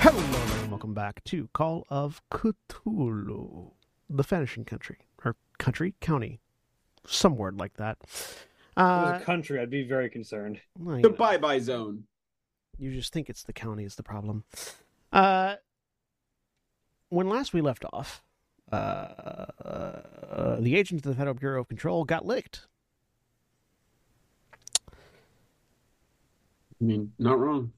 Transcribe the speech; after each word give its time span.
Hello, 0.00 0.18
and 0.62 0.70
welcome 0.70 0.94
back 0.94 1.22
to 1.24 1.48
Call 1.52 1.84
of 1.88 2.22
Cthulhu, 2.30 3.72
the 4.08 4.22
Vanishing 4.22 4.64
Country, 4.64 4.98
or 5.24 5.36
country, 5.58 5.94
county, 6.00 6.40
some 7.06 7.36
word 7.36 7.56
like 7.58 7.74
that. 7.74 7.98
Uh, 8.76 9.12
was 9.12 9.22
a 9.22 9.24
country, 9.24 9.60
I'd 9.60 9.70
be 9.70 9.82
very 9.82 10.08
concerned. 10.08 10.60
well, 10.78 11.00
The 11.00 11.10
know, 11.10 11.16
bye 11.16 11.36
bye 11.38 11.58
zone. 11.58 12.04
you 12.78 12.92
just 12.92 13.12
think 13.12 13.28
it's 13.28 13.42
the 13.42 13.52
county 13.52 13.84
is 13.84 13.96
the 13.96 14.02
problem. 14.02 14.44
Uh, 15.12 15.56
when 17.08 17.28
last 17.28 17.52
we 17.52 17.60
left 17.60 17.84
off, 17.92 18.22
uh, 18.70 18.76
uh, 19.64 20.60
the 20.60 20.76
agents 20.76 21.06
of 21.06 21.12
the 21.12 21.16
Federal 21.16 21.34
Bureau 21.34 21.60
of 21.60 21.68
Control 21.68 22.04
got 22.04 22.26
licked. 22.26 22.66
I 26.80 26.84
mean, 26.84 27.12
not 27.18 27.38
wrong. 27.38 27.72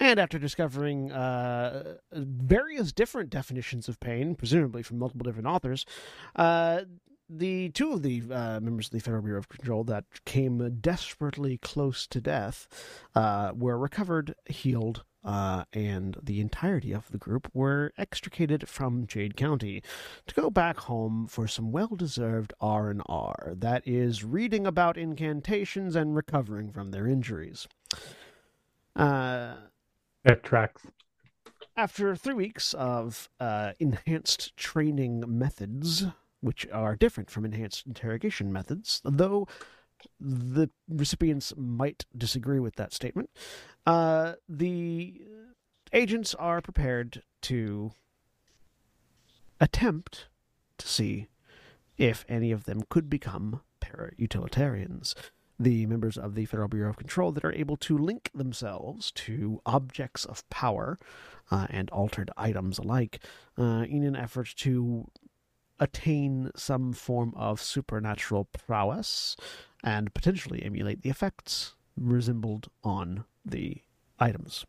And 0.00 0.18
after 0.18 0.38
discovering 0.38 1.12
uh, 1.12 1.94
various 2.12 2.92
different 2.92 3.30
definitions 3.30 3.88
of 3.88 4.00
pain, 4.00 4.34
presumably 4.34 4.82
from 4.82 4.98
multiple 4.98 5.24
different 5.24 5.46
authors, 5.46 5.86
uh, 6.36 6.82
the 7.28 7.70
two 7.70 7.92
of 7.92 8.02
the 8.02 8.22
uh, 8.30 8.60
members 8.60 8.86
of 8.86 8.92
the 8.92 9.00
Federal 9.00 9.22
Bureau 9.22 9.38
of 9.38 9.48
Control 9.48 9.84
that 9.84 10.04
came 10.24 10.78
desperately 10.80 11.58
close 11.58 12.06
to 12.08 12.20
death 12.20 12.68
uh, 13.14 13.52
were 13.54 13.78
recovered, 13.78 14.34
healed, 14.46 15.04
uh, 15.24 15.64
and 15.72 16.18
the 16.22 16.38
entirety 16.40 16.92
of 16.92 17.10
the 17.10 17.16
group 17.18 17.48
were 17.54 17.92
extricated 17.96 18.68
from 18.68 19.06
Jade 19.06 19.36
County 19.36 19.82
to 20.26 20.34
go 20.34 20.50
back 20.50 20.80
home 20.80 21.26
for 21.26 21.48
some 21.48 21.72
well-deserved 21.72 22.52
R 22.60 22.90
and 22.90 23.02
R. 23.06 23.54
That 23.56 23.82
is, 23.88 24.22
reading 24.22 24.66
about 24.66 24.98
incantations 24.98 25.96
and 25.96 26.14
recovering 26.14 26.70
from 26.70 26.90
their 26.90 27.06
injuries. 27.06 27.66
Uh, 28.94 29.54
That 30.24 30.42
tracks. 30.42 30.82
after 31.74 32.14
three 32.14 32.34
weeks 32.34 32.74
of 32.74 33.30
uh, 33.40 33.72
enhanced 33.80 34.54
training 34.58 35.24
methods, 35.26 36.04
which 36.44 36.68
are 36.70 36.94
different 36.94 37.30
from 37.30 37.46
enhanced 37.46 37.86
interrogation 37.86 38.52
methods, 38.52 39.00
though 39.02 39.48
the 40.20 40.68
recipients 40.86 41.54
might 41.56 42.04
disagree 42.14 42.58
with 42.60 42.76
that 42.76 42.92
statement, 42.92 43.30
uh, 43.86 44.34
the 44.46 45.22
agents 45.94 46.34
are 46.34 46.60
prepared 46.60 47.22
to 47.40 47.92
attempt 49.58 50.28
to 50.76 50.86
see 50.86 51.28
if 51.96 52.26
any 52.28 52.52
of 52.52 52.64
them 52.64 52.82
could 52.90 53.08
become 53.08 53.62
para-utilitarians. 53.80 55.14
The 55.58 55.86
members 55.86 56.18
of 56.18 56.34
the 56.34 56.44
Federal 56.44 56.68
Bureau 56.68 56.90
of 56.90 56.98
Control 56.98 57.32
that 57.32 57.44
are 57.44 57.54
able 57.54 57.78
to 57.78 57.96
link 57.96 58.30
themselves 58.34 59.12
to 59.12 59.62
objects 59.64 60.26
of 60.26 60.46
power 60.50 60.98
uh, 61.50 61.68
and 61.70 61.88
altered 61.88 62.30
items 62.36 62.76
alike 62.76 63.20
uh, 63.56 63.86
in 63.88 64.02
an 64.02 64.16
effort 64.16 64.52
to 64.56 65.06
attain 65.80 66.50
some 66.56 66.92
form 66.92 67.32
of 67.36 67.60
supernatural 67.60 68.44
prowess 68.46 69.36
and 69.82 70.14
potentially 70.14 70.62
emulate 70.62 71.02
the 71.02 71.10
effects 71.10 71.74
resembled 71.96 72.68
on 72.82 73.24
the 73.44 73.82
items. 74.18 74.64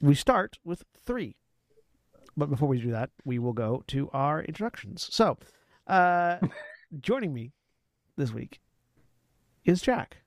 We 0.00 0.14
start 0.14 0.58
with 0.64 0.84
three. 1.04 1.36
But 2.36 2.50
before 2.50 2.68
we 2.68 2.80
do 2.80 2.92
that, 2.92 3.10
we 3.24 3.38
will 3.38 3.52
go 3.52 3.82
to 3.88 4.10
our 4.12 4.42
introductions. 4.42 5.08
So, 5.10 5.38
uh, 5.88 6.38
joining 7.00 7.34
me 7.34 7.52
this 8.16 8.32
week 8.32 8.60
is 9.64 9.82
Jack. 9.82 10.18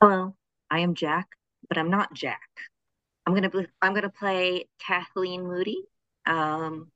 Hello, 0.00 0.34
I 0.70 0.78
am 0.78 0.94
Jack, 0.94 1.28
but 1.68 1.76
I'm 1.76 1.90
not 1.90 2.14
Jack. 2.14 2.48
I'm 3.30 3.34
gonna 3.36 3.48
bl- 3.48 3.60
I'm 3.80 3.94
gonna 3.94 4.10
play 4.10 4.68
Kathleen 4.84 5.46
Moodie, 5.46 5.84
um, 6.26 6.90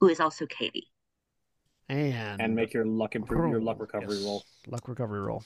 who 0.00 0.10
is 0.10 0.20
also 0.20 0.44
Katie. 0.44 0.88
And, 1.88 2.42
And 2.42 2.54
make 2.54 2.74
your 2.74 2.84
luck 2.84 3.14
improve 3.14 3.50
your 3.50 3.60
luck 3.62 3.80
recovery 3.80 4.16
Yes, 4.16 4.24
roll. 4.24 4.44
Luck 4.66 4.86
recovery 4.86 5.20
roll. 5.20 5.42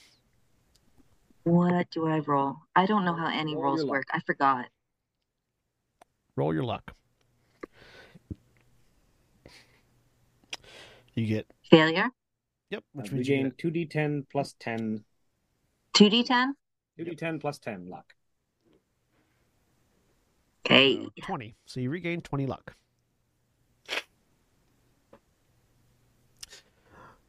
What 1.45 1.89
do 1.93 2.09
I 2.09 2.19
roll? 2.19 2.57
I 2.75 2.87
don't 2.87 3.05
know 3.05 3.15
how 3.15 3.29
any 3.29 3.55
Roll 3.55 3.63
rolls 3.77 3.85
work. 3.85 4.07
I 4.13 4.19
forgot. 4.27 4.67
Roll 6.35 6.53
your 6.53 6.65
luck. 6.65 6.93
You 11.15 11.27
get 11.27 11.47
Failure. 11.71 12.11
yep, 12.71 12.83
which 12.95 13.07
Uh, 13.07 13.09
we 13.13 13.17
means 13.19 13.29
you 13.29 13.37
gain 13.37 13.53
two 13.59 13.71
d 13.71 13.87
ten 13.87 14.27
plus 14.31 14.57
ten. 14.59 15.05
Two 15.95 16.11
D10. 16.11 16.49
Two 16.99 17.05
d 17.05 17.15
ten 17.15 17.39
plus 17.39 17.61
ten 17.61 17.89
luck. 17.89 18.13
Okay. 20.67 20.99
uh, 20.99 21.09
twenty. 21.23 21.55
So 21.65 21.81
you 21.81 21.91
regain 21.91 22.21
twenty 22.21 22.47
luck. 22.47 22.75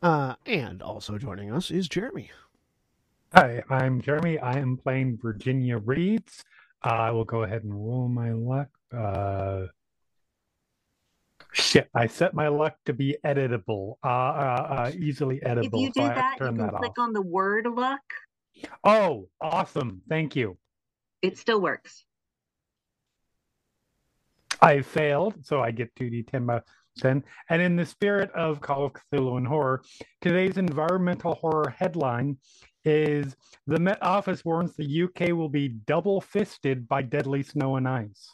Uh, 0.01 0.35
and 0.45 0.81
also 0.81 1.17
joining 1.17 1.51
us 1.51 1.71
is 1.71 1.87
Jeremy. 1.87 2.31
Hi, 3.33 3.63
I'm 3.69 4.01
Jeremy. 4.01 4.39
I 4.39 4.59
am 4.59 4.77
playing 4.77 5.17
Virginia 5.21 5.77
Reeds. 5.77 6.43
Uh, 6.85 6.89
I 6.89 7.11
will 7.11 7.25
go 7.25 7.43
ahead 7.43 7.63
and 7.63 7.73
roll 7.73 8.07
my 8.07 8.31
luck. 8.31 8.69
Uh, 8.95 9.65
shit, 11.51 11.89
I 11.93 12.07
set 12.07 12.33
my 12.33 12.47
luck 12.47 12.75
to 12.85 12.93
be 12.93 13.17
editable, 13.25 13.95
uh, 14.03 14.07
uh, 14.07 14.67
uh, 14.69 14.91
easily 14.97 15.39
editable. 15.39 15.65
If 15.65 15.73
you 15.73 15.91
do 15.91 16.01
I 16.01 16.05
have 16.05 16.15
to 16.15 16.19
that, 16.21 16.33
you 16.33 16.39
turn 16.39 16.57
can 16.57 16.65
that 16.67 16.75
click 16.75 16.91
off. 16.91 17.03
on 17.03 17.13
the 17.13 17.21
word 17.21 17.67
luck. 17.67 18.01
Oh, 18.83 19.27
awesome! 19.41 20.01
Thank 20.07 20.35
you. 20.35 20.57
It 21.21 21.37
still 21.37 21.59
works. 21.59 22.05
I 24.61 24.81
failed, 24.81 25.45
so 25.45 25.61
I 25.61 25.71
get 25.71 25.93
2d10 25.95 26.45
by 26.45 26.61
10. 26.97 27.23
And 27.49 27.61
in 27.61 27.75
the 27.75 27.85
spirit 27.85 28.31
of 28.31 28.59
Call 28.61 28.85
of 28.85 28.93
Cthulhu 28.93 29.37
and 29.37 29.47
horror, 29.47 29.83
today's 30.21 30.57
environmental 30.57 31.35
horror 31.35 31.73
headline 31.77 32.37
is 32.83 33.35
The 33.67 33.79
Met 33.79 34.01
Office 34.01 34.43
warns 34.45 34.75
the 34.75 35.03
UK 35.03 35.29
will 35.29 35.49
be 35.49 35.67
double 35.67 36.21
fisted 36.21 36.87
by 36.87 37.01
deadly 37.03 37.43
snow 37.43 37.75
and 37.75 37.87
ice. 37.87 38.29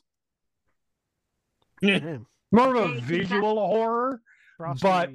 More 2.51 2.75
of 2.75 2.91
a 2.91 2.99
visual 3.01 3.55
horror. 3.55 4.21
Frosty, 4.57 4.87
But- 4.87 5.09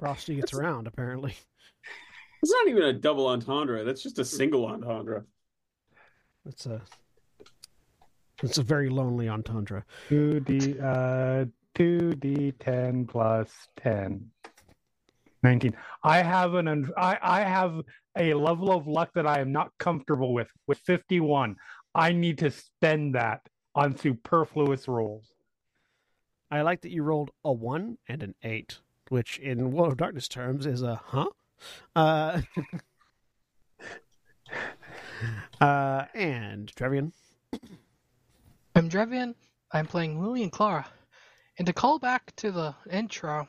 Frosty 0.00 0.36
gets 0.36 0.52
around 0.54 0.86
apparently. 0.86 1.34
It's 2.42 2.52
not 2.52 2.68
even 2.68 2.82
a 2.82 2.92
double 2.92 3.26
entendre. 3.28 3.84
That's 3.84 4.02
just 4.02 4.18
a 4.18 4.24
single 4.24 4.66
entendre. 4.66 5.24
It's 6.44 6.66
a 6.66 6.82
it's 8.44 8.58
a 8.58 8.62
very 8.62 8.88
lonely 8.88 9.28
entendre. 9.28 9.84
2d 10.10 10.82
uh 10.82 11.46
2d10 11.74 13.08
plus 13.08 13.50
10 13.78 14.30
19 15.42 15.76
i 16.04 16.22
have 16.22 16.54
an 16.54 16.68
un- 16.68 16.92
I, 16.96 17.18
I 17.20 17.40
have 17.40 17.80
a 18.16 18.32
level 18.34 18.70
of 18.70 18.86
luck 18.86 19.10
that 19.14 19.26
i 19.26 19.40
am 19.40 19.50
not 19.50 19.72
comfortable 19.78 20.32
with 20.32 20.46
with 20.68 20.78
51 20.78 21.56
i 21.94 22.12
need 22.12 22.38
to 22.38 22.50
spend 22.52 23.16
that 23.16 23.40
on 23.74 23.96
superfluous 23.96 24.86
rolls 24.86 25.34
I 26.54 26.62
like 26.62 26.82
that 26.82 26.92
you 26.92 27.02
rolled 27.02 27.32
a 27.44 27.52
one 27.52 27.98
and 28.08 28.22
an 28.22 28.36
eight, 28.44 28.78
which 29.08 29.38
in 29.38 29.72
World 29.72 29.90
of 29.90 29.98
Darkness 29.98 30.28
terms 30.28 30.66
is 30.66 30.82
a 30.82 31.00
huh. 31.04 31.26
Uh, 31.96 32.42
uh, 35.60 36.04
and 36.14 36.72
Drevian. 36.76 37.10
I'm 38.74 38.90
Drevian. 38.90 39.34
I'm 39.72 39.86
playing 39.86 40.20
Lillian 40.20 40.50
Clara. 40.50 40.86
And 41.58 41.66
to 41.66 41.72
call 41.72 42.00
back 42.00 42.34
to 42.36 42.50
the 42.50 42.74
intro, 42.90 43.46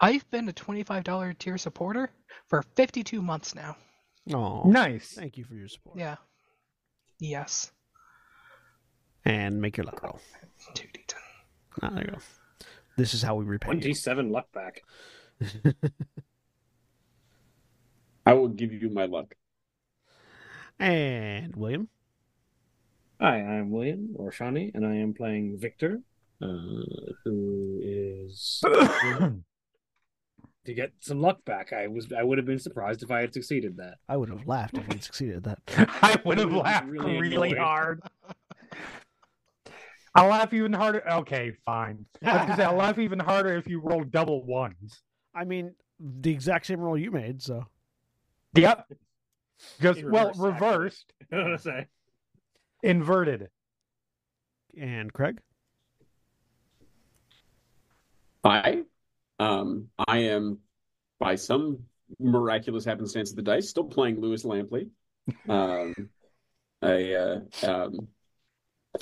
I've 0.00 0.30
been 0.30 0.48
a 0.48 0.52
$25 0.52 1.38
tier 1.38 1.58
supporter 1.58 2.10
for 2.46 2.62
52 2.76 3.20
months 3.20 3.56
now. 3.56 3.76
Oh, 4.32 4.62
nice 4.64 5.14
Thank 5.14 5.36
you 5.38 5.44
for 5.44 5.54
your 5.54 5.68
support. 5.68 5.98
Yeah. 5.98 6.16
Yes. 7.18 7.72
And 9.24 9.60
make 9.60 9.76
your 9.76 9.84
luck 9.86 10.02
roll. 10.02 10.20
2d10. 10.74 11.14
Ah, 11.82 11.90
there 11.90 12.04
you 12.04 12.10
go. 12.12 12.18
This 12.96 13.14
is 13.14 13.22
how 13.22 13.34
we 13.34 13.44
repay. 13.44 13.68
you. 13.68 13.80
27 13.80 14.30
luck 14.30 14.52
back. 14.52 14.82
I 18.26 18.34
will 18.34 18.48
give 18.48 18.72
you 18.72 18.90
my 18.90 19.06
luck. 19.06 19.34
And 20.78 21.56
William. 21.56 21.88
Hi, 23.20 23.38
I'm 23.38 23.72
William 23.72 24.14
Orshani, 24.16 24.70
and 24.76 24.86
I 24.86 24.94
am 24.94 25.12
playing 25.12 25.58
Victor, 25.58 26.02
uh, 26.40 26.46
who 27.24 27.80
is 27.82 28.60
to 28.64 29.42
get 30.72 30.92
some 31.00 31.20
luck 31.20 31.44
back. 31.44 31.72
I 31.72 31.88
was 31.88 32.06
I 32.16 32.22
would 32.22 32.38
have 32.38 32.46
been 32.46 32.60
surprised 32.60 33.02
if 33.02 33.10
I 33.10 33.20
had 33.22 33.34
succeeded 33.34 33.78
that. 33.78 33.94
I 34.08 34.16
would 34.16 34.28
have 34.28 34.46
laughed 34.46 34.78
if 34.78 34.86
you'd 34.88 35.02
succeeded 35.02 35.38
at 35.38 35.42
that. 35.44 35.58
I 36.00 36.16
would 36.24 36.38
have 36.38 36.52
laughed 36.52 36.86
really 36.86 37.18
really, 37.18 37.56
hard. 37.56 38.02
I'll 40.14 40.28
laugh 40.28 40.54
even 40.54 40.72
harder. 40.72 41.02
Okay, 41.14 41.54
fine. 41.64 42.06
I 42.24 42.44
was 42.44 42.56
say, 42.56 42.62
I'll 42.62 42.76
laugh 42.76 43.00
even 43.00 43.18
harder 43.18 43.56
if 43.56 43.66
you 43.66 43.80
roll 43.80 44.04
double 44.04 44.46
ones. 44.46 45.02
I 45.34 45.44
mean, 45.44 45.74
the 45.98 46.30
exact 46.30 46.66
same 46.66 46.78
roll 46.78 46.96
you 46.96 47.10
made, 47.10 47.42
so. 47.42 47.64
Yep. 48.54 48.92
Just 49.80 50.00
In 50.00 50.10
well, 50.12 50.32
reversed, 50.34 51.12
I 51.32 51.36
was 51.36 51.44
gonna 51.44 51.58
say. 51.58 51.86
Inverted. 52.82 53.48
And 54.78 55.12
Craig? 55.12 55.40
I, 58.44 58.82
um, 59.38 59.88
I 60.06 60.18
am 60.18 60.58
by 61.18 61.34
some 61.34 61.80
miraculous 62.18 62.84
happenstance 62.84 63.30
of 63.30 63.36
the 63.36 63.42
dice 63.42 63.68
still 63.68 63.84
playing 63.84 64.20
Lewis 64.20 64.44
Lampley, 64.44 64.88
um, 65.48 66.08
a 66.82 67.14
uh, 67.14 67.40
um, 67.66 68.08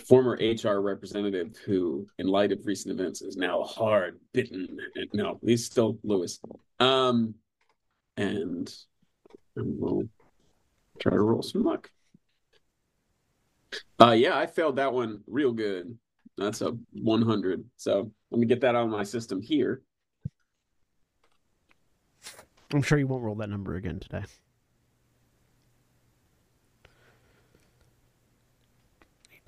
former 0.06 0.38
HR 0.40 0.80
representative 0.80 1.56
who, 1.64 2.06
in 2.18 2.26
light 2.26 2.52
of 2.52 2.60
recent 2.64 2.98
events, 2.98 3.22
is 3.22 3.36
now 3.36 3.62
hard 3.62 4.18
bitten. 4.32 4.78
No, 5.12 5.38
he's 5.44 5.64
still 5.66 5.98
Lewis. 6.02 6.40
Um, 6.80 7.34
and 8.16 8.72
we'll 9.54 10.08
try 10.98 11.12
to 11.12 11.20
roll 11.20 11.42
some 11.42 11.62
luck. 11.62 11.90
Uh, 14.00 14.12
yeah, 14.12 14.36
I 14.36 14.46
failed 14.46 14.76
that 14.76 14.92
one 14.92 15.22
real 15.26 15.52
good. 15.52 15.96
That's 16.36 16.60
a 16.60 16.76
100. 16.92 17.64
So 17.76 18.10
let 18.30 18.40
me 18.40 18.46
get 18.46 18.60
that 18.60 18.74
out 18.74 18.84
of 18.84 18.90
my 18.90 19.04
system 19.04 19.40
here. 19.40 19.82
I'm 22.72 22.82
sure 22.82 22.98
you 22.98 23.06
won't 23.06 23.22
roll 23.22 23.36
that 23.36 23.48
number 23.48 23.76
again 23.76 24.00
today. 24.00 24.24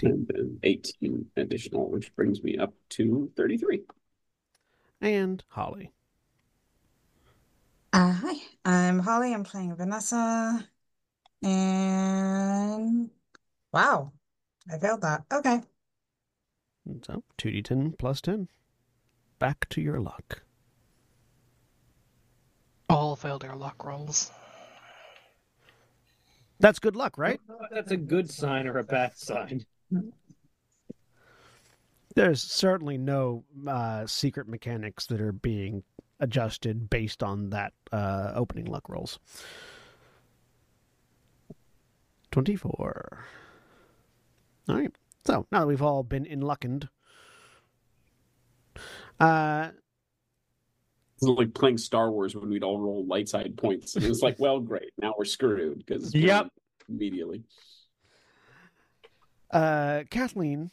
And 0.02 0.28
then 0.28 0.58
18 0.62 1.26
additional, 1.36 1.90
which 1.90 2.14
brings 2.14 2.42
me 2.42 2.56
up 2.56 2.72
to 2.90 3.30
33. 3.36 3.82
And 5.00 5.42
Holly. 5.48 5.92
Uh, 7.92 8.12
hi, 8.12 8.34
I'm 8.64 9.00
Holly. 9.00 9.34
I'm 9.34 9.44
playing 9.44 9.74
Vanessa. 9.74 10.68
And 11.42 13.10
wow, 13.78 14.12
I 14.72 14.78
failed 14.78 15.02
that. 15.02 15.22
Okay. 15.32 15.60
So 17.06 17.22
2d10 17.38 17.98
plus 17.98 18.20
10. 18.20 18.48
Back 19.38 19.69
to 19.70 19.80
your 19.80 20.00
luck. 20.00 20.42
All 22.88 23.14
failed 23.14 23.42
their 23.42 23.54
luck 23.54 23.84
rolls. 23.84 24.32
That's 26.60 26.80
good 26.80 26.96
luck, 26.96 27.19
right? 27.19 27.40
That's 27.70 27.92
a 27.92 27.96
good 27.96 28.30
sign 28.30 28.66
or 28.66 28.78
a 28.78 28.84
bad 28.84 29.16
sign. 29.16 29.64
There's 32.16 32.42
certainly 32.42 32.98
no 32.98 33.44
uh, 33.69 34.06
secret 34.08 34.48
mechanics 34.48 35.06
that 35.06 35.20
are 35.20 35.30
being 35.30 35.84
adjusted 36.19 36.90
based 36.90 37.22
on 37.22 37.50
that 37.50 37.75
uh, 37.92 38.32
opening 38.34 38.64
luck 38.64 38.88
rolls. 38.88 39.20
24. 42.32 43.25
All 44.68 44.76
right. 44.76 44.92
So 45.26 45.46
now 45.52 45.60
that 45.60 45.66
we've 45.66 45.82
all 45.82 46.02
been 46.02 46.26
enluckened, 46.26 46.88
uh, 49.20 49.70
It's 51.16 51.22
like 51.22 51.54
playing 51.54 51.78
Star 51.78 52.10
Wars 52.10 52.34
when 52.36 52.48
we'd 52.48 52.62
all 52.62 52.80
roll 52.80 53.04
light 53.06 53.28
side 53.28 53.56
points. 53.56 53.96
And 53.96 54.04
it 54.04 54.08
was 54.08 54.22
like, 54.22 54.36
well, 54.38 54.60
great. 54.60 54.90
Now 55.00 55.14
we're 55.18 55.24
screwed 55.24 55.84
because 55.84 56.14
Yep. 56.14 56.48
immediately. 56.88 57.42
uh, 59.50 60.04
Kathleen, 60.10 60.70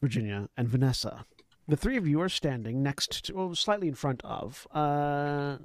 Virginia, 0.00 0.48
and 0.56 0.68
Vanessa. 0.68 1.24
The 1.66 1.76
three 1.76 1.96
of 1.96 2.06
you 2.06 2.20
are 2.20 2.28
standing 2.28 2.82
next 2.82 3.24
to, 3.26 3.34
well, 3.34 3.54
slightly 3.54 3.88
in 3.88 3.94
front 3.94 4.22
of. 4.24 4.66
Uh, 4.72 5.58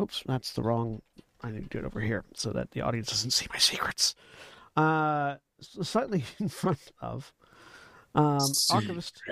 oops, 0.00 0.22
that's 0.26 0.52
the 0.52 0.62
wrong. 0.62 1.02
I 1.42 1.50
need 1.50 1.62
to 1.62 1.68
do 1.68 1.78
it 1.78 1.84
over 1.84 2.00
here 2.00 2.24
so 2.34 2.50
that 2.52 2.70
the 2.72 2.80
audience 2.82 3.08
doesn't 3.10 3.30
see 3.32 3.46
my 3.52 3.58
secrets. 3.58 4.14
Uh, 4.76 5.36
slightly 5.60 6.24
in 6.38 6.48
front 6.48 6.92
of 7.00 7.32
um, 8.14 8.40
archivist, 8.70 9.22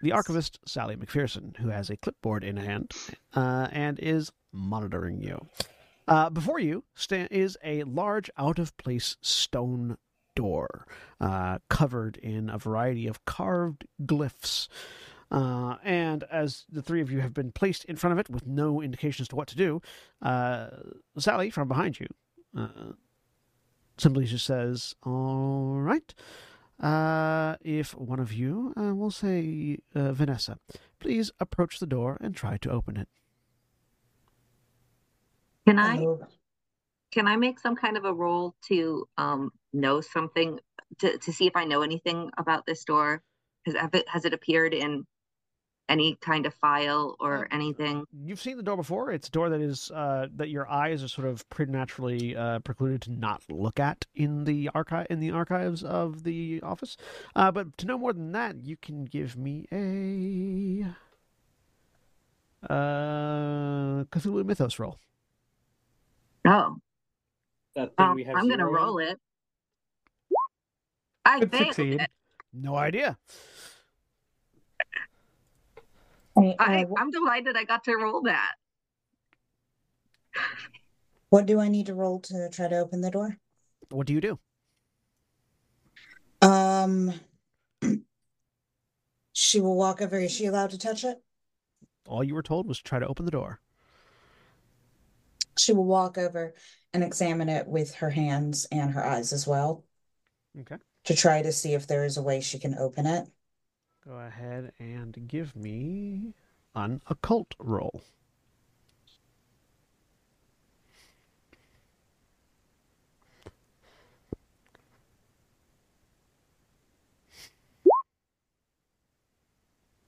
the 0.00 0.12
archivist 0.12 0.58
Sally 0.66 0.96
McPherson, 0.96 1.56
who 1.58 1.68
has 1.68 1.90
a 1.90 1.96
clipboard 1.96 2.42
in 2.42 2.56
hand 2.56 2.92
uh, 3.34 3.68
and 3.70 3.98
is 3.98 4.32
monitoring 4.52 5.20
you. 5.20 5.46
Uh, 6.06 6.30
before 6.30 6.58
you 6.58 6.84
sta- 6.94 7.28
is 7.30 7.56
a 7.64 7.82
large, 7.84 8.30
out 8.36 8.58
of 8.58 8.76
place 8.76 9.16
stone 9.20 9.96
door 10.34 10.86
uh, 11.20 11.58
covered 11.68 12.16
in 12.18 12.50
a 12.50 12.58
variety 12.58 13.06
of 13.06 13.24
carved 13.24 13.86
glyphs. 14.02 14.68
Uh, 15.30 15.76
and 15.82 16.24
as 16.30 16.64
the 16.70 16.82
three 16.82 17.00
of 17.00 17.10
you 17.10 17.20
have 17.20 17.34
been 17.34 17.50
placed 17.50 17.84
in 17.86 17.96
front 17.96 18.12
of 18.12 18.18
it 18.18 18.30
with 18.30 18.46
no 18.46 18.80
indication 18.80 19.22
as 19.22 19.28
to 19.28 19.36
what 19.36 19.48
to 19.48 19.56
do, 19.56 19.80
uh, 20.22 20.68
Sally 21.18 21.50
from 21.50 21.68
behind 21.68 21.98
you 21.98 22.06
uh, 22.56 22.92
simply 23.98 24.24
just 24.26 24.46
says, 24.46 24.94
All 25.04 25.78
right. 25.80 26.14
Uh, 26.80 27.56
if 27.62 27.94
one 27.96 28.20
of 28.20 28.32
you, 28.32 28.74
uh, 28.76 28.94
we'll 28.94 29.10
say 29.10 29.78
uh, 29.94 30.12
Vanessa, 30.12 30.58
please 31.00 31.30
approach 31.40 31.78
the 31.78 31.86
door 31.86 32.18
and 32.20 32.36
try 32.36 32.56
to 32.58 32.70
open 32.70 32.96
it. 32.96 33.08
Can 35.66 35.78
I 35.78 36.08
can 37.12 37.28
I 37.28 37.36
make 37.36 37.60
some 37.60 37.76
kind 37.76 37.96
of 37.96 38.04
a 38.04 38.14
roll 38.14 38.54
to 38.68 39.08
um 39.18 39.52
know 39.72 40.00
something 40.00 40.60
to 41.00 41.18
to 41.18 41.32
see 41.32 41.46
if 41.46 41.56
I 41.56 41.64
know 41.64 41.82
anything 41.82 42.30
about 42.38 42.66
this 42.66 42.84
door? 42.84 43.22
Has 43.66 43.76
have 43.76 43.94
it 43.94 44.08
has 44.08 44.24
it 44.24 44.34
appeared 44.34 44.74
in 44.74 45.06
any 45.88 46.16
kind 46.20 46.46
of 46.46 46.54
file 46.54 47.16
or 47.20 47.48
anything? 47.50 48.04
You've 48.24 48.40
seen 48.40 48.56
the 48.56 48.62
door 48.62 48.76
before. 48.76 49.10
It's 49.12 49.28
a 49.28 49.30
door 49.30 49.48
that 49.50 49.60
is 49.60 49.90
uh, 49.90 50.28
that 50.36 50.48
your 50.48 50.68
eyes 50.70 51.02
are 51.02 51.08
sort 51.08 51.26
of 51.28 51.48
preternaturally 51.50 52.36
uh, 52.36 52.60
precluded 52.60 53.02
to 53.02 53.12
not 53.12 53.42
look 53.50 53.78
at 53.80 54.06
in 54.14 54.44
the 54.44 54.70
archive 54.74 55.06
in 55.10 55.20
the 55.20 55.30
archives 55.30 55.82
of 55.84 56.24
the 56.24 56.60
office. 56.62 56.96
Uh, 57.36 57.50
but 57.52 57.76
to 57.78 57.86
know 57.86 57.98
more 57.98 58.12
than 58.12 58.32
that, 58.32 58.64
you 58.64 58.76
can 58.76 59.04
give 59.04 59.36
me 59.36 59.66
a 59.72 60.86
uh, 62.72 64.04
Cthulhu 64.04 64.44
Mythos 64.44 64.78
roll. 64.78 64.98
Oh, 66.46 66.76
That 67.76 67.96
thing 67.96 68.06
well, 68.06 68.14
we 68.14 68.24
have 68.24 68.36
I'm 68.36 68.48
gonna 68.48 68.68
roll 68.68 68.98
it. 68.98 69.18
I 71.24 71.40
Could 71.40 71.52
failed 71.52 71.66
succeed. 71.76 72.00
it. 72.00 72.10
No 72.52 72.76
idea. 72.76 73.18
I- 76.36 76.56
I, 76.58 76.82
uh, 76.82 76.86
I'm 76.96 77.10
delighted 77.10 77.56
I 77.56 77.64
got 77.64 77.84
to 77.84 77.96
roll 77.96 78.22
that. 78.22 78.52
what 81.30 81.46
do 81.46 81.58
I 81.60 81.68
need 81.68 81.86
to 81.86 81.94
roll 81.94 82.20
to 82.20 82.48
try 82.50 82.68
to 82.68 82.78
open 82.78 83.00
the 83.00 83.10
door? 83.10 83.38
What 83.90 84.06
do 84.06 84.12
you 84.12 84.20
do? 84.20 84.38
Um, 86.42 87.12
she 89.32 89.60
will 89.60 89.76
walk 89.76 90.00
over. 90.00 90.18
Is 90.18 90.30
she 90.32 90.46
allowed 90.46 90.70
to 90.70 90.78
touch 90.78 91.04
it? 91.04 91.22
All 92.06 92.22
you 92.22 92.34
were 92.34 92.42
told 92.42 92.66
was 92.68 92.78
try 92.80 92.98
to 92.98 93.06
open 93.06 93.24
the 93.24 93.30
door. 93.30 93.60
She 95.58 95.72
will 95.72 95.86
walk 95.86 96.18
over 96.18 96.54
and 96.92 97.02
examine 97.02 97.48
it 97.48 97.66
with 97.66 97.94
her 97.96 98.10
hands 98.10 98.66
and 98.70 98.90
her 98.92 99.04
eyes 99.04 99.32
as 99.32 99.46
well 99.46 99.84
Okay. 100.60 100.76
to 101.04 101.14
try 101.14 101.42
to 101.42 101.52
see 101.52 101.74
if 101.74 101.86
there 101.86 102.04
is 102.04 102.16
a 102.16 102.22
way 102.22 102.40
she 102.40 102.58
can 102.58 102.76
open 102.78 103.06
it. 103.06 103.26
Go 104.06 104.18
ahead 104.18 104.72
and 104.78 105.26
give 105.26 105.56
me 105.56 106.34
an 106.74 107.00
occult 107.08 107.54
roll. 107.58 108.02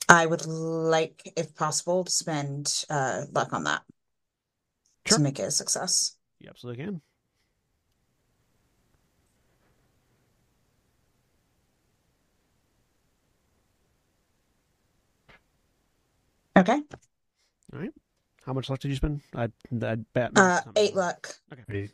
I 0.09 0.26
would 0.26 0.47
like, 0.47 1.33
if 1.37 1.55
possible, 1.55 2.05
to 2.05 2.11
spend 2.11 2.85
uh, 2.91 3.25
luck 3.33 3.53
on 3.53 3.65
that 3.65 3.83
Sure. 5.07 5.19
to 5.19 5.23
make 5.25 5.38
it 5.38 5.45
a 5.45 5.50
success. 5.50 6.17
You 6.38 6.49
absolutely 6.50 6.85
can. 6.85 7.00
Okay. 16.57 16.81
All 17.73 17.81
right. 17.81 17.91
How 18.45 18.53
much 18.53 18.71
luck 18.71 18.79
did 18.79 18.89
you 18.89 18.97
spend? 18.97 19.21
I, 19.35 19.49
I 19.83 19.97
bet. 20.15 20.31
Uh, 20.37 20.61
eight 20.77 20.95
luck. 20.95 21.29
Okay. 21.53 21.91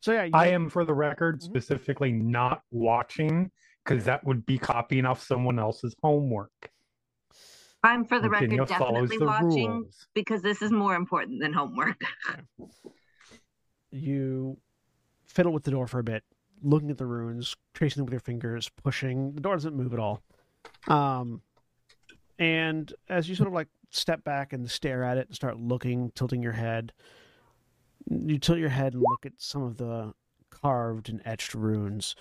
So 0.00 0.12
yeah, 0.12 0.28
I 0.34 0.48
am, 0.48 0.68
for 0.68 0.84
the 0.84 0.94
record, 0.94 1.40
Mhm. 1.40 1.44
specifically 1.44 2.12
not 2.12 2.62
watching 2.70 3.50
because 3.84 4.04
that 4.04 4.24
would 4.24 4.44
be 4.44 4.58
copying 4.58 5.06
off 5.06 5.22
someone 5.22 5.58
else's 5.58 5.94
homework. 6.02 6.70
I'm 7.82 8.04
for 8.04 8.18
the 8.20 8.28
Virginia 8.28 8.62
record 8.62 8.78
definitely 8.78 9.18
watching 9.18 9.70
rules. 9.70 10.06
because 10.14 10.42
this 10.42 10.60
is 10.60 10.72
more 10.72 10.94
important 10.96 11.40
than 11.40 11.52
homework. 11.52 12.00
you 13.90 14.58
fiddle 15.26 15.52
with 15.52 15.62
the 15.64 15.70
door 15.70 15.86
for 15.86 16.00
a 16.00 16.04
bit, 16.04 16.24
looking 16.62 16.90
at 16.90 16.98
the 16.98 17.06
runes, 17.06 17.54
tracing 17.74 18.00
them 18.00 18.06
with 18.06 18.12
your 18.12 18.20
fingers, 18.20 18.68
pushing. 18.82 19.34
The 19.34 19.40
door 19.40 19.54
doesn't 19.54 19.74
move 19.76 19.92
at 19.92 20.00
all. 20.00 20.22
Um, 20.88 21.42
and 22.38 22.92
as 23.08 23.28
you 23.28 23.34
sort 23.34 23.48
of 23.48 23.54
like 23.54 23.68
step 23.90 24.24
back 24.24 24.52
and 24.52 24.70
stare 24.70 25.02
at 25.04 25.16
it 25.16 25.28
and 25.28 25.36
start 25.36 25.58
looking, 25.58 26.10
tilting 26.14 26.42
your 26.42 26.52
head, 26.52 26.92
you 28.10 28.38
tilt 28.38 28.58
your 28.58 28.68
head 28.68 28.94
and 28.94 29.02
look 29.02 29.26
at 29.26 29.32
some 29.38 29.62
of 29.62 29.76
the 29.78 30.12
carved 30.50 31.08
and 31.08 31.20
etched 31.24 31.54
runes. 31.54 32.14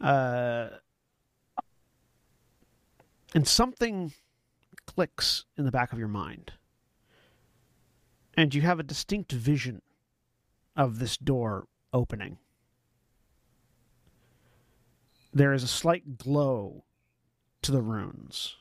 Uh, 0.00 0.68
and 3.34 3.46
something 3.46 4.12
clicks 4.86 5.44
in 5.56 5.64
the 5.64 5.70
back 5.70 5.92
of 5.92 5.98
your 5.98 6.08
mind. 6.08 6.52
And 8.36 8.54
you 8.54 8.62
have 8.62 8.80
a 8.80 8.82
distinct 8.82 9.32
vision 9.32 9.82
of 10.76 10.98
this 10.98 11.16
door 11.16 11.66
opening. 11.92 12.38
There 15.32 15.52
is 15.52 15.62
a 15.62 15.68
slight 15.68 16.18
glow 16.18 16.84
to 17.62 17.72
the 17.72 17.80
runes. 17.80 18.56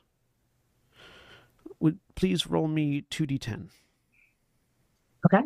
Would 1.81 1.99
please 2.15 2.45
roll 2.47 2.67
me 2.67 3.01
2d10. 3.11 3.69
Okay. 5.25 5.45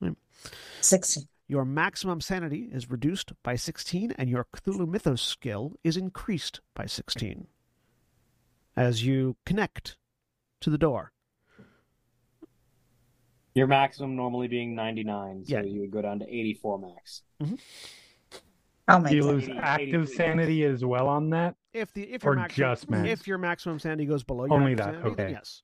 Hmm. 0.00 0.12
Sixteen. 0.80 1.24
Your 1.48 1.64
maximum 1.64 2.20
sanity 2.20 2.70
is 2.72 2.90
reduced 2.90 3.32
by 3.42 3.56
16, 3.56 4.12
and 4.12 4.30
your 4.30 4.46
Cthulhu 4.54 4.88
Mythos 4.88 5.20
skill 5.20 5.74
is 5.84 5.96
increased 5.98 6.60
by 6.74 6.86
16 6.86 7.46
as 8.74 9.04
you 9.04 9.36
connect 9.44 9.98
to 10.60 10.70
the 10.70 10.78
door. 10.78 11.12
Your 13.54 13.66
maximum 13.66 14.16
normally 14.16 14.48
being 14.48 14.74
99, 14.74 15.44
so 15.44 15.56
Yeah. 15.56 15.62
you 15.62 15.80
would 15.80 15.90
go 15.90 16.00
down 16.00 16.20
to 16.20 16.26
84 16.26 16.78
max. 16.78 17.22
Mm-hmm. 17.42 17.56
I'll 18.88 19.00
make 19.00 19.12
You 19.12 19.24
lose 19.24 19.44
80, 19.44 19.58
active 19.58 20.02
83. 20.02 20.06
sanity 20.16 20.64
as 20.64 20.84
well 20.84 21.08
on 21.08 21.30
that. 21.30 21.54
If 21.72 21.92
the 21.92 22.02
if 22.12 22.24
your 22.24 22.32
Or 22.32 22.36
maximum, 22.36 22.70
just 22.70 22.90
max? 22.90 23.08
if 23.08 23.26
your 23.26 23.38
maximum 23.38 23.78
sanity 23.78 24.06
goes 24.06 24.24
below 24.24 24.44
your 24.46 24.54
Only 24.54 24.74
that, 24.74 24.84
sanity, 24.84 25.02
then 25.02 25.12
okay. 25.12 25.30
yes. 25.30 25.62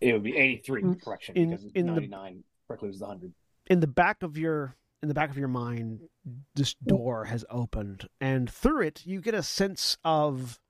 It 0.00 0.12
would 0.12 0.22
be 0.22 0.36
83, 0.36 0.82
Mm, 0.82 1.02
correction, 1.02 1.36
in- 1.36 1.50
because 1.50 1.64
in 1.74 1.86
the- 1.86 1.92
99 1.92 2.44
precludes 2.68 2.98
the 3.00 3.06
100. 3.06 3.34
in 3.66 3.80
the 3.80 3.86
back 3.86 4.22
of 4.22 4.38
your 4.38 4.76
in 5.02 5.08
the 5.08 5.14
back 5.14 5.30
of 5.30 5.38
your 5.38 5.48
mind 5.48 6.08
this 6.54 6.74
door 6.74 7.24
has 7.26 7.44
opened 7.50 8.08
and 8.20 8.50
through 8.50 8.80
it 8.82 9.06
you 9.06 9.20
get 9.20 9.32
a 9.34 9.42
sense 9.44 9.96
of 10.04 10.60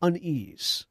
unease 0.00 0.86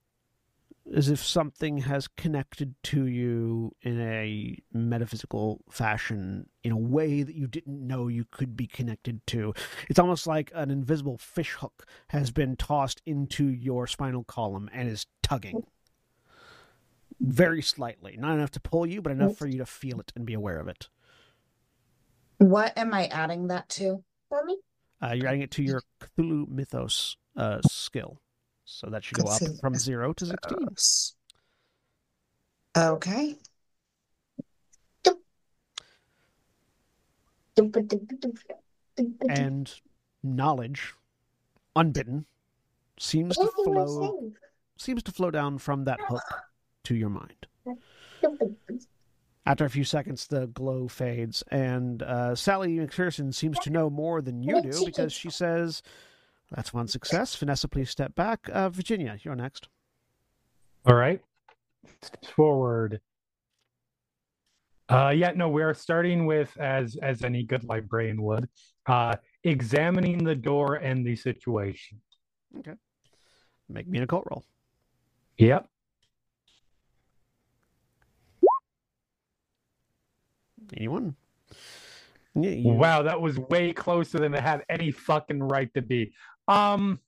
as 0.94 1.10
if 1.10 1.24
something 1.24 1.80
has 1.80 2.08
connected 2.08 2.76
to 2.84 3.06
you 3.06 3.72
in 3.82 4.00
a 4.00 4.58
metaphysical 4.72 5.62
fashion 5.70 6.48
in 6.64 6.72
a 6.72 6.78
way 6.78 7.24
that 7.24 7.36
you 7.36 7.48
didn't 7.48 7.86
know 7.88 8.08
you 8.08 8.26
could 8.30 8.56
be 8.56 8.68
connected 8.68 9.26
to 9.28 9.54
it's 9.90 10.00
almost 10.00 10.28
like 10.28 10.52
an 10.54 10.70
invisible 10.70 11.18
fish 11.18 11.54
hook 11.54 11.86
has 12.10 12.30
been 12.32 12.56
tossed 12.56 13.02
into 13.06 13.46
your 13.48 13.88
spinal 13.88 14.24
column 14.24 14.70
and 14.74 14.88
is 14.88 15.08
tugging 15.24 15.64
very 17.20 17.62
slightly 17.62 18.16
not 18.20 18.34
enough 18.36 18.52
to 18.52 18.60
pull 18.60 18.86
you 18.86 19.02
but 19.02 19.12
enough 19.12 19.36
for 19.36 19.48
you 19.48 19.58
to 19.58 19.66
feel 19.66 20.00
it 20.00 20.12
and 20.16 20.26
be 20.26 20.34
aware 20.34 20.60
of 20.60 20.68
it 20.68 20.90
What 22.38 22.78
am 22.78 22.94
I 22.94 23.08
adding 23.08 23.48
that 23.48 23.70
to? 23.70 24.04
For 24.30 24.44
me? 24.44 24.58
Uh, 25.02 25.14
you're 25.14 25.28
adding 25.28 25.42
it 25.42 25.52
to 25.52 25.64
your 25.64 25.82
Cthulhu 26.02 26.50
Mythos 26.50 27.16
uh, 27.38 27.62
skill. 27.70 28.20
So 28.66 28.88
that 28.90 29.04
should 29.04 29.20
go 29.20 29.30
up 29.32 29.42
from 29.62 29.76
0 29.76 30.14
to 30.14 30.26
16. 30.26 30.68
Okay. 32.76 33.36
And 39.30 39.74
knowledge, 40.24 40.94
unbidden, 41.76 42.26
seems 43.00 43.38
to 43.38 43.50
flow 43.64 44.32
seems 44.78 45.04
to 45.04 45.12
flow 45.12 45.32
down 45.32 45.58
from 45.58 45.86
that 45.86 46.00
hook 46.02 46.24
to 46.84 46.96
your 46.96 47.10
mind. 47.10 47.48
After 49.46 49.64
a 49.64 49.70
few 49.70 49.84
seconds, 49.84 50.28
the 50.28 50.48
glow 50.48 50.88
fades, 50.88 51.44
and 51.50 52.02
uh, 52.02 52.36
Sally 52.36 52.78
McPherson 52.78 53.34
seems 53.34 53.60
to 53.60 53.70
know 53.70 53.90
more 53.90 54.22
than 54.22 54.42
you 54.42 54.62
do 54.62 54.86
because 54.86 55.14
she 55.14 55.30
says, 55.30 55.84
"That's 56.52 56.74
one 56.74 56.88
success." 56.88 57.36
Vanessa, 57.36 57.68
please 57.68 57.90
step 57.90 58.16
back. 58.16 58.50
Uh, 58.52 58.70
Virginia, 58.70 59.18
you're 59.24 59.36
next. 59.36 59.68
All 60.86 60.96
right. 60.96 61.22
Steps 62.02 62.30
forward. 62.30 63.02
Uh 64.88 65.10
yeah, 65.16 65.32
no, 65.36 65.50
we're 65.50 65.74
starting 65.74 66.28
with 66.28 66.56
as 66.60 66.96
as 66.98 67.24
any 67.24 67.42
good 67.44 67.64
librarian 67.64 68.22
would, 68.22 68.48
uh 68.86 69.16
examining 69.44 70.24
the 70.24 70.36
door 70.36 70.76
and 70.76 71.04
the 71.06 71.16
situation. 71.16 72.00
Okay. 72.60 72.74
Make 73.68 73.88
me 73.88 73.98
an 73.98 74.04
occult 74.04 74.26
roll. 74.30 74.46
Yep. 75.40 75.68
Anyone? 80.76 81.16
Yeah, 82.36 82.50
you- 82.52 82.70
Wow, 82.74 83.02
that 83.04 83.20
was 83.22 83.40
way 83.40 83.72
closer 83.74 84.20
than 84.20 84.34
it 84.34 84.42
had 84.42 84.64
any 84.70 84.92
fucking 84.92 85.42
right 85.42 85.74
to 85.74 85.82
be. 85.82 86.14
Um 86.48 87.00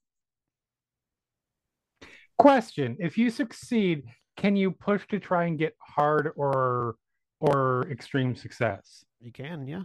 Question, 2.38 2.98
if 3.00 3.18
you 3.18 3.32
succeed, 3.32 4.04
can 4.36 4.56
you 4.56 4.70
push 4.70 5.08
to 5.08 5.20
try 5.20 5.46
and 5.46 5.58
get 5.58 5.76
hard 5.80 6.32
or 6.36 6.96
or 7.40 7.88
extreme 7.92 8.36
success? 8.36 9.04
You 9.20 9.32
can, 9.32 9.68
yeah. 9.68 9.84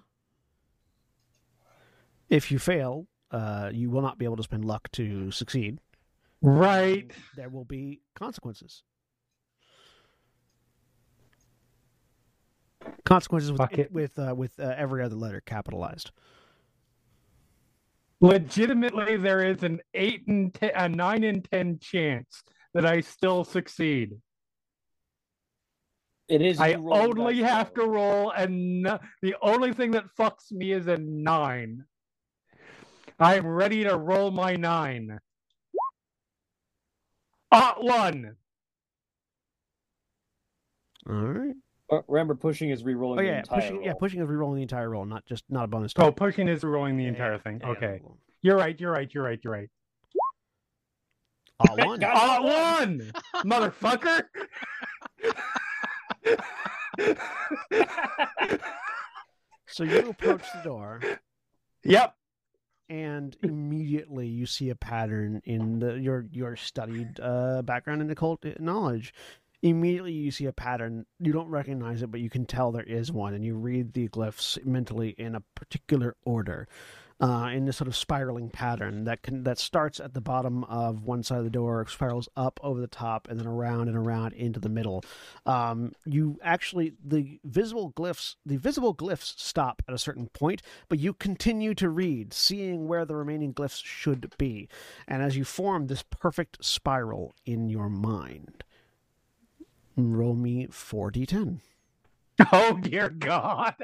If 2.29 2.51
you 2.53 2.59
fail, 2.59 3.07
uh, 3.31 3.71
you 3.73 3.91
will 3.91 4.03
not 4.03 4.19
be 4.19 4.27
able 4.27 4.37
to 4.37 4.43
spend 4.43 4.65
luck 4.67 4.91
to 4.93 5.31
succeed. 5.31 5.79
Right. 6.43 7.05
and 7.05 7.13
There 7.37 7.49
will 7.49 7.65
be 7.65 8.01
consequences. 8.15 8.83
Consequences 13.05 13.51
with 13.53 13.59
Fuck 13.59 13.79
it. 13.79 13.93
with 13.93 14.19
uh, 14.19 14.35
with 14.37 14.59
uh, 14.61 14.75
every 14.77 15.03
other 15.03 15.17
letter 15.17 15.41
capitalized. 15.41 16.11
Legitimately, 18.23 19.17
there 19.17 19.45
is 19.45 19.64
an 19.64 19.81
eight 19.95 20.23
and 20.29 20.55
ten, 20.55 20.71
a 20.76 20.88
nine 20.88 21.25
and 21.25 21.45
ten 21.50 21.81
chance 21.81 22.45
that 22.73 22.87
I 22.87 23.00
still 23.00 23.43
succeed. 23.43 24.12
It 26.29 26.41
is. 26.41 26.61
I 26.61 26.75
only 26.75 27.43
have 27.43 27.73
though. 27.75 27.83
to 27.83 27.91
roll, 27.91 28.31
and 28.31 28.87
the 29.23 29.35
only 29.43 29.73
thing 29.73 29.91
that 29.91 30.05
fucks 30.19 30.52
me 30.52 30.71
is 30.71 30.87
a 30.87 30.99
nine. 30.99 31.85
I'm 33.19 33.45
ready 33.45 33.83
to 33.85 33.99
roll 33.99 34.31
my 34.31 34.55
nine. 34.55 35.19
Ah, 37.50 37.75
one. 37.81 38.37
All 41.11 41.14
right. 41.14 41.57
Uh, 41.93 42.01
Remember, 42.09 42.35
pushing 42.35 42.71
is 42.71 42.83
re-rolling 42.83 43.19
Oh 43.19 43.23
the 43.23 43.29
yeah, 43.29 43.39
entire 43.41 43.61
pushing. 43.61 43.83
Yeah, 43.83 43.91
roll. 43.91 43.99
pushing 43.99 44.21
is 44.23 44.29
rerolling 44.29 44.57
the 44.57 44.63
entire 44.63 44.89
roll, 44.89 45.05
not 45.05 45.27
just 45.27 45.45
not 45.51 45.65
a 45.65 45.67
bonus. 45.69 45.93
Oh, 45.99 46.11
pushing 46.11 46.49
is 46.49 46.65
rolling 46.65 46.97
the 46.97 47.03
Yeah, 47.05 47.11
entire 47.11 47.33
yeah, 47.33 47.39
thing. 47.39 47.59
yeah, 47.61 47.67
yeah, 47.67 47.73
okay, 47.73 48.01
roll. 48.03 48.17
you're 48.41 48.57
right. 48.57 48.81
You're 48.81 48.93
right. 48.93 49.13
You're 49.13 49.25
right. 49.25 49.39
You're 49.45 49.53
right. 49.53 49.69
Ah, 51.61 51.75
one. 51.77 52.01
Got 52.01 52.17
Ah, 52.17 52.81
one, 52.81 53.13
motherfucker. 53.45 54.23
So 59.67 59.85
you 59.85 60.11
approach 60.11 60.43
the 60.55 60.61
door. 60.63 61.01
yep. 61.83 62.15
and 62.91 63.35
immediately 63.43 64.27
you 64.29 64.45
see 64.45 64.69
a 64.69 64.75
pattern 64.75 65.41
in 65.45 65.79
the, 65.79 65.95
your 65.99 66.27
your 66.31 66.57
studied 66.57 67.19
uh, 67.21 67.63
background 67.63 68.03
in 68.03 68.11
occult 68.11 68.45
knowledge. 68.61 69.15
Immediately 69.62 70.12
you 70.12 70.31
see 70.33 70.47
a 70.47 70.52
pattern. 70.52 71.07
You 71.21 71.33
don't 71.33 71.49
recognize 71.49 72.02
it, 72.02 72.11
but 72.11 72.21
you 72.21 72.28
can 72.28 72.47
tell 72.47 72.73
there 72.73 72.83
is 72.83 73.12
one, 73.12 73.33
and 73.35 73.45
you 73.45 73.54
read 73.54 73.92
the 73.92 74.09
glyphs 74.09 74.64
mentally 74.64 75.11
in 75.19 75.37
a 75.37 75.42
particular 75.54 76.16
order. 76.25 76.69
uh, 77.23 77.50
in 77.54 77.64
this 77.64 77.76
sort 77.76 77.87
of 77.87 77.95
spiraling 77.95 78.50
pattern 78.50 79.04
that 79.04 79.23
can 79.23 79.45
that 79.45 79.59
starts 79.59 80.00
at 80.00 80.12
the 80.12 80.21
bottom 80.21 80.64
of 80.64 81.04
one 81.04 81.23
side 81.23 81.38
of 81.38 81.45
the 81.45 81.50
door, 81.50 81.87
spirals 81.88 82.28
up 82.37 82.59
over 82.62 82.81
the 82.81 82.88
top, 82.88 83.28
and 83.31 83.38
then 83.38 83.47
around 83.47 83.88
and 83.88 83.97
around 83.97 84.33
into 84.33 84.59
the 84.59 84.69
middle. 84.69 85.04
Um, 85.47 85.92
you 86.04 86.38
actually 86.42 86.95
the 87.04 87.38
visible 87.45 87.92
glyphs 87.92 88.35
the 88.45 88.57
visible 88.57 88.95
glyphs 88.95 89.38
stop 89.38 89.83
at 89.87 89.95
a 89.95 89.99
certain 89.99 90.26
point, 90.28 90.62
but 90.88 90.99
you 90.99 91.14
continue 91.14 91.75
to 91.75 91.88
read, 91.88 92.35
seeing 92.35 92.88
where 92.88 93.04
the 93.04 93.14
remaining 93.14 93.54
glyphs 93.54 93.85
should 93.85 94.35
be, 94.37 94.69
and 95.07 95.23
as 95.23 95.37
you 95.37 95.45
form 95.45 95.87
this 95.87 96.02
perfect 96.02 96.64
spiral 96.64 97.35
in 97.47 97.69
your 97.69 97.88
mind. 97.88 98.64
Roll 99.97 100.35
me 100.35 100.67
four 100.71 101.11
d10. 101.13 101.61
Oh 102.53 102.79
dear 102.83 103.09
God. 103.11 103.75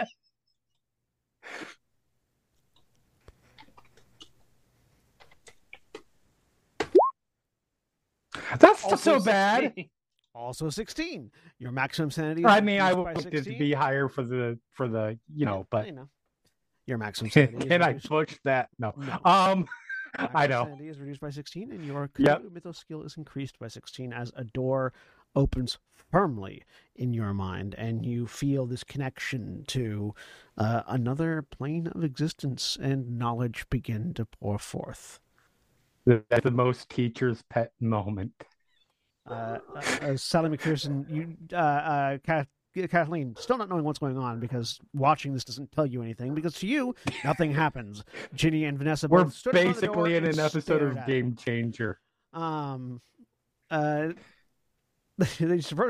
That's 8.58 8.88
not 8.88 8.98
so 8.98 9.20
bad. 9.20 9.74
Also 10.34 10.70
16. 10.70 11.30
Your 11.58 11.72
maximum 11.72 12.10
sanity. 12.10 12.42
Is 12.42 12.46
I 12.46 12.60
mean, 12.60 12.80
I 12.80 12.92
would 12.92 13.26
it 13.26 13.44
to 13.44 13.58
be 13.58 13.72
higher 13.72 14.08
for 14.08 14.22
the 14.22 14.58
for 14.72 14.88
the 14.88 15.18
you 15.34 15.46
know, 15.46 15.66
but 15.70 15.86
I 15.86 15.90
know. 15.90 16.08
Your 16.86 16.98
maximum 16.98 17.30
sanity. 17.32 17.68
can 17.68 17.82
I 17.82 17.88
reduced- 17.88 18.08
push 18.08 18.36
that? 18.44 18.68
No. 18.78 18.94
No. 18.96 19.18
Um, 19.24 19.66
I 20.16 20.46
know. 20.46 20.64
Sanity 20.64 20.88
is 20.88 20.98
reduced 20.98 21.20
by 21.20 21.28
16, 21.30 21.70
and 21.72 21.84
your 21.84 22.08
Yep. 22.16 22.44
Mythos 22.52 22.78
skill 22.78 23.02
is 23.02 23.16
increased 23.18 23.58
by 23.58 23.68
16 23.68 24.12
as 24.12 24.32
a 24.36 24.44
door 24.44 24.94
opens 25.34 25.78
firmly 26.10 26.62
in 26.94 27.14
your 27.14 27.32
mind, 27.32 27.74
and 27.76 28.04
you 28.04 28.26
feel 28.26 28.66
this 28.66 28.84
connection 28.84 29.64
to 29.68 30.14
uh, 30.56 30.82
another 30.86 31.42
plane 31.42 31.86
of 31.88 32.02
existence, 32.02 32.76
and 32.80 33.18
knowledge 33.18 33.66
begin 33.70 34.14
to 34.14 34.24
pour 34.24 34.58
forth. 34.58 35.20
That's 36.06 36.42
the 36.42 36.50
most 36.50 36.88
teacher's 36.88 37.42
pet 37.50 37.72
moment. 37.80 38.32
Uh, 39.28 39.58
uh, 39.74 39.82
uh, 40.02 40.16
Sally 40.16 40.56
McPherson, 40.56 41.04
you, 41.10 41.36
uh, 41.52 41.56
uh, 41.56 42.18
Kath- 42.18 42.48
Kathleen, 42.90 43.36
still 43.38 43.58
not 43.58 43.68
knowing 43.68 43.84
what's 43.84 43.98
going 43.98 44.16
on 44.16 44.40
because 44.40 44.80
watching 44.94 45.34
this 45.34 45.44
doesn't 45.44 45.70
tell 45.72 45.84
you 45.84 46.02
anything. 46.02 46.34
Because 46.34 46.54
to 46.54 46.66
you, 46.66 46.94
nothing 47.24 47.52
happens. 47.52 48.04
Ginny 48.34 48.64
and 48.64 48.78
Vanessa 48.78 49.08
We're 49.08 49.24
both 49.24 49.34
stood 49.34 49.54
in 49.56 49.62
front 49.64 49.76
of 49.76 49.80
the 49.80 49.86
door 49.88 50.04
basically 50.06 50.16
in 50.16 50.24
an 50.24 50.40
episode 50.40 50.82
of. 50.82 51.06
Game 51.06 51.36
Changer. 51.36 52.00
Um, 52.32 53.02
uh, 53.70 54.08
they 54.08 54.14
just 54.14 54.14
approached 54.14 54.37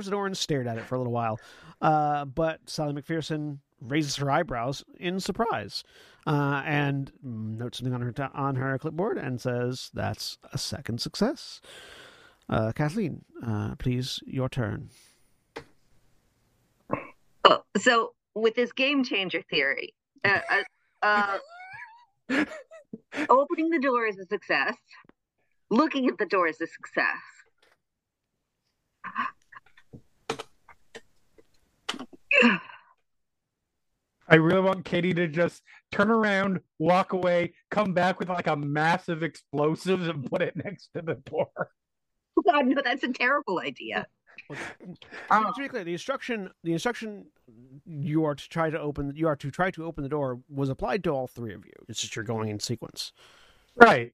the 0.07 0.11
door 0.11 0.27
and 0.27 0.37
stared 0.37 0.67
at 0.67 0.79
it 0.79 0.85
for 0.85 0.95
a 0.95 0.99
little 0.99 1.13
while. 1.13 1.39
Uh, 1.81 2.25
but 2.25 2.61
Sally 2.67 2.95
McPherson 2.95 3.59
raises 3.81 4.17
her 4.17 4.31
eyebrows 4.31 4.85
in 4.99 5.21
surprise, 5.21 5.85
uh, 6.27 6.63
and 6.65 7.13
notes 7.23 7.79
something 7.79 7.95
on 7.95 8.01
her 8.01 8.11
ta- 8.11 8.31
on 8.35 8.57
her 8.57 8.79
clipboard 8.79 9.19
and 9.19 9.41
says, 9.41 9.91
"That's 9.95 10.39
a 10.53 10.59
second 10.59 11.01
success." 11.01 11.61
Uh, 12.49 12.73
Kathleen, 12.73 13.25
uh, 13.47 13.77
please, 13.77 14.21
your 14.27 14.49
turn. 14.49 14.89
Oh, 17.45 17.63
so 17.77 18.15
with 18.35 18.55
this 18.55 18.73
game 18.73 19.05
changer 19.05 19.43
theory, 19.43 19.95
uh, 20.25 20.41
uh, 21.03 21.39
opening 23.29 23.69
the 23.69 23.79
door 23.79 24.07
is 24.07 24.19
a 24.19 24.27
success. 24.27 24.77
Looking 25.71 26.09
at 26.09 26.17
the 26.17 26.27
door 26.27 26.49
is 26.49 26.61
a 26.63 26.67
success. 26.67 27.38
I 34.31 34.35
really 34.35 34.61
want 34.61 34.85
Katie 34.85 35.15
to 35.15 35.27
just 35.27 35.63
turn 35.91 36.11
around, 36.11 36.61
walk 36.79 37.15
away, 37.15 37.55
come 37.71 37.95
back 37.95 38.19
with 38.19 38.29
like 38.29 38.47
a 38.47 38.57
massive 38.57 39.23
explosive 39.23 40.07
and 40.07 40.29
put 40.31 40.43
it 40.43 40.55
next 40.57 40.91
to 40.95 41.03
the 41.03 41.15
door. 41.15 41.49
Oh 41.57 42.43
God, 42.47 42.67
no, 42.67 42.83
that's 42.85 43.03
a 43.05 43.13
terrible 43.13 43.59
idea. 43.61 44.07
To 44.51 45.53
be 45.59 45.69
clear, 45.69 45.85
the 45.85 45.93
instruction 45.93 46.51
the 46.63 46.73
instruction 46.73 47.27
you 47.87 48.25
are 48.25 48.35
to 48.35 48.49
try 48.49 48.71
to 48.71 48.79
open 48.79 49.12
you 49.14 49.27
are 49.27 49.37
to 49.37 49.51
try 49.51 49.71
to 49.73 49.85
open 49.85 50.03
the 50.03 50.09
door 50.09 50.41
was 50.49 50.69
applied 50.69 51.03
to 51.05 51.11
all 51.11 51.27
three 51.27 51.53
of 51.55 51.64
you. 51.67 51.73
It's 51.88 52.01
just 52.01 52.14
you're 52.14 52.25
going 52.25 52.49
in 52.49 52.61
sequence. 52.61 53.12
Right. 53.75 54.12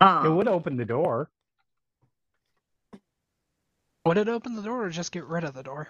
It 0.00 0.06
Um, 0.06 0.36
would 0.36 0.48
open 0.48 0.76
the 0.76 0.84
door. 0.84 1.30
Would 4.06 4.18
it 4.18 4.28
open 4.28 4.54
the 4.54 4.62
door 4.62 4.84
or 4.84 4.90
just 4.90 5.12
get 5.12 5.24
rid 5.24 5.44
of 5.44 5.54
the 5.54 5.62
door? 5.62 5.88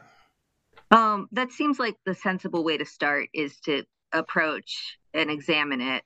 um, 0.90 1.28
that 1.32 1.50
seems 1.50 1.78
like 1.78 1.96
the 2.04 2.14
sensible 2.14 2.62
way 2.64 2.76
to 2.76 2.84
start 2.84 3.28
is 3.34 3.58
to 3.60 3.84
approach 4.12 4.98
and 5.12 5.30
examine 5.30 5.80
it, 5.80 6.04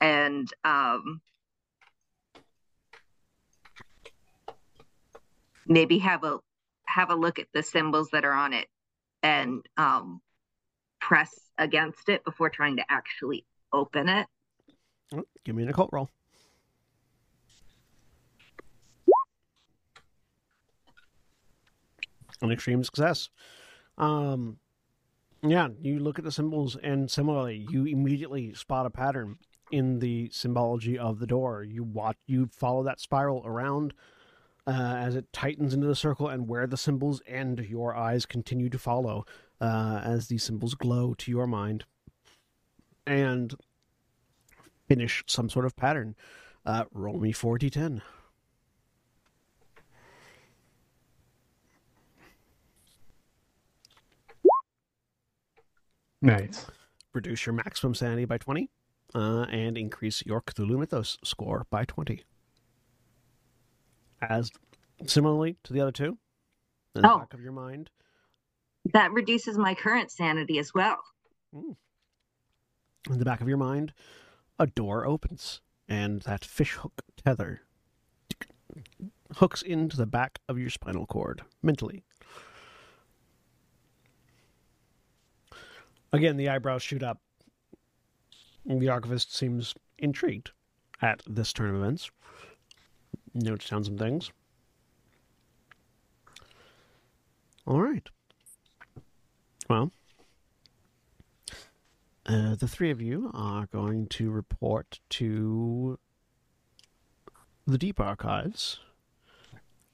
and 0.00 0.48
um, 0.64 1.20
maybe 5.66 5.98
have 5.98 6.24
a 6.24 6.38
have 6.86 7.10
a 7.10 7.14
look 7.14 7.38
at 7.38 7.48
the 7.52 7.62
symbols 7.62 8.08
that 8.12 8.24
are 8.24 8.32
on 8.32 8.52
it, 8.54 8.68
and 9.22 9.64
um, 9.76 10.20
press 11.00 11.30
against 11.58 12.08
it 12.08 12.24
before 12.24 12.48
trying 12.48 12.76
to 12.76 12.84
actually 12.88 13.44
open 13.72 14.08
it. 14.08 14.26
Oh, 15.14 15.24
Give 15.44 15.54
me 15.54 15.62
an 15.64 15.68
occult 15.68 15.90
roll. 15.92 16.08
An 22.42 22.50
extreme 22.50 22.84
success. 22.84 23.30
Um, 23.96 24.58
yeah, 25.42 25.68
you 25.80 25.98
look 25.98 26.18
at 26.18 26.24
the 26.24 26.32
symbols, 26.32 26.76
and 26.76 27.10
similarly, 27.10 27.66
you 27.70 27.84
immediately 27.84 28.52
spot 28.54 28.86
a 28.86 28.90
pattern 28.90 29.38
in 29.70 29.98
the 29.98 30.28
symbology 30.30 30.98
of 30.98 31.18
the 31.18 31.26
door. 31.26 31.64
You 31.64 31.82
watch, 31.82 32.16
you 32.26 32.48
follow 32.52 32.82
that 32.84 33.00
spiral 33.00 33.42
around 33.44 33.94
uh, 34.66 34.96
as 34.98 35.16
it 35.16 35.32
tightens 35.32 35.74
into 35.74 35.86
the 35.86 35.96
circle, 35.96 36.28
and 36.28 36.48
where 36.48 36.66
the 36.66 36.76
symbols 36.76 37.20
end, 37.26 37.58
your 37.68 37.96
eyes 37.96 38.26
continue 38.26 38.68
to 38.68 38.78
follow 38.78 39.24
uh, 39.60 40.00
as 40.04 40.28
these 40.28 40.44
symbols 40.44 40.74
glow 40.74 41.14
to 41.14 41.30
your 41.30 41.46
mind, 41.46 41.84
and 43.06 43.54
finish 44.86 45.24
some 45.26 45.48
sort 45.48 45.64
of 45.64 45.76
pattern. 45.76 46.14
Uh, 46.64 46.84
roll 46.92 47.18
me 47.18 47.32
4d10. 47.32 48.02
Nice. 56.22 56.66
Reduce 57.12 57.44
your 57.46 57.52
maximum 57.54 57.94
sanity 57.94 58.24
by 58.24 58.38
20 58.38 58.70
uh, 59.14 59.46
and 59.50 59.76
increase 59.76 60.24
your 60.24 60.40
Cthulhu 60.40 60.78
Mythos 60.78 61.18
score 61.24 61.66
by 61.68 61.84
20. 61.84 62.22
As 64.22 64.50
similarly 65.06 65.56
to 65.64 65.72
the 65.72 65.80
other 65.80 65.92
two, 65.92 66.18
in 66.94 67.02
the 67.02 67.10
Oh. 67.12 67.18
back 67.18 67.34
of 67.34 67.40
your 67.42 67.52
mind, 67.52 67.90
That 68.92 69.12
reduces 69.12 69.58
my 69.58 69.74
current 69.74 70.10
sanity 70.10 70.58
as 70.58 70.72
well. 70.74 70.98
in 71.52 71.76
the 73.18 73.24
back 73.24 73.40
of 73.40 73.48
your 73.48 73.56
mind, 73.58 73.92
a 74.58 74.66
door 74.66 75.04
opens 75.04 75.60
and 75.88 76.22
that 76.22 76.44
fishhook 76.44 77.02
tether 77.16 77.62
hooks 79.36 79.60
into 79.62 79.96
the 79.96 80.06
back 80.06 80.38
of 80.48 80.58
your 80.58 80.70
spinal 80.70 81.04
cord 81.06 81.42
mentally. 81.62 82.04
Again, 86.12 86.36
the 86.36 86.48
eyebrows 86.48 86.82
shoot 86.82 87.02
up. 87.02 87.20
The 88.66 88.88
archivist 88.88 89.34
seems 89.34 89.74
intrigued 89.98 90.50
at 91.00 91.22
this 91.26 91.52
turn 91.52 91.70
of 91.70 91.76
events. 91.76 92.10
Notes 93.34 93.68
down 93.68 93.84
some 93.84 93.96
things. 93.96 94.30
All 97.66 97.80
right. 97.80 98.06
Well, 99.68 99.90
uh, 102.26 102.56
the 102.56 102.68
three 102.68 102.90
of 102.90 103.00
you 103.00 103.30
are 103.32 103.66
going 103.66 104.06
to 104.08 104.30
report 104.30 105.00
to 105.10 105.98
the 107.66 107.78
Deep 107.78 108.00
Archives 108.00 108.80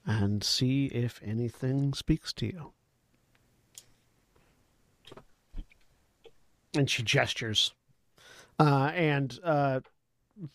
and 0.04 0.42
see 0.42 0.86
if 0.86 1.20
anything 1.22 1.92
speaks 1.94 2.32
to 2.34 2.46
you. 2.46 2.72
And 6.78 6.88
she 6.88 7.02
gestures, 7.02 7.74
uh, 8.60 8.92
and 8.94 9.36
uh, 9.42 9.80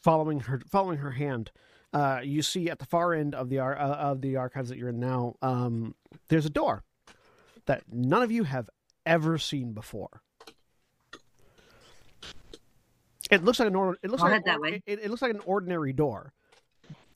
following 0.02 0.40
her 0.40 0.62
following 0.72 1.00
her 1.00 1.12
hand, 1.12 1.52
uh, 1.92 2.22
you 2.24 2.42
see 2.42 2.70
at 2.70 2.80
the 2.80 2.86
far 2.86 3.14
end 3.14 3.36
of 3.36 3.50
the 3.50 3.60
ar- 3.60 3.78
uh, 3.78 3.96
of 3.96 4.22
the 4.22 4.38
archives 4.38 4.70
that 4.70 4.78
you're 4.78 4.88
in 4.88 5.02
now, 5.02 5.36
um, 5.42 5.96
there's 6.30 6.46
a 6.46 6.50
door 6.50 6.82
that 7.66 7.84
none 7.92 8.22
of 8.22 8.32
you 8.32 8.46
have 8.46 8.70
ever 9.06 9.38
seen 9.38 9.74
before. 9.74 10.22
It 13.30 13.44
looks 13.44 13.60
like 13.60 13.68
an 13.68 13.76
or- 13.76 13.98
it 14.02 14.10
looks 14.10 14.24
I'll 14.24 14.32
like 14.32 14.44
an- 14.46 14.62
way. 14.62 14.82
It, 14.86 15.00
it 15.00 15.10
looks 15.10 15.22
like 15.22 15.34
an 15.34 15.42
ordinary 15.46 15.92
door. 15.92 16.32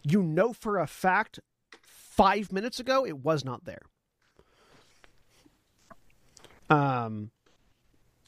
You 0.04 0.22
know 0.22 0.52
for 0.52 0.80
a 0.80 0.88
fact, 0.88 1.39
five 1.82 2.52
minutes 2.52 2.82
ago 2.82 3.06
it 3.06 3.20
was 3.20 3.46
not 3.46 3.63
there. 3.63 3.84
Um, 6.70 7.32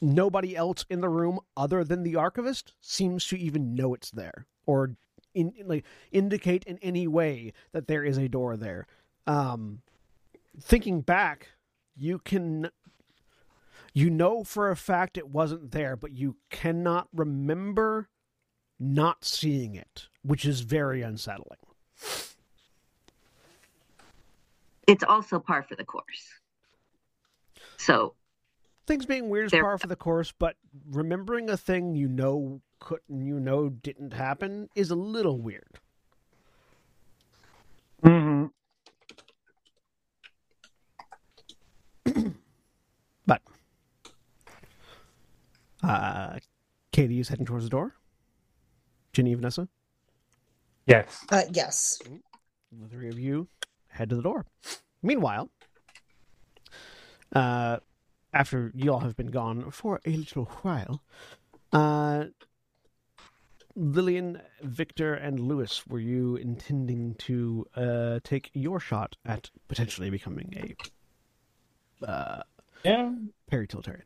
nobody 0.00 0.56
else 0.56 0.84
in 0.88 1.00
the 1.00 1.08
room 1.08 1.40
other 1.56 1.84
than 1.84 2.02
the 2.02 2.16
archivist 2.16 2.74
seems 2.80 3.26
to 3.26 3.38
even 3.38 3.74
know 3.74 3.94
it's 3.94 4.10
there 4.10 4.46
or 4.66 4.96
in 5.34 5.52
like 5.64 5.84
indicate 6.10 6.64
in 6.64 6.78
any 6.78 7.06
way 7.06 7.52
that 7.72 7.86
there 7.86 8.04
is 8.04 8.16
a 8.16 8.28
door 8.28 8.56
there. 8.56 8.86
Um, 9.26 9.82
thinking 10.60 11.00
back, 11.02 11.48
you 11.94 12.18
can 12.18 12.70
you 13.92 14.10
know 14.10 14.44
for 14.44 14.70
a 14.70 14.76
fact 14.76 15.18
it 15.18 15.28
wasn't 15.28 15.72
there, 15.72 15.96
but 15.96 16.12
you 16.12 16.36
cannot 16.50 17.08
remember 17.14 18.08
not 18.78 19.24
seeing 19.24 19.74
it, 19.74 20.08
which 20.22 20.44
is 20.44 20.60
very 20.60 21.02
unsettling. 21.02 21.58
It's 24.86 25.04
also 25.04 25.38
par 25.38 25.62
for 25.62 25.76
the 25.76 25.84
course. 25.84 26.40
So 27.76 28.14
Things 28.90 29.06
being 29.06 29.28
weird 29.28 29.46
is 29.46 29.52
There- 29.52 29.62
par 29.62 29.78
for 29.78 29.86
the 29.86 29.94
course, 29.94 30.32
but 30.32 30.56
remembering 30.90 31.48
a 31.48 31.56
thing 31.56 31.94
you 31.94 32.08
know 32.08 32.60
couldn't, 32.80 33.24
you 33.24 33.38
know 33.38 33.68
didn't 33.68 34.12
happen 34.14 34.68
is 34.74 34.90
a 34.90 34.96
little 34.96 35.40
weird. 35.40 35.78
hmm 38.02 38.46
But 43.26 43.42
uh, 45.84 46.40
Katie 46.90 47.20
is 47.20 47.28
heading 47.28 47.46
towards 47.46 47.62
the 47.66 47.70
door. 47.70 47.94
Ginny, 49.12 49.34
Vanessa, 49.34 49.68
Yes. 50.86 51.24
Uh, 51.30 51.42
yes. 51.52 52.00
the 52.72 52.88
three 52.88 53.08
of 53.08 53.20
you 53.20 53.46
head 53.86 54.08
to 54.10 54.16
the 54.16 54.22
door. 54.22 54.46
Meanwhile, 55.00 55.48
uh, 57.36 57.78
after 58.32 58.70
you 58.74 58.92
all 58.92 59.00
have 59.00 59.16
been 59.16 59.30
gone 59.30 59.70
for 59.70 60.00
a 60.06 60.10
little 60.10 60.44
while, 60.62 61.02
uh, 61.72 62.26
Lillian, 63.76 64.40
Victor, 64.62 65.14
and 65.14 65.40
Lewis, 65.40 65.86
were 65.86 66.00
you 66.00 66.36
intending 66.36 67.14
to 67.16 67.66
uh, 67.76 68.20
take 68.24 68.50
your 68.52 68.80
shot 68.80 69.16
at 69.24 69.50
potentially 69.68 70.10
becoming 70.10 70.76
a 72.02 72.06
uh, 72.06 72.42
Yeah. 72.84 73.12
para-utilitarian? 73.48 74.04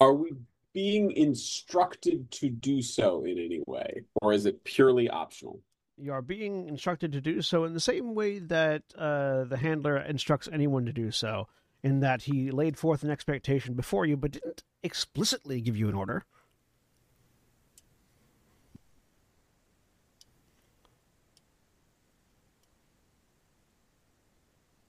Are 0.00 0.14
we 0.14 0.32
being 0.74 1.12
instructed 1.12 2.30
to 2.32 2.50
do 2.50 2.82
so 2.82 3.24
in 3.24 3.38
any 3.38 3.62
way, 3.66 4.02
or 4.20 4.32
is 4.32 4.44
it 4.46 4.62
purely 4.64 5.08
optional? 5.08 5.60
You 6.00 6.12
are 6.12 6.22
being 6.22 6.68
instructed 6.68 7.12
to 7.12 7.20
do 7.20 7.42
so 7.42 7.64
in 7.64 7.74
the 7.74 7.80
same 7.80 8.14
way 8.14 8.38
that 8.38 8.82
uh, 8.96 9.44
the 9.44 9.56
handler 9.56 9.96
instructs 9.96 10.48
anyone 10.52 10.86
to 10.86 10.92
do 10.92 11.10
so, 11.10 11.48
in 11.82 12.00
that 12.00 12.22
he 12.22 12.52
laid 12.52 12.78
forth 12.78 13.02
an 13.02 13.10
expectation 13.10 13.74
before 13.74 14.06
you, 14.06 14.16
but 14.16 14.32
didn't 14.32 14.62
explicitly 14.82 15.60
give 15.60 15.76
you 15.76 15.88
an 15.88 15.94
order. 15.94 16.24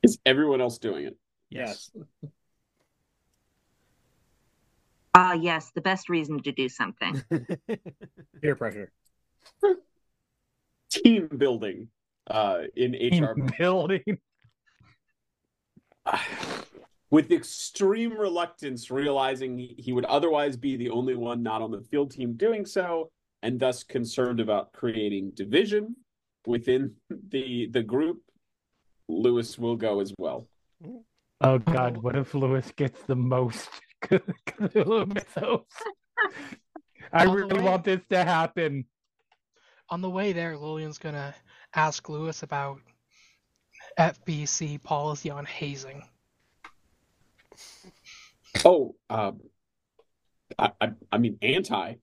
Is 0.04 0.20
everyone 0.26 0.62
else 0.62 0.78
doing 0.78 1.06
it? 1.06 1.18
Yes. 1.50 1.92
ah 5.16 5.34
yes, 5.34 5.72
the 5.74 5.82
best 5.82 6.08
reason 6.08 6.42
to 6.44 6.52
do 6.52 6.70
something. 6.70 7.22
Peer 8.42 8.56
pressure. 8.56 8.92
Team 10.90 11.30
building 11.38 11.88
uh, 12.30 12.62
in 12.76 12.94
HR 12.94 13.36
building. 13.58 14.20
with 17.12 17.32
extreme 17.32 18.18
reluctance, 18.18 18.92
realizing 18.92 19.58
he 19.78 19.92
would 19.94 20.06
otherwise 20.06 20.56
be 20.58 20.76
the 20.76 20.90
only 20.90 21.16
one 21.16 21.42
not 21.42 21.62
on 21.62 21.72
the 21.72 21.82
field 21.82 22.12
team 22.12 22.34
doing 22.34 22.66
so, 22.66 23.10
and 23.42 23.60
thus 23.60 23.84
concerned 23.84 24.40
about 24.40 24.72
creating 24.74 25.32
division 25.34 25.96
within 26.46 26.94
the 27.30 27.68
the 27.72 27.84
group. 27.84 28.22
Lewis 29.08 29.58
will 29.58 29.76
go 29.76 30.02
as 30.02 30.14
well. 30.20 30.48
Oh 31.42 31.58
God, 31.58 31.98
what 31.98 32.16
if 32.16 32.36
Lewis 32.36 32.72
gets 32.76 33.02
the 33.04 33.16
most 33.16 33.70
Cthulhu 34.04 35.12
mythos? 35.12 35.66
I 37.12 37.24
really 37.24 37.60
want 37.60 37.86
this 37.86 38.02
to 38.12 38.24
happen. 38.24 38.86
On 39.92 40.02
the 40.02 40.10
way 40.10 40.34
there, 40.34 40.56
Lillian's 40.56 40.98
gonna 40.98 41.34
ask 41.74 42.10
Lewis 42.10 42.44
about 42.44 42.80
FBC 43.98 44.82
policy 44.84 45.30
on 45.30 45.46
hazing. 45.46 46.04
Oh, 48.66 48.96
um, 49.10 49.42
I, 50.58 50.72
I, 50.82 50.92
I 51.12 51.18
mean, 51.18 51.38
anti, 51.42 51.96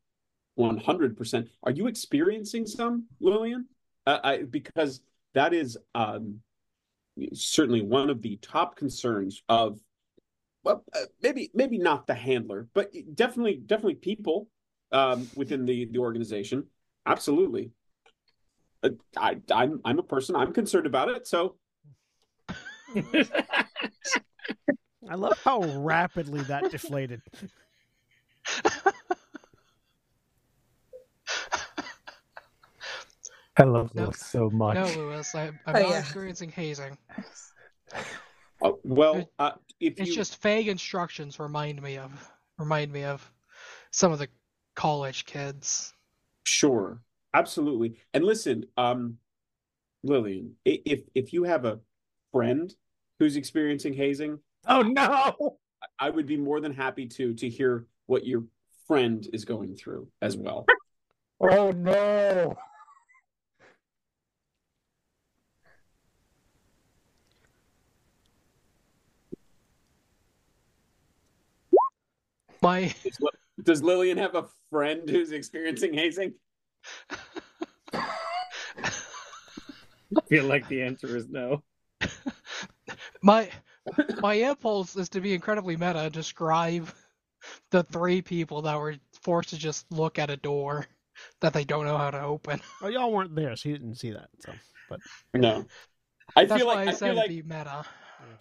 one 0.54 0.78
hundred 0.78 1.16
percent. 1.16 1.48
Are 1.62 1.70
you 1.70 1.86
experiencing 1.86 2.66
some, 2.66 3.06
Lillian? 3.20 3.66
Uh, 4.06 4.18
I 4.22 4.42
because 4.42 5.00
that 5.34 5.52
is 5.54 5.78
um, 5.94 6.40
certainly 7.32 7.82
one 7.82 8.10
of 8.10 8.22
the 8.22 8.36
top 8.42 8.76
concerns 8.76 9.42
of, 9.48 9.78
well, 10.64 10.84
uh, 10.94 11.00
maybe 11.22 11.50
maybe 11.54 11.78
not 11.78 12.06
the 12.06 12.14
handler, 12.14 12.68
but 12.74 12.90
definitely 13.14 13.62
definitely 13.64 13.96
people 13.96 14.48
um, 14.92 15.28
within 15.36 15.66
the 15.66 15.86
the 15.86 15.98
organization. 15.98 16.64
Absolutely. 17.06 17.70
Uh, 18.82 18.90
I 19.16 19.36
I'm 19.52 19.80
I'm 19.84 19.98
a 19.98 20.02
person. 20.02 20.36
I'm 20.36 20.52
concerned 20.52 20.86
about 20.86 21.08
it. 21.08 21.26
So 21.26 21.56
I 25.08 25.14
love 25.14 25.38
how 25.44 25.60
rapidly 25.78 26.42
that 26.42 26.70
deflated. 26.70 27.22
I 33.58 33.62
love 33.62 33.94
No. 33.94 34.04
Lewis 34.04 34.18
so 34.20 34.50
much. 34.50 34.74
No, 34.74 34.84
Lewis, 34.84 35.34
I, 35.34 35.46
I'm 35.46 35.56
Oh, 35.66 35.72
not 35.72 35.90
yeah. 35.90 35.98
experiencing 36.00 36.50
hazing. 36.50 36.98
uh, 38.62 38.72
well, 38.82 39.30
uh, 39.38 39.52
if 39.80 39.98
It's 39.98 40.10
you 40.10 40.14
just 40.14 40.42
vague 40.42 40.68
instructions 40.68 41.38
remind 41.40 41.80
me 41.80 41.96
of 41.96 42.30
remind 42.58 42.92
me 42.92 43.04
of 43.04 43.30
some 43.92 44.12
of 44.12 44.18
the 44.18 44.28
college 44.74 45.24
kids. 45.24 45.94
Sure, 46.46 47.02
absolutely. 47.34 47.96
And 48.14 48.24
listen, 48.24 48.66
um, 48.76 49.18
Lillian, 50.04 50.56
i- 50.66 50.82
if 50.86 51.02
if 51.14 51.32
you 51.32 51.44
have 51.44 51.64
a 51.64 51.80
friend 52.32 52.74
who's 53.18 53.36
experiencing 53.36 53.94
hazing, 53.94 54.40
Oh 54.66 54.82
no! 54.82 55.58
I 56.00 56.10
would 56.10 56.26
be 56.26 56.36
more 56.38 56.60
than 56.60 56.72
happy 56.74 57.06
to 57.08 57.34
to 57.34 57.48
hear 57.48 57.86
what 58.06 58.26
your 58.26 58.44
friend 58.88 59.26
is 59.32 59.44
going 59.44 59.76
through 59.76 60.10
as 60.22 60.36
well. 60.36 60.66
Oh 61.40 61.70
no! 61.72 62.56
My 72.62 72.94
Does, 73.02 73.18
Li- 73.20 73.30
does 73.62 73.82
Lillian 73.82 74.18
have 74.18 74.34
a 74.34 74.46
friend 74.70 75.08
who's 75.08 75.32
experiencing 75.32 75.94
hazing? 75.94 76.34
I 77.92 78.90
feel 80.28 80.44
like 80.44 80.68
the 80.68 80.82
answer 80.82 81.16
is 81.16 81.28
no. 81.28 81.62
my 83.22 83.48
my 84.20 84.34
impulse 84.34 84.96
is 84.96 85.08
to 85.10 85.20
be 85.20 85.34
incredibly 85.34 85.76
meta 85.76 86.00
and 86.00 86.12
describe 86.12 86.88
the 87.70 87.82
three 87.84 88.22
people 88.22 88.62
that 88.62 88.78
were 88.78 88.96
forced 89.22 89.50
to 89.50 89.58
just 89.58 89.90
look 89.90 90.18
at 90.18 90.30
a 90.30 90.36
door 90.36 90.86
that 91.40 91.52
they 91.52 91.64
don't 91.64 91.84
know 91.84 91.98
how 91.98 92.10
to 92.10 92.20
open. 92.20 92.60
Oh, 92.82 92.88
y'all 92.88 93.12
weren't 93.12 93.34
there, 93.34 93.56
so 93.56 93.68
you 93.68 93.78
didn't 93.78 93.96
see 93.96 94.10
that. 94.10 94.28
So, 94.40 94.52
but 94.88 95.00
No. 95.34 95.64
I 96.34 96.44
That's 96.44 96.60
feel 96.60 96.66
why 96.66 96.74
like 96.74 96.88
I 96.88 96.90
I 96.90 96.94
said 96.94 97.06
feel 97.08 97.16
like 97.16 97.28
be 97.28 97.42
meta. 97.42 97.84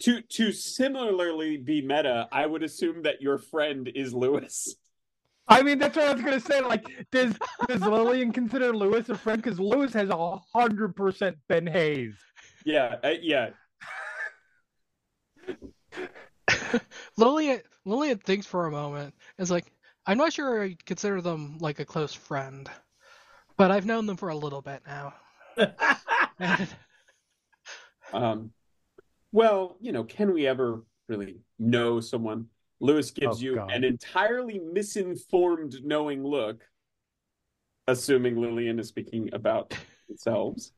to 0.00 0.20
to 0.20 0.52
similarly 0.52 1.56
be 1.56 1.80
meta, 1.80 2.28
I 2.32 2.46
would 2.46 2.62
assume 2.62 3.02
that 3.02 3.22
your 3.22 3.38
friend 3.38 3.90
is 3.94 4.12
Lewis. 4.12 4.74
I 5.48 5.62
mean, 5.62 5.78
that's 5.78 5.96
what 5.96 6.08
I 6.08 6.12
was 6.12 6.22
gonna 6.22 6.40
say. 6.40 6.60
Like, 6.60 6.84
does 7.12 7.34
does 7.68 7.80
Lillian 7.80 8.32
consider 8.32 8.74
Lewis 8.74 9.08
a 9.08 9.14
friend? 9.16 9.42
Because 9.42 9.60
Lewis 9.60 9.92
has 9.92 10.08
a 10.10 10.36
hundred 10.54 10.96
percent 10.96 11.36
been 11.48 11.66
hazed. 11.66 12.18
Yeah, 12.64 12.96
uh, 13.04 13.14
yeah. 13.22 13.50
Lillian 17.16 17.60
Lillian 17.84 18.18
thinks 18.18 18.46
for 18.46 18.66
a 18.66 18.70
moment. 18.70 19.14
Is 19.38 19.50
like, 19.50 19.66
I'm 20.06 20.18
not 20.18 20.32
sure 20.32 20.64
I 20.64 20.76
consider 20.84 21.20
them 21.20 21.58
like 21.60 21.78
a 21.78 21.84
close 21.84 22.12
friend, 22.12 22.68
but 23.56 23.70
I've 23.70 23.86
known 23.86 24.06
them 24.06 24.16
for 24.16 24.30
a 24.30 24.36
little 24.36 24.62
bit 24.62 24.82
now. 24.86 25.14
And 26.38 26.68
Um, 28.12 28.52
well, 29.32 29.76
you 29.80 29.92
know, 29.92 30.04
can 30.04 30.32
we 30.32 30.46
ever 30.46 30.84
really 31.08 31.40
know 31.58 32.00
someone? 32.00 32.46
Lewis 32.80 33.10
gives 33.10 33.38
oh, 33.38 33.40
you 33.40 33.54
God. 33.56 33.70
an 33.72 33.84
entirely 33.84 34.58
misinformed, 34.58 35.76
knowing 35.84 36.24
look, 36.24 36.62
assuming 37.88 38.40
Lillian 38.40 38.78
is 38.78 38.88
speaking 38.88 39.30
about 39.32 39.74
themselves. 40.08 40.72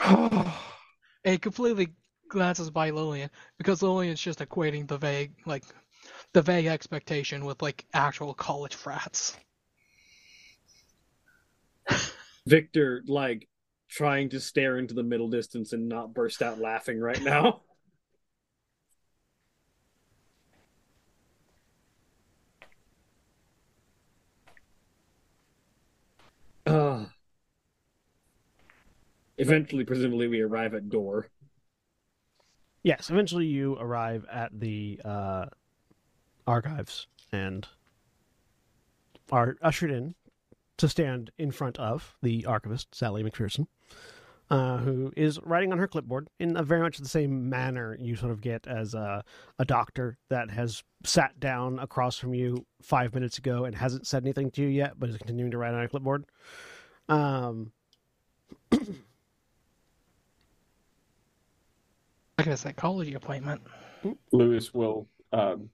it 1.24 1.40
completely 1.40 1.88
glances 2.28 2.70
by 2.70 2.90
Lillian 2.90 3.30
because 3.56 3.82
Lillian's 3.82 4.20
just 4.20 4.40
equating 4.40 4.86
the 4.86 4.98
vague, 4.98 5.32
like, 5.46 5.64
the 6.34 6.42
vague 6.42 6.66
expectation 6.66 7.44
with 7.44 7.62
like 7.62 7.86
actual 7.94 8.34
college 8.34 8.74
frats. 8.74 9.36
Victor, 12.46 13.02
like, 13.06 13.48
trying 13.88 14.28
to 14.30 14.40
stare 14.40 14.78
into 14.78 14.94
the 14.94 15.02
middle 15.02 15.28
distance 15.28 15.72
and 15.72 15.88
not 15.88 16.14
burst 16.14 16.42
out 16.42 16.58
laughing 16.58 17.00
right 17.00 17.22
now. 17.22 17.62
Uh, 26.66 27.06
eventually, 29.38 29.84
presumably, 29.84 30.28
we 30.28 30.42
arrive 30.42 30.74
at 30.74 30.90
door. 30.90 31.26
Yes, 32.82 33.08
eventually 33.08 33.46
you 33.46 33.74
arrive 33.80 34.26
at 34.30 34.60
the 34.60 35.00
uh, 35.02 35.46
archives 36.46 37.06
and 37.32 37.66
are 39.32 39.56
ushered 39.62 39.90
in 39.90 40.14
to 40.76 40.88
stand 40.88 41.30
in 41.38 41.50
front 41.50 41.78
of 41.78 42.14
the 42.22 42.44
archivist, 42.44 42.94
Sally 42.94 43.22
McPherson, 43.22 43.66
uh, 44.50 44.78
who 44.78 45.12
is 45.16 45.38
writing 45.44 45.72
on 45.72 45.78
her 45.78 45.86
clipboard 45.86 46.28
in 46.38 46.56
a 46.56 46.62
very 46.62 46.80
much 46.80 46.98
the 46.98 47.08
same 47.08 47.48
manner 47.48 47.96
you 48.00 48.16
sort 48.16 48.32
of 48.32 48.40
get 48.40 48.66
as 48.66 48.94
a, 48.94 49.22
a 49.58 49.64
doctor 49.64 50.16
that 50.30 50.50
has 50.50 50.82
sat 51.04 51.38
down 51.38 51.78
across 51.78 52.16
from 52.16 52.34
you 52.34 52.64
five 52.80 53.14
minutes 53.14 53.38
ago 53.38 53.64
and 53.64 53.74
hasn't 53.74 54.06
said 54.06 54.22
anything 54.22 54.50
to 54.50 54.62
you 54.62 54.68
yet, 54.68 54.94
but 54.98 55.10
is 55.10 55.18
continuing 55.18 55.50
to 55.50 55.58
write 55.58 55.74
on 55.74 55.82
a 55.82 55.88
clipboard. 55.88 56.24
Um, 57.08 57.72
Like 62.38 62.46
a 62.46 62.56
psychology 62.56 63.14
appointment. 63.14 63.60
Lewis 64.30 64.72
will 64.72 65.08
um, 65.32 65.70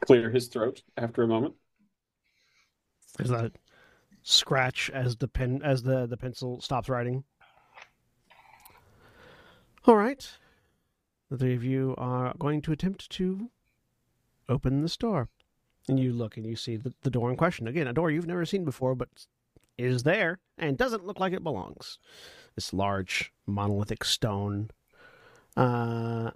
clear 0.00 0.30
his 0.30 0.46
throat 0.46 0.82
after 0.96 1.24
a 1.24 1.26
moment. 1.26 1.54
Is 3.18 3.32
a 3.32 3.50
scratch 4.28 4.90
as 4.90 5.16
the 5.16 5.28
pen 5.28 5.60
as 5.62 5.84
the, 5.84 6.04
the 6.06 6.16
pencil 6.16 6.60
stops 6.60 6.88
writing. 6.88 7.22
All 9.84 9.96
right. 9.96 10.28
The 11.30 11.38
three 11.38 11.54
of 11.54 11.62
you 11.62 11.94
are 11.96 12.34
going 12.36 12.60
to 12.62 12.72
attempt 12.72 13.08
to 13.10 13.50
open 14.48 14.82
this 14.82 14.96
door. 14.96 15.28
And 15.88 16.00
you 16.00 16.12
look 16.12 16.36
and 16.36 16.44
you 16.44 16.56
see 16.56 16.76
the, 16.76 16.92
the 17.02 17.10
door 17.10 17.30
in 17.30 17.36
question. 17.36 17.68
Again, 17.68 17.86
a 17.86 17.92
door 17.92 18.10
you've 18.10 18.26
never 18.26 18.44
seen 18.44 18.64
before, 18.64 18.96
but 18.96 19.08
is 19.78 20.02
there 20.02 20.40
and 20.58 20.76
doesn't 20.76 21.06
look 21.06 21.20
like 21.20 21.32
it 21.32 21.44
belongs. 21.44 21.98
This 22.56 22.72
large 22.72 23.32
monolithic 23.46 24.02
stone. 24.04 24.70
Uh, 25.56 26.32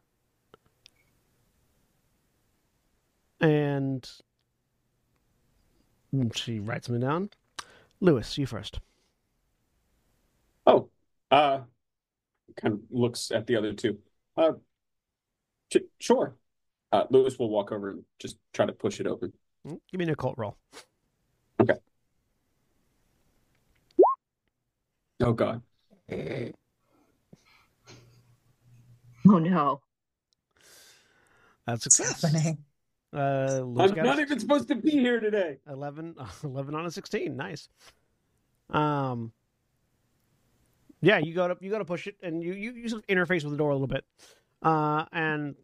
and 3.41 4.09
she 6.35 6.61
writes 6.61 6.87
something 6.87 7.01
down. 7.01 7.31
Lewis, 8.01 8.39
you 8.39 8.47
first. 8.47 8.81
Oh, 10.67 10.89
uh, 11.31 11.61
kind 12.57 12.75
of 12.75 12.81
looks 12.91 13.31
at 13.31 13.47
the 13.47 13.57
other 13.57 13.73
two. 13.73 13.99
Uh, 14.37 14.53
ch- 15.73 15.85
sure. 15.99 16.37
Uh, 16.93 17.05
Lewis 17.11 17.39
will 17.39 17.51
walk 17.51 17.73
over 17.73 17.91
and 17.91 18.03
just 18.19 18.37
try 18.53 18.67
to 18.67 18.73
push 18.73 19.01
it 19.01 19.07
open. 19.07 19.33
Mm, 19.67 19.81
Give 19.91 19.99
me 19.99 20.05
an 20.05 20.11
occult 20.11 20.35
roll. 20.39 20.57
Okay. 21.61 21.75
Oh 25.23 25.33
God. 25.35 25.63
Oh 29.29 29.39
no. 29.39 29.81
That's 31.67 31.85
What's 31.85 31.97
success. 31.97 32.23
happening? 32.23 32.59
Uh, 33.13 33.63
Lewis 33.65 33.93
I'm 33.93 34.05
not 34.05 34.21
even 34.21 34.39
supposed 34.39 34.69
to 34.69 34.77
be 34.77 34.91
here 34.91 35.19
today. 35.19 35.59
11, 35.69 36.15
11 36.45 36.75
on 36.75 36.87
a 36.87 36.91
16. 36.91 37.37
Nice. 37.37 37.69
Um, 38.71 39.33
yeah, 41.03 41.19
you 41.19 41.35
gotta 41.35 41.57
you 41.61 41.71
gotta 41.71 41.85
push 41.85 42.07
it, 42.07 42.17
and 42.23 42.43
you 42.43 42.53
you, 42.53 42.73
you 42.73 42.89
sort 42.89 43.03
of 43.03 43.07
interface 43.07 43.43
with 43.43 43.53
the 43.53 43.57
door 43.57 43.71
a 43.71 43.75
little 43.75 43.87
bit, 43.87 44.05
uh, 44.63 45.07
and 45.13 45.57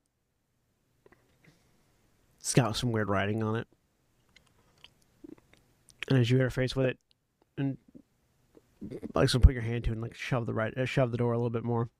it's 2.40 2.54
got 2.54 2.74
some 2.76 2.90
weird 2.90 3.08
writing 3.08 3.42
on 3.42 3.56
it. 3.56 3.68
And 6.08 6.18
as 6.18 6.30
you 6.30 6.38
interface 6.38 6.74
with 6.74 6.86
it, 6.86 6.98
and 7.58 7.76
like 9.14 9.28
so, 9.28 9.38
put 9.38 9.52
your 9.52 9.62
hand 9.62 9.84
to 9.84 9.90
it 9.90 9.94
and 9.94 10.02
like 10.02 10.14
shove 10.14 10.46
the 10.46 10.54
right 10.54 10.76
uh, 10.76 10.86
shove 10.86 11.10
the 11.10 11.18
door 11.18 11.32
a 11.32 11.36
little 11.36 11.50
bit 11.50 11.64
more. 11.64 11.90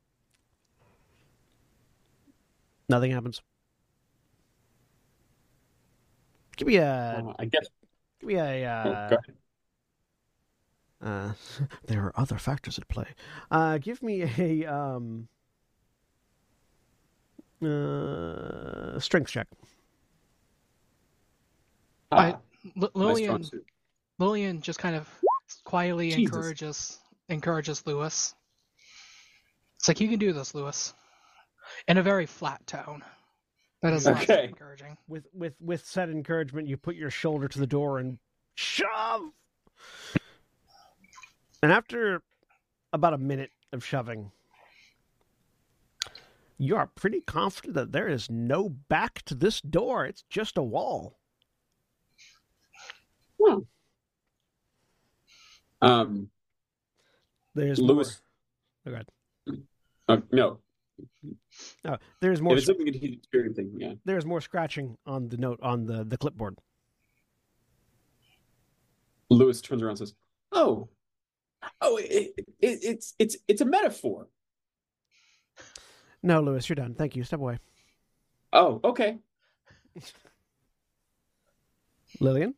Nothing 2.89 3.11
happens. 3.11 3.43
Give 6.57 6.69
me 6.69 6.77
a 6.77 7.23
Uh, 7.27 7.33
I 7.39 7.45
guess. 7.45 7.67
give 8.21 8.29
me 8.29 8.35
a 8.37 8.67
oh, 8.67 8.91
uh, 8.91 9.09
go 9.09 9.17
ahead. 9.17 9.37
uh, 11.03 11.33
there 11.87 12.03
are 12.03 12.13
other 12.17 12.39
factors 12.39 12.79
at 12.79 12.89
play. 12.89 13.07
Uh, 13.51 13.79
give 13.79 14.03
me 14.03 14.23
a 14.39 14.67
um, 14.67 15.29
uh, 17.63 18.99
strength 18.99 19.31
check. 19.31 19.47
Ah, 22.13 22.39
L- 22.81 22.91
Lillian 22.95 23.45
suit. 23.45 23.67
Lillian 24.19 24.61
just 24.63 24.79
kind 24.79 24.97
of 24.97 25.09
quietly 25.65 26.11
Jesus. 26.11 26.25
encourages 26.25 26.99
encourages 27.29 27.87
Lewis. 27.87 28.35
It's 29.79 29.89
like 29.89 30.01
you 30.01 30.09
can 30.09 30.19
do 30.19 30.33
this, 30.33 30.55
Lewis, 30.55 30.95
in 31.89 31.99
a 31.99 32.03
very 32.03 32.25
flat 32.27 32.67
tone. 32.67 33.03
That 33.87 33.95
is 33.95 34.07
Okay. 34.09 34.49
encouraging. 34.49 34.97
With 35.07 35.29
with 35.33 35.55
with 35.61 35.87
said 35.87 36.11
encouragement, 36.11 36.67
you 36.67 36.77
put 36.77 36.97
your 36.97 37.11
shoulder 37.11 37.47
to 37.47 37.59
the 37.59 37.69
door 37.69 38.01
and 38.01 38.19
shove. 38.57 39.31
And 41.63 41.71
after 41.71 42.21
about 42.93 43.15
a 43.15 43.19
minute 43.19 43.53
of 43.73 43.85
shoving, 43.85 44.33
you 46.59 46.75
are 46.75 46.89
pretty 46.89 47.21
confident 47.21 47.75
that 47.75 47.93
there 47.93 48.09
is 48.09 48.29
no 48.29 48.69
back 48.69 49.23
to 49.27 49.37
this 49.37 49.61
door. 49.61 50.05
It's 50.05 50.25
just 50.29 50.59
a 50.59 50.63
wall. 50.63 51.21
Um, 55.81 56.31
There's 57.55 57.79
Lewis. 57.79 58.21
more. 58.87 58.97
Oh, 58.97 58.99
God. 58.99 59.59
Uh, 60.09 60.21
no, 60.33 60.59
Oh, 61.85 61.97
there's 62.21 62.41
it 62.41 62.43
more. 62.43 62.55
was 62.55 62.67
something 62.67 62.87
that 62.87 62.95
he's 62.97 63.15
experiencing. 63.15 63.73
Yeah. 63.77 63.95
There's 64.05 64.27
more 64.27 64.41
scratching 64.41 64.97
on 65.07 65.29
the 65.29 65.37
note 65.37 65.61
on 65.63 65.87
the 65.87 66.05
the 66.05 66.17
clipboard. 66.17 66.59
Lewis 69.31 69.61
turns 69.61 69.83
around 69.83 69.91
and 69.91 69.99
says, 69.99 70.15
"Oh, 70.53 70.89
oh, 71.81 71.97
it, 71.97 72.33
it, 72.37 72.47
it's 72.61 73.15
it's 73.19 73.37
it's 73.49 73.61
a 73.61 73.65
metaphor." 73.65 74.29
No, 76.23 76.41
Lewis, 76.41 76.69
you're 76.69 76.77
done. 76.77 76.95
Thank 76.95 77.17
you. 77.17 77.25
Step 77.25 77.41
away. 77.41 77.59
Oh, 78.53 78.81
okay. 78.85 79.19
Lillian. 82.21 82.55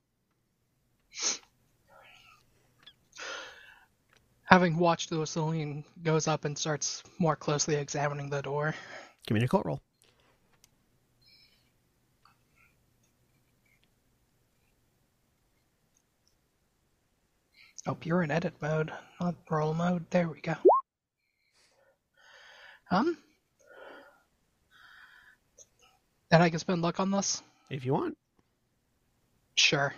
Having 4.48 4.78
watched 4.78 5.12
Lewis, 5.12 5.36
Lillian 5.36 5.84
goes 6.02 6.26
up 6.26 6.46
and 6.46 6.56
starts 6.56 7.02
more 7.18 7.36
closely 7.36 7.74
examining 7.74 8.30
the 8.30 8.40
door. 8.40 8.74
Give 9.26 9.34
me 9.34 9.40
an 9.40 9.44
occult 9.44 9.66
roll. 9.66 9.82
Oh, 17.86 17.98
you're 18.02 18.22
in 18.22 18.30
edit 18.30 18.54
mode, 18.62 18.90
not 19.20 19.34
roll 19.50 19.74
mode. 19.74 20.06
There 20.08 20.28
we 20.28 20.40
go. 20.40 20.54
Um, 22.90 23.18
and 26.30 26.42
I 26.42 26.48
can 26.48 26.58
spend 26.58 26.80
luck 26.80 27.00
on 27.00 27.10
this. 27.10 27.42
If 27.68 27.84
you 27.84 27.92
want. 27.92 28.16
Sure. 29.56 29.94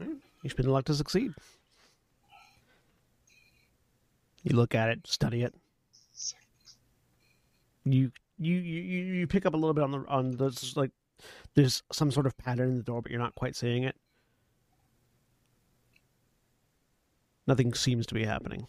You 0.00 0.50
spend 0.50 0.72
luck 0.72 0.86
to 0.86 0.94
succeed. 0.94 1.34
You 4.42 4.56
look 4.56 4.74
at 4.74 4.88
it, 4.88 5.06
study 5.06 5.42
it. 5.42 5.54
You 7.84 8.12
you 8.38 8.54
you 8.54 9.04
you 9.14 9.26
pick 9.26 9.46
up 9.46 9.54
a 9.54 9.56
little 9.56 9.74
bit 9.74 9.84
on 9.84 9.90
the 9.90 10.04
on 10.08 10.30
the 10.32 10.72
like 10.76 10.90
there's 11.54 11.82
some 11.92 12.10
sort 12.10 12.26
of 12.26 12.36
pattern 12.38 12.70
in 12.70 12.76
the 12.76 12.82
door, 12.82 13.02
but 13.02 13.10
you're 13.10 13.20
not 13.20 13.34
quite 13.34 13.56
seeing 13.56 13.82
it. 13.84 13.96
Nothing 17.46 17.74
seems 17.74 18.06
to 18.06 18.14
be 18.14 18.24
happening. 18.24 18.66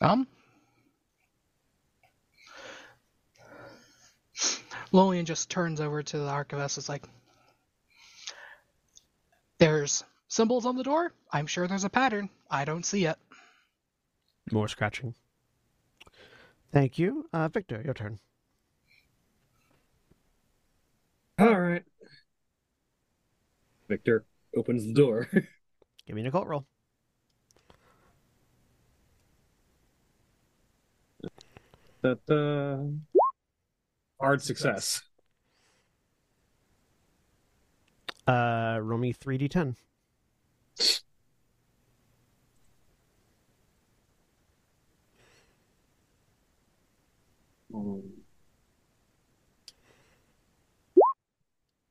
Um. 0.00 0.26
Lillian 4.92 5.24
just 5.24 5.50
turns 5.50 5.80
over 5.80 6.02
to 6.02 6.18
the 6.18 6.28
archivist. 6.28 6.78
It's 6.78 6.88
like, 6.88 7.04
there's 9.58 10.04
symbols 10.28 10.66
on 10.66 10.76
the 10.76 10.82
door. 10.82 11.12
I'm 11.32 11.46
sure 11.46 11.66
there's 11.66 11.84
a 11.84 11.90
pattern. 11.90 12.30
I 12.50 12.64
don't 12.64 12.84
see 12.84 13.04
it. 13.04 13.16
More 14.50 14.68
scratching. 14.68 15.14
Thank 16.72 16.98
you. 16.98 17.28
Uh, 17.32 17.48
Victor, 17.48 17.82
your 17.84 17.94
turn. 17.94 18.18
All 21.38 21.58
right. 21.58 21.84
Victor 23.88 24.24
opens 24.56 24.84
the 24.84 24.92
door. 24.92 25.28
Give 26.06 26.16
me 26.16 26.22
an 26.22 26.26
occult 26.28 26.46
roll. 26.46 26.66
Da-da. 32.02 32.78
Hard 34.20 34.42
success. 34.42 35.02
Uh, 38.26 38.78
roll 38.82 38.98
me 38.98 39.12
3d10. 39.14 39.76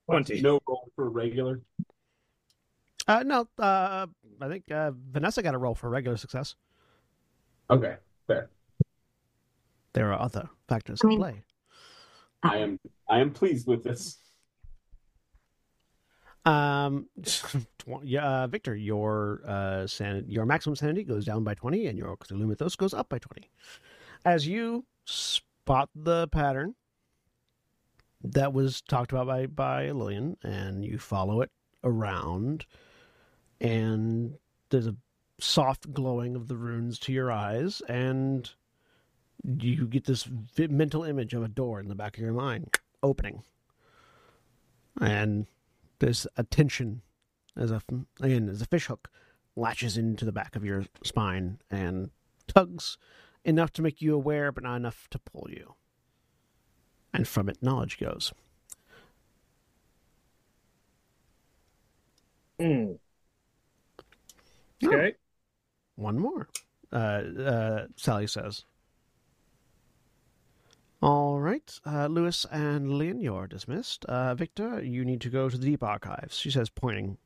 Twenty. 0.06 0.42
No 0.42 0.60
roll 0.68 0.92
for 0.96 1.10
regular. 1.10 1.62
Uh, 3.08 3.24
no, 3.24 3.48
uh, 3.58 4.06
I 4.42 4.48
think 4.48 4.70
uh, 4.72 4.92
Vanessa 5.12 5.42
got 5.42 5.56
a 5.56 5.58
roll 5.58 5.76
for 5.76 5.90
regular 5.90 6.18
success. 6.18 6.56
Okay, 7.70 7.96
fair. 8.28 8.50
There 9.94 10.12
are 10.14 10.20
other 10.20 10.50
factors 10.68 11.02
I 11.04 11.12
at 11.12 11.18
play. 11.18 11.44
I 12.44 12.58
am 12.58 12.80
I 13.10 13.20
am 13.20 13.32
pleased 13.32 13.68
with 13.68 13.84
this. 13.84 14.18
Um, 16.46 17.08
yeah, 18.04 18.26
uh, 18.26 18.48
Victor, 18.48 18.76
your 18.76 19.42
uh, 19.46 19.88
san- 19.88 20.26
your 20.28 20.46
maximum 20.46 20.76
sanity 20.76 21.04
goes 21.04 21.26
down 21.26 21.44
by 21.44 21.54
twenty, 21.54 21.88
and 21.88 21.98
your 21.98 22.16
Cthulhu 22.18 22.48
Mythos 22.48 22.76
goes 22.76 22.94
up 22.94 23.10
by 23.10 23.20
twenty. 23.20 23.50
As 24.26 24.48
you 24.48 24.86
spot 25.06 25.90
the 25.96 26.28
pattern 26.30 26.76
that 28.24 28.54
was 28.54 28.82
talked 28.82 29.12
about 29.12 29.28
by 29.28 29.48
by 29.48 29.92
Lillian, 29.92 30.38
and 30.44 30.86
you 30.86 30.98
follow 30.98 31.42
it 31.42 31.52
around, 31.84 32.66
and 33.60 34.36
there's 34.70 34.88
a 34.88 34.96
soft 35.40 35.94
glowing 35.94 36.36
of 36.36 36.48
the 36.48 36.58
runes 36.58 37.00
to 37.00 37.14
your 37.14 37.32
eyes, 37.32 37.82
and 37.88 38.50
you 39.44 39.88
get 39.88 40.06
this 40.06 40.28
mental 40.58 41.04
image 41.04 41.34
of 41.34 41.44
a 41.44 41.48
door 41.48 41.80
in 41.80 41.88
the 41.88 41.96
back 41.96 42.18
of 42.18 42.24
your 42.24 42.34
mind 42.34 42.78
opening, 43.02 43.44
and 45.00 45.48
this 46.00 46.28
attention 46.38 47.02
as 47.56 47.72
a 47.72 47.82
again 48.22 48.50
as 48.50 48.62
a 48.62 48.66
fishhook 48.66 49.10
latches 49.56 49.98
into 49.98 50.26
the 50.26 50.32
back 50.32 50.56
of 50.56 50.64
your 50.64 50.86
spine 51.04 51.60
and 51.70 52.12
tugs 52.48 52.98
enough 53.44 53.72
to 53.74 53.82
make 53.82 54.02
you 54.02 54.14
aware 54.14 54.52
but 54.52 54.64
not 54.64 54.76
enough 54.76 55.08
to 55.10 55.20
pull 55.20 55.48
you. 55.50 55.76
And 57.14 57.28
from 57.28 57.50
it 57.50 57.62
knowledge 57.62 58.00
goes. 58.00 58.32
Hmm. 62.60 62.94
Okay. 64.84 65.16
one 65.96 66.20
more. 66.20 66.48
Uh, 66.92 66.96
uh, 66.96 67.88
sally 67.96 68.28
says 68.28 68.64
all 71.02 71.40
right 71.40 71.80
uh, 71.86 72.08
lewis 72.08 72.46
and 72.52 72.94
lynn 72.94 73.22
you're 73.22 73.48
dismissed 73.48 74.06
uh, 74.06 74.36
victor 74.36 74.82
you 74.84 75.06
need 75.06 75.22
to 75.22 75.30
go 75.30 75.50
to 75.50 75.58
the 75.58 75.66
deep 75.66 75.84
archives 75.84 76.38
she 76.38 76.52
says 76.52 76.70
pointing 76.70 77.18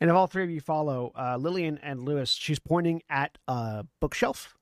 and 0.00 0.10
if 0.10 0.16
all 0.16 0.26
three 0.26 0.44
of 0.44 0.50
you 0.50 0.60
follow 0.60 1.12
uh, 1.18 1.36
lillian 1.36 1.78
and 1.82 2.02
lewis 2.02 2.30
she's 2.30 2.58
pointing 2.58 3.02
at 3.10 3.38
a 3.48 3.84
bookshelf 4.00 4.56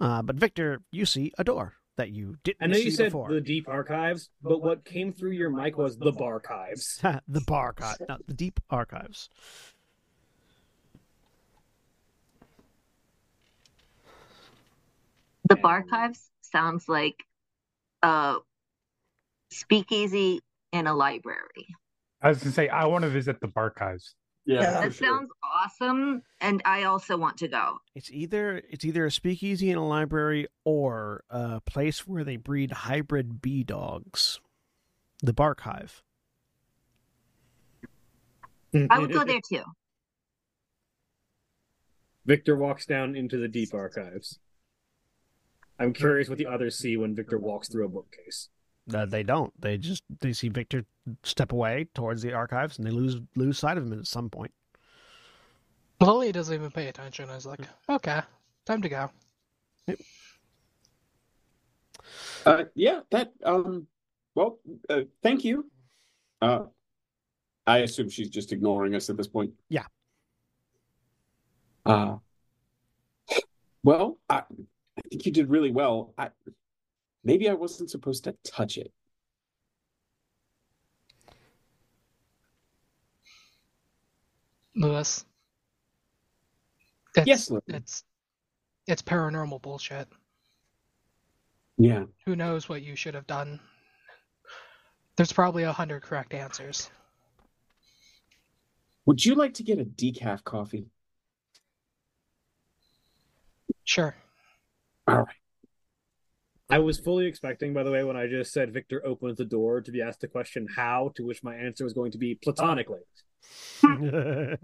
uh, 0.00 0.22
but 0.22 0.36
victor 0.36 0.82
you 0.90 1.04
see 1.04 1.32
a 1.38 1.44
door 1.44 1.74
that 1.96 2.10
you 2.10 2.38
didn't 2.42 2.58
see 2.58 2.62
before. 2.62 2.64
I 2.64 2.66
know 2.68 2.78
see 2.78 2.84
you 2.84 2.90
said 2.90 3.04
before 3.04 3.32
the 3.32 3.40
deep 3.40 3.68
archives, 3.68 4.30
but 4.42 4.62
what 4.62 4.82
came 4.82 5.12
through 5.12 5.32
your 5.32 5.50
mic 5.50 5.76
was 5.76 5.98
the 5.98 6.10
barchives. 6.10 7.00
the 7.28 7.42
bar 7.42 7.66
archive, 7.66 7.96
not 8.08 8.26
the 8.26 8.32
deep 8.32 8.60
archives. 8.70 9.28
The 15.52 15.56
Barchives 15.56 16.30
sounds 16.40 16.88
like 16.88 17.24
a 18.02 18.36
speakeasy 19.50 20.40
in 20.72 20.86
a 20.86 20.94
library. 20.94 21.66
I 22.20 22.28
was 22.28 22.38
gonna 22.38 22.52
say 22.52 22.68
I 22.68 22.86
want 22.86 23.02
to 23.02 23.10
visit 23.10 23.40
the 23.40 23.50
archives. 23.54 24.14
Yeah, 24.44 24.60
Yeah. 24.62 24.70
That 24.72 24.94
sure. 24.94 25.06
sounds 25.08 25.30
awesome, 25.42 26.22
and 26.40 26.62
I 26.64 26.84
also 26.84 27.16
want 27.16 27.36
to 27.38 27.48
go. 27.48 27.78
It's 27.94 28.10
either 28.10 28.62
it's 28.70 28.84
either 28.84 29.06
a 29.06 29.10
speakeasy 29.10 29.70
in 29.70 29.78
a 29.78 29.86
library 29.86 30.48
or 30.64 31.24
a 31.30 31.60
place 31.60 32.06
where 32.06 32.24
they 32.24 32.36
breed 32.36 32.70
hybrid 32.72 33.40
bee 33.40 33.62
dogs. 33.64 34.40
The 35.20 35.32
bark 35.32 35.60
hive. 35.60 36.02
Mm, 38.74 38.88
I 38.90 38.98
would 38.98 39.12
go 39.12 39.24
there 39.24 39.40
too. 39.46 39.62
Victor 42.24 42.56
walks 42.56 42.86
down 42.86 43.14
into 43.14 43.36
the 43.36 43.48
deep 43.48 43.74
archives. 43.74 44.38
I'm 45.78 45.92
curious 45.92 46.28
what 46.28 46.38
the 46.38 46.46
others 46.46 46.78
see 46.78 46.96
when 46.96 47.14
Victor 47.14 47.38
walks 47.38 47.68
through 47.68 47.86
a 47.86 47.88
bookcase. 47.88 48.48
Uh, 48.92 49.06
they 49.06 49.22
don't. 49.22 49.52
They 49.60 49.78
just 49.78 50.02
they 50.20 50.32
see 50.32 50.48
Victor 50.48 50.84
step 51.22 51.52
away 51.52 51.88
towards 51.94 52.22
the 52.22 52.32
archives 52.32 52.78
and 52.78 52.86
they 52.86 52.90
lose 52.90 53.16
lose 53.36 53.58
sight 53.58 53.78
of 53.78 53.86
him 53.86 53.98
at 53.98 54.06
some 54.06 54.28
point. 54.28 54.52
Lily 56.00 56.32
doesn't 56.32 56.54
even 56.54 56.70
pay 56.70 56.88
attention. 56.88 57.30
I 57.30 57.36
was 57.36 57.46
like, 57.46 57.60
okay, 57.88 58.20
time 58.66 58.82
to 58.82 58.88
go. 58.88 59.10
Uh, 62.44 62.64
yeah, 62.74 63.00
that. 63.10 63.32
Um, 63.44 63.86
well, 64.34 64.58
uh, 64.88 65.02
thank 65.22 65.44
you. 65.44 65.70
Uh, 66.40 66.64
I 67.66 67.78
assume 67.78 68.10
she's 68.10 68.30
just 68.30 68.52
ignoring 68.52 68.94
us 68.94 69.08
at 69.10 69.16
this 69.16 69.28
point. 69.28 69.52
Yeah. 69.68 69.84
Uh, 71.86 72.16
well, 73.84 74.18
I, 74.28 74.38
I 74.38 74.42
think 75.12 75.26
you 75.26 75.32
did 75.32 75.50
really 75.50 75.70
well. 75.70 76.14
I 76.16 76.30
maybe 77.22 77.48
I 77.48 77.52
wasn't 77.54 77.90
supposed 77.90 78.24
to 78.24 78.34
touch 78.44 78.78
it. 78.78 78.90
Lewis. 84.74 85.24
It's, 87.16 87.26
Yes, 87.26 87.50
Lily. 87.50 87.62
it's 87.68 88.04
it's 88.86 89.02
paranormal 89.02 89.60
bullshit. 89.62 90.08
Yeah. 91.76 92.04
Who 92.26 92.36
knows 92.36 92.68
what 92.68 92.82
you 92.82 92.96
should 92.96 93.14
have 93.14 93.26
done? 93.26 93.60
There's 95.16 95.32
probably 95.32 95.64
a 95.64 95.72
hundred 95.72 96.02
correct 96.02 96.32
answers. 96.32 96.90
Would 99.04 99.24
you 99.24 99.34
like 99.34 99.54
to 99.54 99.62
get 99.62 99.78
a 99.78 99.84
decaf 99.84 100.42
coffee? 100.44 100.86
Sure. 103.84 104.14
All 105.06 105.18
right. 105.18 105.36
I 106.70 106.78
was 106.78 106.98
fully 106.98 107.26
expecting, 107.26 107.74
by 107.74 107.82
the 107.82 107.90
way, 107.90 108.02
when 108.02 108.16
I 108.16 108.26
just 108.26 108.52
said 108.52 108.72
Victor 108.72 109.04
opens 109.04 109.36
the 109.36 109.44
door 109.44 109.82
to 109.82 109.90
be 109.90 110.00
asked 110.00 110.20
the 110.20 110.28
question 110.28 110.66
how, 110.74 111.12
to 111.16 111.24
which 111.24 111.42
my 111.42 111.54
answer 111.54 111.84
was 111.84 111.92
going 111.92 112.12
to 112.12 112.18
be 112.18 112.34
platonically. 112.34 113.00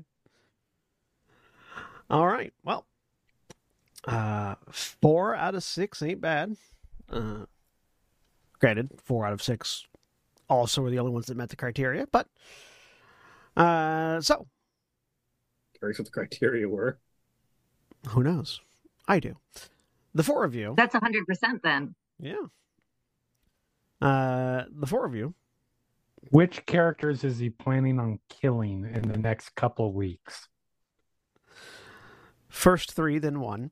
All 2.11 2.27
right. 2.27 2.55
Well, 2.65 2.87
uh, 4.07 4.55
four 4.71 5.35
out 5.35 5.55
of 5.55 5.63
six 5.63 6.01
ain't 6.03 6.23
bad. 6.23 6.57
Uh, 7.11 7.45
granted, 8.59 8.91
four 9.05 9.27
out 9.27 9.35
of 9.35 9.43
six 9.43 9.87
also 10.49 10.81
were 10.81 10.91
the 10.91 10.99
only 10.99 11.13
ones 11.13 11.27
that 11.27 11.37
met 11.37 11.51
the 11.51 11.57
criteria, 11.57 12.07
but 12.11 12.27
uh, 13.57 14.21
so 14.21 14.47
Curious 15.79 15.99
what 15.99 16.07
the 16.07 16.13
criteria 16.13 16.69
were. 16.69 16.99
who 18.09 18.23
knows? 18.23 18.61
I 19.07 19.21
do. 19.21 19.37
The 20.19 20.25
four 20.25 20.43
of 20.45 20.53
you, 20.53 20.75
That's 20.77 20.97
a 20.97 20.99
hundred 20.99 21.27
percent 21.27 21.63
then. 21.63 21.95
yeah. 22.19 22.35
Uh, 24.03 24.65
the 24.71 24.87
four 24.87 25.07
of 25.07 25.15
you 25.15 25.33
Which 26.31 26.67
characters 26.67 27.23
is 27.23 27.39
he 27.39 27.51
planning 27.51 28.01
on 28.01 28.19
killing 28.29 28.85
in 28.93 29.03
the 29.09 29.17
next 29.17 29.55
couple 29.55 29.93
weeks? 29.93 30.49
first 32.49 32.93
three, 32.93 33.19
then 33.21 33.39
one. 33.39 33.71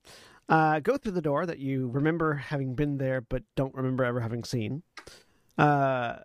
Uh, 0.48 0.78
go 0.78 0.96
through 0.96 1.12
the 1.12 1.20
door 1.22 1.46
that 1.46 1.58
you 1.58 1.88
remember 1.88 2.34
having 2.34 2.76
been 2.76 2.98
there, 2.98 3.20
but 3.20 3.42
don't 3.56 3.74
remember 3.74 4.04
ever 4.04 4.20
having 4.20 4.44
seen. 4.44 4.84
Uh, 5.58 6.18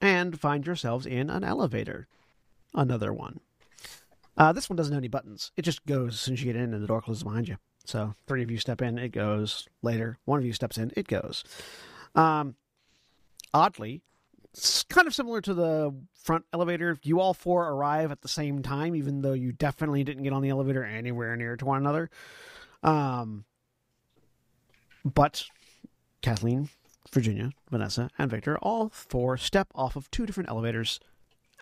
and 0.00 0.40
find 0.40 0.66
yourselves 0.66 1.06
in 1.06 1.30
an 1.30 1.44
elevator. 1.44 2.08
Another 2.74 3.12
one. 3.12 3.38
Uh, 4.36 4.52
this 4.52 4.68
one 4.68 4.76
doesn't 4.76 4.92
have 4.92 5.00
any 5.00 5.06
buttons. 5.08 5.52
It 5.56 5.62
just 5.62 5.86
goes 5.86 6.14
as 6.14 6.20
soon 6.20 6.34
as 6.34 6.42
you 6.42 6.52
get 6.52 6.60
in 6.60 6.74
and 6.74 6.82
the 6.82 6.88
door 6.88 7.00
closes 7.02 7.22
behind 7.22 7.46
you. 7.46 7.56
So 7.88 8.14
three 8.26 8.42
of 8.42 8.50
you 8.50 8.58
step 8.58 8.82
in, 8.82 8.98
it 8.98 9.12
goes. 9.12 9.66
Later, 9.82 10.18
one 10.26 10.38
of 10.38 10.44
you 10.44 10.52
steps 10.52 10.76
in, 10.76 10.92
it 10.94 11.08
goes. 11.08 11.42
Um, 12.14 12.54
oddly, 13.54 14.02
it's 14.52 14.82
kind 14.84 15.06
of 15.06 15.14
similar 15.14 15.40
to 15.40 15.54
the 15.54 15.94
front 16.12 16.44
elevator. 16.52 16.98
You 17.02 17.20
all 17.20 17.32
four 17.32 17.66
arrive 17.66 18.12
at 18.12 18.20
the 18.20 18.28
same 18.28 18.60
time, 18.62 18.94
even 18.94 19.22
though 19.22 19.32
you 19.32 19.52
definitely 19.52 20.04
didn't 20.04 20.22
get 20.22 20.34
on 20.34 20.42
the 20.42 20.50
elevator 20.50 20.84
anywhere 20.84 21.34
near 21.34 21.56
to 21.56 21.64
one 21.64 21.78
another. 21.78 22.10
Um, 22.82 23.46
but 25.02 25.44
Kathleen, 26.20 26.68
Virginia, 27.10 27.52
Vanessa, 27.70 28.10
and 28.18 28.30
Victor 28.30 28.58
all 28.58 28.90
four 28.90 29.38
step 29.38 29.68
off 29.74 29.96
of 29.96 30.10
two 30.10 30.26
different 30.26 30.50
elevators 30.50 31.00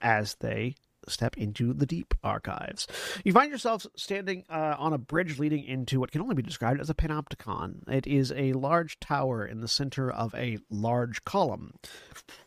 as 0.03 0.35
they 0.41 0.75
step 1.09 1.37
into 1.37 1.73
the 1.73 1.87
deep 1.87 2.15
archives. 2.23 2.87
You 3.25 3.33
find 3.33 3.51
yourselves 3.51 3.87
standing 3.97 4.45
uh, 4.49 4.77
on 4.79 4.93
a 4.93 4.99
bridge 4.99 5.39
leading 5.39 5.65
into 5.65 6.01
what 6.01 6.11
can 6.11 6.21
only 6.21 6.35
be 6.35 6.43
described 6.43 6.81
as 6.81 6.91
a 6.91 6.95
panopticon. 6.95 7.89
It 7.89 8.07
is 8.07 8.33
a 8.33 8.53
large 8.53 8.99
tower 9.01 9.45
in 9.45 9.61
the 9.61 9.69
center 9.69 10.11
of 10.11 10.35
a 10.35 10.59
large 10.71 11.25
column. 11.25 11.75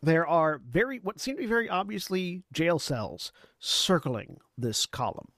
There 0.01 0.27
are 0.27 0.61
very 0.67 0.99
what 0.99 1.19
seem 1.19 1.35
to 1.35 1.41
be 1.41 1.47
very 1.47 1.69
obviously 1.69 2.43
jail 2.51 2.79
cells 2.79 3.31
circling 3.59 4.37
this 4.57 4.85
column. 4.85 5.29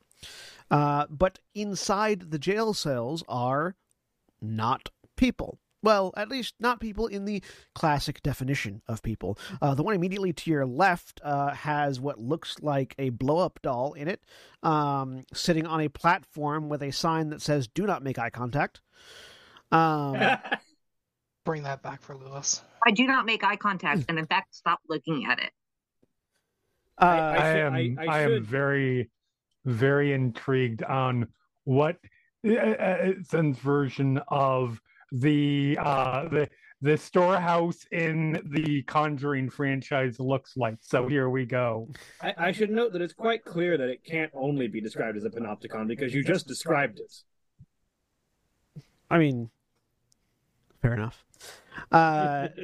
Uh, 0.70 1.06
but 1.10 1.40
inside 1.54 2.32
the 2.32 2.40
jail 2.40 2.74
cells 2.74 3.24
are 3.28 3.76
not 4.42 4.90
people. 5.18 5.60
Well, 5.84 6.14
at 6.16 6.30
least 6.30 6.54
not 6.60 6.80
people 6.80 7.08
in 7.08 7.26
the 7.26 7.42
classic 7.74 8.22
definition 8.22 8.82
of 8.88 9.02
people. 9.02 9.38
Uh, 9.62 9.74
the 9.74 9.84
one 9.84 9.96
immediately 9.96 10.32
to 10.34 10.52
your 10.52 10.66
left 10.66 11.20
uh, 11.24 11.54
has 11.54 12.00
what 12.00 12.20
looks 12.20 12.56
like 12.62 12.94
a 13.00 13.10
blow 13.10 13.40
up 13.40 13.60
doll 13.64 13.94
in 13.94 14.08
it, 14.08 14.22
um, 14.64 15.24
sitting 15.34 15.66
on 15.66 15.82
a 15.82 15.90
platform 15.90 16.70
with 16.70 16.84
a 16.84 16.92
sign 16.92 17.30
that 17.30 17.42
says, 17.42 17.68
Do 17.68 17.86
not 17.88 18.04
make 18.04 18.20
eye 18.20 18.30
contact. 18.30 18.82
Um, 19.72 20.18
Bring 21.46 21.64
that 21.64 21.82
back 21.82 22.04
for 22.04 22.16
Lewis. 22.16 22.62
I 22.86 22.92
do 22.92 23.08
not 23.08 23.26
make 23.26 23.44
eye 23.44 23.56
contact, 23.56 24.06
and 24.08 24.20
in 24.20 24.28
fact, 24.28 24.54
stop 24.54 24.80
looking 24.88 25.26
at 25.26 25.40
it. 25.40 25.52
uh, 27.02 27.06
I 27.06 27.32
I, 27.38 27.54
should- 27.54 27.60
am 27.60 27.74
I- 27.74 27.96
I, 28.00 28.06
I 28.06 28.20
am 28.22 28.44
very 28.44 29.10
very 29.66 30.14
intrigued 30.14 30.84
on 30.84 31.28
what 31.64 31.98
uh, 32.48 32.54
uh, 32.54 33.12
version 33.54 34.20
of 34.28 34.80
the 35.12 35.78
uh 35.82 36.28
the 36.30 36.50
the 36.82 36.98
storehouse 36.98 37.86
in 37.92 38.42
the 38.46 38.82
Conjuring 38.84 39.50
franchise 39.50 40.20
looks 40.20 40.58
like. 40.58 40.78
So 40.82 41.08
here 41.08 41.30
we 41.30 41.46
go. 41.46 41.90
I, 42.22 42.34
I 42.38 42.52
should 42.52 42.72
note 42.72 42.94
that 42.94 43.02
it's 43.04 43.14
quite 43.14 43.46
clear 43.46 43.78
that 43.78 43.88
it 43.90 44.04
can't 44.04 44.32
only 44.34 44.68
be 44.68 44.82
described 44.82 45.16
as 45.18 45.24
a 45.24 45.30
panopticon 45.30 45.88
because 45.88 46.12
you 46.14 46.24
just 46.24 46.48
described 46.48 47.00
it. 47.00 47.14
I 49.12 49.20
mean, 49.20 49.52
fair 50.82 50.94
enough. 50.94 51.24
Uh, 51.92 52.48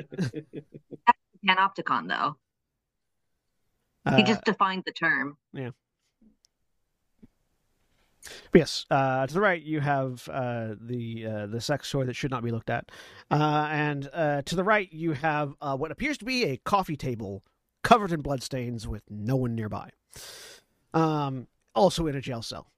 Panopticon, 1.48 2.08
though. 2.08 2.38
uh, 4.06 4.16
He 4.16 4.24
just 4.24 4.44
defined 4.46 4.84
the 4.86 4.92
term. 4.94 5.38
Yes, 8.54 8.86
uh, 8.90 9.28
to 9.28 9.34
the 9.34 9.42
right 9.42 9.62
you 9.62 9.80
have 9.80 10.28
uh, 10.32 10.76
the 10.80 11.26
uh, 11.26 11.46
the 11.48 11.62
sex 11.62 11.90
toy 11.90 12.06
that 12.06 12.16
should 12.16 12.32
not 12.32 12.44
be 12.44 12.52
looked 12.52 12.70
at, 12.70 12.90
uh, 13.32 13.68
and 13.72 14.10
uh, 14.14 14.42
to 14.44 14.56
the 14.56 14.64
right 14.64 14.92
you 14.92 15.14
have 15.14 15.54
uh, 15.62 15.76
what 15.76 15.92
appears 15.92 16.18
to 16.20 16.26
be 16.26 16.46
a 16.46 16.58
coffee 16.58 16.96
table 16.98 17.44
covered 17.84 18.12
in 18.12 18.22
bloodstains 18.22 18.88
with 18.88 19.04
no 19.10 19.36
one 19.36 19.56
nearby. 19.56 19.90
Um, 20.94 21.48
also 21.76 22.08
in 22.08 22.16
a 22.16 22.22
jail 22.22 22.42
cell. 22.42 22.72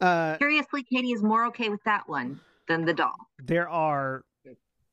Uh, 0.00 0.36
Curiously, 0.38 0.82
Katie 0.82 1.12
is 1.12 1.22
more 1.22 1.46
okay 1.46 1.68
with 1.68 1.82
that 1.84 2.08
one 2.08 2.40
than 2.68 2.84
the 2.84 2.94
doll. 2.94 3.14
there 3.42 3.68
are 3.68 4.24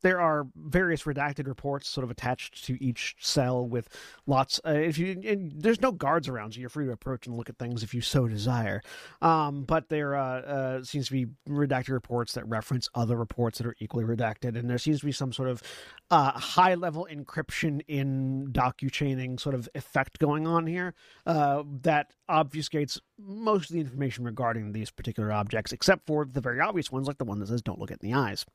there 0.02 0.20
are 0.20 0.48
various 0.56 1.04
redacted 1.04 1.48
reports 1.48 1.88
sort 1.90 2.04
of 2.04 2.12
attached 2.12 2.66
to 2.66 2.82
each 2.84 3.16
cell 3.20 3.66
with 3.66 3.90
lots 4.26 4.60
uh, 4.66 4.72
if 4.72 4.98
you 4.98 5.16
there's 5.56 5.82
no 5.82 5.92
guards 5.92 6.28
around 6.28 6.54
so 6.54 6.60
you're 6.60 6.70
free 6.70 6.86
to 6.86 6.92
approach 6.92 7.28
and 7.28 7.36
look 7.36 7.50
at 7.50 7.58
things 7.58 7.84
if 7.84 7.94
you 7.94 8.02
so 8.02 8.28
desire. 8.28 8.82
Um, 9.22 9.64
but 9.64 9.90
there 9.90 10.16
uh, 10.16 10.42
uh, 10.42 10.84
seems 10.84 11.08
to 11.08 11.14
be 11.14 11.28
redacted 11.50 11.90
reports 11.90 12.34
that 12.34 12.48
reference 12.48 12.90
other 12.96 13.16
reports 13.16 13.58
that 13.58 13.68
are 13.68 13.76
equally 13.80 14.06
redacted 14.06 14.58
and 14.58 14.70
there 14.70 14.78
seems 14.78 15.00
to 15.00 15.06
be 15.06 15.12
some 15.12 15.34
sort 15.34 15.50
of 15.50 15.64
uh, 16.12 16.32
high 16.32 16.76
level 16.76 17.08
encryption 17.12 17.82
in 17.88 18.50
docu-chaining 18.52 19.38
sort 19.38 19.56
of 19.56 19.68
effect 19.76 20.20
going 20.20 20.48
on 20.48 20.68
here 20.68 20.94
uh, 21.26 21.64
that 21.82 22.12
obfuscates 22.30 23.00
most 23.18 23.70
of 23.70 23.74
the 23.74 23.80
information 23.80 24.24
regarding 24.24 24.72
these 24.72 24.92
particular 24.92 25.32
objects 25.32 25.72
except 25.72 26.06
for 26.06 26.26
the 26.26 26.42
very 26.42 26.60
obvious 26.60 26.92
ones 26.92 27.08
like 27.08 27.18
the 27.18 27.26
one 27.26 27.40
that 27.40 27.48
says 27.48 27.62
don't 27.62 27.80
look 27.80 27.92
it 27.92 28.00
in 28.02 28.10
the 28.10 28.16
eyes 28.16 28.46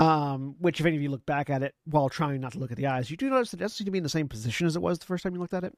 um, 0.00 0.56
which, 0.58 0.80
if 0.80 0.86
any 0.86 0.96
of 0.96 1.02
you 1.02 1.10
look 1.10 1.26
back 1.26 1.50
at 1.50 1.62
it 1.62 1.74
while 1.84 2.08
trying 2.08 2.40
not 2.40 2.52
to 2.52 2.58
look 2.58 2.70
at 2.70 2.78
the 2.78 2.86
eyes, 2.86 3.10
you 3.10 3.18
do 3.18 3.28
notice 3.28 3.50
that 3.50 3.60
it 3.60 3.64
doesn't 3.64 3.76
seem 3.76 3.84
to 3.84 3.90
be 3.90 3.98
in 3.98 4.02
the 4.02 4.08
same 4.08 4.28
position 4.28 4.66
as 4.66 4.74
it 4.74 4.80
was 4.80 4.98
the 4.98 5.04
first 5.04 5.22
time 5.22 5.34
you 5.34 5.40
looked 5.40 5.52
at 5.52 5.62
it. 5.62 5.76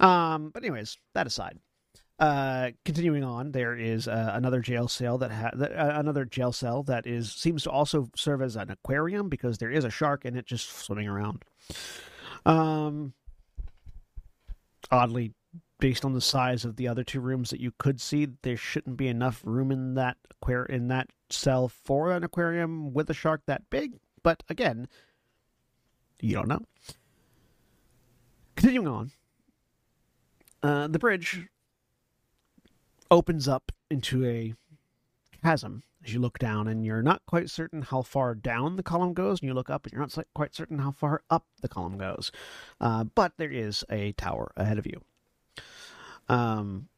Um, 0.00 0.50
but 0.50 0.62
anyways, 0.62 0.98
that 1.14 1.26
aside, 1.26 1.58
uh, 2.18 2.72
continuing 2.84 3.24
on, 3.24 3.52
there 3.52 3.74
is 3.74 4.06
uh, 4.06 4.32
another 4.34 4.60
jail 4.60 4.86
cell 4.86 5.16
that 5.16 5.32
ha- 5.32 5.52
that, 5.54 5.72
uh, 5.72 5.98
another 5.98 6.26
jail 6.26 6.52
cell 6.52 6.82
that 6.82 7.06
is 7.06 7.32
seems 7.32 7.62
to 7.62 7.70
also 7.70 8.10
serve 8.14 8.42
as 8.42 8.54
an 8.54 8.70
aquarium 8.70 9.30
because 9.30 9.56
there 9.56 9.70
is 9.70 9.86
a 9.86 9.90
shark 9.90 10.26
in 10.26 10.36
it 10.36 10.44
just 10.44 10.68
swimming 10.68 11.08
around. 11.08 11.42
Um, 12.44 13.14
oddly, 14.90 15.32
based 15.84 16.02
on 16.02 16.14
the 16.14 16.20
size 16.22 16.64
of 16.64 16.76
the 16.76 16.88
other 16.88 17.04
two 17.04 17.20
rooms 17.20 17.50
that 17.50 17.60
you 17.60 17.70
could 17.76 18.00
see, 18.00 18.26
there 18.40 18.56
shouldn't 18.56 18.96
be 18.96 19.06
enough 19.06 19.42
room 19.44 19.70
in 19.70 19.92
that 19.92 20.16
aquar- 20.32 20.66
in 20.70 20.88
that 20.88 21.10
cell 21.28 21.68
for 21.68 22.10
an 22.10 22.24
aquarium 22.24 22.94
with 22.94 23.10
a 23.10 23.12
shark 23.12 23.42
that 23.44 23.68
big. 23.68 23.92
But 24.22 24.42
again, 24.48 24.88
you 26.22 26.36
don't 26.36 26.48
know. 26.48 26.62
Continuing 28.56 28.88
on, 28.88 29.10
uh, 30.62 30.88
the 30.88 30.98
bridge 30.98 31.48
opens 33.10 33.46
up 33.46 33.70
into 33.90 34.24
a 34.24 34.54
chasm 35.42 35.82
as 36.02 36.14
you 36.14 36.18
look 36.18 36.38
down, 36.38 36.66
and 36.66 36.86
you're 36.86 37.02
not 37.02 37.20
quite 37.26 37.50
certain 37.50 37.82
how 37.82 38.00
far 38.00 38.34
down 38.34 38.76
the 38.76 38.82
column 38.82 39.12
goes, 39.12 39.42
and 39.42 39.48
you 39.48 39.52
look 39.52 39.68
up, 39.68 39.84
and 39.84 39.92
you're 39.92 40.00
not 40.00 40.16
quite 40.34 40.54
certain 40.54 40.78
how 40.78 40.92
far 40.92 41.22
up 41.28 41.44
the 41.60 41.68
column 41.68 41.98
goes. 41.98 42.32
Uh, 42.80 43.04
but 43.04 43.34
there 43.36 43.52
is 43.52 43.84
a 43.90 44.12
tower 44.12 44.50
ahead 44.56 44.78
of 44.78 44.86
you. 44.86 45.02
Um, 46.28 46.88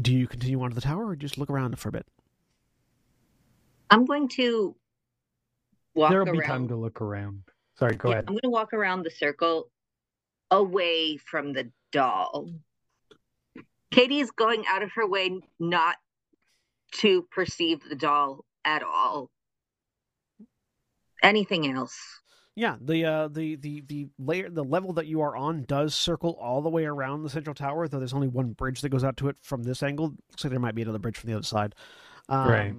do 0.00 0.12
you 0.12 0.26
continue 0.26 0.60
on 0.62 0.70
to 0.70 0.74
the 0.74 0.80
tower, 0.80 1.08
or 1.08 1.16
just 1.16 1.38
look 1.38 1.50
around 1.50 1.78
for 1.78 1.88
a 1.88 1.92
bit? 1.92 2.06
I'm 3.90 4.04
going 4.06 4.28
to 4.30 4.74
walk 5.94 6.10
There'll 6.10 6.26
around. 6.28 6.38
be 6.38 6.46
time 6.46 6.68
to 6.68 6.76
look 6.76 7.00
around. 7.00 7.42
Sorry, 7.78 7.96
go 7.96 8.08
Yeah, 8.08 8.14
ahead. 8.14 8.24
I'm 8.28 8.34
going 8.34 8.42
to 8.42 8.50
walk 8.50 8.72
around 8.72 9.02
the 9.02 9.10
circle 9.10 9.70
away 10.50 11.18
from 11.18 11.52
the 11.52 11.70
doll. 11.92 12.48
Katie 13.90 14.20
is 14.20 14.30
going 14.30 14.64
out 14.66 14.82
of 14.82 14.90
her 14.92 15.06
way 15.06 15.40
not 15.60 15.96
to 16.92 17.22
perceive 17.30 17.80
the 17.88 17.94
doll 17.94 18.44
at 18.64 18.82
all. 18.82 19.30
Anything 21.22 21.70
else? 21.70 22.21
Yeah, 22.54 22.76
the 22.80 23.04
uh, 23.04 23.28
the 23.28 23.56
the 23.56 23.80
the 23.86 24.08
layer, 24.18 24.50
the 24.50 24.64
level 24.64 24.92
that 24.94 25.06
you 25.06 25.22
are 25.22 25.34
on 25.34 25.64
does 25.64 25.94
circle 25.94 26.36
all 26.40 26.60
the 26.60 26.68
way 26.68 26.84
around 26.84 27.22
the 27.22 27.30
central 27.30 27.54
tower. 27.54 27.88
Though 27.88 27.98
there's 27.98 28.12
only 28.12 28.28
one 28.28 28.52
bridge 28.52 28.82
that 28.82 28.90
goes 28.90 29.04
out 29.04 29.16
to 29.18 29.28
it 29.28 29.36
from 29.40 29.62
this 29.62 29.82
angle. 29.82 30.14
Looks 30.30 30.44
like 30.44 30.50
there 30.50 30.60
might 30.60 30.74
be 30.74 30.82
another 30.82 30.98
bridge 30.98 31.16
from 31.16 31.30
the 31.30 31.36
other 31.36 31.44
side. 31.44 31.74
Um, 32.28 32.48
Right. 32.48 32.74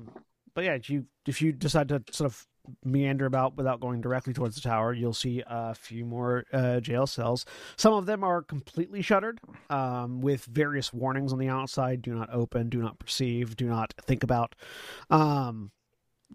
But 0.54 0.66
yeah, 0.66 0.74
if 0.74 0.90
you 0.90 1.06
if 1.26 1.42
you 1.42 1.52
decide 1.52 1.90
to 1.90 2.04
sort 2.12 2.30
of 2.30 2.46
meander 2.86 3.26
about 3.26 3.58
without 3.58 3.80
going 3.80 4.00
directly 4.00 4.32
towards 4.34 4.56
the 4.56 4.62
tower, 4.62 4.94
you'll 4.94 5.14
see 5.14 5.44
a 5.48 5.74
few 5.74 6.06
more 6.06 6.46
uh, 6.54 6.80
jail 6.80 7.08
cells. 7.08 7.46
Some 7.76 7.94
of 7.94 8.06
them 8.06 8.24
are 8.24 8.42
completely 8.42 9.02
shuttered, 9.02 9.42
um, 9.70 10.22
with 10.22 10.46
various 10.46 10.94
warnings 10.94 11.34
on 11.34 11.40
the 11.40 11.50
outside: 11.50 12.04
"Do 12.04 12.14
not 12.14 12.30
open," 12.32 12.70
"Do 12.70 12.82
not 12.82 13.00
perceive," 13.00 13.56
"Do 13.58 13.66
not 13.68 13.94
think 14.04 14.24
about." 14.24 14.54
Um, 15.10 15.72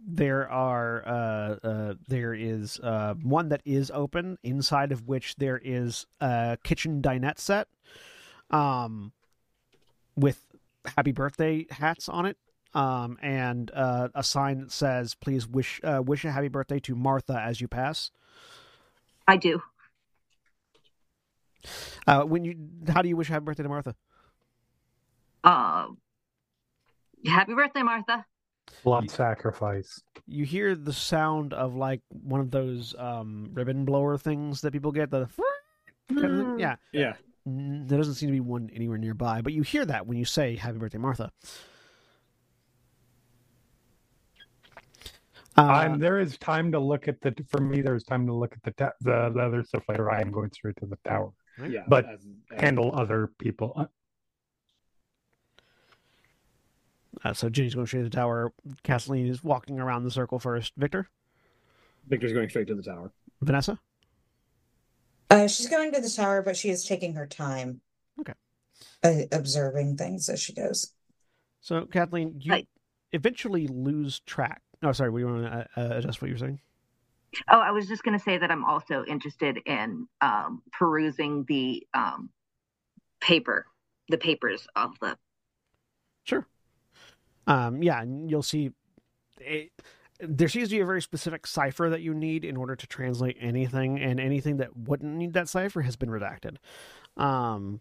there 0.06 0.48
are 0.50 1.06
uh, 1.06 1.66
uh, 1.66 1.94
there 2.08 2.34
is 2.34 2.80
uh, 2.82 3.14
one 3.22 3.48
that 3.48 3.62
is 3.64 3.90
open 3.92 4.38
inside 4.42 4.92
of 4.92 5.06
which 5.06 5.36
there 5.36 5.60
is 5.62 6.06
a 6.20 6.58
kitchen 6.64 7.00
dinette 7.02 7.38
set 7.38 7.68
um, 8.50 9.12
with 10.16 10.44
happy 10.96 11.12
birthday 11.12 11.66
hats 11.70 12.08
on 12.08 12.26
it 12.26 12.36
um, 12.74 13.18
and 13.22 13.70
uh, 13.74 14.08
a 14.14 14.22
sign 14.22 14.60
that 14.60 14.72
says 14.72 15.14
please 15.14 15.46
wish 15.48 15.80
uh, 15.84 16.02
wish 16.04 16.24
a 16.24 16.30
happy 16.30 16.48
birthday 16.48 16.78
to 16.80 16.94
Martha 16.94 17.40
as 17.40 17.60
you 17.60 17.68
pass 17.68 18.10
I 19.26 19.36
do. 19.36 19.60
uh, 22.06 22.22
when 22.22 22.44
you 22.44 22.54
how 22.88 23.02
do 23.02 23.08
you 23.08 23.16
wish 23.16 23.28
happy 23.28 23.44
birthday 23.44 23.62
to 23.62 23.68
Martha 23.68 23.94
Uh, 25.44 25.86
happy 27.26 27.54
birthday, 27.54 27.82
Martha. 27.82 28.26
Blood 28.84 29.10
sacrifice. 29.10 30.00
you 30.26 30.44
hear 30.44 30.74
the 30.74 30.92
sound 30.92 31.52
of 31.54 31.74
like 31.74 32.00
one 32.10 32.40
of 32.40 32.50
those 32.50 32.94
um, 32.98 33.48
ribbon 33.52 33.84
blower 33.84 34.16
things 34.18 34.60
that 34.60 34.72
people 34.72 34.92
get 34.92 35.10
the 35.10 35.26
kind 36.08 36.24
of 36.24 36.46
thing. 36.46 36.58
yeah 36.58 36.76
Yeah. 36.92 37.14
Mm, 37.48 37.88
There 37.88 37.96
doesn't 37.98 38.14
seem 38.14 38.28
to 38.28 38.32
be 38.32 38.40
one 38.40 38.70
anywhere 38.74 38.98
nearby, 38.98 39.40
but 39.42 39.52
you 39.52 39.62
hear 39.62 39.84
that 39.86 40.06
when 40.06 40.18
you 40.18 40.24
say 40.24 40.54
"Happy 40.56 40.78
Birthday, 40.78 40.98
Martha." 40.98 41.30
Uh, 45.56 45.88
Um, 45.92 45.98
there 45.98 46.18
is 46.20 46.38
time 46.38 46.70
to 46.72 46.78
look 46.78 47.08
at 47.08 47.20
the. 47.20 47.34
For 47.48 47.60
me, 47.60 47.80
there's 47.80 48.04
time 48.04 48.26
to 48.26 48.32
look 48.34 48.52
at 48.54 48.62
the 48.62 48.70
ta- 48.72 48.92
the, 49.00 49.30
the 49.34 49.40
other 49.40 49.64
stuff 49.64 49.82
later. 49.88 50.10
I 50.10 50.20
am 50.20 50.30
going 50.30 50.52
straight 50.52 50.76
to 50.76 50.86
the 50.86 50.98
tower. 51.08 51.30
Yeah, 51.66 51.82
But 51.88 52.04
as- 52.06 52.20
as- 52.52 52.60
Handle 52.60 52.94
other 52.94 53.32
people. 53.38 53.88
Uh, 57.24 57.32
so 57.32 57.48
Ginny's 57.48 57.74
going 57.74 57.86
straight 57.86 58.00
to 58.00 58.04
the 58.08 58.10
tower. 58.10 58.52
Kathleen 58.82 59.26
is 59.26 59.42
walking 59.42 59.80
around 59.80 60.04
the 60.04 60.10
circle 60.10 60.38
first. 60.38 60.72
Victor, 60.76 61.08
Victor's 62.06 62.32
going 62.32 62.48
straight 62.48 62.68
to 62.68 62.74
the 62.74 62.82
tower. 62.82 63.12
Vanessa. 63.40 63.78
Uh, 65.30 65.46
she's 65.46 65.68
going 65.68 65.92
to 65.92 66.00
the 66.00 66.08
tower, 66.10 66.42
but 66.42 66.56
she 66.56 66.70
is 66.70 66.84
taking 66.84 67.14
her 67.14 67.26
time. 67.26 67.80
Okay. 68.20 68.32
Uh, 69.02 69.26
observing 69.32 69.96
things 69.96 70.28
as 70.28 70.40
she 70.40 70.52
goes. 70.54 70.92
So 71.60 71.86
Kathleen, 71.86 72.40
you 72.40 72.52
Right. 72.52 72.68
eventually 73.12 73.66
lose 73.66 74.20
track. 74.20 74.62
Oh, 74.82 74.92
sorry. 74.92 75.10
We 75.10 75.24
want 75.24 75.42
to 75.44 75.68
uh, 75.76 75.96
adjust 75.98 76.22
what 76.22 76.28
you 76.28 76.34
were 76.34 76.38
saying. 76.38 76.60
Oh, 77.48 77.58
I 77.60 77.72
was 77.72 77.88
just 77.88 78.04
going 78.04 78.16
to 78.16 78.24
say 78.24 78.38
that 78.38 78.50
I'm 78.50 78.64
also 78.64 79.04
interested 79.04 79.58
in 79.66 80.08
um, 80.20 80.62
perusing 80.72 81.44
the 81.46 81.86
um, 81.92 82.30
paper, 83.20 83.66
the 84.08 84.16
papers 84.18 84.66
of 84.74 84.98
the. 85.00 85.18
Sure. 86.24 86.46
Um, 87.48 87.82
yeah, 87.82 88.04
you'll 88.04 88.42
see. 88.42 88.70
It, 89.40 89.72
there 90.20 90.48
seems 90.48 90.68
to 90.68 90.76
be 90.76 90.80
a 90.80 90.86
very 90.86 91.02
specific 91.02 91.46
cipher 91.46 91.88
that 91.90 92.02
you 92.02 92.12
need 92.12 92.44
in 92.44 92.56
order 92.56 92.76
to 92.76 92.86
translate 92.86 93.36
anything, 93.40 93.98
and 93.98 94.20
anything 94.20 94.58
that 94.58 94.76
wouldn't 94.76 95.14
need 95.14 95.32
that 95.32 95.48
cipher 95.48 95.80
has 95.82 95.96
been 95.96 96.10
redacted. 96.10 96.56
Um, 97.16 97.80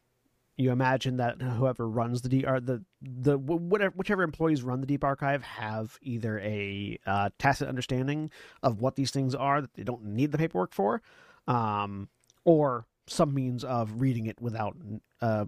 you 0.55 0.71
imagine 0.71 1.17
that 1.17 1.41
whoever 1.41 1.87
runs 1.87 2.21
the 2.21 2.29
D 2.29 2.45
or 2.45 2.59
the 2.59 2.83
the 3.01 3.37
whatever 3.37 3.93
whichever 3.95 4.23
employees 4.23 4.63
run 4.63 4.81
the 4.81 4.87
deep 4.87 5.03
archive 5.03 5.43
have 5.43 5.99
either 6.01 6.39
a 6.39 6.97
uh, 7.05 7.29
tacit 7.37 7.67
understanding 7.67 8.31
of 8.63 8.81
what 8.81 8.95
these 8.95 9.11
things 9.11 9.35
are 9.35 9.61
that 9.61 9.73
they 9.75 9.83
don't 9.83 10.03
need 10.03 10.31
the 10.31 10.37
paperwork 10.37 10.73
for, 10.73 11.01
um, 11.47 12.09
or 12.45 12.87
some 13.07 13.33
means 13.33 13.63
of 13.63 14.01
reading 14.01 14.25
it 14.25 14.41
without 14.41 14.75
uh, 15.21 15.45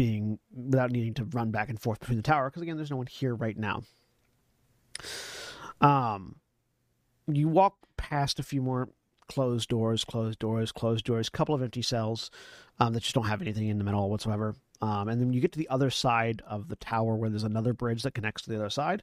being 0.00 0.38
without 0.50 0.90
needing 0.90 1.12
to 1.12 1.26
run 1.26 1.50
back 1.50 1.68
and 1.68 1.78
forth 1.78 2.00
between 2.00 2.16
the 2.16 2.22
tower 2.22 2.48
because 2.48 2.62
again 2.62 2.78
there's 2.78 2.90
no 2.90 2.96
one 2.96 3.06
here 3.06 3.34
right 3.34 3.58
now. 3.58 3.82
Um 5.82 6.36
you 7.30 7.48
walk 7.48 7.76
past 7.98 8.38
a 8.38 8.42
few 8.42 8.62
more 8.62 8.88
closed 9.28 9.68
doors 9.68 10.02
closed 10.02 10.38
doors 10.38 10.72
closed 10.72 11.04
doors 11.04 11.28
a 11.28 11.30
couple 11.30 11.54
of 11.54 11.60
empty 11.60 11.82
cells 11.82 12.30
um, 12.78 12.94
that 12.94 13.00
just 13.00 13.14
don't 13.14 13.26
have 13.26 13.42
anything 13.42 13.68
in 13.68 13.76
them 13.76 13.88
at 13.88 13.94
all 13.94 14.08
whatsoever. 14.08 14.54
Um, 14.80 15.08
and 15.08 15.20
then 15.20 15.34
you 15.34 15.40
get 15.42 15.52
to 15.52 15.58
the 15.58 15.68
other 15.68 15.90
side 15.90 16.40
of 16.46 16.68
the 16.68 16.76
tower 16.76 17.14
where 17.14 17.28
there's 17.28 17.44
another 17.44 17.74
bridge 17.74 18.02
that 18.04 18.14
connects 18.14 18.44
to 18.44 18.50
the 18.50 18.56
other 18.56 18.70
side. 18.70 19.02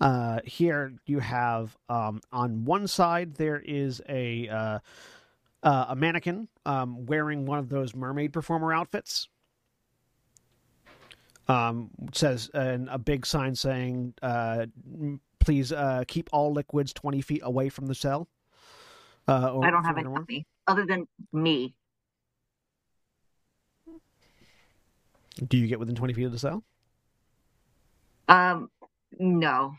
Uh, 0.00 0.38
here 0.44 0.92
you 1.06 1.18
have 1.18 1.76
um, 1.88 2.20
on 2.30 2.64
one 2.64 2.86
side 2.86 3.34
there 3.34 3.60
is 3.60 4.00
a 4.08 4.48
uh, 4.48 4.78
uh, 5.64 5.86
a 5.88 5.96
mannequin 5.96 6.46
um, 6.64 7.04
wearing 7.04 7.46
one 7.46 7.58
of 7.58 7.68
those 7.68 7.96
mermaid 7.96 8.32
performer 8.32 8.72
outfits 8.72 9.28
um, 11.48 11.90
says 12.12 12.50
and 12.54 12.88
a 12.88 12.98
big 12.98 13.26
sign 13.26 13.54
saying, 13.54 14.14
uh, 14.22 14.66
"Please 15.40 15.72
uh, 15.72 16.04
keep 16.08 16.28
all 16.32 16.52
liquids 16.52 16.92
twenty 16.92 17.20
feet 17.20 17.40
away 17.44 17.68
from 17.68 17.86
the 17.86 17.94
cell." 17.94 18.28
Uh, 19.28 19.52
or 19.52 19.64
I 19.64 19.70
don't 19.70 19.84
have 19.84 19.96
from 19.96 19.98
any 19.98 20.06
anyone. 20.06 20.26
on 20.28 20.44
other 20.66 20.86
than 20.86 21.06
me. 21.32 21.74
Do 25.46 25.56
you 25.56 25.66
get 25.66 25.78
within 25.78 25.94
twenty 25.94 26.14
feet 26.14 26.24
of 26.24 26.32
the 26.32 26.38
cell? 26.38 26.64
Um, 28.28 28.70
no. 29.18 29.74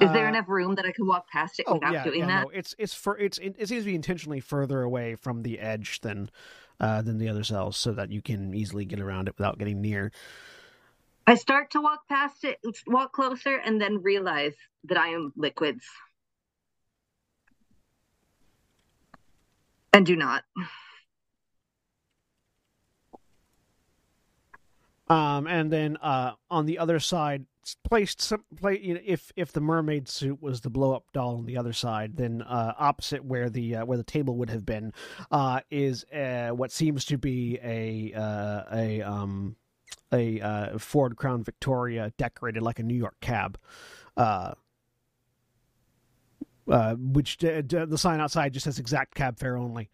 Is 0.00 0.10
there 0.12 0.26
Uh, 0.26 0.30
enough 0.30 0.48
room 0.48 0.74
that 0.76 0.86
I 0.86 0.92
can 0.92 1.06
walk 1.06 1.28
past 1.28 1.60
it 1.60 1.66
Oh 1.68 1.74
without 1.74 1.92
yeah, 1.92 2.04
doing 2.04 2.20
yeah. 2.20 2.26
that? 2.26 2.42
No, 2.44 2.48
it's 2.48 2.74
it's 2.78 2.94
for 2.94 3.18
it's 3.18 3.36
it, 3.38 3.54
it 3.58 3.68
seems 3.68 3.84
to 3.84 3.90
be 3.90 3.94
intentionally 3.94 4.40
further 4.40 4.82
away 4.82 5.14
from 5.14 5.42
the 5.42 5.60
edge 5.60 6.00
than 6.00 6.30
uh, 6.80 7.02
than 7.02 7.18
the 7.18 7.28
other 7.28 7.44
cells, 7.44 7.76
so 7.76 7.92
that 7.92 8.10
you 8.10 8.22
can 8.22 8.54
easily 8.54 8.84
get 8.84 9.00
around 9.00 9.28
it 9.28 9.34
without 9.38 9.58
getting 9.58 9.80
near. 9.80 10.10
I 11.26 11.34
start 11.34 11.70
to 11.72 11.80
walk 11.80 12.08
past 12.08 12.44
it, 12.44 12.58
walk 12.86 13.12
closer, 13.12 13.56
and 13.56 13.80
then 13.80 14.02
realize 14.02 14.54
that 14.84 14.98
I 14.98 15.08
am 15.08 15.32
liquids. 15.36 15.84
And 19.92 20.06
do 20.06 20.16
not. 20.16 20.44
Um, 25.10 25.46
and 25.48 25.70
then 25.72 25.96
uh, 25.96 26.32
on 26.52 26.66
the 26.66 26.78
other 26.78 27.00
side, 27.00 27.44
placed 27.82 28.22
some 28.22 28.44
play. 28.56 28.78
You 28.78 28.94
know, 28.94 29.00
if 29.04 29.32
if 29.34 29.50
the 29.52 29.60
mermaid 29.60 30.08
suit 30.08 30.40
was 30.40 30.60
the 30.60 30.70
blow 30.70 30.94
up 30.94 31.04
doll 31.12 31.38
on 31.38 31.46
the 31.46 31.56
other 31.56 31.72
side, 31.72 32.16
then 32.16 32.42
uh, 32.42 32.74
opposite 32.78 33.24
where 33.24 33.50
the 33.50 33.76
uh, 33.76 33.84
where 33.84 33.98
the 33.98 34.04
table 34.04 34.36
would 34.36 34.50
have 34.50 34.64
been, 34.64 34.92
uh, 35.32 35.62
is 35.68 36.04
uh, 36.14 36.50
what 36.50 36.70
seems 36.70 37.04
to 37.06 37.18
be 37.18 37.58
a 37.60 38.12
uh, 38.16 38.62
a 38.72 39.02
um 39.02 39.56
a 40.12 40.78
Ford 40.78 41.16
Crown 41.16 41.42
Victoria 41.42 42.12
decorated 42.16 42.62
like 42.62 42.78
a 42.78 42.84
New 42.84 42.94
York 42.94 43.16
cab. 43.20 43.58
Which 46.66 47.38
the 47.38 47.96
sign 47.96 48.20
outside 48.20 48.52
just 48.52 48.62
says 48.62 48.78
exact 48.78 49.16
cab 49.16 49.40
fare 49.40 49.56
only. 49.56 49.90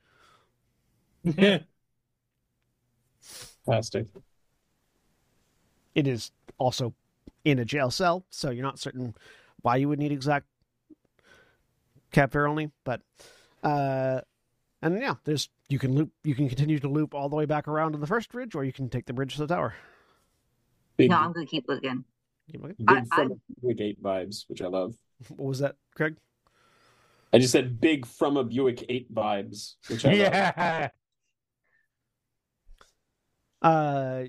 Plastic. 3.64 4.06
It 5.96 6.06
is 6.06 6.30
also 6.58 6.94
in 7.44 7.58
a 7.58 7.64
jail 7.64 7.90
cell, 7.90 8.24
so 8.30 8.50
you're 8.50 8.62
not 8.62 8.78
certain 8.78 9.14
why 9.62 9.76
you 9.76 9.88
would 9.88 9.98
need 9.98 10.12
exact 10.12 10.46
cab 12.12 12.30
fare 12.32 12.46
only. 12.46 12.70
But 12.84 13.00
uh, 13.64 14.20
and 14.82 15.00
yeah, 15.00 15.14
there's 15.24 15.48
you 15.70 15.78
can 15.78 15.94
loop, 15.94 16.10
you 16.22 16.34
can 16.34 16.48
continue 16.48 16.78
to 16.78 16.88
loop 16.88 17.14
all 17.14 17.30
the 17.30 17.34
way 17.36 17.46
back 17.46 17.66
around 17.66 17.92
to 17.92 17.98
the 17.98 18.06
first 18.06 18.30
bridge, 18.30 18.54
or 18.54 18.62
you 18.62 18.74
can 18.74 18.90
take 18.90 19.06
the 19.06 19.14
bridge 19.14 19.34
to 19.36 19.46
the 19.46 19.54
tower. 19.54 19.74
Big, 20.98 21.10
No, 21.10 21.16
I'm 21.16 21.32
going 21.32 21.46
to 21.46 21.50
keep 21.50 21.64
looking. 21.66 22.04
Keep 22.52 22.62
looking. 22.62 22.84
big 22.84 22.98
I- 23.10 23.16
from 23.16 23.32
a 23.32 23.36
Buick 23.62 23.80
8 23.80 24.02
vibes, 24.02 24.44
which 24.48 24.60
I 24.60 24.66
love. 24.66 24.94
What 25.28 25.48
was 25.48 25.58
that, 25.60 25.76
Craig? 25.94 26.16
I 27.32 27.38
just 27.38 27.52
said 27.52 27.80
big 27.80 28.04
from 28.06 28.36
a 28.36 28.44
Buick 28.44 28.84
8 28.88 29.12
vibes, 29.14 29.74
which 29.88 30.04
I 30.04 30.08
love. 30.10 30.18
yeah. 30.18 30.88
Uh, 33.62 34.24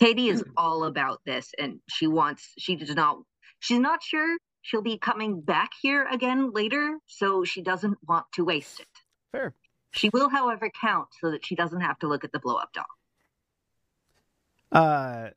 Katie 0.00 0.28
is 0.28 0.44
all 0.56 0.84
about 0.84 1.20
this 1.24 1.52
and 1.58 1.80
she 1.88 2.06
wants, 2.06 2.52
she 2.58 2.76
does 2.76 2.94
not, 2.94 3.18
she's 3.60 3.78
not 3.78 4.02
sure 4.02 4.36
she'll 4.66 4.82
be 4.82 4.98
coming 4.98 5.40
back 5.40 5.70
here 5.80 6.06
again 6.10 6.50
later, 6.52 6.98
so 7.06 7.44
she 7.44 7.62
doesn't 7.62 7.98
want 8.06 8.26
to 8.34 8.44
waste 8.44 8.80
it. 8.80 8.88
fair. 9.32 9.54
She 9.92 10.10
will, 10.10 10.28
however, 10.28 10.70
count 10.78 11.08
so 11.20 11.30
that 11.30 11.46
she 11.46 11.54
doesn't 11.54 11.80
have 11.80 11.98
to 12.00 12.08
look 12.08 12.24
at 12.24 12.32
the 12.32 12.38
blow 12.38 12.56
up 12.56 12.70
doll. 12.74 12.84
Uh, 14.72 15.30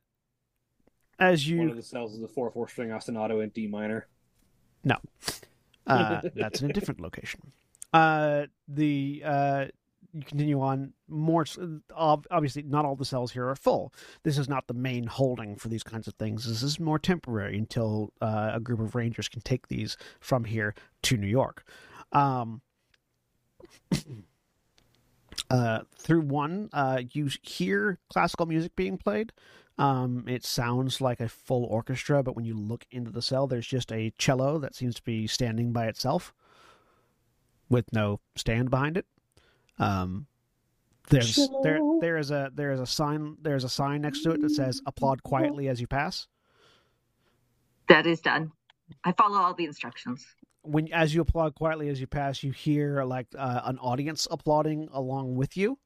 as 1.18 1.48
you. 1.48 1.58
One 1.58 1.66
you 1.68 1.70
of 1.70 1.76
the 1.76 1.82
cells 1.82 2.14
is 2.14 2.22
a 2.22 2.28
four 2.28 2.50
four 2.50 2.68
string 2.68 2.90
ostinato 2.90 3.42
in 3.42 3.50
D 3.50 3.66
minor. 3.68 4.06
No. 4.84 4.96
Uh, 5.86 6.20
that's 6.34 6.60
in 6.60 6.70
a 6.70 6.72
different 6.72 7.00
location. 7.00 7.40
Uh, 7.92 8.46
the 8.68 9.22
uh, 9.24 9.66
you 10.12 10.22
continue 10.22 10.60
on 10.60 10.92
more. 11.08 11.44
Obviously, 11.94 12.62
not 12.62 12.84
all 12.84 12.96
the 12.96 13.04
cells 13.04 13.32
here 13.32 13.48
are 13.48 13.56
full. 13.56 13.92
This 14.22 14.38
is 14.38 14.48
not 14.48 14.66
the 14.66 14.74
main 14.74 15.06
holding 15.06 15.56
for 15.56 15.68
these 15.68 15.82
kinds 15.82 16.08
of 16.08 16.14
things. 16.14 16.46
This 16.46 16.62
is 16.62 16.80
more 16.80 16.98
temporary 16.98 17.56
until 17.56 18.12
uh, 18.20 18.52
a 18.54 18.60
group 18.60 18.80
of 18.80 18.94
rangers 18.94 19.28
can 19.28 19.40
take 19.42 19.68
these 19.68 19.96
from 20.20 20.44
here 20.44 20.74
to 21.02 21.16
New 21.16 21.26
York. 21.26 21.64
Um, 22.12 22.62
uh, 25.50 25.80
through 25.96 26.22
one, 26.22 26.70
uh, 26.72 27.02
you 27.12 27.30
hear 27.42 27.98
classical 28.08 28.46
music 28.46 28.74
being 28.76 28.98
played. 28.98 29.32
Um, 29.78 30.24
it 30.28 30.44
sounds 30.44 31.00
like 31.00 31.20
a 31.20 31.28
full 31.28 31.64
orchestra, 31.64 32.22
but 32.22 32.36
when 32.36 32.44
you 32.44 32.54
look 32.54 32.84
into 32.90 33.10
the 33.10 33.22
cell, 33.22 33.46
there's 33.46 33.66
just 33.66 33.90
a 33.90 34.12
cello 34.18 34.58
that 34.58 34.74
seems 34.74 34.96
to 34.96 35.02
be 35.02 35.26
standing 35.26 35.72
by 35.72 35.86
itself 35.86 36.34
with 37.70 37.90
no 37.92 38.20
stand 38.36 38.68
behind 38.68 38.98
it. 38.98 39.06
Um, 39.80 40.26
there's 41.08 41.48
there 41.62 41.80
there 42.00 42.18
is 42.18 42.30
a 42.30 42.52
there 42.54 42.70
is 42.70 42.80
a 42.80 42.86
sign 42.86 43.36
there's 43.42 43.64
a 43.64 43.68
sign 43.68 44.02
next 44.02 44.22
to 44.22 44.30
it 44.30 44.40
that 44.42 44.50
says 44.50 44.80
"Applaud 44.86 45.22
quietly 45.22 45.68
as 45.68 45.80
you 45.80 45.86
pass." 45.86 46.28
That 47.88 48.06
is 48.06 48.20
done. 48.20 48.52
I 49.04 49.12
follow 49.12 49.38
all 49.38 49.54
the 49.54 49.64
instructions. 49.64 50.24
When 50.62 50.92
as 50.92 51.14
you 51.14 51.22
applaud 51.22 51.54
quietly 51.54 51.88
as 51.88 52.00
you 52.00 52.06
pass, 52.06 52.42
you 52.42 52.52
hear 52.52 53.02
like 53.04 53.26
uh, 53.36 53.62
an 53.64 53.78
audience 53.78 54.28
applauding 54.30 54.88
along 54.92 55.34
with 55.34 55.56
you. 55.56 55.78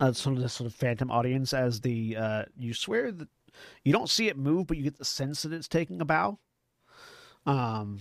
Uh, 0.00 0.12
sort 0.12 0.36
of 0.36 0.42
this 0.42 0.52
sort 0.52 0.66
of 0.66 0.74
phantom 0.74 1.10
audience 1.10 1.54
as 1.54 1.80
the 1.80 2.16
uh, 2.16 2.42
you 2.58 2.74
swear 2.74 3.12
that 3.12 3.28
you 3.84 3.92
don't 3.92 4.10
see 4.10 4.28
it 4.28 4.36
move, 4.36 4.66
but 4.66 4.76
you 4.76 4.82
get 4.82 4.98
the 4.98 5.04
sense 5.04 5.42
that 5.42 5.52
it's 5.52 5.68
taking 5.68 6.00
a 6.00 6.04
bow. 6.04 6.38
Um, 7.46 8.00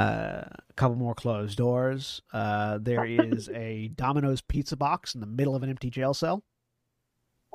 uh, 0.00 0.44
a 0.48 0.72
couple 0.76 0.96
more 0.96 1.14
closed 1.14 1.58
doors. 1.58 2.22
Uh, 2.32 2.78
there 2.80 3.04
is 3.04 3.50
a 3.50 3.88
Domino's 3.88 4.40
pizza 4.40 4.76
box 4.76 5.14
in 5.14 5.20
the 5.20 5.26
middle 5.26 5.54
of 5.54 5.62
an 5.62 5.68
empty 5.68 5.90
jail 5.90 6.14
cell. 6.14 6.42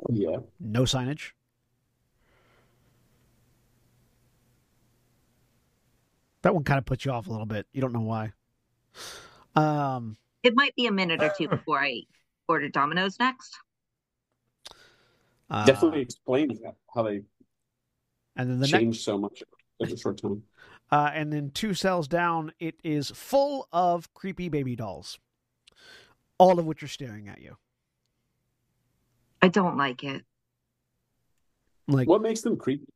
Yeah. 0.10 0.38
No 0.60 0.84
signage. 0.84 1.32
That 6.44 6.54
one 6.54 6.64
kind 6.64 6.78
of 6.78 6.86
puts 6.86 7.04
you 7.06 7.12
off 7.12 7.26
a 7.26 7.32
little 7.32 7.48
bit. 7.48 7.66
You 7.72 7.82
don't 7.82 7.94
know 7.94 8.02
why. 8.02 8.34
Um, 9.56 10.16
It 10.44 10.54
might 10.56 10.76
be 10.76 10.86
a 10.86 10.92
minute 10.92 11.24
or 11.24 11.34
two 11.36 11.48
before 11.48 11.80
I 11.80 12.04
order 12.48 12.70
Domino's 12.70 13.18
next. 13.18 13.58
uh, 15.50 15.66
Definitely 15.66 16.02
explains 16.02 16.60
that, 16.60 16.76
how 16.94 17.02
they 17.02 17.24
And 18.36 18.52
then 18.52 18.60
the 18.60 18.68
next, 18.68 18.72
changed 18.72 19.02
so 19.02 19.18
much 19.18 19.42
in 19.80 19.92
a 19.92 19.98
short 19.98 20.22
time. 20.22 20.44
Uh, 20.92 21.12
and 21.14 21.32
then 21.32 21.52
two 21.52 21.74
cells 21.74 22.08
down, 22.08 22.52
it 22.60 22.76
is 22.84 23.12
full 23.12 23.68
of 23.72 24.14
creepy 24.14 24.50
baby 24.50 24.76
dolls, 24.76 25.20
all 26.38 26.60
of 26.60 26.66
which 26.66 26.84
are 26.84 26.88
staring 26.88 27.28
at 27.28 27.42
you. 27.42 27.58
I 29.42 29.48
don't 29.48 29.78
like 29.78 30.04
it. 30.04 30.24
Like, 31.88 32.08
What 32.08 32.22
makes 32.22 32.42
them 32.42 32.58
creepy? 32.58 32.88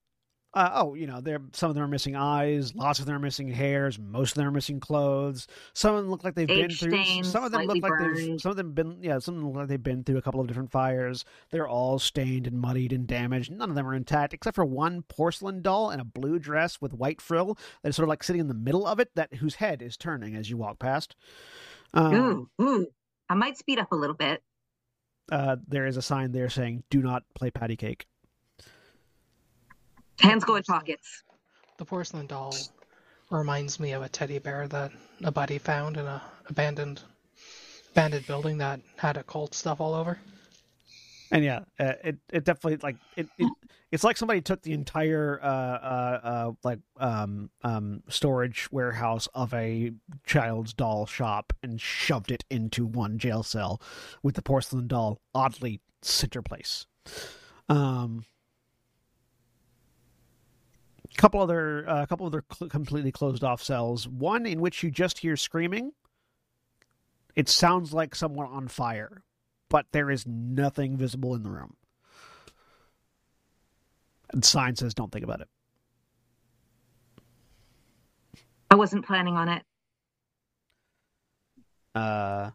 Uh, 0.54 0.70
oh, 0.74 0.96
you 0.96 1.06
know, 1.06 1.22
they're 1.22 1.42
some 1.54 1.70
of 1.70 1.76
them 1.76 1.84
are 1.84 1.88
missing 1.88 2.16
eyes, 2.16 2.74
lots 2.74 3.00
of 3.00 3.06
them 3.06 3.16
are 3.16 3.20
missing 3.20 3.48
hairs, 3.50 4.00
most 4.00 4.32
of 4.32 4.36
them 4.36 4.48
are 4.48 4.52
missing 4.52 4.80
clothes. 4.80 5.46
Some 5.74 5.94
of 5.96 6.02
them 6.02 6.10
look 6.10 6.24
like 6.24 6.34
they've 6.36 6.48
been 6.48 6.72
Age 6.72 6.80
through. 6.80 6.92
stains, 7.04 7.28
some 7.30 7.44
of 7.44 7.52
them 7.52 7.64
look 7.66 7.82
like 7.84 7.94
they've. 8.00 8.42
Some 8.42 8.50
of 8.52 8.58
them 8.58 8.72
been. 8.74 8.98
Yeah, 9.02 9.20
some 9.20 9.36
of 9.36 9.42
them 9.42 9.50
look 9.50 9.58
like 9.58 9.68
they've 9.68 9.82
been 9.84 10.04
through 10.04 10.18
a 10.18 10.22
couple 10.22 10.42
of 10.42 10.48
different 10.48 10.72
fires. 10.72 11.24
They're 11.52 11.68
all 11.68 12.00
stained 12.00 12.48
and 12.48 12.60
muddied 12.60 12.94
and 12.94 13.06
damaged. 13.06 13.52
None 13.52 13.70
of 13.70 13.76
them 13.76 13.88
are 13.88 13.94
intact, 13.94 14.34
except 14.34 14.56
for 14.56 14.66
one 14.66 15.04
porcelain 15.04 15.62
doll 15.62 15.92
in 15.92 16.00
a 16.00 16.06
blue 16.06 16.40
dress 16.40 16.82
with 16.82 16.94
white 16.94 17.22
frill 17.22 17.58
that 17.84 17.90
is 17.90 17.96
sort 17.96 18.06
of 18.06 18.10
like 18.10 18.24
sitting 18.24 18.40
in 18.42 18.48
the 18.48 18.54
middle 18.56 18.88
of 18.88 19.00
it, 19.00 19.10
that 19.16 19.36
whose 19.36 19.56
head 19.56 19.82
is 19.82 19.98
turning 19.98 20.36
as 20.36 20.50
you 20.50 20.58
walk 20.58 20.80
past. 20.80 21.16
Um, 21.94 22.50
Ooh, 22.60 22.64
ooh. 22.64 22.88
I 23.30 23.36
might 23.36 23.58
speed 23.58 23.78
up 23.78 23.92
a 23.92 23.96
little 23.96 24.16
bit. 24.16 24.42
uh, 25.32 25.58
there 25.68 25.86
is 25.86 25.98
a 25.98 26.02
sign 26.02 26.32
there 26.32 26.50
saying 26.50 26.84
"Do 26.90 27.02
not 27.04 27.24
play 27.36 27.52
patty 27.52 27.76
cake." 27.76 28.08
Hands 30.22 30.44
go 30.44 30.56
in 30.56 30.64
pockets. 30.64 31.24
The 31.78 31.86
porcelain 31.86 32.28
doll 32.28 32.56
reminds 33.30 33.80
me 33.80 33.94
of 33.94 34.02
a 34.02 34.10
teddy 34.10 34.40
bear 34.40 34.68
that 34.68 34.92
a 35.24 35.32
buddy 35.32 35.58
found 35.58 35.98
in 35.98 36.06
a 36.06 36.22
abandoned 36.48 37.02
abandoned 37.92 38.28
building 38.28 38.58
that 38.58 38.82
had 38.98 39.18
occult 39.18 39.54
stuff 39.54 39.80
all 39.80 39.94
over. 39.94 40.20
And 41.32 41.44
yeah, 41.44 41.60
uh, 41.80 41.94
it 42.04 42.18
it 42.32 42.44
definitely 42.44 42.78
like 42.78 42.98
it, 43.16 43.28
it 43.38 43.52
it's 43.92 44.04
like 44.04 44.18
somebody 44.18 44.42
took 44.42 44.62
the 44.62 44.74
entire 44.74 45.40
uh 45.42 45.46
uh, 45.46 46.20
uh 46.24 46.52
like 46.64 46.80
um 46.98 47.50
um 47.64 48.02
storage 48.10 48.72
warehouse 48.72 49.28
of 49.36 49.54
a 49.54 49.92
child's 50.26 50.74
doll 50.74 51.06
shop 51.06 51.54
and 51.62 51.80
shoved 51.80 52.32
it 52.32 52.44
into 52.50 52.86
one 52.86 53.20
jail 53.20 53.44
cell 53.44 53.80
with 54.24 54.36
the 54.36 54.42
porcelain 54.42 54.88
doll 54.88 55.22
oddly 55.36 55.82
center 56.02 56.42
place. 56.42 56.88
Um 57.68 58.26
couple 61.18 61.42
other 61.42 61.86
a 61.86 61.90
uh, 61.90 62.06
couple 62.06 62.26
other 62.26 62.44
cl- 62.52 62.70
completely 62.70 63.12
closed 63.12 63.44
off 63.44 63.62
cells. 63.62 64.08
One 64.08 64.46
in 64.46 64.62
which 64.62 64.84
you 64.84 64.92
just 64.92 65.20
hear 65.20 65.36
screaming. 65.36 65.92
It 67.36 67.50
sounds 67.50 67.94
like 67.94 68.16
someone 68.16 68.48
on 68.48 68.68
fire 68.68 69.24
but 69.70 69.86
there 69.92 70.10
is 70.10 70.26
nothing 70.28 70.98
visible 70.98 71.36
in 71.36 71.44
the 71.44 71.50
room. 71.50 71.76
And 74.32 74.44
sign 74.44 74.76
says, 74.76 74.94
"Don't 74.94 75.12
think 75.12 75.24
about 75.24 75.42
it." 75.42 75.50
I 78.70 78.76
wasn't 78.76 79.06
planning 79.06 79.36
on 79.36 79.50
it. 79.50 79.66
Uh, 81.96 82.52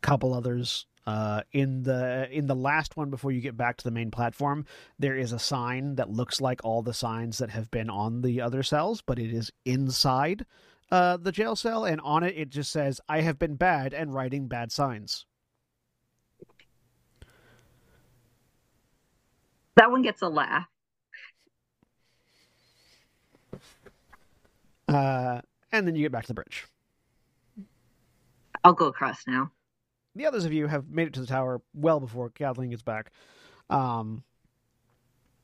couple 0.00 0.32
others. 0.32 0.86
Uh, 1.08 1.40
in 1.52 1.84
the 1.84 2.28
in 2.30 2.48
the 2.48 2.54
last 2.54 2.94
one 2.94 3.08
before 3.08 3.32
you 3.32 3.40
get 3.40 3.56
back 3.56 3.78
to 3.78 3.84
the 3.84 3.90
main 3.90 4.10
platform, 4.10 4.66
there 4.98 5.16
is 5.16 5.32
a 5.32 5.38
sign 5.38 5.94
that 5.94 6.10
looks 6.10 6.38
like 6.38 6.60
all 6.62 6.82
the 6.82 6.92
signs 6.92 7.38
that 7.38 7.48
have 7.48 7.70
been 7.70 7.88
on 7.88 8.20
the 8.20 8.42
other 8.42 8.62
cells, 8.62 9.00
but 9.00 9.18
it 9.18 9.32
is 9.32 9.50
inside 9.64 10.44
uh, 10.90 11.16
the 11.16 11.32
jail 11.32 11.56
cell, 11.56 11.86
and 11.86 11.98
on 12.02 12.24
it 12.24 12.36
it 12.36 12.50
just 12.50 12.70
says, 12.70 13.00
"I 13.08 13.22
have 13.22 13.38
been 13.38 13.54
bad 13.54 13.94
and 13.94 14.12
writing 14.12 14.48
bad 14.48 14.70
signs." 14.70 15.24
That 19.76 19.90
one 19.90 20.02
gets 20.02 20.20
a 20.20 20.28
laugh. 20.28 20.66
Uh, 24.86 25.40
and 25.72 25.86
then 25.86 25.96
you 25.96 26.02
get 26.02 26.12
back 26.12 26.24
to 26.24 26.28
the 26.28 26.34
bridge. 26.34 26.66
I'll 28.62 28.74
go 28.74 28.88
across 28.88 29.26
now. 29.26 29.52
The 30.18 30.26
others 30.26 30.44
of 30.44 30.52
you 30.52 30.66
have 30.66 30.90
made 30.90 31.06
it 31.06 31.14
to 31.14 31.20
the 31.20 31.26
tower 31.26 31.62
well 31.72 32.00
before 32.00 32.28
Kathleen 32.30 32.70
gets 32.70 32.82
back. 32.82 33.12
Um, 33.70 34.24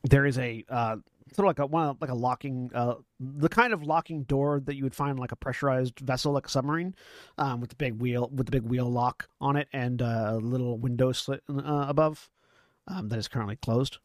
there 0.02 0.26
is 0.26 0.36
a 0.38 0.64
uh, 0.68 0.96
sort 1.32 1.46
of 1.46 1.46
like 1.46 1.58
a 1.60 1.66
one 1.66 1.96
like 2.00 2.10
a 2.10 2.14
locking, 2.14 2.70
uh, 2.74 2.96
the 3.18 3.48
kind 3.48 3.72
of 3.72 3.84
locking 3.84 4.24
door 4.24 4.60
that 4.64 4.74
you 4.74 4.82
would 4.82 4.94
find 4.94 5.12
in, 5.12 5.16
like 5.16 5.32
a 5.32 5.36
pressurized 5.36 6.00
vessel, 6.00 6.32
like 6.32 6.46
a 6.46 6.50
submarine, 6.50 6.94
um, 7.38 7.60
with 7.60 7.70
the 7.70 7.76
big 7.76 7.94
wheel 8.00 8.28
with 8.34 8.46
the 8.46 8.52
big 8.52 8.64
wheel 8.64 8.90
lock 8.90 9.28
on 9.40 9.56
it 9.56 9.68
and 9.72 10.02
uh, 10.02 10.32
a 10.32 10.36
little 10.36 10.76
window 10.76 11.12
slit 11.12 11.42
uh, 11.48 11.86
above 11.88 12.28
um, 12.88 13.08
that 13.08 13.18
is 13.18 13.28
currently 13.28 13.56
closed. 13.56 13.98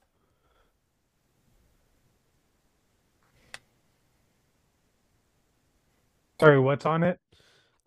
Sorry, 6.39 6.59
what's 6.59 6.85
on 6.85 7.03
it? 7.03 7.19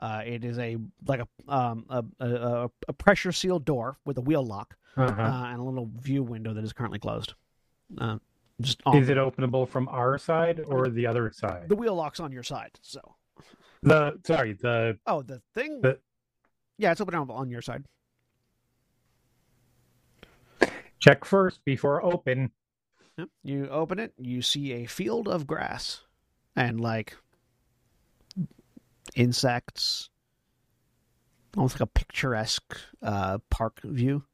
Uh, 0.03 0.21
it 0.27 0.45
is 0.45 0.59
a 0.59 0.77
like 1.07 1.21
a 1.21 1.29
um 1.55 1.87
a 1.89 2.05
a, 2.21 2.71
a 2.89 2.93
pressure 2.93 3.31
sealed 3.31 3.65
door 3.65 3.99
with 4.05 4.19
a 4.19 4.21
wheel 4.21 4.45
lock 4.45 4.75
Uh-huh. 4.97 5.23
uh, 5.23 5.45
and 5.53 5.61
a 5.61 5.63
little 5.63 5.89
view 6.01 6.25
window 6.25 6.53
that 6.53 6.65
is 6.65 6.73
currently 6.73 6.99
closed. 6.99 7.35
Uh, 7.99 8.19
just 8.61 8.81
on 8.85 8.97
Is 8.97 9.09
it 9.09 9.17
openable 9.17 9.69
from 9.69 9.87
our 9.89 10.19
side 10.19 10.61
or 10.67 10.89
the 10.89 11.07
other 11.07 11.31
side? 11.33 11.69
the 11.69 11.77
wheel 11.77 11.95
lock's 11.95 12.19
on 12.19 12.33
your 12.33 12.43
side. 12.43 12.73
So, 12.83 13.01
The 13.85 14.19
sorry, 14.27 14.55
the 14.55 14.99
oh, 15.07 15.23
the 15.23 15.41
thing. 15.55 15.81
The- 15.83 16.01
yeah, 16.79 16.91
it's 16.91 17.01
open 17.01 17.15
on, 17.15 17.31
on 17.31 17.49
your 17.49 17.63
side. 17.63 17.85
check 20.99 21.25
first 21.25 21.65
before 21.65 22.03
open. 22.05 22.51
Yep. 23.19 23.29
You 23.45 23.69
open 23.69 23.99
it, 23.99 24.15
you 24.19 24.41
see 24.43 24.73
a 24.73 24.87
field 24.87 25.29
of 25.29 25.47
grass 25.47 26.03
and 26.57 26.81
like 26.81 27.17
insects, 29.15 30.11
almost 31.57 31.75
like 31.77 31.81
a 31.83 31.87
picturesque 31.87 32.77
uh, 33.03 33.39
park 33.51 33.81
view. 33.85 34.25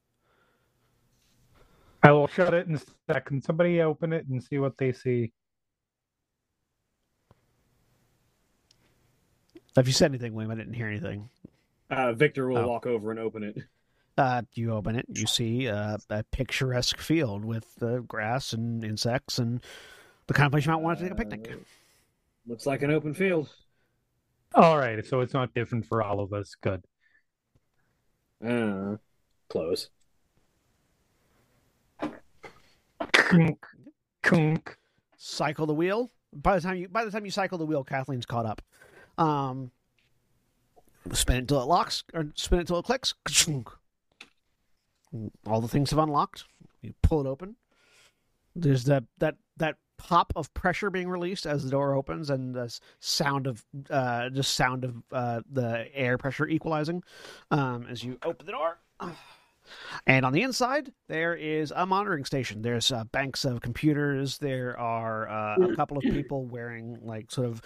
I 2.03 2.13
will 2.13 2.29
shut 2.29 2.55
it 2.55 2.67
in 2.69 2.77
a 2.77 2.81
second. 3.13 3.43
Somebody 3.43 3.81
open 3.83 4.13
it 4.13 4.27
and 4.29 4.43
see 4.43 4.59
what 4.59 4.79
they 4.79 4.93
see. 4.93 5.33
If 9.77 9.87
you 9.87 9.93
said 9.93 10.11
anything, 10.11 10.35
William, 10.35 10.51
I 10.51 10.55
didn't 10.57 10.75
hear 10.75 10.89
anything. 10.89 11.29
Uh, 11.91 12.13
Victor 12.13 12.49
will 12.49 12.59
Oh. 12.59 12.69
walk 12.69 12.87
over 12.87 13.11
and 13.11 13.21
open 13.21 13.43
it. 13.43 13.57
Uh, 14.17 14.43
you 14.55 14.73
open 14.73 14.97
it, 14.97 15.07
you 15.15 15.27
see 15.29 15.69
uh, 15.69 15.97
a 16.11 16.25
picturesque 16.33 16.99
field 16.99 17.45
with 17.45 17.81
uh, 17.83 17.99
grass 17.99 18.53
and 18.53 18.83
insects 18.83 19.39
and 19.39 19.63
the 20.27 20.35
kind 20.35 20.47
of 20.47 20.51
place 20.53 20.67
you 20.67 20.73
might 20.73 20.83
want 20.83 20.99
to 20.99 21.05
take 21.05 21.13
a 21.13 21.15
picnic. 21.15 21.49
Uh, 21.53 21.57
looks 22.47 22.67
like 22.67 22.83
an 22.83 22.91
open 22.91 23.15
field. 23.15 23.49
All 24.55 24.79
right, 24.79 25.05
so 25.07 25.21
it's 25.21 25.35
not 25.35 25.55
different 25.55 25.87
for 25.87 26.03
all 26.03 26.21
of 26.21 26.33
us. 26.33 26.55
Good. 26.61 26.85
Uh, 28.45 28.97
close. 29.49 29.91
Kunk, 33.13 33.67
kunk. 34.23 34.77
cycle 35.19 35.67
the 35.67 35.75
wheel. 35.75 36.11
By 36.33 36.57
the 36.57 36.61
time 36.63 36.77
you 36.77 36.89
by 36.89 37.05
the 37.05 37.11
time 37.11 37.25
you 37.25 37.31
cycle 37.31 37.59
the 37.59 37.67
wheel, 37.67 37.85
Kathleen's 37.85 38.27
caught 38.27 38.47
up. 38.47 38.63
Um, 39.19 39.71
spin 41.13 41.37
it 41.37 41.41
until 41.41 41.63
it 41.63 41.67
locks, 41.67 42.05
or 42.15 42.29
spin 42.35 42.59
it 42.59 42.63
until 42.63 42.79
it 42.79 42.85
clicks. 42.85 43.15
All 45.47 45.61
the 45.61 45.69
things 45.69 45.91
have 45.91 45.99
unlocked. 45.99 46.45
You 46.83 46.95
pull 47.03 47.21
it 47.21 47.27
open. 47.29 47.57
There's 48.55 48.85
that 48.85 49.05
that 49.19 49.37
that 49.57 49.77
pop 49.99 50.33
of 50.37 50.53
pressure 50.55 50.91
being 50.91 51.09
released 51.09 51.47
as 51.47 51.65
the 51.65 51.71
door 51.71 51.95
opens, 51.95 52.31
and 52.31 52.55
the 52.55 52.75
sound 53.01 53.47
of 53.47 53.65
uh, 53.91 54.31
just 54.31 54.55
sound 54.55 54.85
of 54.85 55.03
uh, 55.13 55.41
the 55.51 55.87
air 55.95 56.17
pressure 56.17 56.47
equalizing 56.47 57.03
um, 57.51 57.87
as 57.91 58.03
you 58.03 58.19
open 58.25 58.47
the 58.47 58.53
door. 58.53 58.79
And 60.07 60.25
on 60.25 60.33
the 60.33 60.41
inside, 60.41 60.93
there 61.09 61.35
is 61.35 61.75
a 61.77 61.85
monitoring 61.85 62.25
station. 62.25 62.63
There's 62.63 62.91
uh, 62.91 63.05
banks 63.05 63.45
of 63.45 63.61
computers. 63.61 64.39
There 64.39 64.79
are 64.79 65.29
uh, 65.29 65.57
a 65.73 65.77
couple 65.77 65.99
of 65.99 66.05
people 66.05 66.47
wearing 66.47 66.99
like 67.03 67.31
sort 67.31 67.49
of. 67.49 67.61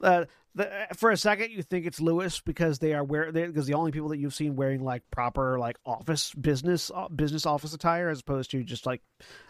Uh, 0.00 0.24
the, 0.54 0.70
for 0.96 1.10
a 1.10 1.16
second, 1.18 1.50
you 1.50 1.62
think 1.62 1.86
it's 1.86 2.00
Lewis 2.00 2.40
because 2.40 2.78
they 2.78 2.94
are 2.94 3.04
wear 3.04 3.30
because 3.30 3.66
the 3.66 3.74
only 3.74 3.92
people 3.92 4.08
that 4.08 4.18
you've 4.18 4.34
seen 4.34 4.56
wearing 4.56 4.82
like 4.82 5.02
proper 5.10 5.58
like 5.58 5.76
office 5.84 6.32
business 6.32 6.90
uh, 6.94 7.08
business 7.08 7.44
office 7.44 7.74
attire 7.74 8.08
as 8.08 8.20
opposed 8.20 8.50
to 8.52 8.64
just 8.64 8.86
like 8.86 9.02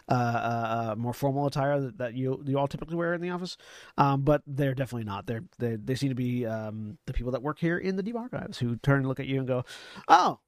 uh, 0.09 0.13
uh, 0.13 0.91
uh, 0.91 0.95
more 0.97 1.13
formal 1.13 1.47
attire 1.47 1.79
that, 1.79 1.97
that 1.97 2.13
you 2.13 2.43
you 2.45 2.57
all 2.57 2.67
typically 2.67 2.97
wear 2.97 3.13
in 3.13 3.21
the 3.21 3.29
office. 3.29 3.55
Um, 3.97 4.23
but 4.23 4.41
they're 4.45 4.75
definitely 4.75 5.05
not. 5.05 5.27
They're 5.27 5.43
they 5.59 5.77
they 5.77 5.95
seem 5.95 6.09
to 6.09 6.15
be 6.15 6.45
um, 6.45 6.97
the 7.05 7.13
people 7.13 7.31
that 7.31 7.41
work 7.41 7.59
here 7.59 7.77
in 7.77 7.95
the 7.95 8.03
deep 8.03 8.17
archives 8.17 8.57
who 8.57 8.75
turn 8.75 8.99
and 8.99 9.07
look 9.07 9.21
at 9.21 9.27
you 9.27 9.37
and 9.37 9.47
go, 9.47 9.63
"Oh, 10.09 10.39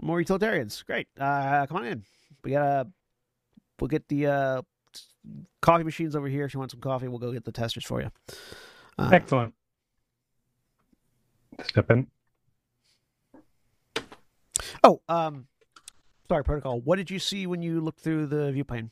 more 0.00 0.20
utilitarians. 0.20 0.82
Great. 0.82 1.08
Uh, 1.18 1.66
come 1.66 1.78
on 1.78 1.84
in. 1.86 2.04
We 2.44 2.52
gotta. 2.52 2.88
We'll 3.80 3.88
get 3.88 4.08
the 4.08 4.26
uh, 4.26 4.62
coffee 5.62 5.84
machines 5.84 6.16
over 6.16 6.28
here. 6.28 6.44
If 6.44 6.54
you 6.54 6.60
want 6.60 6.70
some 6.70 6.80
coffee, 6.80 7.08
we'll 7.08 7.18
go 7.18 7.32
get 7.32 7.44
the 7.44 7.52
testers 7.52 7.84
for 7.84 8.00
you. 8.00 8.10
Uh, 8.98 9.10
Excellent. 9.12 9.54
Step 11.64 11.90
in. 11.90 12.06
oh, 14.84 15.00
um, 15.08 15.46
sorry, 16.28 16.44
protocol. 16.44 16.80
What 16.80 16.96
did 16.96 17.10
you 17.10 17.18
see 17.18 17.46
when 17.46 17.62
you 17.62 17.80
looked 17.80 18.00
through 18.00 18.26
the 18.26 18.52
viewplane? 18.52 18.90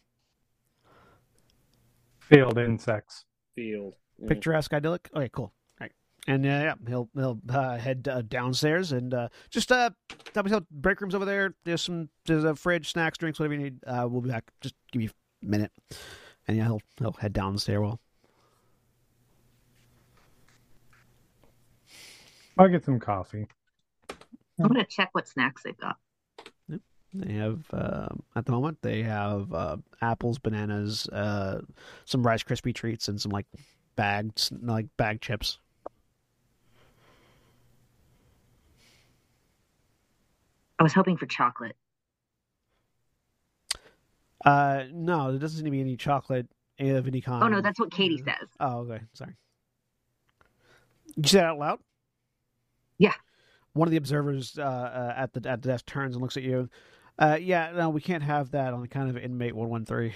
Field 2.20 2.58
insects. 2.58 3.24
Field. 3.54 3.94
Yeah. 4.18 4.28
Picturesque, 4.28 4.72
idyllic. 4.72 5.08
Okay, 5.14 5.28
cool. 5.32 5.44
All 5.44 5.52
right, 5.80 5.92
and 6.26 6.44
uh, 6.44 6.48
yeah, 6.48 6.74
he'll 6.88 7.08
he'll 7.14 7.38
uh, 7.48 7.76
head 7.76 8.08
uh, 8.10 8.22
downstairs 8.22 8.92
and 8.92 9.14
uh, 9.14 9.28
just 9.50 9.70
uh, 9.70 9.90
tell 10.32 10.42
me 10.42 10.50
some 10.50 10.66
break 10.70 11.00
rooms 11.00 11.14
over 11.14 11.24
there. 11.24 11.54
There's 11.64 11.82
some 11.82 12.08
there's 12.24 12.44
a 12.44 12.56
fridge, 12.56 12.90
snacks, 12.90 13.18
drinks, 13.18 13.38
whatever 13.38 13.54
you 13.54 13.60
need. 13.60 13.78
Uh, 13.86 14.08
we'll 14.10 14.22
be 14.22 14.30
back. 14.30 14.44
Just 14.60 14.74
give 14.90 15.00
me 15.00 15.10
a 15.42 15.46
minute, 15.46 15.70
and 16.48 16.56
yeah, 16.56 16.64
he'll 16.64 16.80
he'll 16.98 17.12
head 17.12 17.32
down 17.32 17.52
the 17.52 17.60
I'll 22.58 22.68
get 22.68 22.84
some 22.84 22.98
coffee. 22.98 23.46
I'm 24.58 24.68
gonna 24.68 24.84
check 24.84 25.10
what 25.12 25.28
snacks 25.28 25.62
they've 25.62 25.76
got. 25.76 25.96
They 27.12 27.34
have 27.34 27.64
um, 27.72 28.22
at 28.34 28.44
the 28.44 28.52
moment 28.52 28.78
they 28.82 29.02
have 29.02 29.52
uh, 29.52 29.76
apples, 30.02 30.38
bananas, 30.38 31.08
uh, 31.08 31.60
some 32.04 32.22
Rice 32.22 32.42
Krispie 32.42 32.74
treats, 32.74 33.08
and 33.08 33.20
some 33.20 33.32
like 33.32 33.46
bags 33.94 34.50
like 34.62 34.86
bag 34.96 35.20
chips. 35.20 35.58
I 40.78 40.82
was 40.82 40.92
hoping 40.92 41.16
for 41.16 41.26
chocolate. 41.26 41.76
Uh, 44.44 44.84
no, 44.92 45.30
there 45.30 45.40
doesn't 45.40 45.56
seem 45.56 45.64
to 45.64 45.70
be 45.70 45.80
any 45.80 45.96
chocolate 45.96 46.46
of 46.78 47.06
any 47.06 47.20
kind. 47.20 47.42
Oh 47.42 47.48
no, 47.48 47.60
that's 47.60 47.80
what 47.80 47.90
Katie 47.90 48.18
says. 48.18 48.48
Oh, 48.60 48.80
okay. 48.80 49.00
Sorry. 49.14 49.34
You 51.16 51.26
say 51.26 51.38
that 51.38 51.46
out 51.46 51.58
loud? 51.58 51.78
Yeah. 52.98 53.14
One 53.72 53.88
of 53.88 53.92
the 53.92 53.98
observers 53.98 54.58
uh, 54.58 54.62
uh, 54.62 55.14
at 55.16 55.32
the 55.34 55.48
at 55.48 55.62
the 55.62 55.68
desk 55.68 55.86
turns 55.86 56.14
and 56.14 56.22
looks 56.22 56.36
at 56.36 56.42
you. 56.42 56.68
Uh, 57.18 57.38
yeah, 57.40 57.72
no, 57.74 57.90
we 57.90 58.00
can't 58.00 58.22
have 58.22 58.50
that 58.52 58.74
on 58.74 58.82
account 58.82 59.10
of 59.10 59.16
inmate 59.16 59.54
one 59.54 59.68
one 59.68 59.84
three. 59.84 60.14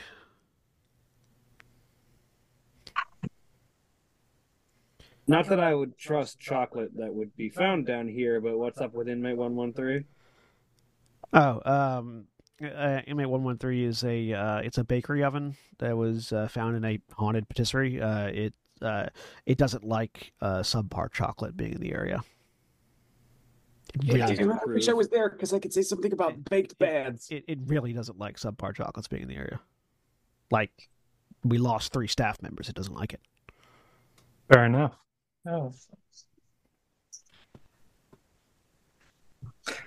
Not 5.27 5.49
that 5.49 5.61
I 5.61 5.75
would 5.75 5.97
trust 5.97 6.41
chocolate 6.41 6.97
that 6.97 7.15
would 7.15 7.37
be 7.37 7.51
found 7.51 7.87
down 7.87 8.09
here, 8.09 8.41
but 8.41 8.59
what's 8.59 8.81
up 8.81 8.95
with 8.95 9.09
inmate 9.09 9.37
one 9.37 9.55
one 9.55 9.73
three? 9.73 10.05
Oh, 11.33 11.63
um, 11.65 12.25
uh, 12.61 13.01
inmate 13.07 13.29
one 13.29 13.45
one 13.45 13.57
three 13.57 13.85
is 13.85 14.03
a 14.03 14.33
uh, 14.33 14.59
it's 14.59 14.79
a 14.79 14.85
bakery 14.85 15.23
oven 15.23 15.57
that 15.79 15.97
was 15.97 16.33
uh, 16.33 16.49
found 16.49 16.77
in 16.77 16.85
a 16.85 16.99
haunted 17.13 17.49
patisserie. 17.49 18.01
Uh, 18.01 18.27
it 18.27 18.55
uh, 18.83 19.07
it 19.47 19.57
doesn't 19.57 19.85
like 19.85 20.33
uh, 20.41 20.61
subpar 20.61 21.13
chocolate 21.13 21.57
being 21.57 21.75
in 21.75 21.81
the 21.81 21.93
area. 21.93 22.23
It 23.95 24.05
Yeah. 24.05 24.15
really, 24.25 24.37
Damn, 24.37 24.53
I 24.53 24.59
wish 24.67 24.89
I 24.89 24.93
was 24.93 25.09
there 25.09 25.31
because 25.31 25.53
I 25.53 25.59
could 25.59 25.73
say 25.73 25.83
something 25.83 26.13
about 26.13 26.45
baked 26.45 26.79
bads. 26.79 27.29
it, 27.31 27.45
it 27.49 27.59
really 27.67 27.93
doesn't 27.93 28.19
like 28.19 28.37
subpar 28.37 28.75
chocolates 28.75 29.09
being 29.09 29.23
in 29.23 29.29
the 29.29 29.37
area. 29.37 29.61
Like, 30.51 30.89
we 31.45 31.59
lost 31.59 31.93
three 31.93 32.07
staff 32.09 32.41
members. 32.43 32.69
It 32.69 32.75
doesn't 32.75 32.95
like 32.95 33.13
it. 33.15 33.21
Fair 34.53 34.65
enough. 34.67 34.95
Oh, 35.47 35.73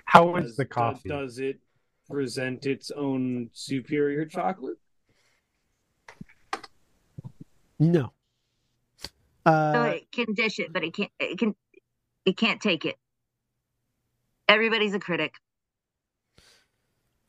How 0.06 0.36
is 0.36 0.44
Does- 0.46 0.56
the 0.56 0.64
coffee? 0.64 1.08
Does 1.08 1.38
it 1.38 1.60
present 2.08 2.66
its 2.66 2.90
own 2.92 3.50
superior 3.52 4.24
chocolate? 4.26 4.78
No. 7.78 8.12
so 9.02 9.10
Uh, 9.52 9.92
it 9.96 10.10
can 10.12 10.32
dish 10.34 10.58
it, 10.58 10.72
but 10.72 10.84
it 10.84 10.94
can't. 10.94 11.10
It 11.18 11.38
can. 11.38 11.54
It 12.24 12.36
can't 12.36 12.60
take 12.60 12.84
it. 12.86 12.96
Everybody's 14.48 14.94
a 14.94 14.98
critic. 15.00 15.34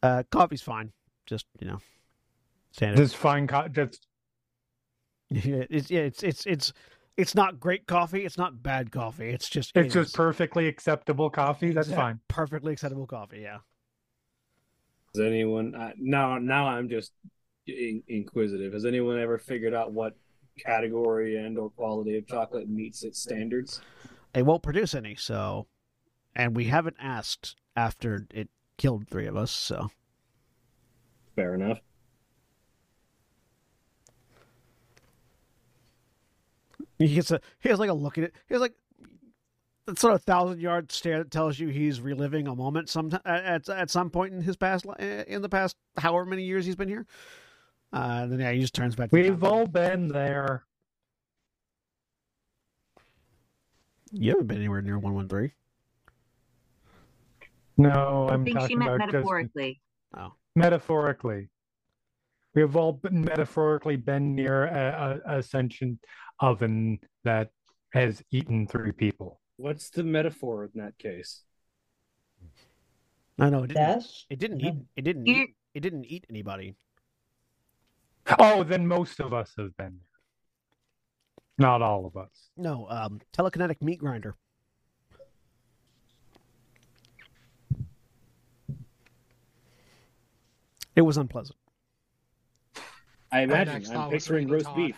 uh, 0.03 0.23
coffee's 0.31 0.61
fine. 0.61 0.91
Just 1.25 1.45
you 1.59 1.67
know, 1.67 1.79
standard. 2.71 2.97
Just 2.97 3.15
fine. 3.15 3.47
Co- 3.47 3.67
just 3.67 4.05
Yeah, 5.29 5.63
it's 5.69 5.89
yeah, 5.89 6.01
it's 6.01 6.21
it's 6.23 6.45
it's 6.45 6.73
it's 7.17 7.33
not 7.33 7.59
great 7.59 7.87
coffee. 7.87 8.25
It's 8.25 8.37
not 8.37 8.61
bad 8.61 8.91
coffee. 8.91 9.29
It's 9.29 9.49
just 9.49 9.71
it's 9.75 9.87
it 9.87 9.97
just 9.97 10.09
is 10.09 10.15
perfectly 10.15 10.67
acceptable 10.67 11.29
coffee. 11.29 11.71
That's 11.71 11.87
exact- 11.87 12.01
fine. 12.01 12.19
Perfectly 12.27 12.73
acceptable 12.73 13.07
coffee. 13.07 13.39
Yeah. 13.41 13.57
Has 15.15 15.25
anyone 15.25 15.73
uh, 15.75 15.91
now? 15.97 16.37
Now 16.37 16.67
I'm 16.67 16.89
just 16.89 17.13
in, 17.65 18.03
inquisitive. 18.07 18.73
Has 18.73 18.85
anyone 18.85 19.17
ever 19.19 19.37
figured 19.37 19.73
out 19.73 19.93
what 19.93 20.13
category 20.59 21.37
and 21.37 21.57
or 21.57 21.69
quality 21.71 22.17
of 22.17 22.27
chocolate 22.27 22.69
meets 22.69 23.03
its 23.03 23.21
standards? 23.21 23.81
It 24.33 24.45
won't 24.45 24.61
produce 24.61 24.93
any. 24.93 25.15
So, 25.15 25.67
and 26.35 26.55
we 26.55 26.65
haven't 26.65 26.97
asked 26.99 27.55
after 27.75 28.25
it 28.33 28.49
killed 28.77 29.07
three 29.09 29.25
of 29.27 29.35
us. 29.37 29.51
So 29.51 29.89
Fair 31.35 31.53
enough. 31.55 31.79
he 36.97 37.13
gets 37.13 37.31
a 37.31 37.39
he 37.59 37.69
has 37.69 37.79
like 37.79 37.89
a 37.89 37.93
look 37.93 38.17
at 38.17 38.25
it. 38.25 38.33
He 38.47 38.53
has 38.53 38.61
like 38.61 38.73
that 39.85 39.99
sort 39.99 40.13
of 40.13 40.23
thousand 40.23 40.59
yard 40.61 40.91
stare 40.91 41.19
that 41.19 41.31
tells 41.31 41.59
you 41.59 41.67
he's 41.67 42.01
reliving 42.01 42.47
a 42.47 42.55
moment 42.55 42.89
some 42.89 43.11
at 43.25 43.67
at 43.69 43.89
some 43.89 44.09
point 44.09 44.33
in 44.33 44.41
his 44.41 44.55
past 44.55 44.85
li- 44.85 45.23
in 45.27 45.41
the 45.41 45.49
past 45.49 45.75
however 45.97 46.25
many 46.25 46.43
years 46.43 46.65
he's 46.65 46.75
been 46.75 46.87
here. 46.87 47.05
Uh, 47.93 48.21
and 48.23 48.31
then 48.31 48.39
yeah, 48.39 48.51
he 48.51 48.59
just 48.59 48.73
turns 48.73 48.95
back. 48.95 49.11
We've 49.11 49.39
counter. 49.39 49.45
all 49.45 49.67
been 49.67 50.07
there. 50.07 50.65
You 54.11 54.31
haven't 54.31 54.47
been 54.47 54.57
anywhere 54.57 54.81
near 54.81 54.97
one 54.97 55.13
one 55.13 55.27
three. 55.29 55.51
No, 57.77 58.27
I 58.29 58.33
I'm 58.33 58.45
think 58.45 58.57
she 58.57 58.61
talking 58.61 58.79
meant 58.79 58.95
about 58.95 58.99
just 59.11 59.13
metaphorically. 59.13 59.81
metaphorically. 60.55 61.49
We've 62.53 62.75
all 62.77 62.93
been 62.93 63.21
metaphorically 63.21 63.97
been 63.97 64.33
near 64.33 64.65
a, 64.65 65.21
a, 65.25 65.37
a 65.39 65.43
sentient 65.43 65.99
oven 66.39 66.99
that 67.25 67.49
has 67.93 68.23
eaten 68.31 68.65
three 68.65 68.93
people. 68.93 69.41
What's 69.57 69.89
the 69.89 70.03
metaphor 70.03 70.63
in 70.65 70.71
that 70.81 70.97
case? 70.97 71.41
I 73.37 73.49
no, 73.49 73.63
it 73.63 73.67
didn't. 73.67 73.73
death? 73.83 74.07
It 74.29 74.39
didn't 74.39 74.59
Yeah. 74.61 74.69
eat. 74.69 74.75
It 74.95 75.01
didn't 75.01 75.27
eat. 75.27 75.49
It 75.73 75.79
didn't 75.81 76.05
eat 76.05 76.25
anybody. 76.29 76.75
Oh, 78.39 78.63
then 78.63 78.87
most 78.87 79.19
of 79.19 79.33
us 79.33 79.51
have 79.57 79.75
been 79.75 79.99
there. 79.99 81.67
Not 81.67 81.81
all 81.81 82.05
of 82.05 82.15
us. 82.15 82.49
No, 82.57 82.87
um, 82.89 83.19
telekinetic 83.37 83.81
meat 83.81 83.99
grinder. 83.99 84.35
It 90.95 91.01
was 91.01 91.17
unpleasant. 91.17 91.57
I 93.31 93.41
imagine. 93.41 93.95
I'm 93.95 94.09
picturing 94.09 94.47
roast 94.47 94.65
Todd. 94.65 94.77
beef. 94.77 94.97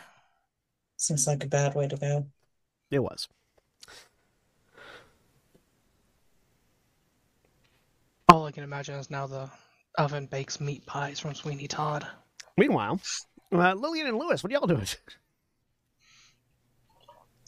Seems 0.98 1.28
like 1.28 1.44
a 1.44 1.48
bad 1.48 1.76
way 1.76 1.88
to 1.88 1.98
go. 1.98 2.26
It 2.92 3.00
was. 3.00 3.28
All 8.30 8.46
I 8.46 8.52
can 8.52 8.64
imagine 8.64 8.96
is 8.96 9.10
now 9.10 9.26
the 9.26 9.50
oven 9.98 10.28
bakes 10.28 10.60
meat 10.60 10.86
pies 10.86 11.20
from 11.20 11.34
Sweeney 11.34 11.68
Todd. 11.68 12.06
Meanwhile, 12.58 13.00
uh, 13.52 13.74
Lillian 13.74 14.08
and 14.08 14.18
Lewis, 14.18 14.44
what 14.44 14.52
are 14.52 14.56
y'all 14.56 14.68
doing? 14.68 14.86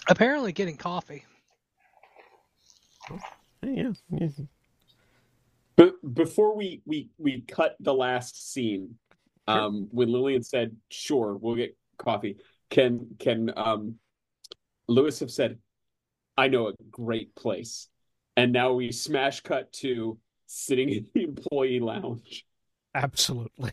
Apparently 0.08 0.52
getting 0.52 0.78
coffee. 0.78 1.26
yeah, 3.62 3.91
yeah. 4.10 4.28
But 5.80 5.96
before 6.14 6.58
we 6.58 6.82
we 6.86 7.08
we 7.18 7.40
cut 7.48 7.78
the 7.80 7.94
last 7.94 8.52
scene, 8.52 8.96
um, 9.48 9.88
when 9.92 10.12
Lillian 10.12 10.44
said, 10.44 10.76
"Sure, 10.90 11.38
we'll 11.38 11.56
get 11.56 11.78
coffee," 11.98 12.36
can 12.70 13.08
can 13.18 13.54
um, 13.56 13.96
Lewis 14.90 15.22
have 15.22 15.32
said, 15.32 15.58
"I 16.36 16.50
know 16.50 16.68
a 16.68 16.74
great 16.92 17.34
place," 17.34 17.88
and 18.36 18.52
now 18.52 18.74
we 18.74 18.92
smash 18.92 19.40
cut 19.40 19.72
to 19.74 20.20
sitting 20.48 20.90
in 20.90 21.08
the 21.14 21.24
employee 21.24 21.80
lounge. 21.80 22.46
absolutely. 22.94 23.72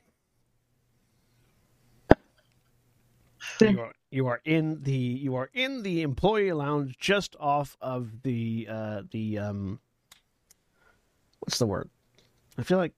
you 3.61 3.81
are 3.81 3.95
you 4.13 4.29
are 4.29 4.41
in 4.45 4.81
the 4.85 4.93
you 4.93 5.35
are 5.35 5.51
in 5.53 5.83
the 5.83 6.03
employee 6.03 6.53
lounge 6.53 6.97
just 7.01 7.35
off 7.41 7.77
of 7.81 8.23
the 8.23 8.69
uh 8.71 9.03
the 9.11 9.41
um 9.41 9.81
what's 11.41 11.59
the 11.59 11.67
word? 11.67 11.91
I 12.59 12.63
feel 12.63 12.79
like 12.79 12.93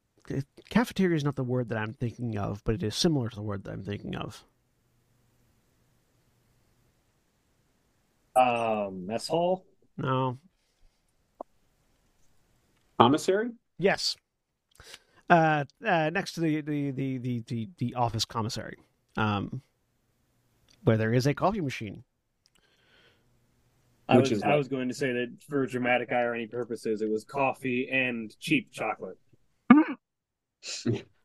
cafeteria 0.69 1.17
is 1.17 1.25
not 1.25 1.37
the 1.37 1.45
word 1.45 1.69
that 1.71 1.79
I'm 1.79 1.95
thinking 1.95 2.39
of, 2.39 2.63
but 2.65 2.75
it 2.75 2.83
is 2.83 2.95
similar 2.95 3.29
to 3.29 3.37
the 3.37 3.43
word 3.43 3.65
that 3.65 3.73
I'm 3.73 3.83
thinking 3.83 4.15
of. 4.17 4.45
Um, 8.37 9.07
mess 9.07 9.29
hall. 9.29 9.65
No. 9.97 10.39
Commissary? 13.01 13.51
Yes. 13.79 14.17
Uh, 15.29 15.65
uh 15.85 16.11
next 16.11 16.33
to 16.35 16.41
the 16.41 16.61
the 16.61 16.91
the 16.91 17.19
the 17.19 17.43
the, 17.47 17.69
the 17.79 17.95
office 17.95 18.25
commissary. 18.25 18.79
um, 19.17 19.61
where 20.85 20.97
there 20.97 21.13
is 21.13 21.27
a 21.27 21.35
coffee 21.35 21.61
machine. 21.61 22.05
I 24.09 24.17
was 24.17 24.43
I 24.43 24.55
was 24.55 24.69
going 24.69 24.89
to 24.89 24.95
say 24.95 25.13
that 25.13 25.37
for 25.47 25.67
dramatic 25.67 26.13
irony 26.13 26.47
purposes, 26.47 27.03
it 27.03 27.11
was 27.11 27.25
coffee 27.25 27.89
and 27.91 28.35
cheap 28.41 28.73
chocolate. 28.73 29.19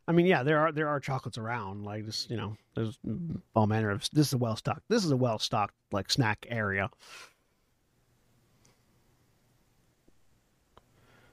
I 0.07 0.11
mean, 0.11 0.25
yeah, 0.25 0.43
there 0.43 0.59
are 0.59 0.71
there 0.71 0.89
are 0.89 0.99
chocolates 0.99 1.37
around. 1.37 1.83
Like 1.83 2.05
this, 2.05 2.27
you 2.29 2.37
know, 2.37 2.57
there's 2.75 2.97
mm, 3.07 3.41
all 3.55 3.67
manner 3.67 3.89
of. 3.89 4.07
This 4.11 4.27
is 4.27 4.33
a 4.33 4.37
well 4.37 4.55
stocked. 4.55 4.83
This 4.89 5.05
is 5.05 5.11
a 5.11 5.17
well 5.17 5.39
stocked 5.39 5.75
like 5.91 6.11
snack 6.11 6.45
area. 6.49 6.89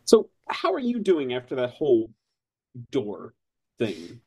So, 0.04 0.28
how 0.48 0.72
are 0.72 0.80
you 0.80 0.98
doing 1.00 1.34
after 1.34 1.54
that 1.56 1.70
whole 1.70 2.10
door 2.90 3.34
thing? 3.78 4.20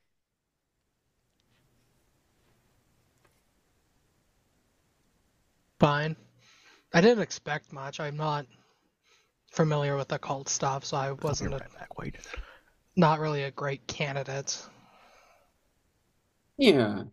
Fine. 5.80 6.16
I 6.94 7.02
didn't 7.02 7.24
expect 7.24 7.74
much. 7.74 8.00
I'm 8.00 8.16
not 8.16 8.46
familiar 9.52 9.98
with 9.98 10.12
occult 10.12 10.48
stuff, 10.48 10.86
so 10.86 10.98
I 10.98 11.12
wasn't 11.12 11.54
a, 11.54 11.58
right 11.58 11.74
back. 11.74 11.98
Wait. 11.98 12.16
Not 12.96 13.20
really 13.20 13.44
a 13.44 13.52
great 13.52 13.86
candidate. 13.88 14.62
Yeah. 16.58 17.04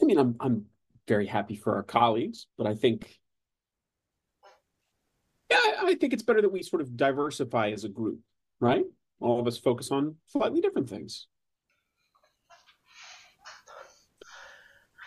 I 0.00 0.04
mean, 0.04 0.18
I'm 0.18 0.36
I'm 0.40 0.66
very 1.06 1.26
happy 1.26 1.56
for 1.56 1.74
our 1.76 1.82
colleagues, 1.82 2.46
but 2.56 2.66
I 2.66 2.74
think 2.74 3.18
yeah, 5.50 5.56
I 5.82 5.96
think 5.98 6.12
it's 6.12 6.22
better 6.22 6.42
that 6.42 6.52
we 6.52 6.62
sort 6.62 6.82
of 6.82 6.96
diversify 6.96 7.70
as 7.70 7.84
a 7.84 7.88
group, 7.88 8.20
right? 8.60 8.84
All 9.20 9.40
of 9.40 9.46
us 9.46 9.56
focus 9.58 9.90
on 9.90 10.16
slightly 10.26 10.60
different 10.60 10.88
things. 10.90 11.26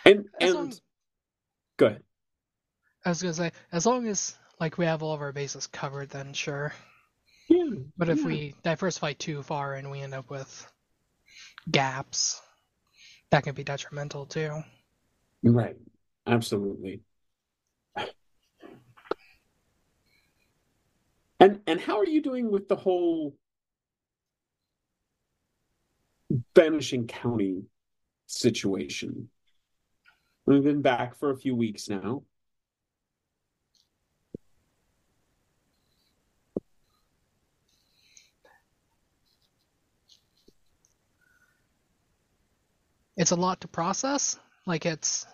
And 0.04 0.26
As 0.40 0.50
and 0.50 0.54
long- 0.56 0.74
go 1.78 1.86
ahead. 1.88 2.04
I 3.06 3.10
was 3.10 3.22
gonna 3.22 3.34
say, 3.36 3.52
as 3.72 3.86
long 3.86 4.08
as 4.08 4.36
like 4.60 4.78
we 4.78 4.86
have 4.86 5.04
all 5.04 5.14
of 5.14 5.22
our 5.22 5.32
bases 5.32 5.68
covered, 5.68 6.10
then 6.10 6.34
sure. 6.34 6.74
But 7.98 8.10
if 8.10 8.20
yeah. 8.20 8.26
we 8.26 8.56
diversify 8.64 9.14
too 9.14 9.44
far 9.44 9.76
and 9.76 9.90
we 9.90 10.02
end 10.02 10.14
up 10.14 10.30
with 10.30 10.72
gaps, 11.70 12.42
that 13.30 13.44
can 13.44 13.56
be 13.56 13.64
detrimental 13.64 14.26
too. 14.26 14.62
Right. 15.44 15.78
Absolutely. 16.28 17.02
And 21.40 21.60
and 21.66 21.82
how 21.82 21.98
are 21.98 22.06
you 22.06 22.22
doing 22.22 22.52
with 22.52 22.68
the 22.68 22.76
whole 22.76 23.36
vanishing 26.56 27.08
county 27.08 27.64
situation? 28.28 29.30
We've 30.46 30.64
been 30.64 30.84
back 30.84 31.16
for 31.18 31.32
a 31.32 31.38
few 31.38 31.56
weeks 31.56 31.90
now. 31.90 32.24
It's 43.22 43.30
a 43.30 43.36
lot 43.36 43.62
to 43.62 43.68
process. 43.68 44.40
Like 44.66 44.88
it's 44.88 45.28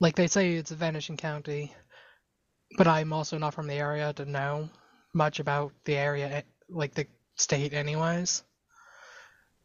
like 0.00 0.16
they 0.16 0.26
say 0.26 0.54
it's 0.54 0.70
a 0.70 0.74
vanishing 0.74 1.18
county, 1.18 1.74
but 2.78 2.86
I'm 2.86 3.12
also 3.12 3.36
not 3.36 3.52
from 3.52 3.66
the 3.66 3.74
area 3.74 4.14
to 4.14 4.24
know 4.24 4.70
much 5.12 5.38
about 5.38 5.74
the 5.84 5.96
area, 5.96 6.28
eh, 6.30 6.42
like 6.70 6.94
the 6.94 7.06
state, 7.34 7.74
anyways. 7.74 8.42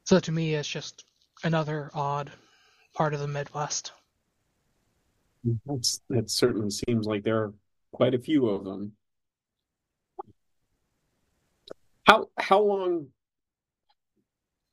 So 0.04 0.20
to 0.20 0.34
me, 0.34 0.54
it's 0.54 0.68
just 0.68 1.06
another 1.46 1.92
odd 1.94 2.30
part 2.94 3.14
of 3.14 3.22
the 3.22 3.28
Midwest. 3.30 3.94
That's 5.66 6.02
that 6.10 6.30
certainly 6.30 6.72
seems 6.72 7.08
like 7.08 7.24
there 7.24 7.42
are 7.42 7.54
quite 7.94 8.16
a 8.16 8.20
few 8.20 8.50
of 8.50 8.66
them. 8.66 8.92
How 12.04 12.28
how 12.38 12.60
long? 12.60 13.08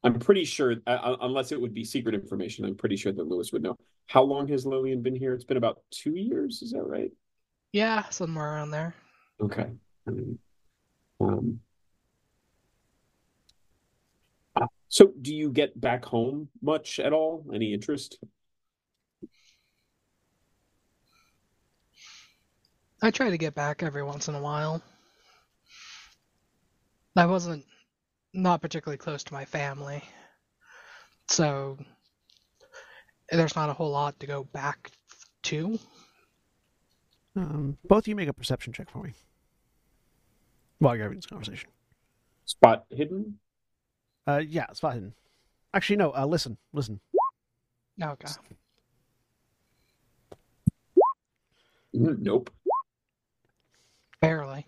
I'm 0.05 0.19
pretty 0.19 0.45
sure, 0.45 0.77
uh, 0.87 0.91
uh, 0.91 1.17
unless 1.21 1.53
it 1.53 1.61
would 1.61 1.75
be 1.75 1.85
secret 1.85 2.15
information, 2.15 2.65
I'm 2.65 2.75
pretty 2.75 2.97
sure 2.97 3.13
that 3.13 3.29
Lewis 3.29 3.53
would 3.53 3.63
know. 3.63 3.77
How 4.09 4.23
long 4.23 4.49
has 4.49 4.67
Lillian 4.67 5.01
been 5.01 5.15
here? 5.15 5.33
It's 5.33 5.45
been 5.45 5.57
about 5.57 5.83
two 5.91 6.17
years, 6.17 6.61
is 6.63 6.73
that 6.73 6.83
right? 6.83 7.11
Yeah, 7.73 8.09
somewhere 8.09 8.55
around 8.55 8.73
there. 8.73 8.95
Okay. 9.41 9.71
Um, 11.21 11.61
uh, 14.57 14.67
so 14.89 15.13
do 15.23 15.35
you 15.35 15.51
get 15.51 15.81
back 15.81 16.05
home 16.05 16.49
much 16.61 16.99
at 16.99 17.13
all? 17.13 17.47
Any 17.55 17.73
interest? 17.73 18.19
I 23.01 23.11
try 23.11 23.31
to 23.31 23.39
get 23.39 23.55
back 23.55 23.83
every 23.83 24.03
once 24.03 24.29
in 24.29 24.35
a 24.35 24.41
while. 24.41 24.83
I 27.17 27.27
wasn't 27.27 27.65
not 28.33 28.61
particularly 28.63 28.99
close 28.99 29.25
to 29.25 29.33
my 29.33 29.45
family, 29.45 30.03
so 31.29 31.79
there's 33.31 33.57
not 33.57 33.71
a 33.71 33.73
whole 33.73 33.91
lot 33.91 34.19
to 34.21 34.27
go 34.27 34.45
back 34.45 34.91
to. 35.45 35.79
Um, 37.35 37.79
both 37.89 38.05
of 38.05 38.09
you 38.09 38.17
make 38.17 38.29
a 38.29 38.33
perception 38.33 38.73
check 38.73 38.91
for 38.91 39.03
me 39.03 39.13
while 40.79 40.95
you're 40.95 41.05
having 41.05 41.19
this 41.19 41.27
conversation. 41.27 41.71
Spot 42.45 42.85
hidden? 42.91 43.39
Uh, 44.27 44.43
yeah, 44.47 44.67
spot 44.73 44.95
hidden. 44.95 45.15
Actually, 45.75 45.97
no. 45.97 46.15
Uh, 46.15 46.27
listen, 46.27 46.59
listen. 46.73 47.01
Okay. 48.03 48.29
Mm, 51.95 52.19
Nope. 52.21 52.51
Barely. 54.21 54.67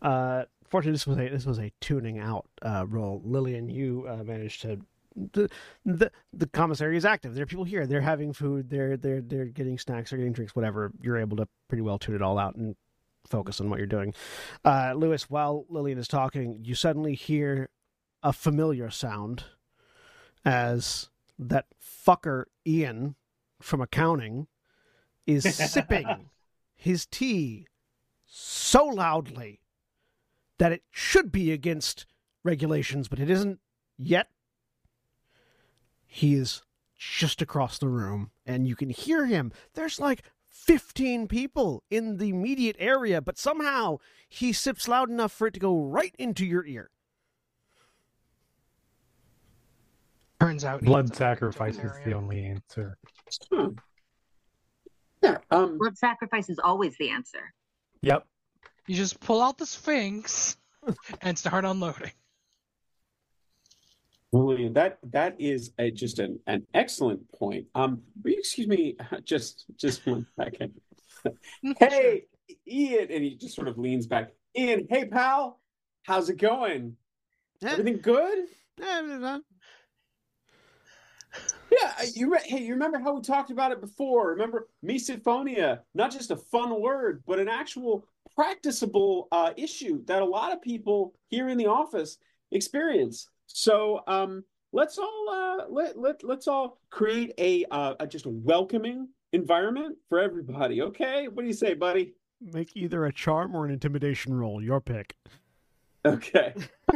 Uh, 0.00 0.44
fortunately, 0.68 0.92
this 0.92 1.06
was 1.06 1.18
a 1.18 1.28
this 1.28 1.46
was 1.46 1.58
a 1.58 1.72
tuning 1.80 2.18
out 2.18 2.46
uh, 2.62 2.84
roll. 2.88 3.22
Lillian, 3.24 3.68
you 3.68 4.06
uh, 4.08 4.24
managed 4.24 4.62
to. 4.62 4.80
The, 5.32 5.48
the 5.84 6.12
the 6.32 6.46
commissary 6.46 6.96
is 6.96 7.04
active. 7.04 7.34
There 7.34 7.42
are 7.42 7.46
people 7.46 7.64
here. 7.64 7.86
They're 7.86 8.00
having 8.00 8.32
food. 8.32 8.70
They're 8.70 8.96
they're 8.96 9.20
they're 9.20 9.46
getting 9.46 9.78
snacks. 9.78 10.10
They're 10.10 10.18
getting 10.18 10.32
drinks. 10.32 10.54
Whatever. 10.54 10.92
You're 11.00 11.18
able 11.18 11.36
to 11.38 11.48
pretty 11.68 11.82
well 11.82 11.98
tune 11.98 12.14
it 12.14 12.22
all 12.22 12.38
out 12.38 12.54
and 12.54 12.76
focus 13.26 13.60
on 13.60 13.68
what 13.68 13.78
you're 13.78 13.86
doing. 13.86 14.14
Uh, 14.64 14.94
Lewis, 14.96 15.28
while 15.28 15.66
Lillian 15.68 15.98
is 15.98 16.08
talking, 16.08 16.60
you 16.62 16.74
suddenly 16.74 17.14
hear 17.14 17.70
a 18.22 18.32
familiar 18.32 18.90
sound 18.90 19.44
as 20.44 21.10
that 21.38 21.66
fucker 21.82 22.44
Ian 22.66 23.14
from 23.60 23.80
accounting 23.80 24.46
is 25.26 25.54
sipping 25.54 26.30
his 26.76 27.06
tea 27.06 27.66
so 28.24 28.84
loudly 28.86 29.60
that 30.58 30.72
it 30.72 30.82
should 30.90 31.32
be 31.32 31.52
against 31.52 32.06
regulations, 32.44 33.08
but 33.08 33.18
it 33.18 33.30
isn't 33.30 33.60
yet. 33.96 34.28
He 36.06 36.34
is 36.34 36.62
just 36.98 37.40
across 37.40 37.78
the 37.78 37.88
room, 37.88 38.30
and 38.44 38.66
you 38.66 38.74
can 38.74 38.90
hear 38.90 39.26
him. 39.26 39.52
There's 39.74 40.00
like 40.00 40.22
15 40.48 41.28
people 41.28 41.84
in 41.90 42.16
the 42.16 42.30
immediate 42.30 42.76
area, 42.78 43.20
but 43.20 43.38
somehow 43.38 43.98
he 44.28 44.52
sips 44.52 44.88
loud 44.88 45.08
enough 45.08 45.32
for 45.32 45.46
it 45.46 45.54
to 45.54 45.60
go 45.60 45.78
right 45.78 46.14
into 46.18 46.44
your 46.44 46.66
ear. 46.66 46.90
Turns 50.40 50.64
out 50.64 50.82
Blood 50.82 51.14
sacrifice 51.14 51.78
is 51.78 51.92
the 52.04 52.12
only 52.12 52.44
answer. 52.44 52.96
Huh. 53.52 53.70
Yeah. 55.22 55.38
Um. 55.50 55.78
Blood 55.78 55.98
sacrifice 55.98 56.48
is 56.48 56.60
always 56.60 56.96
the 56.98 57.10
answer. 57.10 57.52
Yep. 58.02 58.24
You 58.88 58.96
just 58.96 59.20
pull 59.20 59.42
out 59.42 59.58
the 59.58 59.66
Sphinx 59.66 60.56
and 61.20 61.38
start 61.38 61.66
unloading. 61.66 62.10
Lillian, 64.32 64.72
that 64.74 64.98
that 65.10 65.36
is 65.38 65.72
a, 65.78 65.90
just 65.90 66.18
an, 66.18 66.38
an 66.46 66.66
excellent 66.74 67.30
point. 67.32 67.66
Um, 67.74 68.02
will 68.22 68.32
you 68.32 68.38
excuse 68.38 68.66
me 68.66 68.96
just 69.24 69.66
just 69.76 70.04
one 70.06 70.26
second? 70.36 70.72
Hey, 71.80 72.26
Ian, 72.66 73.10
and 73.10 73.24
he 73.24 73.34
just 73.34 73.56
sort 73.56 73.66
of 73.66 73.76
leans 73.76 74.06
back. 74.06 74.30
Ian, 74.56 74.86
hey 74.88 75.04
pal, 75.06 75.60
how's 76.04 76.30
it 76.30 76.36
going? 76.36 76.96
Eh, 77.62 77.68
Everything 77.70 77.98
good? 78.00 78.46
eh, 78.80 79.38
Yeah, 81.72 81.92
you 82.14 82.32
re- 82.32 82.38
hey, 82.44 82.62
you 82.62 82.74
remember 82.74 83.00
how 83.00 83.14
we 83.14 83.20
talked 83.20 83.50
about 83.50 83.72
it 83.72 83.80
before? 83.80 84.28
Remember 84.30 84.68
misophonia, 84.84 85.80
not 85.94 86.12
just 86.12 86.30
a 86.30 86.36
fun 86.36 86.80
word, 86.80 87.24
but 87.26 87.40
an 87.40 87.48
actual 87.48 88.06
practicable 88.38 89.26
uh, 89.32 89.50
issue 89.56 90.04
that 90.04 90.22
a 90.22 90.24
lot 90.24 90.52
of 90.52 90.62
people 90.62 91.12
here 91.26 91.48
in 91.48 91.58
the 91.58 91.66
office 91.66 92.18
experience. 92.52 93.28
So 93.48 94.04
um, 94.06 94.44
let's 94.72 94.96
all 94.96 95.26
uh, 95.28 95.64
let 95.68 95.98
let 95.98 96.22
let's 96.22 96.46
all 96.46 96.78
create 96.88 97.32
a, 97.38 97.64
uh, 97.72 97.94
a 97.98 98.06
just 98.06 98.26
a 98.26 98.30
welcoming 98.30 99.08
environment 99.32 99.96
for 100.08 100.20
everybody. 100.20 100.82
Okay, 100.82 101.26
what 101.26 101.42
do 101.42 101.48
you 101.48 101.52
say, 101.52 101.74
buddy? 101.74 102.14
Make 102.40 102.76
either 102.76 103.06
a 103.06 103.12
charm 103.12 103.56
or 103.56 103.64
an 103.64 103.72
intimidation 103.72 104.32
roll. 104.32 104.62
Your 104.62 104.80
pick. 104.80 105.16
Okay. 106.04 106.54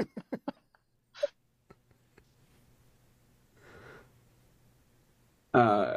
Uh, 5.55 5.97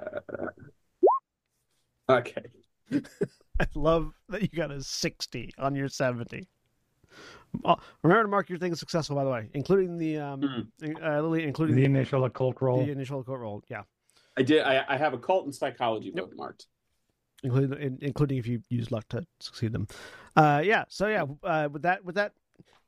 okay. 2.10 2.44
I 3.60 3.68
love 3.76 4.14
that 4.30 4.42
you 4.42 4.48
got 4.50 4.72
a 4.72 4.82
60 4.84 5.54
on 5.58 5.76
your 5.76 5.88
70. 5.88 6.48
Oh, 7.64 7.76
remember 8.04 8.24
to 8.24 8.28
mark 8.30 8.50
your 8.50 8.58
things 8.60 8.80
successful, 8.80 9.16
by 9.16 9.24
the 9.24 9.30
way, 9.30 9.50
including 9.54 9.98
the 9.98 10.18
um, 10.18 10.72
uh, 10.84 11.22
Lily, 11.22 11.44
including 11.46 11.76
The 11.76 11.82
the, 11.84 11.86
initial 11.86 12.26
occult 12.26 12.58
roll. 12.62 12.86
the 12.86 12.92
initial 12.92 13.22
occult 13.22 13.40
roll. 13.40 13.64
Yeah, 13.70 13.84
I 14.38 14.42
did. 14.42 14.62
I, 14.64 14.84
I 14.90 14.98
have 14.98 15.14
occult 15.14 15.46
and 15.46 15.56
psychology 15.56 16.12
Yep. 16.14 16.26
bookmarked. 16.32 16.66
including 17.44 17.82
in, 17.82 17.98
including 18.02 18.38
if 18.40 18.48
you 18.48 18.62
use 18.70 18.92
luck 18.92 19.08
to 19.10 19.26
succeed 19.40 19.72
them. 19.72 19.88
Uh, 20.36 20.62
yeah. 20.66 20.84
So 20.90 21.08
yeah, 21.08 21.24
uh, 21.44 21.70
with 21.72 21.84
that, 21.84 22.04
with 22.04 22.16
that, 22.16 22.34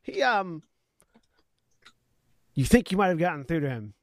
he 0.01 0.21
um, 0.21 0.63
you 2.53 2.65
think 2.65 2.91
you 2.91 2.97
might 2.97 3.07
have 3.07 3.19
gotten 3.19 3.45
through 3.45 3.61
to 3.61 3.69
him, 3.69 3.93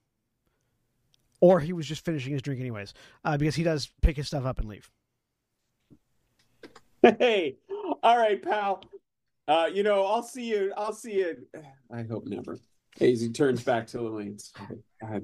or 1.40 1.60
he 1.60 1.74
was 1.74 1.86
just 1.86 2.06
finishing 2.06 2.32
his 2.32 2.40
drink 2.40 2.58
anyways, 2.60 2.94
uh, 3.26 3.36
because 3.36 3.54
he 3.54 3.64
does 3.64 3.90
pick 4.00 4.16
his 4.16 4.28
stuff 4.28 4.46
up 4.46 4.58
and 4.60 4.68
leave. 4.68 4.90
Hey, 7.18 7.56
all 8.02 8.16
right, 8.16 8.42
pal. 8.42 8.82
Uh, 9.46 9.68
you 9.72 9.82
know, 9.82 10.04
I'll 10.06 10.22
see 10.22 10.44
you. 10.48 10.72
I'll 10.76 10.94
see 10.94 11.18
you. 11.18 11.36
I 11.92 12.02
hope 12.02 12.24
never. 12.26 12.58
Hazy 12.98 13.30
turns 13.30 13.62
back 13.62 13.86
to 13.88 14.00
Lillian. 14.00 14.38
I, 15.02 15.20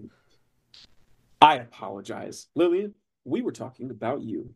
I 1.41 1.57
apologize, 1.57 2.49
Lillian. 2.55 2.95
We 3.25 3.41
were 3.41 3.53
talking 3.53 3.91
about 3.91 4.21
you. 4.23 4.53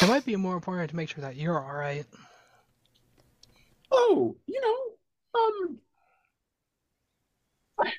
It 0.00 0.08
might 0.08 0.24
be 0.24 0.34
more 0.34 0.54
important 0.54 0.90
to 0.90 0.96
make 0.96 1.10
sure 1.10 1.22
that 1.22 1.36
you're 1.36 1.60
all 1.60 1.74
right. 1.74 2.04
Oh, 3.92 4.36
you 4.46 4.60
know, 4.60 5.40
um, 5.40 5.78
I- 7.78 7.92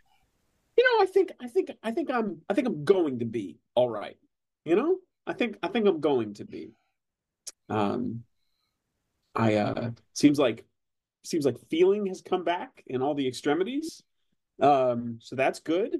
you 0.78 0.84
know, 0.84 1.03
I 1.03 1.06
think, 1.06 1.32
I 1.39 1.47
think, 1.47 1.72
I 1.82 1.91
think 1.91 2.12
I'm, 2.12 2.41
I 2.49 2.53
think 2.53 2.68
I'm 2.68 2.84
going 2.84 3.20
to 3.20 3.26
be 3.26 3.58
all 3.76 3.89
right. 3.89 4.18
You 4.66 4.76
know, 4.76 4.97
I 5.28 5.34
think, 5.34 5.58
I 5.64 5.68
think 5.68 5.88
I'm 5.88 6.00
going 6.00 6.34
to 6.36 6.46
be. 6.46 6.72
Um, 7.70 8.24
I 9.36 9.56
uh, 9.56 9.92
seems 10.14 10.40
like, 10.40 10.66
seems 11.24 11.46
like 11.46 11.58
feeling 11.70 12.06
has 12.08 12.22
come 12.22 12.44
back 12.44 12.84
in 12.88 13.02
all 13.02 13.16
the 13.16 13.28
extremities. 13.28 14.04
Um, 14.62 15.20
so 15.22 15.36
that's 15.36 15.60
good. 15.60 15.98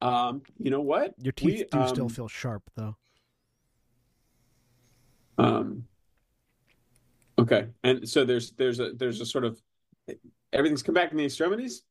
Um, 0.00 0.42
you 0.58 0.70
know 0.70 0.80
what? 0.80 1.14
Your 1.20 1.32
teeth 1.32 1.66
We, 1.72 1.80
do 1.80 1.88
still 1.88 2.04
um, 2.04 2.08
feel 2.08 2.28
sharp, 2.28 2.62
though. 2.76 2.96
Um, 5.38 5.84
okay, 7.38 7.68
and 7.84 8.08
so 8.08 8.24
there's 8.24 8.52
there's 8.52 8.80
a 8.80 8.92
there's 8.92 9.20
a 9.20 9.26
sort 9.26 9.44
of 9.44 9.60
everything's 10.52 10.82
come 10.82 10.94
back 10.94 11.12
in 11.12 11.16
the 11.16 11.24
extremities, 11.24 11.82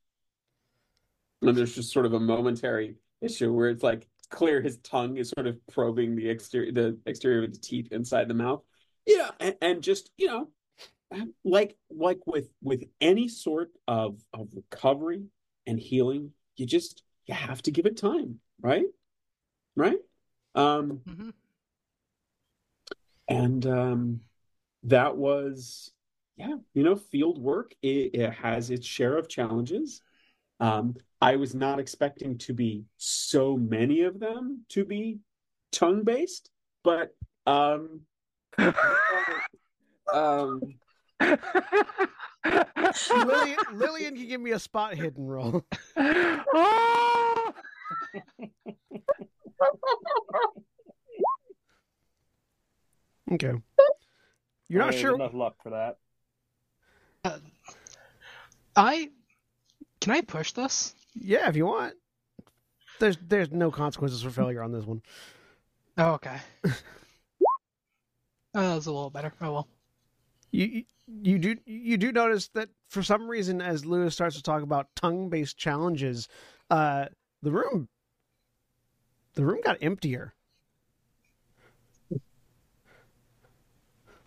and 1.41 1.55
there's 1.55 1.75
just 1.75 1.91
sort 1.91 2.05
of 2.05 2.13
a 2.13 2.19
momentary 2.19 2.95
issue 3.21 3.53
where 3.53 3.69
it's 3.69 3.83
like 3.83 4.07
clear 4.29 4.61
his 4.61 4.77
tongue 4.77 5.17
is 5.17 5.29
sort 5.29 5.47
of 5.47 5.57
probing 5.67 6.15
the 6.15 6.29
exterior 6.29 6.71
the 6.71 6.97
exterior 7.05 7.43
of 7.43 7.53
the 7.53 7.59
teeth 7.59 7.91
inside 7.91 8.27
the 8.27 8.33
mouth. 8.33 8.61
Yeah, 9.05 9.31
and, 9.39 9.55
and 9.61 9.81
just 9.81 10.11
you 10.17 10.27
know, 10.27 10.49
like 11.43 11.77
like 11.89 12.19
with 12.25 12.49
with 12.61 12.83
any 13.01 13.27
sort 13.27 13.69
of 13.87 14.19
of 14.33 14.49
recovery 14.53 15.23
and 15.65 15.79
healing, 15.79 16.31
you 16.55 16.65
just 16.65 17.03
you 17.25 17.33
have 17.33 17.61
to 17.63 17.71
give 17.71 17.85
it 17.85 17.97
time, 17.97 18.39
right? 18.61 18.87
Right? 19.75 19.99
Um, 20.55 21.01
hmm 21.05 21.29
and 23.27 23.65
um, 23.65 24.21
that 24.83 25.15
was 25.15 25.91
yeah 26.37 26.55
you 26.73 26.83
know 26.83 26.95
field 26.95 27.37
work 27.37 27.73
it, 27.81 28.11
it 28.13 28.31
has 28.31 28.69
its 28.69 28.85
share 28.85 29.17
of 29.17 29.27
challenges 29.27 30.01
um, 30.59 30.95
i 31.21 31.35
was 31.35 31.55
not 31.55 31.79
expecting 31.79 32.37
to 32.37 32.53
be 32.53 32.83
so 32.97 33.57
many 33.57 34.01
of 34.01 34.19
them 34.19 34.63
to 34.69 34.85
be 34.85 35.19
tongue 35.71 36.03
based 36.03 36.49
but 36.83 37.15
um, 37.45 38.01
um 40.13 40.61
Lillian, 43.09 43.57
Lillian 43.73 44.15
can 44.15 44.27
give 44.27 44.41
me 44.41 44.51
a 44.51 44.59
spot 44.59 44.93
hidden 44.93 45.25
roll. 45.25 45.65
Okay. 53.29 53.51
You're 54.69 54.81
not 54.85 54.93
I 54.93 54.97
sure. 54.97 55.15
enough 55.15 55.33
luck 55.33 55.55
for 55.61 55.71
that. 55.71 55.97
I 58.73 59.09
can 59.99 60.13
I 60.13 60.21
push 60.21 60.53
this? 60.53 60.95
Yeah, 61.19 61.49
if 61.49 61.55
you 61.55 61.65
want. 61.65 61.95
There's 62.99 63.17
there's 63.21 63.51
no 63.51 63.69
consequences 63.71 64.21
for 64.21 64.29
failure 64.29 64.63
on 64.63 64.71
this 64.71 64.85
one. 64.85 65.01
Oh, 65.97 66.13
okay. 66.13 66.37
oh, 66.65 66.71
that 68.53 68.75
was 68.75 68.87
a 68.87 68.91
little 68.91 69.09
better. 69.09 69.33
Oh 69.41 69.53
well. 69.53 69.67
You 70.51 70.65
you- 70.65 70.83
you 71.23 71.39
do 71.39 71.55
you 71.65 71.95
do 71.97 72.11
notice 72.11 72.49
that 72.49 72.67
for 72.89 73.01
some 73.01 73.29
reason, 73.29 73.61
as 73.61 73.85
Lewis 73.85 74.13
starts 74.13 74.35
to 74.35 74.41
talk 74.43 74.61
about 74.61 74.93
tongue 74.93 75.29
based 75.29 75.57
challenges, 75.57 76.27
uh, 76.69 77.05
the 77.41 77.49
room 77.51 77.87
the 79.35 79.45
room 79.45 79.61
got 79.63 79.77
emptier. 79.81 80.33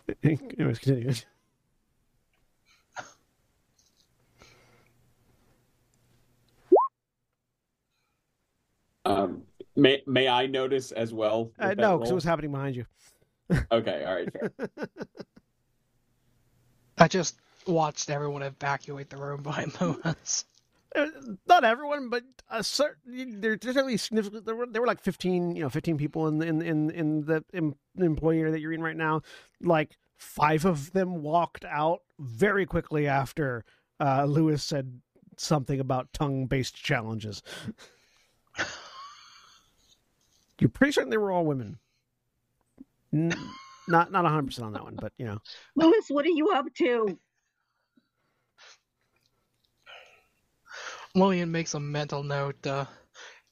Anyways, 0.23 0.79
continue. 0.79 1.13
Um 9.05 9.41
may 9.75 10.01
may 10.05 10.27
i 10.27 10.45
notice 10.45 10.91
as 10.91 11.13
well 11.13 11.51
Uh, 11.59 11.73
no, 11.77 11.97
because 11.97 12.11
it 12.11 12.15
was 12.15 12.23
happening 12.23 12.51
behind 12.51 12.75
you. 12.75 12.85
okay 13.71 14.03
all 14.05 14.15
right 14.15 14.29
fair. 14.31 14.69
I 16.97 17.07
just 17.07 17.37
watched 17.65 18.09
everyone 18.09 18.43
evacuate 18.43 19.09
the 19.09 19.17
room 19.17 19.41
behind 19.41 19.73
moments. 19.81 20.45
Uh, 20.95 21.07
Not 21.47 21.63
everyone, 21.63 22.09
but 22.09 22.23
a 22.49 22.63
certain. 22.63 23.39
There's 23.41 23.59
certainly 23.61 23.97
significant. 23.97 24.45
There 24.45 24.55
were 24.55 24.67
there 24.67 24.81
were 24.81 24.87
like 24.87 25.01
fifteen, 25.01 25.55
you 25.55 25.63
know, 25.63 25.69
fifteen 25.69 25.97
people 25.97 26.27
in 26.27 26.41
in 26.43 26.61
in 26.61 26.89
in 26.91 27.25
the 27.25 27.43
em, 27.53 27.75
employee 27.97 28.39
area 28.39 28.51
that 28.51 28.59
you're 28.59 28.73
in 28.73 28.81
right 28.83 28.95
now. 28.97 29.21
Like 29.61 29.97
five 30.17 30.65
of 30.65 30.91
them 30.91 31.23
walked 31.23 31.65
out 31.65 32.01
very 32.19 32.65
quickly 32.65 33.07
after 33.07 33.63
uh, 33.99 34.25
Lewis 34.25 34.63
said 34.63 34.99
something 35.37 35.79
about 35.79 36.11
tongue 36.13 36.45
based 36.45 36.75
challenges. 36.75 37.41
You're 40.61 40.69
pretty 40.69 40.93
certain 40.93 41.09
they 41.09 41.17
were 41.17 41.31
all 41.31 41.43
women. 41.43 41.79
N- 43.11 43.33
not 43.87 44.11
not 44.11 44.25
hundred 44.25 44.45
percent 44.45 44.67
on 44.67 44.73
that 44.73 44.83
one, 44.83 44.95
but 44.95 45.11
you 45.17 45.25
know. 45.25 45.39
Lewis, 45.75 46.05
what 46.09 46.23
are 46.23 46.29
you 46.29 46.51
up 46.51 46.67
to? 46.75 47.17
Lillian 51.15 51.51
makes 51.51 51.73
a 51.73 51.79
mental 51.79 52.21
note 52.21 52.61
to 52.61 52.87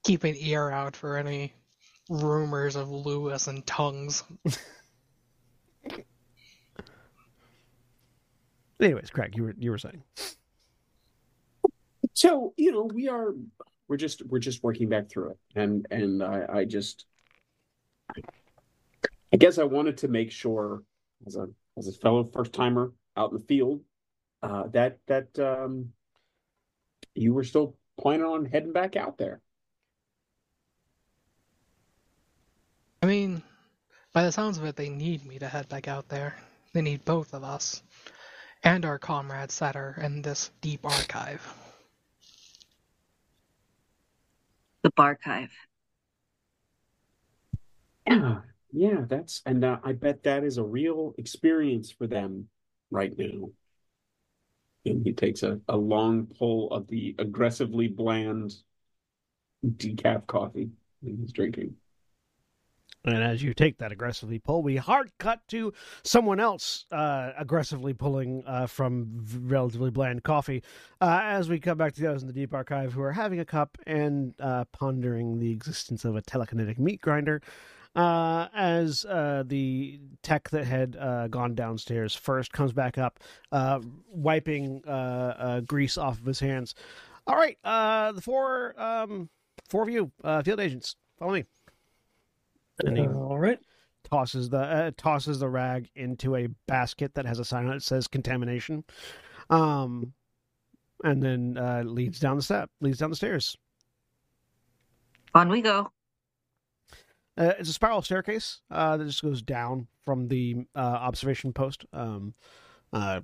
keep 0.03 0.23
an 0.23 0.35
ear 0.37 0.69
out 0.69 0.95
for 0.95 1.17
any 1.17 1.51
rumors 2.09 2.75
of 2.75 2.91
Lewis 2.91 3.47
and 3.47 3.65
tongues. 3.65 4.23
Anyways, 8.79 9.09
Craig, 9.09 9.33
you 9.35 9.43
were 9.43 9.55
you 9.57 9.71
were 9.71 9.79
saying. 9.79 10.03
so 12.13 12.53
you 12.55 12.71
know 12.71 12.83
we 12.83 13.09
are 13.09 13.33
we're 13.89 13.97
just 13.97 14.25
we're 14.27 14.39
just 14.39 14.63
working 14.63 14.87
back 14.87 15.09
through 15.09 15.31
it 15.31 15.37
and 15.55 15.85
and 15.91 16.23
i 16.23 16.45
i 16.49 16.65
just 16.65 17.05
i 19.33 19.37
guess 19.37 19.57
i 19.57 19.63
wanted 19.63 19.97
to 19.97 20.07
make 20.07 20.31
sure 20.31 20.83
as 21.27 21.35
a 21.35 21.47
as 21.77 21.87
a 21.87 21.91
fellow 21.91 22.23
first 22.31 22.53
timer 22.53 22.93
out 23.17 23.31
in 23.31 23.37
the 23.37 23.43
field 23.43 23.81
uh 24.43 24.67
that 24.67 24.99
that 25.07 25.37
um 25.39 25.89
you 27.15 27.33
were 27.33 27.43
still 27.43 27.75
planning 27.99 28.25
on 28.25 28.45
heading 28.45 28.71
back 28.71 28.95
out 28.95 29.17
there 29.17 29.41
I 33.01 33.05
mean, 33.05 33.41
by 34.11 34.23
the 34.23 34.31
sounds 34.31 34.57
of 34.57 34.65
it, 34.65 34.75
they 34.75 34.89
need 34.89 35.25
me 35.25 35.39
to 35.39 35.47
head 35.47 35.69
back 35.69 35.87
out 35.87 36.09
there. 36.09 36.35
They 36.73 36.81
need 36.81 37.05
both 37.05 37.33
of 37.33 37.43
us. 37.43 37.81
And 38.61 38.83
our 38.83 38.99
comrades 38.99 39.59
that 39.59 39.77
are 39.77 39.97
in 40.01 40.21
this 40.21 40.51
deep 40.59 40.85
archive. 40.85 41.68
The 44.83 44.91
Barchive. 44.91 45.49
yeah 48.07 48.39
yeah 48.71 49.01
that's 49.07 49.41
and 49.45 49.63
uh, 49.63 49.77
i 49.83 49.91
bet 49.93 50.23
that 50.23 50.43
is 50.43 50.57
a 50.57 50.63
real 50.63 51.13
experience 51.17 51.91
for 51.91 52.07
them 52.07 52.47
right 52.91 53.17
now 53.17 53.49
and 54.85 55.03
he 55.03 55.11
takes 55.11 55.43
a, 55.43 55.59
a 55.67 55.75
long 55.77 56.27
pull 56.37 56.71
of 56.71 56.87
the 56.87 57.15
aggressively 57.19 57.87
bland 57.87 58.53
decaf 59.65 60.25
coffee 60.27 60.69
that 61.01 61.15
he's 61.19 61.31
drinking 61.31 61.75
And 63.05 63.23
as 63.23 63.41
you 63.41 63.53
take 63.53 63.77
that 63.77 63.91
aggressively 63.91 64.39
pull, 64.39 64.61
we 64.61 64.75
hard 64.75 65.11
cut 65.19 65.47
to 65.49 65.73
someone 66.03 66.39
else 66.39 66.85
uh, 66.91 67.31
aggressively 67.37 67.93
pulling 67.93 68.43
uh, 68.45 68.67
from 68.67 69.25
relatively 69.43 69.89
bland 69.89 70.23
coffee. 70.23 70.63
Uh, 70.99 71.19
as 71.23 71.47
we 71.47 71.59
come 71.59 71.77
back 71.77 71.93
to 71.93 72.01
those 72.01 72.21
in 72.21 72.27
the 72.27 72.33
deep 72.33 72.53
archive 72.53 72.91
who 72.91 73.01
are 73.01 73.13
having 73.13 73.39
a 73.39 73.45
cup 73.45 73.77
and 73.87 74.33
uh, 74.41 74.65
pondering 74.73 75.39
the 75.39 75.51
existence 75.51 76.03
of 76.03 76.15
a 76.15 76.21
telekinetic 76.21 76.77
meat 76.77 77.01
grinder. 77.01 77.41
Uh, 77.95 78.47
as 78.53 79.03
uh, 79.05 79.43
the 79.47 79.99
tech 80.21 80.47
that 80.49 80.63
had 80.63 80.95
gone 81.31 81.55
downstairs 81.55 82.13
first 82.13 82.51
comes 82.51 82.71
back 82.71 82.97
up, 82.97 83.19
wiping 84.11 84.81
grease 85.65 85.97
off 85.97 86.19
of 86.19 86.25
his 86.25 86.39
hands. 86.39 86.75
All 87.25 87.35
right, 87.35 87.57
the 87.63 88.21
four 88.21 88.79
um, 88.79 89.29
four 89.69 89.83
of 89.83 89.89
you, 89.89 90.11
field 90.43 90.59
agents, 90.59 90.97
follow 91.17 91.33
me. 91.33 91.45
And 92.85 92.97
he 92.97 93.07
All 93.07 93.39
right. 93.39 93.59
tosses 94.03 94.49
the 94.49 94.59
uh, 94.59 94.91
tosses 94.97 95.39
the 95.39 95.49
rag 95.49 95.89
into 95.95 96.35
a 96.35 96.47
basket 96.67 97.13
that 97.15 97.25
has 97.25 97.39
a 97.39 97.45
sign 97.45 97.65
on 97.65 97.71
it 97.71 97.75
that 97.75 97.83
says 97.83 98.07
contamination, 98.07 98.83
um, 99.49 100.13
and 101.03 101.21
then 101.21 101.57
uh, 101.57 101.83
leads 101.85 102.19
down 102.19 102.37
the 102.37 102.43
step, 102.43 102.69
leads 102.81 102.99
down 102.99 103.09
the 103.09 103.15
stairs. 103.15 103.57
On 105.35 105.49
we 105.49 105.61
go. 105.61 105.91
Uh, 107.37 107.53
it's 107.57 107.69
a 107.69 107.73
spiral 107.73 108.01
staircase 108.01 108.61
uh, 108.69 108.97
that 108.97 109.05
just 109.05 109.21
goes 109.21 109.41
down 109.41 109.87
from 110.03 110.27
the 110.27 110.57
uh, 110.75 110.79
observation 110.79 111.53
post. 111.53 111.85
Um, 111.93 112.33
uh, 112.91 113.21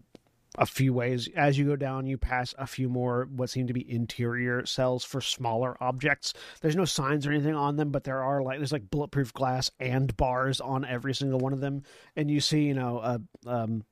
a 0.58 0.66
few 0.66 0.94
ways 0.94 1.28
as 1.36 1.58
you 1.58 1.66
go 1.66 1.76
down, 1.76 2.08
you 2.08 2.18
pass 2.18 2.54
a 2.58 2.68
few 2.68 2.90
more 2.90 3.28
what 3.36 3.50
seem 3.50 3.68
to 3.68 3.74
be 3.74 3.90
interior 3.92 4.66
cells 4.66 5.04
for 5.04 5.22
smaller 5.22 5.78
objects. 5.82 6.34
There's 6.62 6.76
no 6.76 6.86
signs 6.86 7.26
or 7.26 7.32
anything 7.32 7.56
on 7.56 7.76
them, 7.76 7.92
but 7.92 8.04
there 8.04 8.24
are 8.24 8.42
like 8.42 8.60
there's 8.60 8.72
like 8.72 8.90
bulletproof 8.90 9.34
glass 9.34 9.72
and 9.80 10.16
bars 10.18 10.62
on 10.62 10.86
every 10.86 11.14
single 11.14 11.40
one 11.40 11.54
of 11.54 11.62
them, 11.62 11.84
and 12.16 12.30
you 12.30 12.40
see 12.40 12.64
you 12.64 12.74
know 12.74 13.00
a 13.00 13.22
um, 13.50 13.84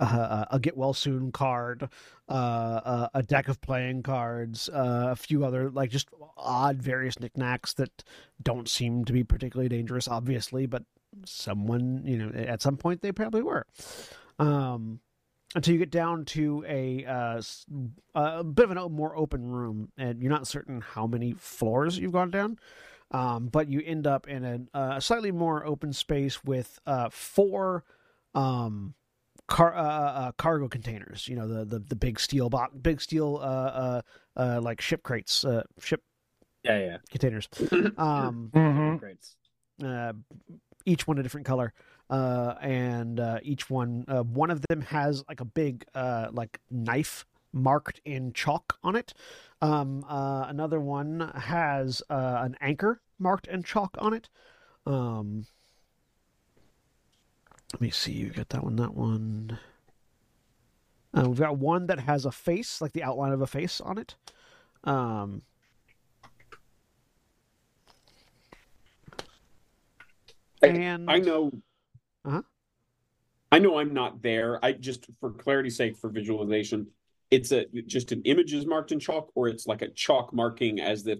a, 0.00 0.58
get 0.60 0.76
well 0.76 0.92
soon 0.92 1.32
card, 1.32 1.88
uh, 2.28 2.34
a, 2.34 3.10
a 3.14 3.22
deck 3.22 3.48
of 3.48 3.60
playing 3.60 4.02
cards, 4.02 4.68
uh, 4.68 5.08
a 5.10 5.16
few 5.16 5.44
other 5.44 5.70
like 5.70 5.90
just 5.90 6.08
odd 6.36 6.82
various 6.82 7.18
knickknacks 7.18 7.74
that 7.74 8.04
don't 8.42 8.68
seem 8.68 9.04
to 9.04 9.12
be 9.12 9.24
particularly 9.24 9.68
dangerous, 9.68 10.08
obviously, 10.08 10.66
but 10.66 10.84
someone 11.24 12.02
you 12.04 12.18
know 12.18 12.30
at 12.34 12.62
some 12.62 12.76
point 12.76 13.02
they 13.02 13.12
probably 13.12 13.42
were. 13.42 13.66
Um, 14.38 15.00
until 15.54 15.72
you 15.74 15.78
get 15.78 15.90
down 15.90 16.24
to 16.24 16.64
a 16.66 17.04
uh, 17.04 17.40
a 18.14 18.42
bit 18.44 18.64
of 18.64 18.70
an 18.72 18.78
o- 18.78 18.88
more 18.88 19.16
open 19.16 19.46
room, 19.46 19.92
and 19.96 20.20
you're 20.20 20.30
not 20.32 20.48
certain 20.48 20.80
how 20.80 21.06
many 21.06 21.32
floors 21.34 21.98
you've 21.98 22.12
gone 22.12 22.30
down. 22.30 22.58
Um, 23.12 23.46
but 23.46 23.68
you 23.68 23.80
end 23.84 24.06
up 24.08 24.26
in 24.26 24.44
a, 24.74 24.78
a 24.96 25.00
slightly 25.00 25.30
more 25.30 25.64
open 25.64 25.92
space 25.92 26.42
with 26.42 26.80
uh, 26.86 27.08
four 27.12 27.84
um, 28.34 28.94
car 29.46 29.72
uh, 29.76 29.82
uh, 29.82 30.32
cargo 30.32 30.66
containers. 30.68 31.28
You 31.28 31.36
know 31.36 31.46
the 31.46 31.64
the, 31.64 31.78
the 31.78 31.96
big 31.96 32.18
steel 32.18 32.50
box, 32.50 32.74
big 32.80 33.00
steel 33.00 33.36
uh, 33.40 33.46
uh, 33.46 34.02
uh, 34.36 34.60
like 34.60 34.80
ship 34.80 35.04
crates, 35.04 35.44
uh, 35.44 35.62
ship 35.78 36.02
Yeah, 36.64 36.78
yeah 36.78 36.96
containers. 37.10 37.48
Um. 37.96 38.50
Mhm. 38.52 39.00
Uh, 39.82 40.12
each 40.86 41.06
one 41.06 41.18
a 41.18 41.22
different 41.22 41.46
color, 41.46 41.72
uh, 42.10 42.54
and 42.60 43.20
uh, 43.20 43.38
each 43.42 43.70
one 43.70 44.04
uh, 44.08 44.22
one 44.22 44.50
of 44.50 44.60
them 44.68 44.82
has 44.82 45.24
like 45.28 45.40
a 45.40 45.44
big 45.44 45.84
uh, 45.94 46.28
like 46.32 46.60
knife 46.70 47.24
marked 47.52 48.00
in 48.04 48.32
chalk 48.32 48.78
on 48.82 48.96
it. 48.96 49.14
Um, 49.62 50.04
uh, 50.08 50.44
another 50.48 50.80
one 50.80 51.32
has 51.34 52.02
uh, 52.10 52.40
an 52.42 52.56
anchor 52.60 53.00
marked 53.18 53.46
in 53.46 53.62
chalk 53.62 53.96
on 53.98 54.12
it. 54.12 54.28
Um, 54.86 55.46
let 57.72 57.80
me 57.80 57.90
see. 57.90 58.12
You 58.12 58.30
got 58.30 58.50
that 58.50 58.64
one. 58.64 58.76
That 58.76 58.94
one. 58.94 59.58
Uh, 61.16 61.28
we've 61.28 61.38
got 61.38 61.56
one 61.56 61.86
that 61.86 62.00
has 62.00 62.26
a 62.26 62.32
face, 62.32 62.80
like 62.80 62.92
the 62.92 63.02
outline 63.02 63.32
of 63.32 63.40
a 63.40 63.46
face 63.46 63.80
on 63.80 63.98
it. 63.98 64.16
Um, 64.82 65.42
and 70.62 71.10
I 71.10 71.18
know. 71.18 71.52
Uh-huh. 72.24 72.42
I 73.52 73.58
know 73.58 73.78
I'm 73.78 73.94
not 73.94 74.22
there. 74.22 74.64
I 74.64 74.72
just, 74.72 75.06
for 75.20 75.30
clarity's 75.30 75.76
sake, 75.76 75.96
for 75.96 76.10
visualization, 76.10 76.88
it's 77.30 77.52
a 77.52 77.66
just 77.86 78.12
an 78.12 78.22
image 78.22 78.52
is 78.52 78.66
marked 78.66 78.92
in 78.92 78.98
chalk, 79.00 79.30
or 79.34 79.48
it's 79.48 79.66
like 79.66 79.82
a 79.82 79.88
chalk 79.88 80.32
marking 80.32 80.80
as 80.80 81.06
if 81.06 81.18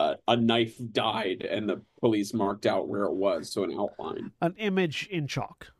uh, 0.00 0.14
a 0.28 0.36
knife 0.36 0.74
died 0.92 1.42
and 1.42 1.68
the 1.68 1.80
police 2.00 2.34
marked 2.34 2.66
out 2.66 2.88
where 2.88 3.04
it 3.04 3.14
was, 3.14 3.52
so 3.52 3.64
an 3.64 3.72
outline. 3.78 4.30
an 4.40 4.54
image 4.58 5.08
in 5.10 5.26
chalk, 5.26 5.72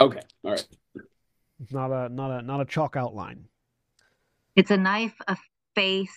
Okay, 0.00 0.20
all 0.44 0.50
right. 0.52 0.66
not 1.70 1.90
a 1.92 2.08
not 2.08 2.30
a 2.30 2.42
not 2.42 2.60
a 2.60 2.64
chalk 2.64 2.96
outline. 2.96 3.44
It's 4.54 4.70
a 4.70 4.76
knife, 4.76 5.14
a 5.28 5.36
face. 5.74 6.16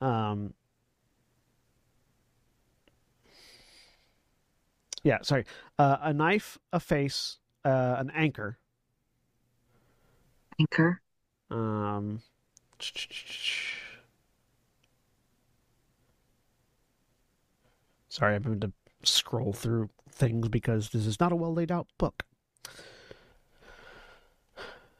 Um, 0.00 0.54
yeah, 5.08 5.18
sorry. 5.22 5.46
Uh, 5.78 5.96
a 6.02 6.12
knife, 6.12 6.58
a 6.70 6.78
face, 6.78 7.38
uh, 7.64 7.96
an 7.98 8.10
anchor. 8.14 8.58
Anchor. 10.60 11.00
Um, 11.50 12.20
sorry, 18.10 18.34
I'm 18.34 18.42
having 18.42 18.60
to 18.60 18.70
scroll 19.02 19.54
through 19.54 19.88
things 20.10 20.48
because 20.50 20.90
this 20.90 21.06
is 21.06 21.18
not 21.18 21.32
a 21.32 21.36
well 21.36 21.54
laid 21.54 21.72
out 21.72 21.86
book. 21.96 22.24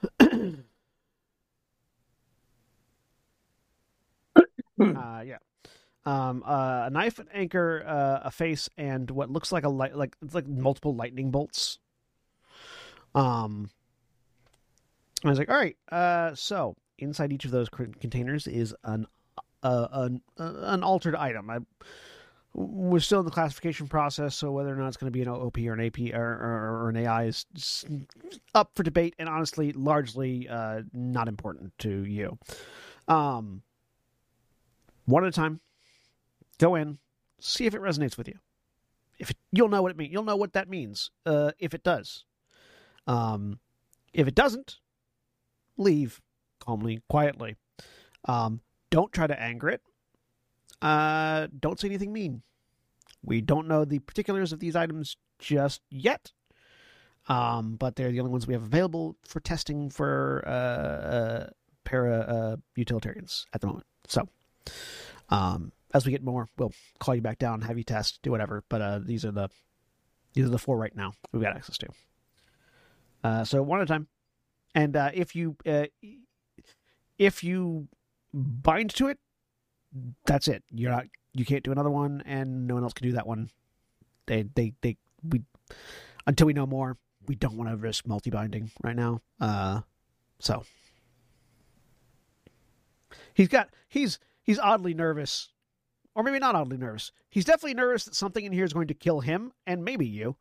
uh, 0.20 0.56
yeah. 4.80 5.36
Um, 6.07 6.42
uh, 6.46 6.84
a 6.86 6.90
knife, 6.90 7.18
an 7.18 7.28
anchor, 7.34 7.84
uh, 7.86 8.20
a 8.26 8.30
face, 8.30 8.68
and 8.78 9.11
what 9.11 9.30
looks 9.30 9.53
like 9.53 9.64
a 9.64 9.68
light, 9.68 9.94
like 9.94 10.16
it's 10.22 10.34
like 10.34 10.46
multiple 10.46 10.94
lightning 10.94 11.30
bolts. 11.30 11.78
Um, 13.14 13.70
I 15.24 15.28
was 15.28 15.38
like, 15.38 15.51
all 15.51 15.57
right. 15.57 15.76
Uh, 15.90 16.34
so 16.34 16.76
inside 16.99 17.32
each 17.32 17.44
of 17.44 17.51
those 17.51 17.68
containers 17.68 18.46
is 18.46 18.74
an 18.84 19.07
uh, 19.62 19.88
an 19.92 20.22
uh, 20.38 20.53
an 20.62 20.82
altered 20.82 21.14
item. 21.14 21.51
I 21.51 21.59
we're 22.55 23.01
still 23.01 23.20
in 23.20 23.24
the 23.24 23.30
classification 23.30 23.86
process, 23.86 24.35
so 24.35 24.51
whether 24.51 24.73
or 24.73 24.77
not 24.77 24.89
it's 24.89 24.97
going 24.97 25.12
to 25.12 25.16
be 25.16 25.23
an 25.23 25.28
OP 25.28 25.59
or 25.59 25.74
an 25.74 25.81
AP 25.81 26.14
or, 26.14 26.23
or, 26.23 26.85
or 26.85 26.89
an 26.89 26.97
AI 26.97 27.24
is 27.24 27.47
up 28.55 28.73
for 28.74 28.82
debate, 28.82 29.14
and 29.18 29.28
honestly, 29.28 29.73
largely 29.73 30.48
uh, 30.48 30.82
not 30.93 31.28
important 31.28 31.73
to 31.78 32.05
you. 32.05 32.39
Um, 33.06 33.62
one 35.05 35.24
at 35.24 35.28
a 35.28 35.32
time. 35.32 35.60
Go 36.59 36.74
in, 36.74 36.98
see 37.40 37.66
if 37.66 37.74
it 37.74 37.80
resonates 37.80 38.16
with 38.16 38.28
you. 38.28 38.39
If 39.18 39.30
it, 39.30 39.36
you'll 39.52 39.68
know 39.68 39.82
what 39.82 39.90
it 39.90 39.97
means, 39.97 40.12
you'll 40.12 40.24
know 40.24 40.36
what 40.36 40.52
that 40.52 40.68
means. 40.68 41.10
Uh, 41.26 41.52
if 41.59 41.74
it 41.74 41.82
does, 41.82 42.24
um, 43.06 43.59
if 44.12 44.28
it 44.28 44.35
doesn't, 44.35 44.76
leave 45.76 46.20
calmly, 46.60 47.02
quietly. 47.09 47.56
Um, 48.24 48.60
don't 48.90 49.12
try 49.12 49.26
to 49.26 49.40
anger 49.40 49.68
it. 49.68 49.82
Uh, 50.80 51.48
don't 51.59 51.80
say 51.80 51.89
anything 51.89 52.12
mean. 52.12 52.43
We 53.24 53.40
don't 53.40 53.66
know 53.66 53.85
the 53.85 53.98
particulars 53.98 54.52
of 54.52 54.60
these 54.60 54.76
items 54.76 55.16
just 55.39 55.82
yet, 55.90 56.32
um, 57.28 57.76
but 57.76 57.97
they're 57.97 58.12
the 58.12 58.20
only 58.20 58.32
ones 58.32 58.47
we 58.47 58.55
have 58.55 58.62
available 58.62 59.16
for 59.26 59.40
testing 59.40 59.90
for 59.90 60.44
uh, 60.47 60.51
uh, 60.51 61.51
para 61.85 62.18
uh, 62.20 62.56
utilitarians 62.76 63.47
at 63.52 63.60
the 63.60 63.66
moment. 63.66 63.86
So, 64.06 64.28
um, 65.30 65.72
as 65.99 66.07
we 66.07 66.12
get 66.12 66.23
more, 66.23 66.49
we'll 66.57 66.73
call 67.01 67.15
you 67.15 67.20
back 67.20 67.39
down, 67.39 67.61
have 67.61 67.77
you 67.77 67.85
test, 67.85 68.20
do 68.23 68.31
whatever. 68.31 68.65
But 68.69 68.81
uh, 68.81 69.01
these 69.05 69.25
are 69.25 69.33
the 69.33 69.49
these 70.33 70.47
are 70.47 70.51
the 70.51 70.59
four 70.59 70.79
right 70.79 70.95
now 70.95 71.12
we've 71.33 71.43
got 71.43 71.57
access 71.57 71.77
to. 71.79 71.89
Uh, 73.23 73.45
so 73.45 73.62
one 73.62 73.81
at 73.81 73.85
a 73.85 73.87
time, 73.87 74.07
and 74.75 74.97
uh, 74.97 75.11
if 75.12 75.35
you 75.35 75.57
uh, 75.66 75.87
if 77.19 77.43
you 77.43 77.89
bind 78.33 78.91
to 78.95 79.09
it, 79.09 79.19
that's 80.25 80.49
it. 80.49 80.62
You're 80.70 80.93
not 80.93 81.07
you 81.35 81.45
can't 81.45 81.65
do 81.65 81.73
another 81.73 81.91
one, 81.91 82.23
and 82.25 82.66
no 82.66 82.75
one 82.75 82.85
else 82.85 82.93
can 82.93 83.07
do 83.07 83.15
that 83.15 83.27
one. 83.27 83.51
They 84.27 84.45
they 84.55 84.75
they 84.81 84.97
we 85.29 85.43
until 86.27 86.47
we 86.47 86.53
know 86.53 86.66
more, 86.66 86.97
we 87.27 87.35
don't 87.35 87.57
want 87.57 87.70
to 87.70 87.77
risk 87.77 88.07
multi 88.07 88.31
binding 88.31 88.70
right 88.83 88.97
now. 88.97 89.20
Uh, 89.41 89.81
so 90.39 90.65
he's 93.35 93.49
got 93.49 93.70
he's 93.89 94.20
he's 94.43 94.61
oddly 94.61 94.95
nervous 94.95 95.51
or 96.19 96.24
maybe 96.24 96.40
not 96.40 96.57
oddly 96.57 96.77
nervous. 96.77 97.12
He's 97.31 97.45
definitely 97.45 97.74
nervous 97.74 98.05
that 98.07 98.15
something 98.16 98.45
in 98.45 98.51
here 98.51 98.65
is 98.65 98.73
going 98.73 98.89
to 98.89 98.95
kill 98.95 99.20
him 99.20 99.53
and 99.69 99.85
maybe 99.85 100.05
you. 100.05 100.35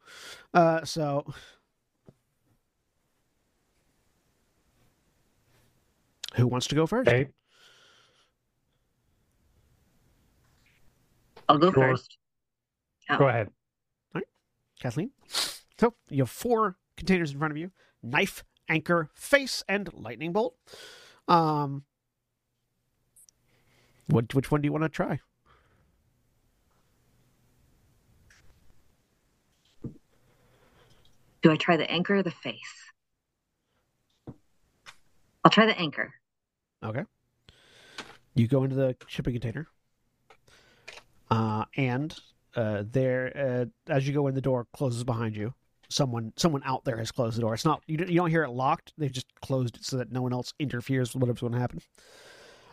Uh, 0.51 0.83
so 0.83 1.31
who 6.33 6.47
wants 6.47 6.65
to 6.65 6.75
go 6.75 6.87
first? 6.87 7.07
Okay. 7.07 7.29
I'll 11.47 11.59
go 11.59 11.71
Sure. 11.71 11.89
first. 11.91 12.17
Go 13.15 13.27
ahead. 13.27 13.51
Kathleen. 14.79 15.11
So 15.79 15.93
you 16.09 16.23
have 16.23 16.29
four 16.31 16.77
containers 16.97 17.31
in 17.31 17.37
front 17.37 17.51
of 17.51 17.57
you: 17.57 17.71
knife, 18.01 18.43
anchor, 18.67 19.09
face, 19.13 19.63
and 19.69 19.93
lightning 19.93 20.33
bolt. 20.33 20.55
Um, 21.27 21.83
what 24.07 24.33
which 24.33 24.49
one 24.51 24.61
do 24.61 24.65
you 24.67 24.71
want 24.71 24.83
to 24.83 24.89
try? 24.89 25.19
Do 31.41 31.51
I 31.51 31.55
try 31.55 31.77
the 31.77 31.89
anchor 31.89 32.15
or 32.15 32.23
the 32.23 32.31
face? 32.31 32.91
I'll 35.43 35.51
try 35.51 35.65
the 35.65 35.77
anchor. 35.77 36.13
Okay. 36.83 37.03
You 38.35 38.47
go 38.47 38.63
into 38.63 38.75
the 38.75 38.95
shipping 39.07 39.33
container, 39.33 39.67
uh, 41.31 41.65
and 41.75 42.15
uh, 42.55 42.83
there, 42.91 43.65
uh, 43.89 43.91
as 43.91 44.07
you 44.07 44.13
go 44.13 44.27
in, 44.27 44.35
the 44.35 44.41
door 44.41 44.67
closes 44.73 45.03
behind 45.03 45.35
you. 45.35 45.53
Someone, 45.89 46.33
someone 46.35 46.61
out 46.65 46.83
there 46.83 46.97
has 46.97 47.11
closed 47.11 47.37
the 47.37 47.41
door. 47.41 47.53
It's 47.53 47.65
not 47.65 47.81
you. 47.87 47.97
Don't, 47.97 48.09
you 48.09 48.17
don't 48.17 48.29
hear 48.29 48.43
it 48.43 48.49
locked. 48.49 48.93
They've 48.97 49.11
just 49.11 49.27
closed 49.41 49.77
it 49.77 49.85
so 49.85 49.97
that 49.97 50.11
no 50.11 50.21
one 50.21 50.33
else 50.33 50.53
interferes 50.59 51.13
with 51.13 51.21
whatever's 51.21 51.41
going 51.41 51.53
to 51.53 51.59
happen. 51.59 51.81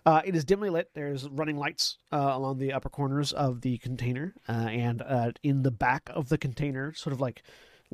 Uh, 0.05 0.21
it 0.25 0.35
is 0.35 0.45
dimly 0.45 0.69
lit. 0.69 0.91
There's 0.95 1.29
running 1.29 1.57
lights 1.57 1.97
uh, 2.13 2.33
along 2.33 2.59
the 2.59 2.73
upper 2.73 2.91
corners 2.91 3.33
of 3.33 3.61
the 3.63 3.79
container, 3.79 4.35
uh, 4.49 4.53
and 4.53 5.01
uh, 5.01 5.33
in 5.43 5.63
the 5.63 5.71
back 5.71 6.11
of 6.13 6.29
the 6.29 6.37
container, 6.37 6.93
sort 6.93 7.13
of 7.13 7.21
like 7.21 7.43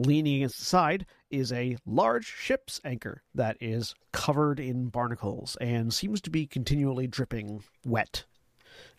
leaning 0.00 0.36
against 0.36 0.58
the 0.58 0.64
side, 0.64 1.06
is 1.30 1.52
a 1.52 1.76
large 1.86 2.26
ship's 2.26 2.80
anchor 2.84 3.22
that 3.34 3.56
is 3.60 3.94
covered 4.12 4.58
in 4.58 4.88
barnacles 4.88 5.56
and 5.60 5.92
seems 5.94 6.20
to 6.22 6.30
be 6.30 6.46
continually 6.46 7.06
dripping 7.06 7.62
wet, 7.84 8.24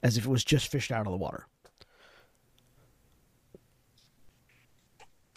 as 0.04 0.18
if 0.18 0.26
it 0.26 0.30
was 0.30 0.44
just 0.44 0.72
fished 0.72 0.92
out 0.92 1.06
of 1.06 1.12
the 1.12 1.18
water. 1.18 1.48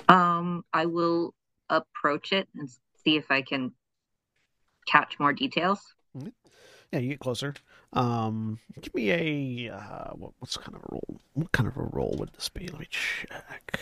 Um, 0.09 0.65
I 0.73 0.87
will 0.87 1.35
approach 1.71 2.33
it 2.33 2.49
and 2.55 2.69
see 3.03 3.17
if 3.17 3.31
I 3.31 3.43
can 3.43 3.73
catch 4.87 5.19
more 5.19 5.33
details. 5.33 5.81
Yeah, 6.93 6.99
you 6.99 7.09
get 7.09 7.21
closer. 7.21 7.55
Um, 7.95 8.61
give 8.81 8.95
me 8.95 9.67
a 9.69 9.75
uh, 9.75 10.11
what, 10.13 10.33
what's 10.39 10.57
kind 10.57 10.77
of 10.77 10.83
a 10.83 10.87
roll? 10.91 11.21
What 11.33 11.53
kind 11.53 11.69
of 11.69 11.77
a 11.77 11.83
roll 11.83 12.15
would 12.19 12.33
this 12.35 12.49
be? 12.49 12.69
Let 12.69 12.81
me 12.81 12.87
check. 12.91 13.81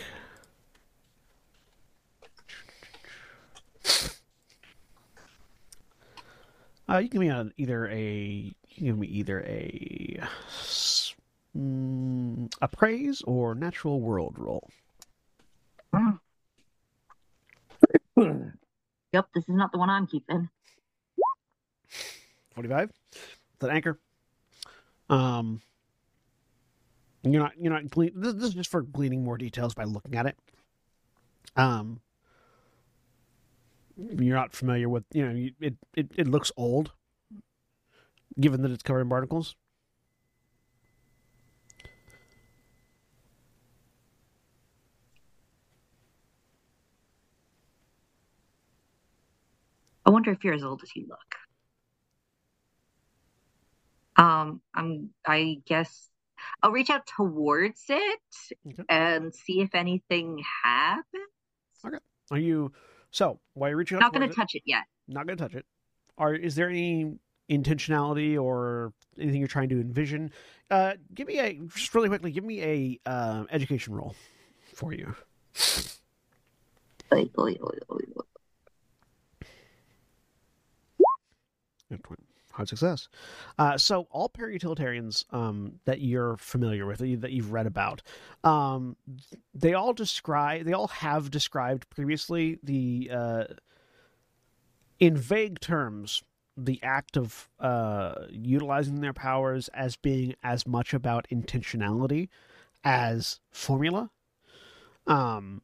Uh, 6.89 6.99
you 6.99 7.09
can 7.09 7.21
give 7.21 7.21
me 7.21 7.29
a, 7.29 7.51
either 7.57 7.89
a 7.89 8.55
you 8.69 8.77
can 8.77 8.87
give 8.87 8.99
me 8.99 9.07
either 9.07 9.41
a 9.43 10.21
mm, 11.57 12.53
appraise 12.61 13.23
or 13.23 13.55
natural 13.55 14.01
world 14.01 14.35
roll. 14.39 14.69
Yep, 18.17 19.27
this 19.35 19.45
is 19.49 19.55
not 19.55 19.73
the 19.73 19.79
one 19.79 19.91
I'm 19.91 20.07
keeping. 20.07 20.49
45 22.55 22.91
that 23.61 23.71
anchor 23.71 23.99
um 25.09 25.61
you're 27.23 27.43
not 27.43 27.53
you're 27.59 27.73
not 27.73 27.89
gle- 27.91 28.11
this, 28.15 28.35
this 28.35 28.45
is 28.45 28.55
just 28.55 28.71
for 28.71 28.83
gleaning 28.83 29.25
more 29.25 29.39
details 29.39 29.75
by 29.75 29.85
looking 29.85 30.17
at 30.17 30.27
it 30.27 30.37
um 31.57 32.01
you're 34.11 34.37
not 34.37 34.53
familiar 34.53 34.89
with 34.89 35.05
you 35.13 35.27
know 35.27 35.49
it, 35.61 35.75
it 35.95 36.07
it 36.17 36.29
looks 36.29 36.51
old 36.57 36.93
given 38.41 38.63
that 38.63 38.71
it's 38.71 38.83
covered 38.83 39.03
in 39.03 39.09
barnacles 39.09 39.55
I 50.05 50.11
wonder 50.11 50.33
if 50.33 50.43
you're 50.43 50.55
as 50.55 50.65
old 50.65 50.83
as 50.83 50.95
you 50.97 51.07
look. 51.09 51.37
Um, 54.17 54.61
I'm 54.75 55.11
I 55.27 55.61
guess 55.65 56.09
I'll 56.63 56.73
reach 56.73 56.91
out 56.91 57.07
towards 57.07 57.85
it 57.89 58.21
Okay. 58.69 58.83
and 58.89 59.35
see 59.35 59.61
if 59.61 59.75
anything 59.75 60.43
happens. 60.65 61.23
Okay. 61.87 61.99
Are 62.31 62.39
you 62.39 62.73
so 63.13 63.39
while 63.55 63.71
you're 63.71 63.79
reaching 63.79 63.97
out 63.97 64.01
Not 64.01 64.13
gonna 64.13 64.27
towards 64.27 64.37
it- 64.37 64.41
touch 64.41 64.55
it 64.57 64.63
yet. 64.67 64.83
not 65.07 65.27
going 65.27 65.39
to 65.39 65.45
touch 65.45 65.55
it. 65.55 65.65
Are 66.19 66.35
is 66.35 66.55
there 66.57 66.69
any 66.69 67.19
intentionality 67.51 68.41
or 68.41 68.93
anything 69.19 69.39
you're 69.41 69.49
trying 69.49 69.69
to 69.71 69.81
envision? 69.81 70.33
Uh, 70.71 70.95
give 71.15 71.27
me 71.29 71.39
a 71.39 71.55
just 71.75 71.95
really 71.95 72.09
quickly. 72.09 72.31
Give 72.33 72.45
me 72.45 72.63
a 72.63 73.01
uh, 73.11 73.45
education 73.51 73.95
roll 73.95 74.15
for 74.75 74.93
you. 74.93 75.15
Oy, 77.13 77.29
oy, 77.39 77.57
oy, 77.63 77.79
oy, 77.91 78.01
oy. 78.19 78.23
Hard 82.53 82.69
success. 82.69 83.09
Uh, 83.59 83.79
so 83.79 84.07
all 84.11 84.29
para-utilitarians 84.29 85.25
um, 85.31 85.81
that 85.85 86.01
you're 86.01 86.37
familiar 86.37 86.87
with, 86.87 86.99
that, 86.99 87.09
you, 87.09 87.21
you've 87.29 87.53
read 87.53 87.67
about, 87.67 88.03
um, 88.45 88.97
they 89.55 89.75
all 89.75 89.93
describe, 89.93 90.65
they 90.65 90.73
all 90.73 90.89
have 90.89 91.31
described 91.31 91.89
previously 91.89 92.59
the, 92.63 93.11
uh, 93.13 93.45
in 95.01 95.17
vague 95.17 95.61
terms, 95.61 96.23
the 96.57 96.79
act 96.83 97.17
of 97.17 97.49
uh, 97.59 98.27
utilizing 98.31 99.01
their 99.01 99.15
powers 99.15 99.69
as 99.69 99.97
being 99.97 100.35
as 100.43 100.67
much 100.67 100.93
about 100.93 101.27
intentionality 101.33 102.29
as 102.85 103.41
formula. 103.51 104.11
Um, 105.07 105.63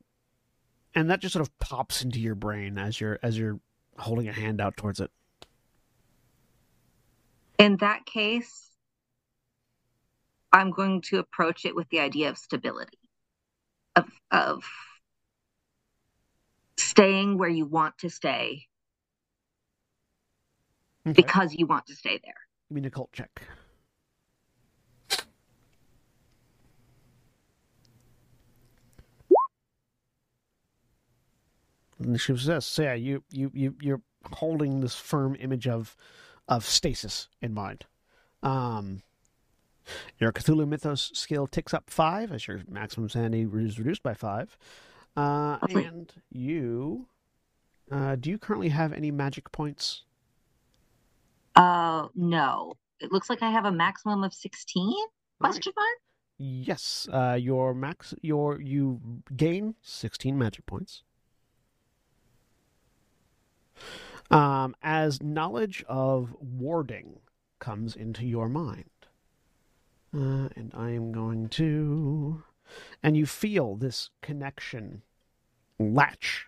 and 0.95 1.11
that 1.11 1.21
just 1.21 1.35
sort 1.35 1.47
of 1.47 1.57
pops 1.59 2.03
into 2.03 2.19
your 2.19 2.35
brain 2.35 2.79
as 2.79 3.01
you're 3.01 3.19
as 3.23 3.39
you're 3.39 3.61
holding 3.99 4.29
a 4.29 4.33
hand 4.33 4.61
out 4.61 4.77
towards 4.77 5.01
it. 5.01 5.11
In 7.59 7.77
that 7.79 8.07
case, 8.07 8.71
I'm 10.53 10.71
going 10.71 11.03
to 11.03 11.19
approach 11.19 11.65
it 11.65 11.75
with 11.75 11.89
the 11.91 12.01
idea 12.01 12.31
of 12.31 12.39
stability, 12.39 12.99
of 13.97 14.09
of 14.31 14.65
staying 16.77 17.37
where 17.39 17.49
you 17.49 17.67
want 17.67 17.99
to 17.99 18.09
stay 18.09 18.69
Okay. 21.07 21.15
because 21.15 21.55
you 21.55 21.67
want 21.67 21.87
to 21.87 21.95
stay 21.95 22.21
there. 22.25 22.35
Give 22.69 22.75
me 22.75 22.81
an 22.81 22.87
occult 22.87 23.13
check. 23.13 23.43
And 31.99 32.21
she 32.21 32.37
says, 32.37 32.65
so 32.65 32.83
yeah, 32.83 32.95
you, 32.95 33.25
you, 33.31 33.51
you, 33.53 33.75
you're 33.81 34.03
holding 34.33 34.81
this 34.81 34.95
firm 34.95 35.37
image 35.41 35.67
of, 35.67 35.97
of 36.49 36.65
stasis 36.65 37.29
in 37.41 37.55
mind. 37.55 37.87
Um, 38.43 39.03
your 40.19 40.33
Cthulhu 40.33 40.67
Mythos 40.69 41.11
skill 41.15 41.47
ticks 41.47 41.75
up 41.75 41.91
five 41.91 42.33
as 42.33 42.47
your 42.47 42.63
maximum 42.69 43.09
sanity 43.09 43.43
is 43.43 43.79
reduced 43.79 44.03
by 44.03 44.15
five. 44.15 44.57
Uh, 45.17 45.59
and 45.71 46.13
you, 46.31 47.07
uh, 47.91 48.17
do 48.17 48.31
you 48.31 48.39
currently 48.39 48.69
have 48.69 48.93
any 48.93 49.11
magic 49.11 49.51
points? 49.51 50.05
Uh, 51.57 52.09
no. 52.15 52.75
It 53.01 53.13
looks 53.13 53.31
like 53.31 53.43
I 53.43 53.51
have 53.51 53.65
a 53.65 53.73
maximum 53.73 54.25
of 54.25 54.33
16? 54.33 54.83
All 54.85 54.95
right. 55.41 55.51
Question 55.51 55.73
mark? 55.77 55.99
Yes, 56.41 57.09
uh, 57.13 57.37
your 57.41 57.75
max, 57.75 58.15
your 58.23 58.61
you 58.61 59.01
gain 59.37 59.75
sixteen 59.83 60.39
magic 60.39 60.67
points. 60.67 61.03
Um, 64.31 64.77
as 64.83 65.23
knowledge 65.23 65.85
of 65.89 66.35
warding 66.39 67.21
comes 67.61 67.97
into 67.97 68.27
your 68.27 68.49
mind, 68.49 68.91
uh, 70.15 70.49
and 70.55 70.73
I 70.75 70.91
am 70.91 71.13
going 71.13 71.49
to, 71.51 72.43
and 73.03 73.17
you 73.17 73.27
feel 73.27 73.77
this 73.77 74.11
connection 74.23 75.03
latch. 75.79 76.47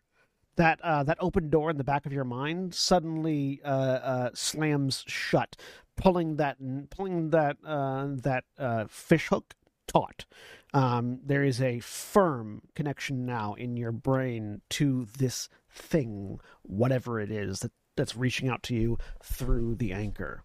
That 0.57 0.81
uh, 0.83 1.05
that 1.05 1.17
open 1.21 1.49
door 1.49 1.71
in 1.71 1.79
the 1.79 1.85
back 1.85 2.05
of 2.05 2.13
your 2.13 2.25
mind 2.25 2.75
suddenly 2.75 3.63
uh, 3.65 3.69
uh, 3.69 4.31
slams 4.35 5.05
shut, 5.07 5.57
pulling 5.97 6.37
that 6.37 6.59
pulling 6.91 7.31
that 7.31 7.57
uh, 7.65 8.09
that 8.11 8.45
uh, 8.59 8.85
fish 8.89 9.29
hook 9.29 9.55
taut. 9.87 10.27
Um, 10.75 11.21
there 11.25 11.45
is 11.45 11.63
a 11.63 11.81
firm 11.81 12.63
connection 12.75 13.25
now 13.25 13.55
in 13.55 13.77
your 13.77 13.93
brain 13.93 14.61
to 14.71 15.07
this 15.19 15.49
thing, 15.73 16.41
whatever 16.63 17.21
it 17.21 17.31
is 17.31 17.61
that, 17.61 17.73
that's 17.97 18.17
reaching 18.17 18.49
out 18.49 18.63
to 18.65 18.75
you 18.75 18.99
through 19.23 19.75
the 19.77 19.93
anchor. 19.93 20.43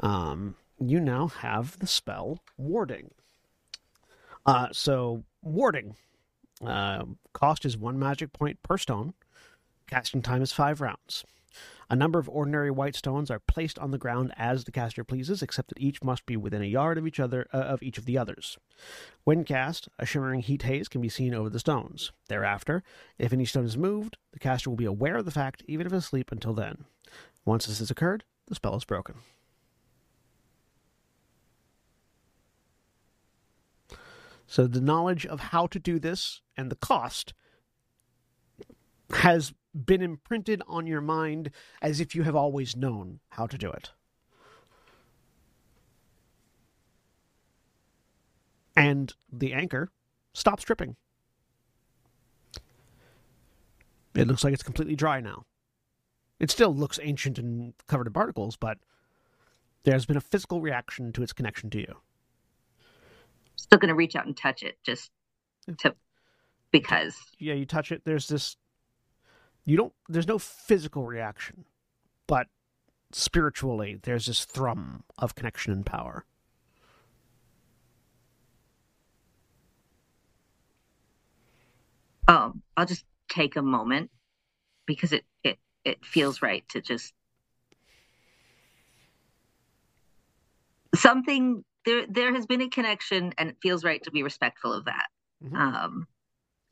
Um, 0.00 0.56
you 0.78 1.00
now 1.00 1.28
have 1.28 1.78
the 1.78 1.86
spell 1.86 2.40
warding. 2.56 3.10
Uh, 4.44 4.68
so 4.72 5.24
warding 5.42 5.96
uh, 6.66 7.04
cost 7.32 7.64
is 7.64 7.76
one 7.76 7.98
magic 7.98 8.32
point 8.32 8.62
per 8.62 8.78
stone. 8.78 9.14
Casting 9.86 10.22
time 10.22 10.42
is 10.42 10.52
five 10.52 10.80
rounds. 10.80 11.24
A 11.90 11.96
number 11.96 12.18
of 12.18 12.28
ordinary 12.28 12.70
white 12.70 12.96
stones 12.96 13.30
are 13.30 13.38
placed 13.40 13.78
on 13.78 13.90
the 13.90 13.98
ground 13.98 14.32
as 14.36 14.64
the 14.64 14.72
caster 14.72 15.04
pleases, 15.04 15.42
except 15.42 15.68
that 15.68 15.80
each 15.80 16.02
must 16.02 16.26
be 16.26 16.36
within 16.36 16.62
a 16.62 16.66
yard 16.66 16.98
of 16.98 17.06
each 17.06 17.20
other 17.20 17.46
uh, 17.52 17.58
of 17.58 17.82
each 17.82 17.98
of 17.98 18.04
the 18.04 18.16
others. 18.16 18.58
When 19.24 19.44
cast, 19.44 19.88
a 19.98 20.06
shimmering 20.06 20.40
heat 20.40 20.62
haze 20.62 20.88
can 20.88 21.00
be 21.00 21.08
seen 21.08 21.34
over 21.34 21.50
the 21.50 21.58
stones. 21.58 22.12
Thereafter, 22.28 22.82
if 23.18 23.32
any 23.32 23.44
stone 23.44 23.64
is 23.64 23.76
moved, 23.76 24.16
the 24.32 24.38
caster 24.38 24.70
will 24.70 24.76
be 24.76 24.84
aware 24.84 25.16
of 25.16 25.24
the 25.24 25.30
fact, 25.30 25.62
even 25.66 25.86
if 25.86 25.92
asleep 25.92 26.32
until 26.32 26.54
then. 26.54 26.84
Once 27.44 27.66
this 27.66 27.80
has 27.80 27.90
occurred, 27.90 28.24
the 28.46 28.54
spell 28.54 28.76
is 28.76 28.84
broken. 28.84 29.16
So 34.46 34.66
the 34.66 34.80
knowledge 34.80 35.24
of 35.24 35.40
how 35.40 35.66
to 35.68 35.78
do 35.78 35.98
this 35.98 36.42
and 36.56 36.70
the 36.70 36.76
cost 36.76 37.32
has 39.10 39.54
been 39.74 40.02
imprinted 40.02 40.62
on 40.66 40.86
your 40.86 41.00
mind 41.00 41.50
as 41.80 42.00
if 42.00 42.14
you 42.14 42.22
have 42.22 42.36
always 42.36 42.76
known 42.76 43.20
how 43.30 43.46
to 43.46 43.58
do 43.58 43.70
it. 43.70 43.90
And 48.76 49.12
the 49.30 49.52
anchor 49.52 49.90
stops 50.32 50.64
dripping. 50.64 50.96
It 54.14 54.26
looks 54.26 54.44
like 54.44 54.52
it's 54.52 54.62
completely 54.62 54.96
dry 54.96 55.20
now. 55.20 55.44
It 56.38 56.50
still 56.50 56.74
looks 56.74 56.98
ancient 57.02 57.38
and 57.38 57.74
covered 57.86 58.06
in 58.06 58.12
particles, 58.12 58.56
but 58.56 58.78
there's 59.84 60.06
been 60.06 60.16
a 60.16 60.20
physical 60.20 60.60
reaction 60.60 61.12
to 61.12 61.22
its 61.22 61.32
connection 61.32 61.70
to 61.70 61.78
you. 61.78 61.96
Still 63.56 63.78
gonna 63.78 63.94
reach 63.94 64.16
out 64.16 64.26
and 64.26 64.36
touch 64.36 64.62
it 64.62 64.76
just 64.82 65.10
to 65.78 65.94
because 66.72 67.16
Yeah, 67.38 67.54
you 67.54 67.66
touch 67.66 67.92
it, 67.92 68.02
there's 68.04 68.28
this 68.28 68.56
you 69.64 69.76
don't 69.76 69.92
there's 70.08 70.26
no 70.28 70.38
physical 70.38 71.04
reaction, 71.06 71.64
but 72.26 72.48
spiritually 73.12 73.98
there's 74.02 74.26
this 74.26 74.44
thrum 74.44 75.04
of 75.18 75.34
connection 75.34 75.72
and 75.72 75.86
power. 75.86 76.24
um 82.28 82.62
I'll 82.76 82.86
just 82.86 83.04
take 83.28 83.56
a 83.56 83.62
moment 83.62 84.10
because 84.86 85.12
it 85.12 85.24
it 85.42 85.58
it 85.84 86.04
feels 86.04 86.42
right 86.42 86.66
to 86.70 86.80
just 86.80 87.12
something 90.94 91.64
there 91.84 92.06
there 92.08 92.34
has 92.34 92.46
been 92.46 92.60
a 92.60 92.68
connection 92.68 93.32
and 93.38 93.50
it 93.50 93.56
feels 93.62 93.84
right 93.84 94.02
to 94.04 94.10
be 94.10 94.22
respectful 94.22 94.72
of 94.72 94.84
that 94.84 95.06
Mhm. 95.42 95.56
um 95.56 96.06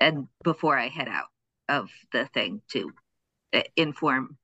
and 0.01 0.29
before 0.45 0.79
i 0.79 0.89
head 0.89 1.09
out 1.09 1.29
of 1.71 1.89
the 2.13 2.27
thing 2.27 2.61
to 2.73 2.93
uh, 3.55 3.63
inform 3.77 4.37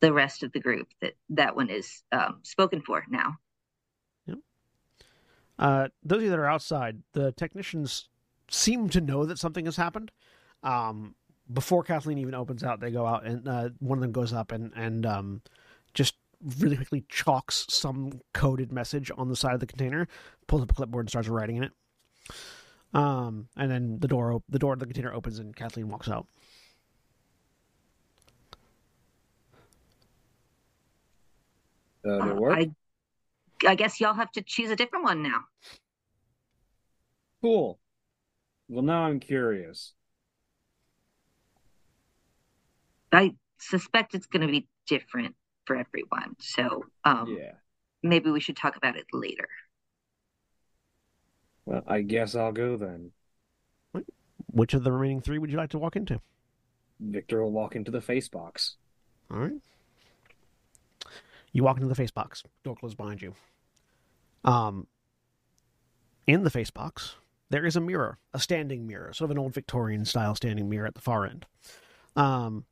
the 0.00 0.12
rest 0.12 0.42
of 0.42 0.52
the 0.52 0.60
group 0.60 0.88
that 1.00 1.14
that 1.30 1.56
one 1.56 1.70
is 1.70 2.02
um, 2.12 2.40
spoken 2.42 2.82
for 2.82 3.04
now 3.08 3.36
Uh, 5.58 5.88
those 6.02 6.18
of 6.18 6.24
you 6.24 6.30
that 6.30 6.38
are 6.38 6.48
outside, 6.48 7.02
the 7.12 7.30
technicians 7.32 8.08
seem 8.50 8.88
to 8.88 9.00
know 9.00 9.24
that 9.24 9.38
something 9.38 9.64
has 9.64 9.76
happened. 9.76 10.10
Um, 10.64 11.14
before 11.52 11.84
Kathleen 11.84 12.18
even 12.18 12.34
opens 12.34 12.64
out, 12.64 12.80
they 12.80 12.90
go 12.90 13.06
out 13.06 13.24
and 13.24 13.46
uh, 13.46 13.68
one 13.78 13.98
of 13.98 14.02
them 14.02 14.12
goes 14.12 14.32
up 14.32 14.52
and 14.52 14.72
and 14.74 15.06
um, 15.06 15.42
just 15.94 16.14
really 16.58 16.76
quickly 16.76 17.04
chalks 17.08 17.66
some 17.68 18.20
coded 18.34 18.72
message 18.72 19.10
on 19.16 19.28
the 19.28 19.36
side 19.36 19.54
of 19.54 19.60
the 19.60 19.66
container, 19.66 20.08
pulls 20.48 20.62
up 20.62 20.70
a 20.72 20.74
clipboard 20.74 21.04
and 21.04 21.10
starts 21.10 21.28
writing 21.28 21.56
in 21.56 21.64
it. 21.64 21.72
Um, 22.94 23.48
and 23.56 23.70
then 23.70 23.98
the 24.00 24.08
door 24.08 24.32
op- 24.32 24.44
the 24.48 24.58
door 24.58 24.74
of 24.74 24.78
the 24.78 24.86
container 24.86 25.12
opens 25.14 25.38
and 25.38 25.54
Kathleen 25.56 25.88
walks 25.88 26.08
out. 26.08 26.26
Uh, 32.04 32.18
Uh, 32.18 32.50
i 32.50 32.70
i 33.66 33.74
guess 33.76 34.00
y'all 34.00 34.12
have 34.12 34.30
to 34.32 34.42
choose 34.42 34.70
a 34.70 34.76
different 34.76 35.04
one 35.04 35.22
now 35.22 35.40
Cool. 37.40 37.80
Well, 38.68 38.82
now 38.84 39.02
I'm 39.04 39.18
curious. 39.20 39.94
i 43.12 43.34
suspect 43.58 44.14
it's 44.14 44.26
going 44.26 44.42
to 44.42 44.48
be 44.50 44.66
different 44.88 45.34
for 45.66 45.76
everyone 45.76 46.34
so 46.40 46.84
um 47.04 47.36
yeah. 47.38 47.52
maybe 48.02 48.30
we 48.30 48.40
should 48.40 48.56
talk 48.56 48.76
about 48.76 48.96
it 48.96 49.06
later 49.12 49.48
Well, 51.64 51.82
I 51.86 52.02
guess 52.02 52.34
I'll 52.34 52.52
go 52.52 52.76
then. 52.76 53.12
Which 54.46 54.74
of 54.74 54.84
the 54.84 54.92
remaining 54.92 55.20
three 55.20 55.38
would 55.38 55.50
you 55.50 55.56
like 55.56 55.70
to 55.70 55.78
walk 55.78 55.96
into? 55.96 56.20
Victor 57.00 57.42
will 57.42 57.52
walk 57.52 57.74
into 57.74 57.90
the 57.90 58.00
face 58.00 58.28
box. 58.28 58.76
All 59.30 59.38
right. 59.38 59.52
You 61.52 61.64
walk 61.64 61.76
into 61.76 61.88
the 61.88 61.94
face 61.94 62.10
box. 62.10 62.42
Door 62.64 62.76
closed 62.76 62.96
behind 62.96 63.22
you. 63.22 63.34
Um, 64.44 64.86
in 66.26 66.44
the 66.44 66.50
face 66.50 66.70
box, 66.70 67.16
there 67.50 67.64
is 67.64 67.76
a 67.76 67.80
mirror, 67.80 68.18
a 68.32 68.38
standing 68.38 68.86
mirror, 68.86 69.12
sort 69.12 69.26
of 69.26 69.32
an 69.32 69.38
old 69.38 69.54
Victorian 69.54 70.04
style 70.04 70.34
standing 70.34 70.68
mirror 70.68 70.86
at 70.86 70.94
the 70.94 71.00
far 71.00 71.26
end. 71.26 71.46
Um, 72.16 72.64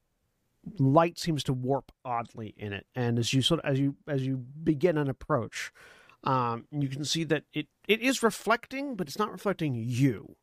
light 0.78 1.18
seems 1.18 1.42
to 1.44 1.52
warp 1.52 1.92
oddly 2.04 2.54
in 2.56 2.72
it, 2.72 2.86
and 2.94 3.18
as 3.18 3.32
you 3.32 3.42
sort 3.42 3.60
of, 3.60 3.70
as 3.70 3.78
you 3.78 3.96
as 4.06 4.26
you 4.26 4.36
begin 4.36 4.98
an 4.98 5.08
approach, 5.08 5.72
um, 6.24 6.66
you 6.70 6.88
can 6.88 7.04
see 7.04 7.24
that 7.24 7.44
it 7.52 7.66
it 7.88 8.00
is 8.00 8.22
reflecting, 8.22 8.94
but 8.94 9.08
it's 9.08 9.18
not 9.18 9.32
reflecting 9.32 9.74
you. 9.74 10.36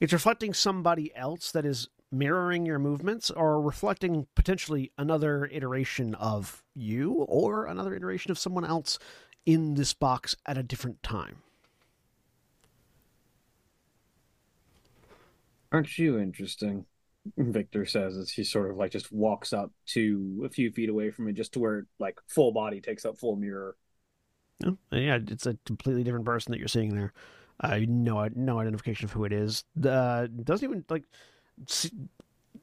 It's 0.00 0.12
reflecting 0.12 0.54
somebody 0.54 1.14
else 1.14 1.52
that 1.52 1.64
is 1.64 1.88
mirroring 2.10 2.64
your 2.64 2.78
movements 2.78 3.30
or 3.30 3.60
reflecting 3.60 4.26
potentially 4.34 4.92
another 4.96 5.48
iteration 5.52 6.14
of 6.14 6.62
you 6.74 7.12
or 7.28 7.66
another 7.66 7.94
iteration 7.94 8.30
of 8.30 8.38
someone 8.38 8.64
else 8.64 8.98
in 9.44 9.74
this 9.74 9.92
box 9.92 10.36
at 10.46 10.56
a 10.56 10.62
different 10.62 11.02
time. 11.02 11.42
Aren't 15.72 15.98
you 15.98 16.18
interesting? 16.18 16.86
Victor 17.36 17.86
says 17.86 18.16
as 18.16 18.30
he 18.30 18.44
sort 18.44 18.70
of 18.70 18.76
like 18.76 18.92
just 18.92 19.10
walks 19.10 19.52
up 19.52 19.72
to 19.86 20.42
a 20.44 20.48
few 20.48 20.70
feet 20.70 20.88
away 20.88 21.10
from 21.10 21.28
it, 21.28 21.34
just 21.34 21.52
to 21.54 21.60
where 21.60 21.86
like 21.98 22.18
full 22.28 22.52
body 22.52 22.80
takes 22.80 23.04
up 23.04 23.18
full 23.18 23.36
mirror. 23.36 23.76
Yeah, 24.90 25.18
it's 25.26 25.46
a 25.46 25.56
completely 25.66 26.04
different 26.04 26.24
person 26.24 26.52
that 26.52 26.58
you're 26.58 26.68
seeing 26.68 26.94
there. 26.94 27.12
Uh, 27.60 27.80
no, 27.86 28.28
no 28.34 28.58
identification 28.58 29.04
of 29.04 29.12
who 29.12 29.24
it 29.24 29.32
is. 29.32 29.64
Uh, 29.84 30.26
doesn't 30.42 30.68
even 30.68 30.84
like. 30.88 31.04
See, 31.66 31.90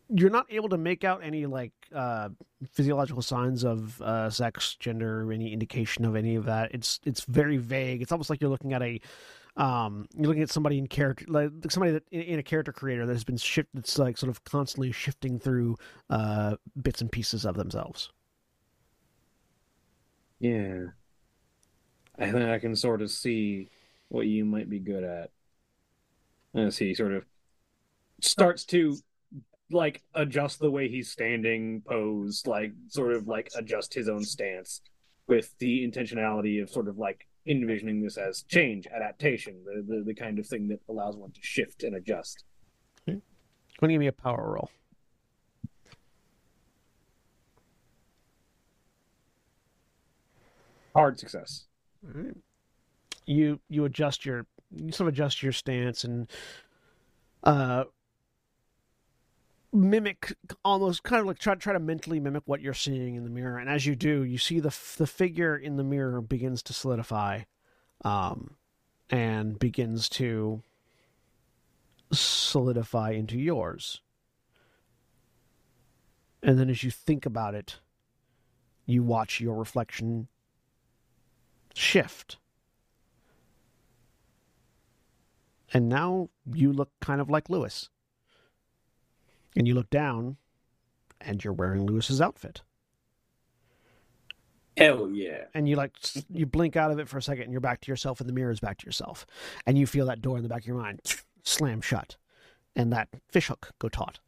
you're 0.10 0.30
not 0.30 0.48
able 0.50 0.70
to 0.70 0.78
make 0.78 1.04
out 1.04 1.24
any 1.24 1.46
like 1.46 1.74
uh, 1.96 2.30
physiological 2.72 3.22
signs 3.22 3.64
of 3.64 4.02
uh, 4.02 4.30
sex, 4.30 4.76
gender, 4.76 5.32
any 5.32 5.54
indication 5.54 6.06
of 6.06 6.16
any 6.16 6.36
of 6.36 6.46
that. 6.46 6.74
It's 6.74 7.00
it's 7.06 7.22
very 7.26 7.58
vague. 7.58 8.02
It's 8.02 8.12
almost 8.12 8.30
like 8.30 8.42
you're 8.42 8.50
looking 8.50 8.74
at 8.74 8.82
a 8.82 9.00
um, 9.58 10.08
you're 10.16 10.28
looking 10.28 10.44
at 10.44 10.50
somebody 10.50 10.78
in 10.78 10.88
character, 10.88 11.26
like 11.30 11.52
somebody 11.70 11.94
that 11.94 12.04
in, 12.12 12.22
in 12.22 12.40
a 12.40 12.44
character 12.44 12.74
creator 12.74 13.06
that 13.06 13.14
has 13.14 13.24
been 13.24 13.38
shift. 13.38 13.70
That's 13.74 13.98
like 14.00 14.18
sort 14.18 14.30
of 14.30 14.44
constantly 14.46 14.92
shifting 14.92 15.40
through 15.40 15.78
uh, 16.10 16.58
bits 16.82 17.02
and 17.02 17.12
pieces 17.12 17.46
of 17.46 17.56
themselves. 17.56 18.12
Yeah. 20.40 20.92
I 22.22 22.32
think 22.32 22.50
I 22.50 22.60
can 22.60 22.76
sort 22.76 23.02
of 23.02 23.10
see 23.10 23.70
what 24.10 24.28
you 24.28 24.46
might 24.46 24.70
be 24.70 24.80
good 24.80 25.04
at. 25.04 25.32
As 26.54 26.78
he 26.78 26.94
sort 26.94 27.14
of 27.14 27.26
starts 28.20 28.64
to 28.66 28.98
like 29.72 30.04
adjust 30.14 30.60
the 30.60 30.70
way 30.70 30.88
he's 30.88 31.10
standing, 31.10 31.82
pose, 31.82 32.46
like 32.46 32.74
sort 32.90 33.14
of 33.14 33.28
like 33.28 33.50
adjust 33.56 33.94
his 33.94 34.08
own 34.08 34.24
stance 34.24 34.82
with 35.28 35.58
the 35.60 35.88
intentionality 35.88 36.62
of 36.62 36.70
sort 36.70 36.88
of 36.88 36.98
like 36.98 37.28
envisioning 37.48 38.04
this 38.04 38.18
as 38.18 38.44
change, 38.44 38.86
adaptation, 38.88 39.64
the, 39.66 39.82
the, 39.82 40.04
the 40.04 40.14
kind 40.14 40.38
of 40.38 40.46
thing 40.46 40.68
that 40.68 40.82
allows 40.90 41.16
one 41.16 41.32
to 41.32 41.42
shift 41.42 41.84
and 41.84 41.96
adjust. 41.96 42.44
Going 43.08 43.22
to 43.82 43.88
give 43.94 44.00
me 44.00 44.08
a 44.08 44.12
power 44.12 44.52
roll. 44.54 44.70
Hard 50.94 51.18
success. 51.18 51.66
Alright. 52.08 52.38
You 53.26 53.60
you 53.70 53.86
adjust 53.86 54.26
your 54.26 54.46
you 54.76 54.92
sort 54.92 55.08
of 55.08 55.14
adjust 55.14 55.44
your 55.44 55.52
stance 55.52 56.04
and 56.04 56.30
uh 57.44 57.84
mimic 59.74 60.34
almost 60.66 61.04
kind 61.04 61.22
of 61.22 61.28
like 61.28 61.40
try 61.40 61.56
try 61.56 61.74
to 61.74 61.80
mentally 61.80 62.20
mimic 62.20 62.44
what 62.46 62.62
you're 62.62 62.74
seeing 62.74 63.16
in 63.16 63.24
the 63.24 63.30
mirror 63.30 63.58
and 63.58 63.70
as 63.70 63.86
you 63.86 63.96
do 63.96 64.24
you 64.24 64.38
see 64.38 64.60
the 64.60 64.76
the 64.98 65.08
figure 65.08 65.56
in 65.56 65.78
the 65.78 65.84
mirror 65.84 66.20
begins 66.22 66.62
to 66.62 66.74
solidify 66.74 67.42
um 68.04 68.56
and 69.10 69.60
begins 69.60 70.10
to 70.10 70.62
solidify 72.12 73.12
into 73.12 73.40
yours 73.40 74.02
and 76.44 76.60
then 76.60 76.70
as 76.70 76.84
you 76.84 76.92
think 76.92 77.26
about 77.26 77.56
it 77.56 77.78
you 78.86 79.04
watch 79.04 79.40
your 79.40 79.56
reflection 79.56 80.28
shift. 81.74 82.38
And 85.74 85.88
now 85.88 86.30
you 86.52 86.74
look 86.74 86.92
kind 87.00 87.22
of 87.22 87.30
like 87.30 87.50
Lewis. 87.50 87.90
And 89.56 89.68
you 89.68 89.74
look 89.74 89.90
down, 89.90 90.38
and 91.20 91.44
you're 91.44 91.54
wearing 91.54 91.86
Lewis's 91.86 92.22
outfit. 92.22 92.62
Hell 94.78 95.10
yeah. 95.12 95.44
And 95.54 95.68
you 95.68 95.76
like 95.76 95.94
you 96.30 96.46
blink 96.46 96.78
out 96.78 96.92
of 96.92 97.00
it 97.00 97.10
for 97.10 97.18
a 97.18 97.22
second, 97.22 97.44
and 97.44 97.52
you're 97.52 97.60
back 97.62 97.82
to 97.82 97.92
yourself, 97.92 98.22
and 98.22 98.30
the 98.30 98.34
mirror 98.34 98.52
is 98.52 98.62
back 98.62 98.78
to 98.80 98.86
yourself, 98.86 99.26
and 99.66 99.78
you 99.78 99.86
feel 99.86 100.06
that 100.06 100.22
door 100.22 100.38
in 100.38 100.44
the 100.44 100.50
back 100.50 100.62
of 100.62 100.68
your 100.68 100.78
mind 100.78 101.02
slam 101.44 101.82
shut, 101.82 102.16
and 102.76 102.94
that 102.94 103.10
fishhook 103.30 103.72
go 103.80 103.90
taut. 103.90 104.20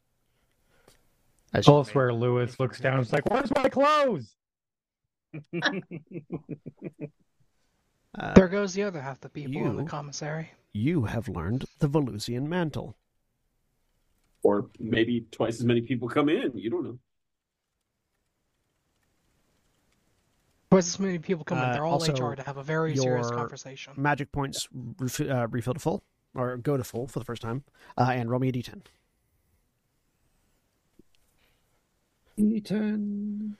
As 1.54 1.66
you- 1.66 1.72
Also, 1.72 1.92
where 1.92 2.12
Lewis 2.12 2.60
looks 2.60 2.78
down, 2.80 2.94
and 2.94 3.02
it's 3.02 3.12
like, 3.12 3.24
"Where's 3.30 3.50
my 3.54 3.68
clothes?" 3.70 4.36
uh, 8.18 8.34
There 8.34 8.48
goes 8.48 8.74
the 8.74 8.82
other 8.84 9.00
half 9.00 9.20
the 9.20 9.28
people 9.28 9.62
in 9.66 9.76
the 9.76 9.82
you- 9.82 9.88
commissary. 9.88 10.50
you 10.72 11.04
have 11.04 11.28
learned 11.28 11.64
the 11.78 11.88
Velusian 11.88 12.46
mantle. 12.48 12.96
Or 14.42 14.66
maybe 14.78 15.26
twice 15.30 15.54
as 15.60 15.64
many 15.64 15.80
people 15.80 16.08
come 16.08 16.28
in. 16.28 16.52
You 16.58 16.68
don't 16.70 16.84
know. 16.84 16.98
Twice 20.70 20.88
as 20.94 20.98
many 21.00 21.18
people 21.18 21.44
come 21.44 21.58
in. 21.58 21.64
Uh, 21.64 21.72
They're 21.72 21.84
all 21.84 21.94
also, 21.94 22.12
HR 22.12 22.34
to 22.34 22.42
have 22.42 22.56
a 22.56 22.62
very 22.62 22.96
serious 22.96 23.30
conversation. 23.30 23.94
Magic 23.96 24.32
points 24.32 24.68
ref- 24.98 25.20
uh, 25.20 25.46
refill 25.50 25.74
to 25.74 25.80
full, 25.80 26.02
or 26.34 26.56
go 26.58 26.76
to 26.76 26.84
full 26.84 27.06
for 27.06 27.20
the 27.20 27.24
first 27.24 27.40
time, 27.42 27.64
uh, 27.96 28.10
and 28.12 28.28
roll 28.30 28.40
me 28.40 28.48
a 28.48 28.52
d10. 28.52 28.82
Ethan. 32.36 33.56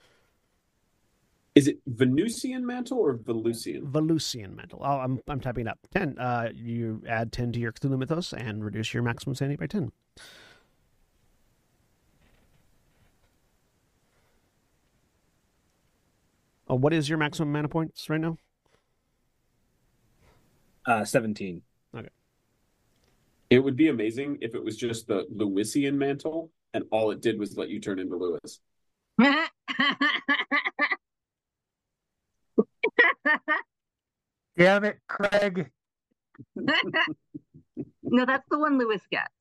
Is 1.55 1.69
it 1.69 1.79
Venusian 1.87 2.65
mantle 2.65 2.99
or 2.99 3.15
Velusian? 3.15 3.83
Velusian 3.89 4.55
mantle. 4.55 4.81
Oh, 4.83 4.99
I'm 4.99 5.21
I'm 5.27 5.39
typing 5.39 5.67
it 5.67 5.69
up. 5.69 5.79
Ten. 5.93 6.17
Uh, 6.19 6.49
you 6.53 7.01
add 7.07 7.31
ten 7.31 7.53
to 7.53 7.59
your 7.59 7.71
Cthulhu 7.71 7.97
mythos 7.97 8.33
and 8.33 8.63
reduce 8.63 8.93
your 8.93 9.03
maximum 9.03 9.35
sanity 9.35 9.55
by 9.55 9.67
ten. 9.67 9.91
Oh, 16.67 16.75
what 16.75 16.93
is 16.93 17.07
your 17.07 17.17
maximum 17.17 17.51
mana 17.51 17.69
points 17.69 18.09
right 18.09 18.19
now? 18.19 18.37
Uh, 20.85 21.05
17. 21.05 21.61
It 23.49 23.59
would 23.59 23.75
be 23.75 23.89
amazing 23.89 24.39
if 24.41 24.55
it 24.55 24.63
was 24.63 24.75
just 24.75 25.07
the 25.07 25.25
Lewisian 25.33 25.93
mantle 25.93 26.51
and 26.73 26.83
all 26.91 27.11
it 27.11 27.21
did 27.21 27.39
was 27.39 27.55
let 27.55 27.69
you 27.69 27.79
turn 27.79 27.99
into 27.99 28.17
Lewis. 28.17 28.59
Damn 34.57 34.85
it, 34.85 34.99
Craig! 35.07 35.69
no, 36.55 38.25
that's 38.25 38.47
the 38.49 38.59
one 38.59 38.77
Lewis 38.77 39.01
gets. 39.11 39.33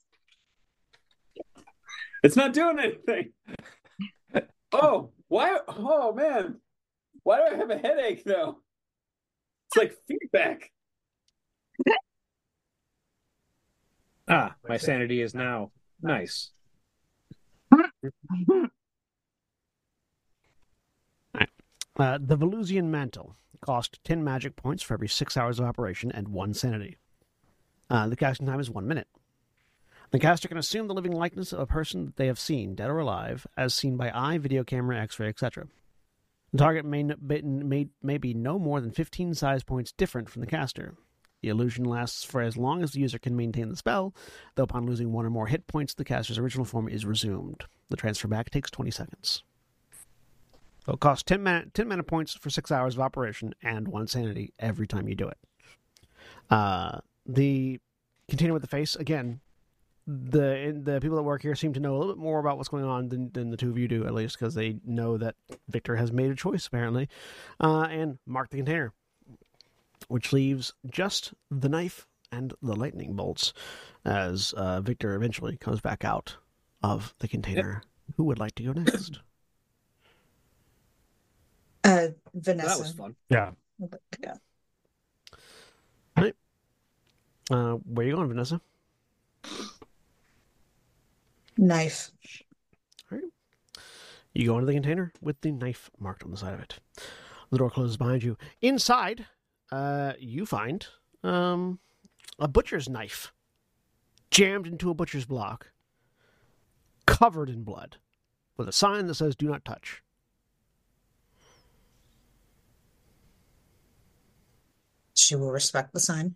It's 2.22 2.36
not 2.36 2.52
doing 2.52 2.78
anything. 2.78 3.32
oh, 4.72 5.10
why? 5.28 5.58
Oh 5.68 6.12
man, 6.12 6.60
why 7.22 7.38
do 7.38 7.54
I 7.54 7.58
have 7.58 7.70
a 7.70 7.78
headache 7.78 8.24
though? 8.24 8.58
It's 9.68 9.76
like 9.76 9.94
feedback. 10.08 10.70
Ah, 14.26 14.54
my 14.66 14.78
sanity 14.78 15.20
is 15.20 15.34
now 15.34 15.70
nice. 16.00 16.50
Uh, 21.96 22.18
the 22.20 22.36
Velusian 22.36 22.86
mantle 22.86 23.36
cost 23.60 24.00
10 24.04 24.22
magic 24.24 24.56
points 24.56 24.82
for 24.82 24.94
every 24.94 25.08
6 25.08 25.36
hours 25.36 25.58
of 25.58 25.66
operation 25.66 26.10
and 26.12 26.28
1 26.28 26.54
sanity. 26.54 26.96
Uh, 27.90 28.08
the 28.08 28.16
casting 28.16 28.46
time 28.46 28.60
is 28.60 28.70
1 28.70 28.86
minute. 28.86 29.08
The 30.10 30.18
caster 30.18 30.46
can 30.48 30.58
assume 30.58 30.86
the 30.86 30.94
living 30.94 31.12
likeness 31.12 31.52
of 31.52 31.58
a 31.58 31.66
person 31.66 32.06
that 32.06 32.16
they 32.16 32.28
have 32.28 32.38
seen, 32.38 32.74
dead 32.74 32.88
or 32.88 32.98
alive, 32.98 33.46
as 33.56 33.74
seen 33.74 33.96
by 33.96 34.12
eye, 34.14 34.38
video 34.38 34.62
camera, 34.62 35.00
x 35.00 35.18
ray, 35.18 35.28
etc. 35.28 35.66
The 36.52 36.58
target 36.58 36.84
may, 36.84 37.02
may, 37.02 37.88
may 38.00 38.18
be 38.18 38.32
no 38.32 38.58
more 38.58 38.80
than 38.80 38.92
15 38.92 39.34
size 39.34 39.64
points 39.64 39.90
different 39.90 40.30
from 40.30 40.40
the 40.40 40.46
caster. 40.46 40.94
The 41.42 41.48
illusion 41.48 41.84
lasts 41.84 42.22
for 42.22 42.40
as 42.40 42.56
long 42.56 42.82
as 42.82 42.92
the 42.92 43.00
user 43.00 43.18
can 43.18 43.36
maintain 43.36 43.68
the 43.68 43.76
spell, 43.76 44.14
though 44.54 44.62
upon 44.62 44.86
losing 44.86 45.12
one 45.12 45.26
or 45.26 45.30
more 45.30 45.48
hit 45.48 45.66
points, 45.66 45.94
the 45.94 46.04
caster's 46.04 46.38
original 46.38 46.64
form 46.64 46.88
is 46.88 47.04
resumed. 47.04 47.64
The 47.90 47.96
transfer 47.96 48.28
back 48.28 48.50
takes 48.50 48.70
20 48.70 48.92
seconds. 48.92 49.42
So 50.86 50.92
it 50.92 51.00
costs 51.00 51.22
10 51.24 51.42
mana, 51.42 51.66
10 51.72 51.88
mana 51.88 52.02
points 52.02 52.34
for 52.34 52.50
6 52.50 52.70
hours 52.70 52.94
of 52.94 53.00
operation 53.00 53.54
and 53.62 53.88
1 53.88 54.06
sanity 54.06 54.52
every 54.58 54.86
time 54.86 55.08
you 55.08 55.14
do 55.14 55.28
it. 55.28 55.38
Uh, 56.50 56.98
the 57.26 57.80
container 58.28 58.52
with 58.52 58.62
the 58.62 58.68
face, 58.68 58.94
again, 58.96 59.40
the 60.06 60.78
the 60.84 61.00
people 61.00 61.16
that 61.16 61.22
work 61.22 61.40
here 61.40 61.54
seem 61.54 61.72
to 61.72 61.80
know 61.80 61.96
a 61.96 61.98
little 61.98 62.12
bit 62.12 62.20
more 62.20 62.38
about 62.38 62.58
what's 62.58 62.68
going 62.68 62.84
on 62.84 63.08
than, 63.08 63.30
than 63.32 63.50
the 63.50 63.56
two 63.56 63.70
of 63.70 63.78
you 63.78 63.88
do, 63.88 64.06
at 64.06 64.12
least, 64.12 64.38
because 64.38 64.54
they 64.54 64.76
know 64.84 65.16
that 65.16 65.34
Victor 65.68 65.96
has 65.96 66.12
made 66.12 66.30
a 66.30 66.34
choice, 66.34 66.66
apparently, 66.66 67.08
uh, 67.58 67.86
and 67.90 68.18
mark 68.26 68.50
the 68.50 68.58
container, 68.58 68.92
which 70.08 70.32
leaves 70.32 70.74
just 70.90 71.32
the 71.50 71.70
knife 71.70 72.06
and 72.30 72.52
the 72.60 72.76
lightning 72.76 73.14
bolts 73.14 73.54
as 74.04 74.52
uh, 74.54 74.82
Victor 74.82 75.14
eventually 75.14 75.56
comes 75.56 75.80
back 75.80 76.04
out 76.04 76.36
of 76.82 77.14
the 77.20 77.28
container. 77.28 77.82
Who 78.16 78.24
would 78.24 78.38
like 78.38 78.54
to 78.56 78.62
go 78.62 78.72
next? 78.72 79.20
Uh, 81.84 82.08
Vanessa. 82.32 82.68
That 82.68 82.78
was 82.78 82.92
fun. 82.92 83.14
Yeah. 83.28 83.50
would 83.78 83.92
like. 86.16 86.34
Uh, 87.50 87.74
where 87.84 88.06
are 88.06 88.08
you 88.08 88.16
going, 88.16 88.28
Vanessa? 88.28 88.60
Knife. 91.56 92.10
All 93.12 93.18
right. 93.18 93.24
You 94.32 94.46
go 94.46 94.54
into 94.54 94.66
the 94.66 94.72
container 94.72 95.12
with 95.20 95.40
the 95.42 95.52
knife 95.52 95.90
marked 95.98 96.24
on 96.24 96.30
the 96.30 96.36
side 96.36 96.54
of 96.54 96.60
it. 96.60 96.78
The 97.50 97.58
door 97.58 97.70
closes 97.70 97.96
behind 97.96 98.22
you. 98.22 98.36
Inside, 98.62 99.26
uh, 99.70 100.14
you 100.18 100.46
find 100.46 100.86
um, 101.22 101.78
a 102.38 102.48
butcher's 102.48 102.88
knife 102.88 103.32
jammed 104.30 104.66
into 104.66 104.90
a 104.90 104.94
butcher's 104.94 105.26
block, 105.26 105.70
covered 107.06 107.50
in 107.50 107.62
blood, 107.62 107.98
with 108.56 108.68
a 108.68 108.72
sign 108.72 109.06
that 109.06 109.14
says 109.14 109.36
"Do 109.36 109.46
not 109.46 109.64
touch." 109.64 110.02
She 115.14 115.36
will 115.36 115.50
respect 115.50 115.92
the 115.92 116.00
sign. 116.00 116.34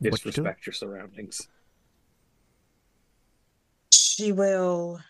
What 0.00 0.24
you? 0.24 0.30
Disrespect 0.30 0.66
your 0.66 0.72
surroundings. 0.72 1.48
She 3.92 4.32
will 4.32 5.00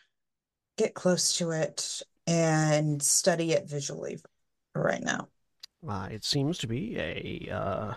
get 0.77 0.95
close 0.95 1.37
to 1.39 1.51
it 1.51 2.03
and 2.27 3.03
study 3.03 3.53
it 3.53 3.69
visually 3.69 4.19
right 4.75 5.03
now. 5.03 5.29
Uh, 5.87 6.09
it 6.11 6.25
seems 6.25 6.59
to 6.59 6.67
be 6.67 6.97
a. 6.99 7.49
Uh, 7.53 7.95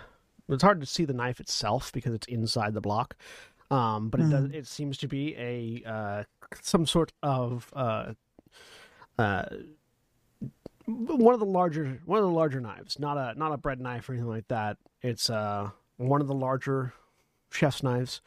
it's 0.49 0.64
hard 0.64 0.82
to 0.82 0.86
see 0.86 1.06
the 1.06 1.14
knife 1.14 1.40
itself 1.40 1.91
because 1.94 2.14
it's 2.14 2.28
inside 2.28 2.74
the 2.74 2.82
block, 2.82 3.16
um, 3.70 4.10
but 4.10 4.20
it 4.20 4.30
does. 4.30 4.45
Hmm. 4.48 4.53
It 4.53 4.68
seems 4.68 4.98
to 4.98 5.08
be 5.08 5.36
a 5.38 5.90
uh, 5.90 6.24
some 6.62 6.86
sort 6.86 7.14
of 7.24 7.72
uh, 7.74 8.14
uh, 9.18 9.45
one 10.91 11.34
of 11.34 11.39
the 11.39 11.45
larger 11.45 11.99
one 12.05 12.19
of 12.19 12.26
the 12.26 12.31
larger 12.31 12.61
knives, 12.61 12.99
not 12.99 13.18
a 13.18 13.38
not 13.38 13.51
a 13.51 13.57
bread 13.57 13.80
knife 13.80 14.09
or 14.09 14.13
anything 14.13 14.30
like 14.30 14.47
that. 14.47 14.77
It's 15.01 15.30
uh, 15.30 15.69
one 15.97 16.22
of 16.22 16.27
the 16.27 16.34
larger 16.34 16.93
chef's 17.49 17.84
knives. 17.84 18.22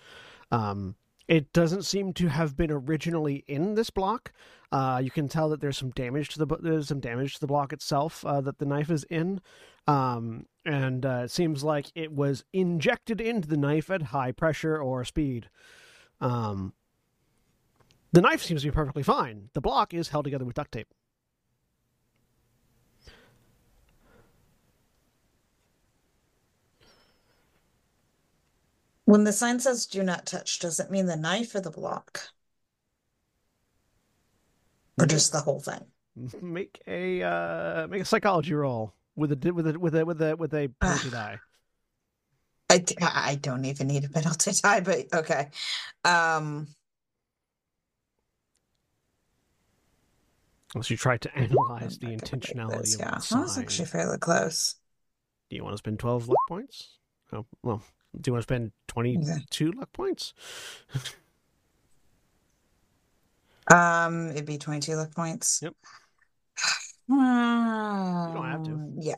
Um, 0.50 0.96
it 1.26 1.52
doesn't 1.52 1.84
seem 1.84 2.12
to 2.14 2.28
have 2.28 2.56
been 2.56 2.70
originally 2.70 3.44
in 3.46 3.74
this 3.74 3.90
block. 3.90 4.32
Uh, 4.70 5.00
you 5.02 5.10
can 5.10 5.28
tell 5.28 5.48
that 5.48 5.60
there's 5.60 5.78
some 5.78 5.90
damage 5.90 6.28
to 6.30 6.38
the 6.38 6.56
there's 6.60 6.88
some 6.88 7.00
damage 7.00 7.34
to 7.34 7.40
the 7.40 7.46
block 7.46 7.72
itself 7.72 8.24
uh, 8.24 8.40
that 8.40 8.58
the 8.58 8.66
knife 8.66 8.90
is 8.90 9.04
in, 9.04 9.40
um, 9.86 10.46
and 10.64 11.06
uh, 11.06 11.22
it 11.24 11.30
seems 11.30 11.62
like 11.62 11.86
it 11.94 12.12
was 12.12 12.44
injected 12.52 13.20
into 13.20 13.48
the 13.48 13.56
knife 13.56 13.90
at 13.90 14.02
high 14.02 14.32
pressure 14.32 14.76
or 14.76 15.04
speed. 15.04 15.48
Um, 16.20 16.72
the 18.12 18.20
knife 18.20 18.42
seems 18.42 18.62
to 18.62 18.68
be 18.68 18.74
perfectly 18.74 19.02
fine. 19.02 19.50
The 19.54 19.60
block 19.60 19.94
is 19.94 20.08
held 20.08 20.24
together 20.24 20.44
with 20.44 20.54
duct 20.54 20.72
tape. 20.72 20.88
When 29.04 29.24
the 29.24 29.32
sign 29.32 29.60
says 29.60 29.86
do 29.86 30.02
not 30.02 30.26
touch, 30.26 30.58
does 30.58 30.80
it 30.80 30.90
mean 30.90 31.06
the 31.06 31.16
knife 31.16 31.54
or 31.54 31.60
the 31.60 31.70
block? 31.70 32.28
Or 34.98 35.06
just 35.06 35.32
the 35.32 35.40
whole 35.40 35.60
thing? 35.60 35.84
Make 36.40 36.80
a 36.86 37.22
uh, 37.22 37.86
make 37.88 38.02
a 38.02 38.04
psychology 38.04 38.54
roll 38.54 38.94
with 39.16 39.32
a 39.32 39.52
with 39.52 39.66
a 39.66 39.78
with 39.78 39.94
a 39.94 40.06
with 40.06 40.22
a 40.22 40.36
with 40.36 40.54
a 40.54 40.68
penalty 40.80 41.10
die. 41.10 41.38
I, 42.70 42.82
I 43.00 43.34
don't 43.34 43.64
even 43.64 43.88
need 43.88 44.04
a 44.04 44.08
penalty 44.08 44.52
die, 44.62 44.80
but 44.80 45.06
okay. 45.12 45.48
Um, 46.04 46.68
Unless 50.74 50.90
you 50.90 50.96
try 50.96 51.16
to 51.18 51.36
analyze 51.36 51.98
the 51.98 52.06
I 52.06 52.10
can 52.10 52.10
make 52.10 52.20
intentionality 52.20 52.80
this, 52.80 52.94
of 52.94 53.00
yeah, 53.00 53.18
the 53.18 53.26
that 53.30 53.40
was 53.42 53.58
actually 53.58 53.84
fairly 53.86 54.18
close. 54.18 54.74
Do 55.50 55.56
you 55.56 55.62
want 55.62 55.74
to 55.74 55.78
spend 55.78 56.00
12 56.00 56.28
luck 56.28 56.36
points? 56.48 56.98
Oh, 57.32 57.46
well, 57.62 57.82
do 58.20 58.28
you 58.28 58.32
want 58.32 58.42
to 58.42 58.46
spend 58.46 58.72
22 58.88 59.72
luck 59.72 59.92
points? 59.92 60.34
Um, 63.70 64.30
it'd 64.30 64.44
be 64.44 64.58
22 64.58 64.94
luck 64.94 65.14
points. 65.14 65.60
Yep. 65.62 65.74
You 67.08 67.16
don't 67.16 68.50
have 68.50 68.62
to. 68.64 68.92
Yeah. 68.98 69.14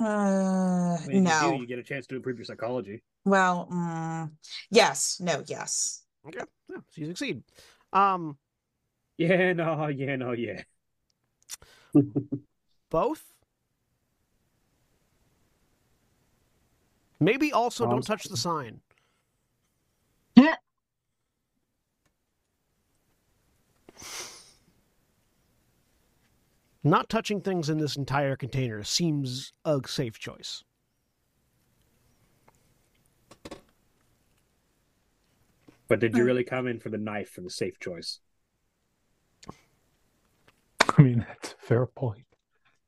Uh, 0.00 0.04
I 0.04 1.06
mean, 1.06 1.08
if 1.08 1.14
you 1.14 1.20
no. 1.22 1.50
do, 1.52 1.56
you 1.62 1.66
get 1.66 1.78
a 1.78 1.82
chance 1.82 2.06
to 2.06 2.16
improve 2.16 2.38
your 2.38 2.44
psychology. 2.44 3.02
Well, 3.24 3.68
mm, 3.72 4.30
yes, 4.70 5.20
no, 5.20 5.42
yes. 5.46 6.02
Okay, 6.26 6.44
yeah, 6.70 6.76
so 6.76 7.00
you 7.00 7.06
succeed. 7.06 7.42
Um, 7.92 8.38
Yeah, 9.18 9.52
no, 9.52 9.88
yeah, 9.88 10.14
no, 10.14 10.30
yeah. 10.30 10.62
both. 12.90 13.24
Maybe 17.20 17.52
also 17.52 17.84
don't 17.84 17.94
um, 17.94 18.02
touch 18.02 18.24
the 18.24 18.36
sign. 18.36 18.80
Yeah. 20.36 20.54
Not 26.84 27.08
touching 27.08 27.40
things 27.40 27.68
in 27.68 27.78
this 27.78 27.96
entire 27.96 28.36
container 28.36 28.84
seems 28.84 29.52
a 29.64 29.80
safe 29.86 30.18
choice. 30.18 30.62
But 35.88 36.00
did 36.00 36.14
you 36.14 36.22
hmm. 36.22 36.26
really 36.26 36.44
come 36.44 36.66
in 36.68 36.78
for 36.78 36.90
the 36.90 36.98
knife 36.98 37.30
for 37.30 37.40
the 37.40 37.50
safe 37.50 37.80
choice? 37.80 38.20
I 40.96 41.02
mean, 41.02 41.26
that's 41.26 41.54
a 41.54 41.66
fair 41.66 41.86
point. 41.86 42.26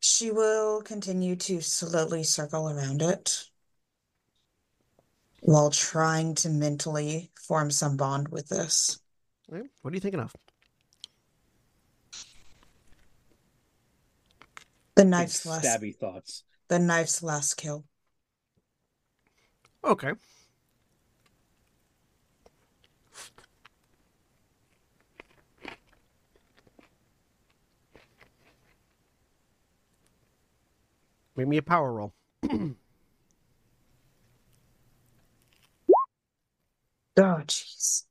She 0.01 0.31
will 0.31 0.83
continue 0.83 1.37
to 1.37 1.61
slowly 1.61 2.23
circle 2.25 2.71
around 2.71 3.03
it 3.03 3.50
while 5.41 5.71
trying 5.71 6.35
to 6.37 6.49
mentally 6.49 7.31
form 7.41 7.71
some 7.71 7.97
bond 7.97 8.29
with 8.29 8.49
this. 8.49 9.01
What 9.49 9.63
are 9.85 9.95
you 9.95 10.01
thinking 10.01 10.21
of? 10.21 10.33
The 14.95 15.03
Big 15.05 15.09
knife's 15.09 15.47
last, 15.47 15.65
stabby 15.65 15.97
thoughts. 15.97 16.45
the 16.69 16.79
knife's 16.79 17.23
last 17.23 17.55
kill. 17.57 17.85
Okay. 19.83 20.13
Make 31.37 31.49
me 31.49 31.57
a 31.57 31.63
power 31.63 31.93
roll. 31.93 32.13
Oh, 37.21 37.43
jeez. 37.47 38.05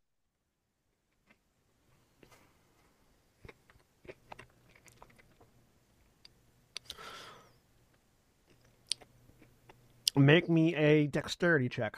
Make 10.16 10.48
me 10.48 10.76
a 10.76 11.08
dexterity 11.08 11.70
check. 11.70 11.98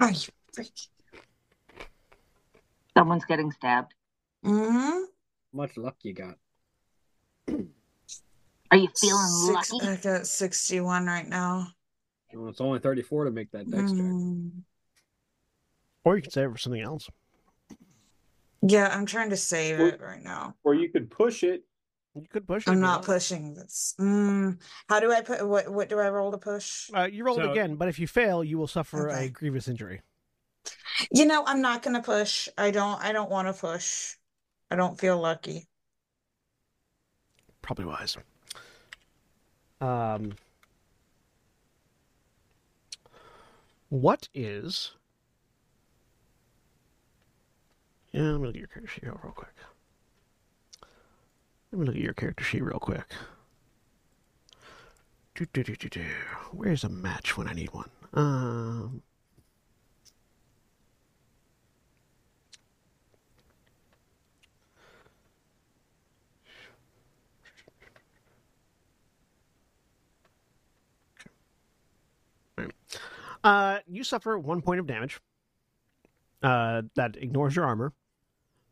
Are 0.00 0.10
you 0.10 0.16
freak? 0.52 0.72
Someone's 2.96 3.24
getting 3.26 3.52
stabbed. 3.52 3.94
Mm-hmm. 4.44 5.04
Much 5.52 5.76
luck 5.76 5.96
you 6.02 6.14
got. 6.14 6.34
Are 8.72 8.76
you 8.76 8.88
feeling 8.98 9.28
Six, 9.54 9.72
lucky? 9.72 9.86
I 9.86 9.96
got 9.96 10.26
61 10.26 11.06
right 11.06 11.28
now. 11.28 11.68
Well, 12.36 12.50
it's 12.50 12.60
only 12.60 12.78
34 12.78 13.24
to 13.24 13.30
make 13.30 13.50
that 13.52 13.70
dex 13.70 13.90
check. 13.90 14.00
Mm. 14.00 14.50
Or 16.04 16.16
you 16.16 16.22
can 16.22 16.30
save 16.30 16.48
it 16.48 16.52
for 16.52 16.58
something 16.58 16.82
else. 16.82 17.08
Yeah, 18.62 18.88
I'm 18.92 19.06
trying 19.06 19.30
to 19.30 19.36
save 19.36 19.80
it 19.80 20.00
right 20.00 20.22
now. 20.22 20.54
Or 20.64 20.74
you 20.74 20.88
could 20.90 21.10
push 21.10 21.42
it. 21.42 21.64
You 22.14 22.26
could 22.28 22.46
push 22.46 22.66
it. 22.66 22.70
I'm 22.70 22.80
not 22.80 23.04
pushing 23.04 23.54
this. 23.54 23.94
Mm. 24.00 24.58
How 24.88 25.00
do 25.00 25.12
I 25.12 25.20
put 25.20 25.46
what 25.46 25.68
what 25.68 25.88
do 25.88 25.98
I 25.98 26.08
roll 26.08 26.30
to 26.32 26.38
push? 26.38 26.90
Uh, 26.94 27.04
you 27.04 27.24
roll 27.24 27.38
it 27.38 27.50
again, 27.50 27.76
but 27.76 27.88
if 27.88 27.98
you 27.98 28.06
fail, 28.06 28.42
you 28.42 28.56
will 28.56 28.66
suffer 28.66 29.08
a 29.08 29.28
grievous 29.28 29.68
injury. 29.68 30.00
You 31.10 31.26
know, 31.26 31.44
I'm 31.46 31.60
not 31.60 31.82
gonna 31.82 32.02
push. 32.02 32.48
I 32.56 32.70
don't 32.70 33.02
I 33.02 33.12
don't 33.12 33.30
want 33.30 33.48
to 33.48 33.52
push. 33.52 34.14
I 34.70 34.76
don't 34.76 34.98
feel 34.98 35.18
lucky. 35.18 35.68
Probably 37.60 37.84
wise. 37.84 38.16
Um, 39.80 40.32
what 43.88 44.28
is? 44.34 44.92
Yeah, 48.12 48.22
let 48.22 48.40
me 48.40 48.46
look 48.46 48.54
at 48.54 48.60
your 48.60 48.68
character 48.68 48.92
sheet 48.92 49.04
real 49.04 49.20
real 49.22 49.32
quick. 49.32 49.54
Let 51.72 51.80
me 51.80 51.86
look 51.86 51.96
at 51.96 52.02
your 52.02 52.14
character 52.14 52.44
sheet 52.44 52.62
real 52.62 52.78
quick. 52.78 53.04
Do, 55.34 55.44
do, 55.52 55.62
do, 55.62 55.76
do, 55.76 55.88
do. 55.88 56.04
Where's 56.52 56.82
a 56.84 56.88
match 56.88 57.36
when 57.36 57.46
I 57.46 57.52
need 57.52 57.74
one? 57.74 57.90
Um, 58.14 59.02
Uh, 73.46 73.78
you 73.86 74.02
suffer 74.02 74.36
one 74.36 74.60
point 74.60 74.80
of 74.80 74.86
damage. 74.88 75.20
Uh, 76.42 76.82
that 76.96 77.16
ignores 77.16 77.54
your 77.54 77.64
armor. 77.64 77.92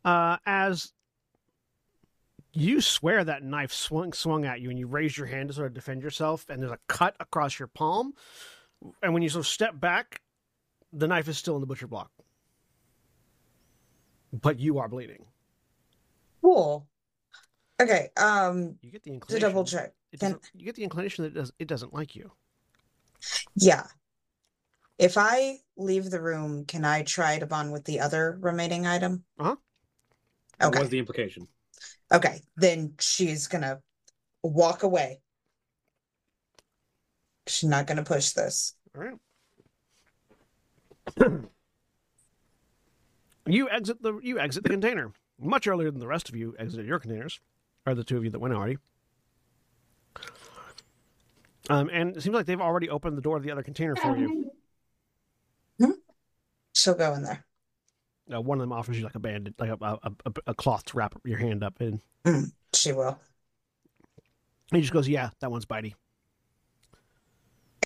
Uh, 0.03 0.37
as 0.45 0.91
you 2.51 2.79
swear 2.81 3.23
that 3.23 3.41
knife 3.43 3.71
swung 3.71 4.11
swung 4.13 4.43
at 4.45 4.59
you, 4.61 4.69
and 4.69 4.77
you 4.77 4.85
raise 4.87 5.17
your 5.17 5.27
hand 5.27 5.47
to 5.49 5.55
sort 5.55 5.67
of 5.67 5.73
defend 5.73 6.01
yourself, 6.03 6.45
and 6.49 6.61
there's 6.61 6.71
a 6.71 6.79
cut 6.87 7.15
across 7.21 7.57
your 7.57 7.67
palm. 7.69 8.13
And 9.01 9.13
when 9.13 9.23
you 9.23 9.29
sort 9.29 9.45
of 9.45 9.47
step 9.47 9.79
back, 9.79 10.21
the 10.93 11.07
knife 11.07 11.27
is 11.27 11.37
still 11.37 11.55
in 11.55 11.61
the 11.61 11.67
butcher 11.67 11.87
block, 11.87 12.11
but 14.33 14.59
you 14.59 14.77
are 14.79 14.87
bleeding. 14.89 15.25
Cool. 16.41 16.85
Okay, 17.81 18.09
um, 18.17 18.75
You 18.81 18.91
get 18.91 19.03
the 19.03 19.09
to 19.09 19.13
inclination. 19.15 19.49
double 19.49 19.63
check. 19.63 19.93
Can 20.19 20.37
you 20.53 20.65
get 20.65 20.75
the 20.75 20.83
inclination 20.83 21.23
that 21.23 21.31
it, 21.31 21.39
does, 21.39 21.51
it 21.59 21.67
doesn't 21.67 21.93
like 21.93 22.15
you. 22.15 22.31
yeah. 23.55 23.87
If 24.97 25.17
I 25.17 25.57
leave 25.77 26.09
the 26.09 26.21
room, 26.21 26.65
can 26.65 26.85
I 26.85 27.03
try 27.03 27.37
to 27.39 27.45
bond 27.45 27.71
with 27.71 27.85
the 27.85 27.99
other 27.99 28.37
remaining 28.39 28.87
item? 28.87 29.23
Uh-huh. 29.39 29.55
What 30.59 30.69
Okay. 30.69 30.79
was 30.79 30.89
the 30.89 30.99
implication? 30.99 31.47
Okay, 32.11 32.41
then 32.55 32.93
she's 32.99 33.47
gonna 33.47 33.81
walk 34.41 34.83
away. 34.83 35.19
She's 37.47 37.69
not 37.69 37.87
gonna 37.87 38.03
push 38.03 38.31
this. 38.31 38.73
All 38.95 39.03
right. 39.03 39.17
you 43.47 43.69
exit 43.69 44.01
the 44.01 44.17
you 44.23 44.39
exit 44.39 44.63
the 44.63 44.69
container 44.69 45.11
much 45.39 45.67
earlier 45.67 45.91
than 45.91 45.99
the 45.99 46.07
rest 46.07 46.29
of 46.29 46.35
you 46.35 46.55
exited 46.57 46.85
your 46.85 46.99
containers, 46.99 47.39
or 47.85 47.93
the 47.93 48.03
two 48.03 48.17
of 48.17 48.23
you 48.23 48.29
that 48.29 48.39
went 48.39 48.53
already. 48.53 48.77
Um, 51.69 51.89
and 51.91 52.15
it 52.15 52.23
seems 52.23 52.33
like 52.35 52.45
they've 52.45 52.61
already 52.61 52.89
opened 52.89 53.17
the 53.17 53.21
door 53.21 53.37
to 53.39 53.43
the 53.43 53.51
other 53.51 53.63
container 53.63 53.95
for 53.95 54.15
you. 54.15 54.31
She'll 56.75 56.93
go 56.93 57.13
in 57.13 57.23
there. 57.23 57.45
Uh, 58.31 58.41
one 58.41 58.59
of 58.59 58.61
them 58.61 58.73
offers 58.73 58.97
you 58.97 59.03
like 59.03 59.15
a 59.15 59.19
bandage, 59.19 59.53
like 59.57 59.69
a, 59.69 59.77
a, 59.81 60.11
a, 60.25 60.33
a 60.47 60.53
cloth 60.53 60.83
to 60.85 60.97
wrap 60.97 61.15
your 61.23 61.37
hand 61.37 61.63
up 61.63 61.81
in. 61.81 62.01
She 62.73 62.91
will. 62.91 63.17
He 64.71 64.81
just 64.81 64.91
goes, 64.91 65.07
"Yeah, 65.07 65.29
that 65.39 65.49
one's 65.49 65.65
bitey." 65.65 65.93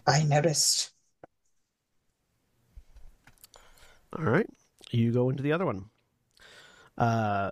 I 0.07 0.24
noticed. 0.24 0.91
All 4.18 4.26
right. 4.26 4.48
You 4.90 5.11
go 5.11 5.30
into 5.30 5.44
the 5.44 5.52
other 5.52 5.66
one. 5.66 5.86
Uh, 6.98 7.52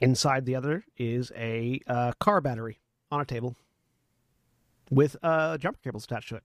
inside 0.00 0.46
the 0.46 0.54
other 0.54 0.84
is 0.96 1.30
a 1.36 1.80
uh, 1.86 2.12
car 2.18 2.40
battery 2.40 2.80
on 3.10 3.20
a 3.20 3.24
table 3.26 3.56
with 4.90 5.16
uh, 5.22 5.58
jumper 5.58 5.80
cables 5.84 6.04
attached 6.04 6.30
to 6.30 6.36
it. 6.36 6.44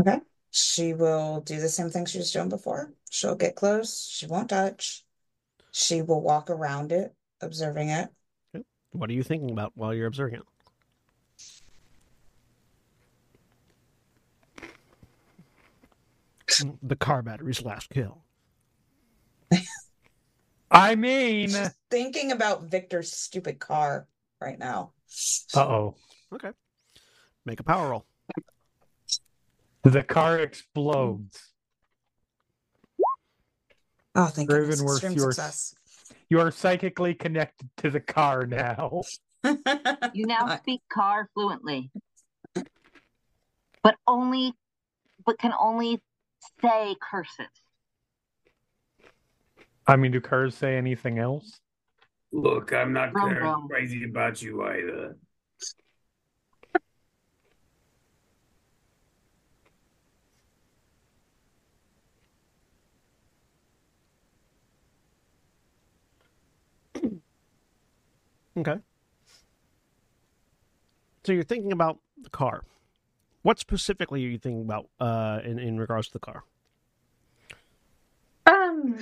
Okay. 0.00 0.20
She 0.50 0.94
will 0.94 1.40
do 1.40 1.60
the 1.60 1.68
same 1.68 1.90
thing 1.90 2.06
she 2.06 2.18
was 2.18 2.32
doing 2.32 2.48
before. 2.48 2.92
She'll 3.10 3.34
get 3.34 3.54
close. 3.54 4.08
She 4.10 4.26
won't 4.26 4.50
touch. 4.50 5.04
She 5.72 6.02
will 6.02 6.22
walk 6.22 6.48
around 6.48 6.92
it, 6.92 7.14
observing 7.40 7.90
it. 7.90 8.08
What 8.92 9.10
are 9.10 9.12
you 9.12 9.22
thinking 9.22 9.50
about 9.50 9.72
while 9.74 9.92
you're 9.92 10.06
observing 10.06 10.40
it? 10.40 10.46
the 16.82 16.96
car 16.96 17.22
battery's 17.22 17.62
last 17.62 17.90
kill. 17.90 18.22
I 20.70 20.94
mean, 20.94 21.50
She's 21.50 21.70
thinking 21.90 22.32
about 22.32 22.64
Victor's 22.64 23.12
stupid 23.12 23.58
car 23.58 24.06
right 24.40 24.58
now. 24.58 24.92
Uh 25.54 25.60
oh. 25.60 25.94
Okay. 26.32 26.50
Make 27.44 27.60
a 27.60 27.62
power 27.62 27.90
roll. 27.90 28.06
The 29.86 30.02
car 30.02 30.40
explodes. 30.40 31.52
Oh, 34.16 34.26
thank 34.26 34.50
Or 34.50 34.58
goodness. 34.58 34.76
even 34.78 34.86
worse, 34.86 34.96
Extreme 34.96 35.12
you're- 35.18 35.32
success. 35.32 35.74
You 36.28 36.40
are 36.40 36.50
psychically 36.50 37.14
connected 37.14 37.68
to 37.78 37.90
the 37.90 38.00
car 38.00 38.46
now. 38.46 39.02
You 40.12 40.26
now 40.26 40.56
speak 40.56 40.80
car 40.92 41.28
fluently, 41.34 41.88
but 43.84 43.94
only, 44.08 44.52
but 45.24 45.38
can 45.38 45.52
only 45.56 46.02
say 46.60 46.96
curses. 47.00 47.46
I 49.86 49.94
mean, 49.94 50.10
do 50.10 50.20
cars 50.20 50.56
say 50.56 50.76
anything 50.76 51.20
else? 51.20 51.60
Look, 52.32 52.72
I'm 52.72 52.92
not 52.92 53.12
Brum, 53.12 53.36
cra- 53.36 53.56
crazy 53.68 54.02
about 54.02 54.42
you 54.42 54.64
either. 54.64 55.16
Okay. 68.56 68.76
So 71.24 71.32
you're 71.32 71.42
thinking 71.44 71.72
about 71.72 71.98
the 72.22 72.30
car. 72.30 72.62
What 73.42 73.58
specifically 73.58 74.24
are 74.24 74.28
you 74.28 74.38
thinking 74.38 74.62
about 74.62 74.88
uh, 75.00 75.40
in 75.44 75.58
in 75.58 75.78
regards 75.78 76.08
to 76.08 76.12
the 76.14 76.18
car? 76.20 76.44
Um, 78.46 78.98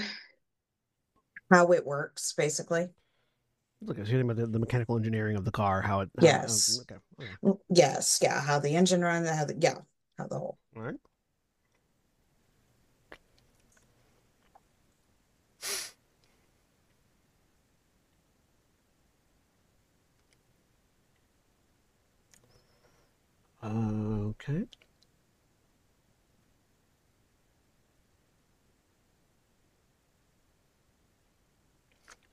how 1.51 1.73
it 1.73 1.87
works, 1.87 2.33
basically. 2.33 2.89
Look, 3.83 3.99
I 3.99 4.01
was 4.01 4.09
thinking 4.09 4.23
about 4.31 4.37
the, 4.37 4.47
the 4.47 4.59
mechanical 4.59 4.97
engineering 4.97 5.37
of 5.37 5.45
the 5.45 5.51
car, 5.51 5.83
how 5.83 6.01
it. 6.01 6.11
how- 6.19 6.25
Yes. 6.25 6.81
okay. 6.83 7.01
okay. 7.21 7.31
Mm, 7.45 7.59
Yes, 7.69 8.19
yeah, 8.23 8.41
how 8.41 8.59
the 8.59 8.75
engine 8.75 9.03
runs, 9.03 9.29
how 9.29 9.45
the 9.45 9.55
yeah, 9.59 9.77
how 10.19 10.27
the 10.27 10.39
whole. 10.39 10.59
All 10.77 10.83
right. 10.83 10.95
Okay. 23.65 24.67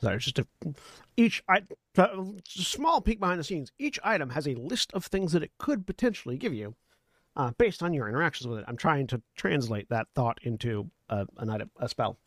Sorry, 0.02 0.18
just 0.18 0.40
a 0.40 0.48
each 1.16 1.44
I 1.48 1.62
uh, 1.98 2.24
small 2.46 3.02
peek 3.02 3.20
behind 3.20 3.40
the 3.40 3.44
scenes. 3.44 3.72
Each 3.78 4.00
item 4.04 4.32
has 4.32 4.48
a 4.48 4.56
list 4.56 4.92
of 4.94 5.06
things 5.06 5.32
that 5.32 5.44
it 5.44 5.52
could 5.60 5.86
potentially 5.86 6.38
give 6.38 6.54
you, 6.54 6.76
uh, 7.36 7.52
based 7.58 7.84
on 7.84 7.94
your 7.94 8.10
interactions 8.10 8.48
with 8.48 8.60
it. 8.60 8.66
I'm 8.68 8.78
trying 8.78 9.08
to 9.08 9.22
translate 9.36 9.90
that 9.90 10.08
thought 10.16 10.40
into 10.42 10.90
a, 11.08 11.28
an 11.38 11.50
item, 11.50 11.70
a 11.80 11.88
spell. 11.88 12.18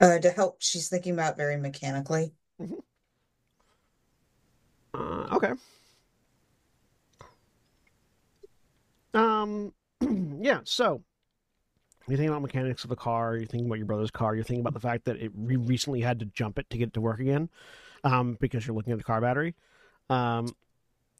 Uh, 0.00 0.18
to 0.18 0.30
help, 0.30 0.56
she's 0.60 0.88
thinking 0.88 1.12
about 1.12 1.36
very 1.36 1.56
mechanically. 1.56 2.32
Uh, 4.94 5.26
okay. 5.32 5.52
Um, 9.14 9.72
yeah. 10.40 10.60
So, 10.64 11.02
you're 12.06 12.16
thinking 12.16 12.28
about 12.28 12.42
mechanics 12.42 12.84
of 12.84 12.90
the 12.90 12.96
car. 12.96 13.36
You're 13.36 13.46
thinking 13.46 13.66
about 13.66 13.78
your 13.78 13.86
brother's 13.86 14.10
car. 14.10 14.34
You're 14.34 14.44
thinking 14.44 14.60
about 14.60 14.74
the 14.74 14.80
fact 14.80 15.04
that 15.06 15.16
it 15.16 15.32
re- 15.34 15.56
recently 15.56 16.00
had 16.00 16.20
to 16.20 16.26
jump 16.26 16.58
it 16.58 16.70
to 16.70 16.78
get 16.78 16.88
it 16.88 16.94
to 16.94 17.00
work 17.00 17.20
again, 17.20 17.48
um, 18.04 18.36
because 18.40 18.66
you're 18.66 18.76
looking 18.76 18.92
at 18.92 18.98
the 18.98 19.04
car 19.04 19.20
battery. 19.20 19.54
Um, 20.08 20.54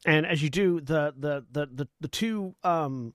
and 0.07 0.25
as 0.25 0.43
you 0.43 0.51
do, 0.51 0.81
the 0.81 1.13
the 1.17 1.45
the 1.51 1.67
the, 1.67 1.89
the 2.01 2.09
two 2.09 2.55
um. 2.63 3.15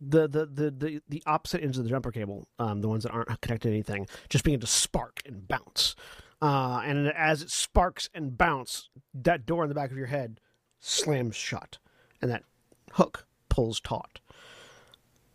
The, 0.00 0.26
the, 0.28 0.46
the, 0.46 0.70
the, 0.70 1.02
the 1.08 1.22
opposite 1.26 1.62
ends 1.62 1.76
of 1.76 1.84
the 1.84 1.90
jumper 1.90 2.10
cable, 2.10 2.48
um, 2.58 2.80
the 2.80 2.88
ones 2.88 3.04
that 3.04 3.10
aren't 3.10 3.40
connected 3.42 3.68
to 3.68 3.74
anything, 3.74 4.06
just 4.28 4.44
begin 4.44 4.60
to 4.60 4.66
spark 4.66 5.20
and 5.26 5.46
bounce. 5.46 5.94
Uh, 6.40 6.80
and 6.84 7.08
as 7.08 7.42
it 7.42 7.50
sparks 7.50 8.08
and 8.14 8.38
bounce, 8.38 8.88
that 9.12 9.44
door 9.44 9.64
in 9.64 9.68
the 9.68 9.74
back 9.74 9.90
of 9.90 9.98
your 9.98 10.06
head 10.06 10.40
slams 10.78 11.36
shut, 11.36 11.78
and 12.22 12.30
that 12.30 12.44
hook 12.92 13.26
pulls 13.50 13.78
taut. 13.80 14.20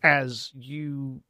As 0.02 0.52
you 0.56 1.22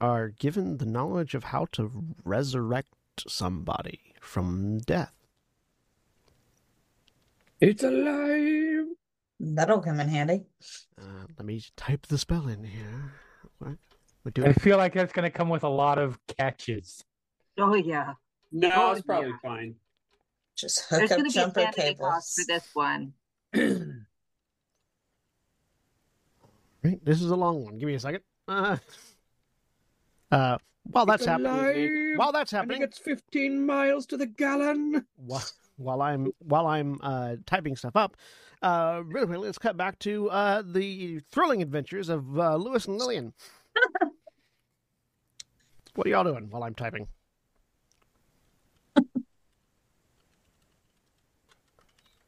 are 0.00 0.28
given 0.28 0.78
the 0.78 0.86
knowledge 0.86 1.34
of 1.34 1.44
how 1.44 1.66
to 1.72 1.90
resurrect 2.24 2.88
somebody 3.26 4.14
from 4.20 4.78
death. 4.78 5.14
It's 7.60 7.82
alive. 7.82 8.86
That'll 9.40 9.80
come 9.80 10.00
in 10.00 10.08
handy. 10.08 10.44
Let 11.38 11.46
me 11.46 11.62
type 11.76 12.06
the 12.06 12.18
spell 12.18 12.48
in 12.48 12.64
here. 12.64 13.12
What? 13.58 13.76
We're 14.36 14.46
I 14.48 14.52
feel 14.54 14.78
like 14.78 14.94
that's 14.94 15.12
going 15.12 15.30
to 15.30 15.36
come 15.36 15.48
with 15.50 15.64
a 15.64 15.68
lot 15.68 15.98
of 15.98 16.18
catches. 16.38 17.04
Oh 17.58 17.74
yeah, 17.74 18.14
No, 18.52 18.70
Oh, 18.74 18.92
it's 18.92 19.02
probably 19.02 19.30
yeah. 19.30 19.36
fine. 19.42 19.74
Just 20.56 20.86
hook 20.88 20.98
there's 21.00 21.10
up 21.12 21.18
going 21.18 21.30
to 21.30 21.34
be 21.34 21.38
a 21.38 21.42
jumper 21.42 21.60
sanity 21.60 21.94
cost 22.00 22.36
cables. 22.36 22.36
for 22.36 22.44
this 22.52 22.68
one. 22.74 23.12
Right, 26.82 27.02
this 27.04 27.22
is 27.22 27.30
a 27.30 27.36
long 27.36 27.64
one. 27.64 27.78
Give 27.78 27.86
me 27.86 27.94
a 27.94 28.00
second. 28.00 28.22
Uh, 28.46 28.76
uh, 30.30 30.58
while 30.90 31.06
that's 31.06 31.22
It's 31.22 31.28
happening, 31.30 31.50
alive. 31.50 32.18
while 32.18 32.30
that's 32.32 32.52
And 32.52 32.58
it 32.70 32.74
happening, 32.74 32.80
gets 32.80 32.98
15 32.98 33.64
miles 33.64 34.04
to 34.06 34.18
the 34.18 34.26
gallon. 34.26 35.06
while, 35.16 35.42
while 35.76 36.02
I'm 36.02 36.32
while 36.38 36.66
I'm 36.66 36.98
uh, 37.02 37.36
typing 37.46 37.76
stuff 37.76 37.96
up, 37.96 38.16
uh, 38.62 39.02
really 39.04 39.26
quickly, 39.26 39.46
let's 39.46 39.58
cut 39.58 39.76
back 39.76 39.98
to 40.00 40.30
uh, 40.30 40.62
the 40.64 41.20
thrilling 41.30 41.62
adventures 41.62 42.08
of 42.08 42.38
uh, 42.38 42.56
Lewis 42.56 42.86
and 42.86 42.98
Lillian. 42.98 43.32
what 45.94 46.06
are 46.06 46.10
y'all 46.10 46.24
doing 46.24 46.48
while 46.50 46.64
I'm 46.64 46.74
typing? 46.74 47.08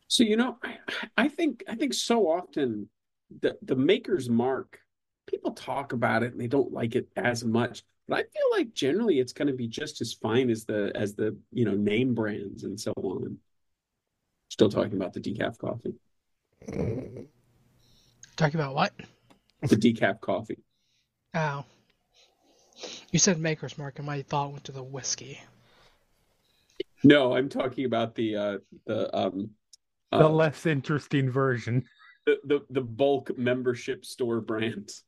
So 0.09 0.25
you 0.25 0.37
know, 0.37 0.59
I, 0.63 0.79
I 1.17 1.29
think 1.29 1.65
I 1.69 1.75
think 1.75 1.95
so 1.95 2.29
often 2.29 2.89
the 3.41 3.59
the 3.63 3.77
maker's 3.77 4.29
mark, 4.29 4.81
people 5.27 5.53
talk 5.53 5.93
about 5.93 6.23
it 6.23 6.33
and 6.33 6.41
they 6.41 6.47
don't 6.47 6.73
like 6.73 6.95
it 6.95 7.09
as 7.17 7.45
much. 7.45 7.83
But 8.09 8.19
I 8.19 8.23
feel 8.23 8.51
like 8.53 8.73
generally 8.73 9.19
it's 9.19 9.33
going 9.33 9.49
to 9.49 9.55
be 9.55 9.67
just 9.67 10.01
as 10.01 10.13
fine 10.15 10.49
as 10.51 10.65
the 10.65 10.93
as 10.95 11.15
the 11.15 11.37
you 11.53 11.65
know 11.65 11.75
name 11.75 12.15
brands 12.15 12.65
and 12.65 12.79
so 12.79 12.93
on. 12.97 13.39
Still 14.49 14.69
talking 14.71 14.95
about 14.95 15.13
the 15.13 15.21
decaf 15.21 15.59
coffee, 15.59 15.95
Talking 18.37 18.61
about 18.61 18.75
what? 18.75 18.93
the 19.63 19.77
decaf 19.77 20.21
coffee. 20.21 20.59
Oh. 21.35 21.65
You 23.11 23.19
said 23.19 23.39
Maker's 23.39 23.79
Mark, 23.79 23.99
and 23.99 24.07
my 24.07 24.23
thought 24.23 24.53
went 24.53 24.65
to 24.65 24.73
the 24.73 24.83
whiskey. 24.83 25.41
No, 27.03 27.35
I'm 27.35 27.49
talking 27.49 27.85
about 27.87 28.15
the 28.15 28.37
uh 28.37 28.59
the 28.87 29.17
um 29.17 29.51
The 30.13 30.27
uh, 30.27 30.29
less 30.29 30.67
interesting 30.67 31.31
version. 31.31 31.85
the, 32.27 32.39
the 32.45 32.61
the 32.71 32.81
bulk 32.83 33.37
membership 33.37 34.05
store 34.05 34.41
brands. 34.41 35.03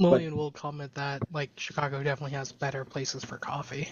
Lillian 0.00 0.36
will 0.36 0.50
comment 0.50 0.94
that 0.94 1.22
like 1.32 1.50
Chicago 1.56 2.02
definitely 2.02 2.36
has 2.36 2.52
better 2.52 2.84
places 2.84 3.24
for 3.24 3.36
coffee. 3.38 3.88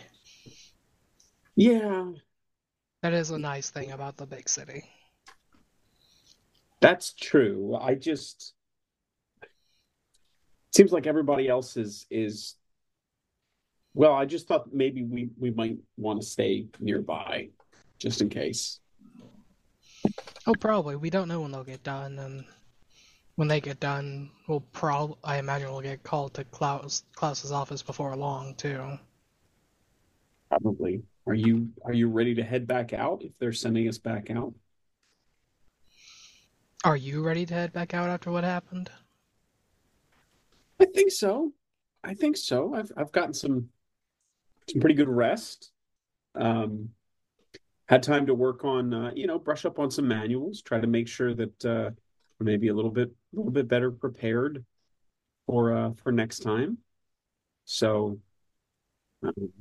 Yeah, 1.55 2.13
That 3.03 3.13
is 3.13 3.31
a 3.31 3.39
nice 3.39 3.71
thing 3.71 3.91
about 3.91 4.17
the 4.17 4.27
big 4.27 4.49
city. 4.49 4.85
That's 6.81 7.13
true. 7.13 7.77
I 7.81 7.95
just 7.95 8.55
seems 10.73 10.93
like 10.93 11.07
everybody 11.07 11.49
else 11.49 11.77
is 11.77 12.07
is 12.11 12.55
well, 13.95 14.15
I 14.15 14.25
just 14.25 14.47
thought 14.47 14.73
maybe 14.73 15.03
we 15.03 15.29
we 15.39 15.51
might 15.51 15.79
want 15.97 16.21
to 16.21 16.27
stay 16.27 16.69
nearby 16.79 17.49
just 17.99 18.21
in 18.21 18.29
case. 18.29 18.79
Oh, 20.47 20.55
probably. 20.55 20.97
We 20.97 21.11
don't 21.11 21.29
know 21.29 21.41
when 21.41 21.51
they'll 21.51 21.65
get 21.65 21.83
done, 21.83 22.19
and 22.19 22.45
when 23.39 23.47
they 23.47 23.61
get 23.61 23.79
done, 23.79 24.29
we'll 24.49 24.59
prob 24.73 25.17
I 25.23 25.39
imagine 25.39 25.71
we'll 25.71 25.81
get 25.81 26.03
called 26.03 26.35
to 26.35 26.43
Klaus 26.43 27.05
Klaus's 27.15 27.53
office 27.53 27.85
before 27.85 28.17
long 28.17 28.57
too. 28.57 28.99
Probably. 30.49 31.05
Are 31.25 31.35
you 31.35 31.69
are 31.85 31.93
you 31.93 32.09
ready 32.09 32.35
to 32.35 32.43
head 32.43 32.67
back 32.67 32.93
out 32.93 33.23
if 33.23 33.31
they're 33.39 33.53
sending 33.53 33.89
us 33.89 33.97
back 33.97 34.29
out? 34.29 34.55
Are 36.83 36.97
you 36.97 37.23
ready 37.23 37.47
to 37.47 37.55
head 37.55 37.73
back 37.73 37.95
out 37.95 38.09
after 38.09 38.33
what 38.33 38.43
happened? 38.43 38.91
I 40.81 40.87
think 40.87 41.13
so. 41.13 41.53
I 42.03 42.15
think 42.15 42.37
so. 42.37 42.75
I've 42.75 42.91
I've 42.97 43.13
gotten 43.13 43.35
some 43.35 43.69
some 44.69 44.81
pretty 44.81 44.97
good 44.97 45.09
rest. 45.09 45.71
Um, 46.35 46.89
had 47.87 48.03
time 48.03 48.27
to 48.27 48.35
work 48.35 48.65
on, 48.65 48.93
uh, 48.93 49.13
you 49.15 49.29
know, 49.29 49.39
brush 49.39 49.65
up 49.65 49.79
on 49.79 49.93
some 49.93 50.09
manuals, 50.09 50.61
try 50.61 50.81
to 50.81 50.89
make 50.89 51.07
sure 51.07 51.35
that 51.35 51.65
uh, 51.65 51.91
maybe 52.45 52.69
a 52.69 52.75
little 52.75 52.91
bit, 52.91 53.09
a 53.09 53.37
little 53.37 53.53
bit 53.53 53.69
better 53.69 53.91
prepared 53.91 54.65
for 55.47 55.75
uh, 55.75 55.91
for 56.03 56.13
next 56.13 56.41
time. 56.41 56.79
So, 57.65 58.19
um, 59.23 59.53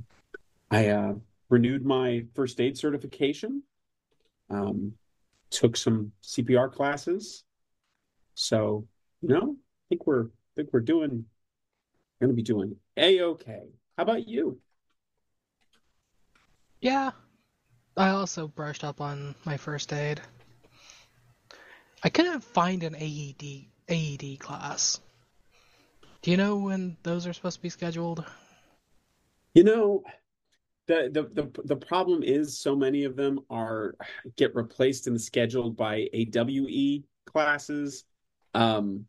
I 0.69 0.87
uh, 0.87 1.13
renewed 1.49 1.85
my 1.85 2.25
first 2.33 2.59
aid 2.59 2.77
certification. 2.77 3.63
Um, 4.49 4.93
took 5.49 5.77
some 5.77 6.11
CPR 6.23 6.71
classes. 6.71 7.43
So, 8.33 8.85
you 9.21 9.29
know, 9.29 9.55
I 9.55 9.83
think 9.89 10.05
we're 10.05 10.25
I 10.25 10.53
think 10.55 10.69
we're 10.71 10.81
doing 10.81 11.25
going 12.19 12.29
to 12.29 12.35
be 12.35 12.43
doing 12.43 12.75
a 12.97 13.21
okay. 13.21 13.63
How 13.97 14.03
about 14.03 14.27
you? 14.27 14.59
Yeah. 16.81 17.11
I 17.95 18.09
also 18.09 18.47
brushed 18.47 18.83
up 18.83 19.01
on 19.01 19.33
my 19.45 19.57
first 19.57 19.91
aid. 19.91 20.21
I 22.03 22.09
couldn't 22.09 22.41
find 22.41 22.83
an 22.83 22.95
AED 22.95 23.65
AED 23.89 24.39
class. 24.39 24.99
Do 26.21 26.31
you 26.31 26.37
know 26.37 26.57
when 26.57 26.97
those 27.03 27.25
are 27.25 27.33
supposed 27.33 27.57
to 27.57 27.61
be 27.61 27.69
scheduled? 27.69 28.23
You 29.53 29.63
know, 29.63 30.03
the 30.87 31.09
the 31.11 31.41
the, 31.41 31.61
the 31.63 31.75
problem 31.75 32.23
is 32.23 32.59
so 32.59 32.75
many 32.75 33.03
of 33.03 33.15
them 33.15 33.39
are 33.49 33.95
get 34.35 34.55
replaced 34.55 35.07
and 35.07 35.19
scheduled 35.19 35.75
by 35.77 36.07
AWE 36.13 37.03
classes. 37.25 38.03
Um 38.53 39.05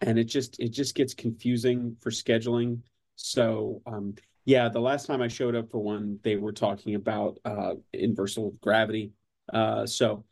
and 0.00 0.18
it 0.18 0.24
just 0.24 0.58
it 0.60 0.70
just 0.70 0.94
gets 0.94 1.14
confusing 1.14 1.96
for 2.00 2.10
scheduling. 2.10 2.80
So 3.16 3.82
um 3.86 4.14
yeah, 4.46 4.68
the 4.68 4.80
last 4.80 5.06
time 5.06 5.22
I 5.22 5.28
showed 5.28 5.54
up 5.54 5.70
for 5.70 5.82
one, 5.82 6.18
they 6.22 6.36
were 6.36 6.52
talking 6.52 6.94
about 6.94 7.38
uh 7.44 7.74
inversal 7.94 8.58
gravity. 8.60 9.12
Uh 9.52 9.86
so 9.86 10.24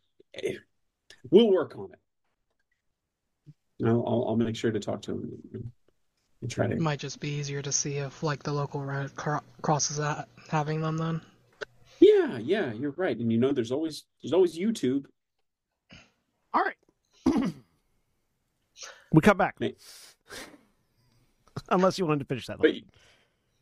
we'll 1.31 1.51
work 1.51 1.77
on 1.77 1.91
it. 1.93 3.87
I'll, 3.87 4.05
I'll, 4.07 4.25
I'll 4.29 4.37
make 4.37 4.57
sure 4.57 4.71
to 4.71 4.81
talk 4.81 5.03
to 5.03 5.13
him 5.13 5.73
and 6.41 6.51
try 6.51 6.67
to 6.67 6.75
It 6.75 6.81
might 6.81 6.99
just 6.99 7.21
be 7.21 7.31
easier 7.31 7.63
to 7.63 7.73
see 7.73 7.97
if 7.97 8.23
like 8.23 8.43
the 8.43 8.53
local 8.53 8.85
Red 8.85 9.15
Cro- 9.17 9.41
Cross 9.61 9.91
is 9.91 10.01
at 10.01 10.29
having 10.49 10.81
them 10.81 10.99
then. 10.99 11.21
Yeah, 12.01 12.39
yeah, 12.39 12.73
you're 12.73 12.93
right. 12.93 13.17
And 13.17 13.31
you 13.33 13.39
know, 13.39 13.53
there's 13.53 13.73
always 13.73 14.05
there's 14.23 14.33
always 14.33 14.59
YouTube. 14.59 15.05
All 16.53 16.65
right. 16.65 17.53
we 19.13 19.21
come 19.21 19.37
back. 19.37 19.61
Nate. 19.61 19.79
Unless 21.69 21.99
you 21.99 22.07
wanted 22.07 22.21
to 22.21 22.25
finish 22.27 22.47
that. 22.47 22.59
But 22.59 22.73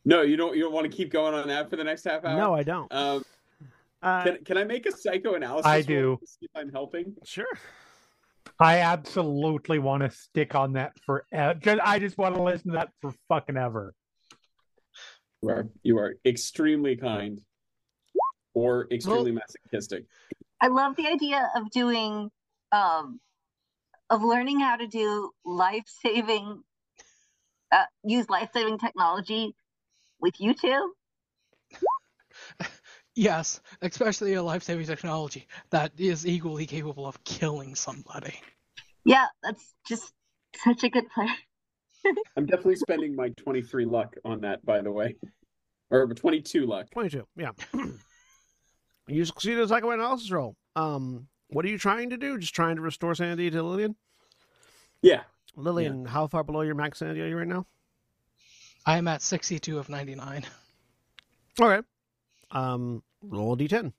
no, 0.05 0.23
you 0.23 0.35
don't. 0.35 0.55
You 0.55 0.63
don't 0.63 0.73
want 0.73 0.89
to 0.89 0.95
keep 0.95 1.11
going 1.11 1.33
on 1.35 1.47
that 1.47 1.69
for 1.69 1.75
the 1.75 1.83
next 1.83 2.03
half 2.03 2.25
hour. 2.25 2.37
no, 2.37 2.53
I 2.53 2.63
don't. 2.63 2.91
Um, 2.91 3.23
Uh, 4.01 4.23
can 4.23 4.43
can 4.43 4.57
I 4.57 4.63
make 4.63 4.85
a 4.85 4.91
psychoanalysis? 4.91 5.65
I 5.65 5.81
do. 5.81 6.19
see 6.25 6.45
if 6.45 6.51
I'm 6.55 6.71
helping. 6.71 7.15
sure. 7.23 7.45
I 8.59 8.79
absolutely 8.79 9.79
want 9.79 10.03
to 10.03 10.11
stick 10.11 10.55
on 10.55 10.73
that 10.73 10.93
for. 11.05 11.25
I 11.33 11.99
just 11.99 12.17
want 12.17 12.35
to 12.35 12.43
listen 12.43 12.71
to 12.71 12.77
that 12.77 12.89
for 13.01 13.13
fucking 13.27 13.57
ever. 13.57 13.93
You 15.41 15.49
are 15.49 15.67
you 15.83 15.97
are 15.97 16.15
extremely 16.25 16.95
kind, 16.95 17.39
or 18.53 18.87
extremely 18.91 19.31
masochistic. 19.31 20.05
I 20.61 20.67
love 20.67 20.95
the 20.95 21.07
idea 21.07 21.49
of 21.55 21.71
doing, 21.71 22.29
um, 22.71 23.19
of 24.11 24.23
learning 24.23 24.59
how 24.59 24.75
to 24.75 24.85
do 24.85 25.31
life 25.43 25.85
saving, 25.87 26.61
uh, 27.71 27.85
use 28.03 28.29
life 28.29 28.49
saving 28.53 28.77
technology 28.77 29.55
with 30.19 30.35
YouTube. 30.35 30.87
Yes, 33.15 33.59
especially 33.81 34.35
a 34.35 34.43
life-saving 34.43 34.85
technology 34.85 35.47
that 35.69 35.91
is 35.97 36.25
equally 36.25 36.65
capable 36.65 37.05
of 37.05 37.21
killing 37.23 37.75
somebody. 37.75 38.39
Yeah, 39.03 39.25
that's 39.43 39.73
just 39.87 40.13
such 40.63 40.83
a 40.83 40.89
good 40.89 41.09
plan. 41.09 41.35
I'm 42.37 42.45
definitely 42.45 42.77
spending 42.77 43.15
my 43.15 43.29
23 43.29 43.85
luck 43.85 44.15
on 44.23 44.41
that, 44.41 44.65
by 44.65 44.81
the 44.81 44.91
way, 44.91 45.15
or 45.89 46.07
22 46.07 46.65
luck. 46.65 46.89
22. 46.91 47.27
Yeah. 47.35 47.51
you 49.07 49.25
succeeded 49.25 49.63
a 49.63 49.67
psychoanalysis 49.67 50.31
roll. 50.31 50.55
Um, 50.75 51.27
what 51.49 51.65
are 51.65 51.69
you 51.69 51.77
trying 51.77 52.11
to 52.11 52.17
do? 52.17 52.37
Just 52.37 52.55
trying 52.55 52.77
to 52.77 52.81
restore 52.81 53.13
sanity 53.13 53.49
to 53.51 53.61
Lillian? 53.61 53.95
Yeah, 55.01 55.23
Lillian, 55.55 56.05
how 56.05 56.27
far 56.27 56.43
below 56.43 56.61
your 56.61 56.75
max 56.75 56.99
sanity 56.99 57.21
are 57.21 57.27
you 57.27 57.37
right 57.37 57.47
now? 57.47 57.65
I 58.85 58.97
am 58.97 59.07
at 59.07 59.21
62 59.21 59.77
of 59.77 59.89
99. 59.89 60.45
Okay. 61.59 61.85
Um, 62.51 63.03
roll 63.21 63.53
a 63.53 63.57
d10. 63.57 63.93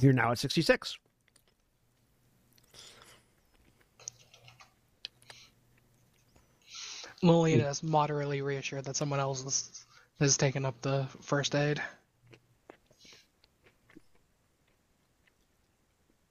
You're 0.00 0.12
now 0.12 0.32
at 0.32 0.38
66. 0.38 0.98
Lillian 7.22 7.60
is 7.60 7.82
moderately 7.82 8.42
reassured 8.42 8.84
that 8.84 8.96
someone 8.96 9.20
else 9.20 9.44
is, 9.44 9.86
has 10.20 10.36
taken 10.36 10.64
up 10.66 10.80
the 10.82 11.06
first 11.22 11.54
aid. 11.54 11.80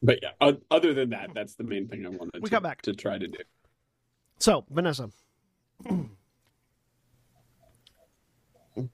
But 0.02 0.20
yeah. 0.22 0.52
Other 0.72 0.94
than 0.94 1.10
that, 1.12 1.32
that's 1.34 1.56
the 1.56 1.64
main 1.64 1.88
thing 1.88 2.06
I 2.06 2.10
wanted 2.10 2.42
We 2.42 2.50
to, 2.50 2.56
come 2.56 2.64
back. 2.64 2.82
to 2.84 2.94
try 2.94 3.18
to 3.18 3.28
do. 3.28 3.38
So, 4.40 4.66
Vanessa. 4.70 5.10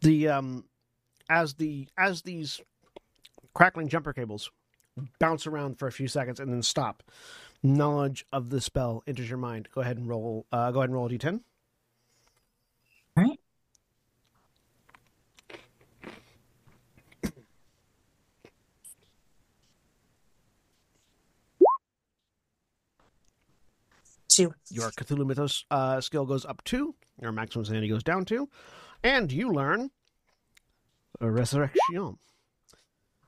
the 0.01 0.27
um 0.27 0.65
as 1.29 1.53
the 1.55 1.87
as 1.97 2.21
these 2.21 2.61
crackling 3.53 3.87
jumper 3.87 4.13
cables 4.13 4.51
bounce 5.19 5.47
around 5.47 5.79
for 5.79 5.87
a 5.87 5.91
few 5.91 6.07
seconds 6.07 6.39
and 6.39 6.51
then 6.51 6.61
stop, 6.61 7.03
knowledge 7.63 8.25
of 8.31 8.49
the 8.49 8.61
spell 8.61 9.03
enters 9.07 9.29
your 9.29 9.37
mind. 9.37 9.67
Go 9.73 9.81
ahead 9.81 9.97
and 9.97 10.07
roll 10.07 10.45
uh 10.51 10.71
go 10.71 10.79
ahead 10.79 10.89
and 10.89 10.95
roll 10.95 11.07
a 11.07 11.09
d10. 11.09 11.41
Two. 24.45 24.53
Your 24.69 24.91
Cthulhu 24.91 25.25
Mythos 25.25 25.65
uh, 25.71 26.01
skill 26.01 26.25
goes 26.25 26.45
up 26.45 26.63
two, 26.63 26.95
your 27.21 27.31
maximum 27.31 27.65
sanity 27.65 27.87
goes 27.87 28.03
down 28.03 28.25
two, 28.25 28.49
and 29.03 29.31
you 29.31 29.51
learn 29.51 29.91
Resurrection. 31.29 32.17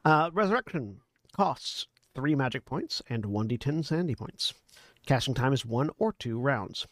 Uh, 0.04 0.30
resurrection 0.34 1.00
costs 1.36 1.88
three 2.16 2.34
magic 2.34 2.66
points 2.66 3.02
and 3.08 3.24
1d10 3.24 3.86
sanity 3.86 4.16
points. 4.16 4.54
Casting 5.06 5.36
time 5.36 5.54
is 5.54 5.66
one 5.66 5.92
or 6.00 6.14
two 6.14 6.40
rounds. 6.40 6.88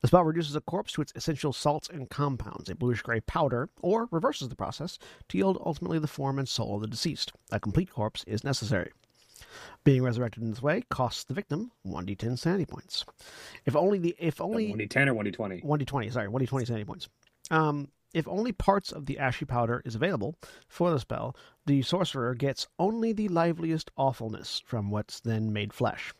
The 0.00 0.06
spell 0.06 0.22
reduces 0.22 0.54
a 0.54 0.60
corpse 0.60 0.92
to 0.92 1.02
its 1.02 1.12
essential 1.16 1.52
salts 1.52 1.88
and 1.88 2.08
compounds, 2.08 2.70
a 2.70 2.76
bluish 2.76 3.02
gray 3.02 3.20
powder, 3.20 3.68
or 3.82 4.08
reverses 4.12 4.48
the 4.48 4.54
process 4.54 4.98
to 5.28 5.38
yield 5.38 5.60
ultimately 5.64 5.98
the 5.98 6.06
form 6.06 6.38
and 6.38 6.48
soul 6.48 6.76
of 6.76 6.82
the 6.82 6.86
deceased. 6.86 7.32
A 7.50 7.58
complete 7.58 7.90
corpse 7.90 8.22
is 8.28 8.44
necessary. 8.44 8.92
Being 9.84 10.02
resurrected 10.02 10.42
in 10.42 10.50
this 10.50 10.62
way 10.62 10.82
costs 10.90 11.24
the 11.24 11.34
victim 11.34 11.72
1d10 11.86 12.38
sanity 12.38 12.66
points. 12.66 13.04
If 13.64 13.76
only 13.76 13.98
the 13.98 14.14
if 14.18 14.40
only 14.40 14.70
One 14.70 14.78
d 14.78 14.86
ten 14.86 15.08
or 15.08 15.14
one 15.14 15.24
d 15.24 15.30
twenty. 15.30 15.60
1d20, 15.60 16.12
sorry, 16.12 16.28
1d20 16.28 16.66
sanity 16.66 16.84
points. 16.84 17.08
Um, 17.50 17.88
if 18.14 18.26
only 18.26 18.52
parts 18.52 18.90
of 18.90 19.06
the 19.06 19.18
ashy 19.18 19.44
powder 19.44 19.82
is 19.84 19.94
available 19.94 20.34
for 20.66 20.90
the 20.90 20.98
spell, 20.98 21.36
the 21.66 21.82
sorcerer 21.82 22.34
gets 22.34 22.66
only 22.78 23.12
the 23.12 23.28
liveliest 23.28 23.90
awfulness 23.96 24.62
from 24.64 24.90
what's 24.90 25.20
then 25.20 25.52
made 25.52 25.72
flesh. 25.72 26.14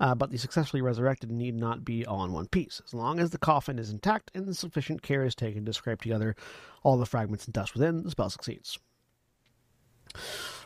Uh, 0.00 0.14
but 0.14 0.30
the 0.30 0.38
successfully 0.38 0.80
resurrected 0.80 1.30
need 1.30 1.56
not 1.56 1.84
be 1.84 2.06
all 2.06 2.24
in 2.24 2.32
one 2.32 2.46
piece. 2.46 2.80
As 2.84 2.94
long 2.94 3.18
as 3.18 3.30
the 3.30 3.38
coffin 3.38 3.78
is 3.78 3.90
intact 3.90 4.30
and 4.34 4.56
sufficient 4.56 5.02
care 5.02 5.24
is 5.24 5.34
taken 5.34 5.64
to 5.64 5.72
scrape 5.72 6.02
together 6.02 6.36
all 6.82 6.96
the 6.96 7.06
fragments 7.06 7.46
and 7.46 7.54
dust 7.54 7.74
within, 7.74 8.02
the 8.02 8.10
spell 8.10 8.30
succeeds. 8.30 8.78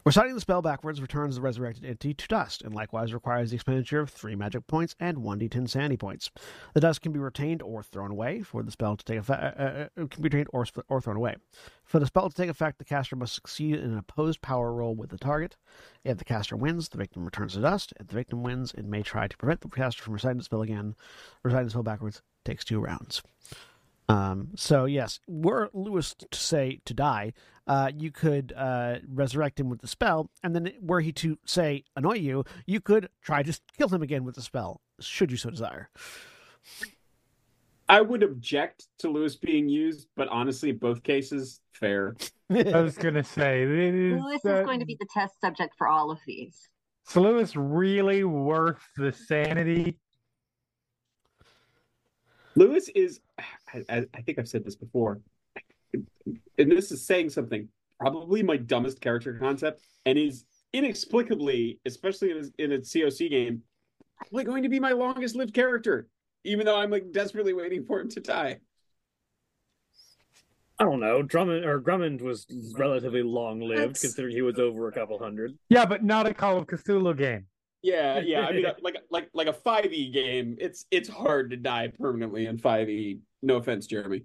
Reciting 0.04 0.34
the 0.34 0.40
spell 0.40 0.62
backwards 0.62 1.00
returns 1.00 1.36
the 1.36 1.40
resurrected 1.40 1.84
entity 1.84 2.12
to 2.12 2.26
dust, 2.26 2.62
and 2.62 2.74
likewise 2.74 3.14
requires 3.14 3.50
the 3.50 3.54
expenditure 3.54 4.00
of 4.00 4.10
three 4.10 4.34
magic 4.34 4.66
points 4.66 4.96
and 4.98 5.18
1d10 5.18 5.68
sanity 5.68 5.96
points. 5.96 6.28
The 6.74 6.80
dust 6.80 7.02
can 7.02 7.12
be 7.12 7.20
retained 7.20 7.62
or 7.62 7.84
thrown 7.84 8.10
away 8.10 8.42
for 8.42 8.64
the 8.64 8.72
spell 8.72 8.96
to 8.96 9.04
take 9.04 9.20
effect. 9.20 9.60
Uh, 9.60 9.62
uh, 9.62 10.06
can 10.08 10.22
be 10.22 10.26
retained 10.26 10.48
or, 10.52 10.66
or 10.88 11.00
thrown 11.00 11.16
away. 11.16 11.36
For 11.84 12.00
the 12.00 12.06
spell 12.06 12.28
to 12.28 12.34
take 12.34 12.50
effect, 12.50 12.78
the 12.78 12.84
caster 12.84 13.14
must 13.14 13.32
succeed 13.32 13.76
in 13.76 13.92
an 13.92 13.98
opposed 13.98 14.42
power 14.42 14.72
roll 14.72 14.96
with 14.96 15.10
the 15.10 15.18
target. 15.18 15.56
If 16.02 16.18
the 16.18 16.24
caster 16.24 16.56
wins, 16.56 16.88
the 16.88 16.98
victim 16.98 17.24
returns 17.24 17.52
to 17.52 17.60
dust. 17.60 17.92
If 18.00 18.08
the 18.08 18.16
victim 18.16 18.42
wins, 18.42 18.74
it 18.74 18.84
may 18.84 19.02
try 19.02 19.28
to 19.28 19.36
prevent 19.36 19.60
the 19.60 19.68
caster 19.68 20.02
from 20.02 20.14
reciting 20.14 20.38
the 20.38 20.44
spell 20.44 20.62
again. 20.62 20.96
Reciting 21.44 21.66
the 21.66 21.70
spell 21.70 21.84
backwards 21.84 22.22
takes 22.44 22.64
two 22.64 22.80
rounds. 22.80 23.22
Um, 24.08 24.48
so 24.56 24.84
yes, 24.84 25.20
were 25.26 25.70
Lewis 25.72 26.14
to 26.14 26.38
say 26.38 26.80
to 26.84 26.94
die, 26.94 27.32
uh, 27.66 27.90
you 27.96 28.10
could 28.10 28.52
uh, 28.56 28.96
resurrect 29.08 29.60
him 29.60 29.68
with 29.68 29.80
the 29.80 29.86
spell, 29.86 30.30
and 30.42 30.54
then 30.54 30.72
were 30.80 31.00
he 31.00 31.12
to 31.12 31.38
say 31.46 31.84
annoy 31.96 32.16
you, 32.16 32.44
you 32.66 32.80
could 32.80 33.08
try 33.22 33.42
to 33.42 33.58
kill 33.78 33.88
him 33.88 34.02
again 34.02 34.24
with 34.24 34.34
the 34.34 34.42
spell, 34.42 34.80
should 35.00 35.30
you 35.30 35.36
so 35.36 35.50
desire. 35.50 35.88
I 37.88 38.00
would 38.00 38.22
object 38.22 38.88
to 38.98 39.08
Lewis 39.08 39.36
being 39.36 39.68
used, 39.68 40.08
but 40.16 40.28
honestly, 40.28 40.72
both 40.72 41.02
cases 41.02 41.60
fair. 41.72 42.16
I 42.50 42.80
was 42.80 42.96
gonna 42.96 43.24
say, 43.24 43.62
it 43.62 43.94
is, 43.94 44.20
Lewis 44.20 44.44
uh, 44.44 44.54
is 44.54 44.66
going 44.66 44.80
to 44.80 44.86
be 44.86 44.96
the 44.98 45.06
test 45.12 45.40
subject 45.40 45.74
for 45.76 45.88
all 45.88 46.10
of 46.10 46.18
these. 46.26 46.68
So 47.04 47.20
Lewis 47.22 47.56
really 47.56 48.24
worth 48.24 48.82
the 48.96 49.12
sanity? 49.12 49.98
Lewis 52.54 52.88
is, 52.94 53.20
I, 53.72 53.84
I- 53.88 54.06
I 54.14 54.20
think 54.22 54.38
I've 54.38 54.48
said 54.48 54.64
this 54.64 54.76
before, 54.76 55.20
and 55.94 56.70
this 56.70 56.90
is 56.92 57.04
saying 57.04 57.30
something, 57.30 57.68
probably 58.00 58.42
my 58.42 58.56
dumbest 58.56 59.00
character 59.00 59.36
concept, 59.38 59.82
and 60.06 60.18
is 60.18 60.44
inexplicably, 60.72 61.78
especially 61.86 62.30
in 62.30 62.38
a, 62.38 62.62
in 62.64 62.72
a 62.72 62.78
COC 62.78 63.30
game, 63.30 63.62
probably 64.16 64.44
going 64.44 64.62
to 64.62 64.68
be 64.68 64.80
my 64.80 64.92
longest 64.92 65.36
lived 65.36 65.54
character, 65.54 66.08
even 66.44 66.64
though 66.66 66.76
I'm 66.76 66.90
like 66.90 67.12
desperately 67.12 67.52
waiting 67.52 67.84
for 67.84 68.00
him 68.00 68.08
to 68.10 68.20
die. 68.20 68.58
I 70.78 70.84
don't 70.84 71.00
know. 71.00 71.22
Drummond 71.22 71.64
or 71.64 71.80
Grummond 71.80 72.22
was 72.22 72.46
relatively 72.76 73.22
long 73.22 73.60
lived, 73.60 74.00
considering 74.00 74.34
he 74.34 74.42
was 74.42 74.58
over 74.58 74.88
a 74.88 74.92
couple 74.92 75.18
hundred. 75.18 75.52
Yeah, 75.68 75.84
but 75.84 76.02
not 76.02 76.26
a 76.26 76.34
Call 76.34 76.58
of 76.58 76.66
Cthulhu 76.66 77.16
game. 77.16 77.46
Yeah, 77.82 78.18
yeah. 78.24 78.46
I 78.46 78.52
mean, 78.52 78.64
like 78.82 78.96
like 79.10 79.28
like 79.34 79.46
a 79.48 79.52
five 79.52 79.92
E 79.92 80.10
game, 80.10 80.56
it's 80.60 80.86
it's 80.90 81.08
hard 81.08 81.50
to 81.50 81.56
die 81.56 81.88
permanently 81.98 82.46
in 82.46 82.58
five 82.58 82.88
E. 82.88 83.20
No 83.42 83.56
offense, 83.56 83.86
Jeremy. 83.86 84.22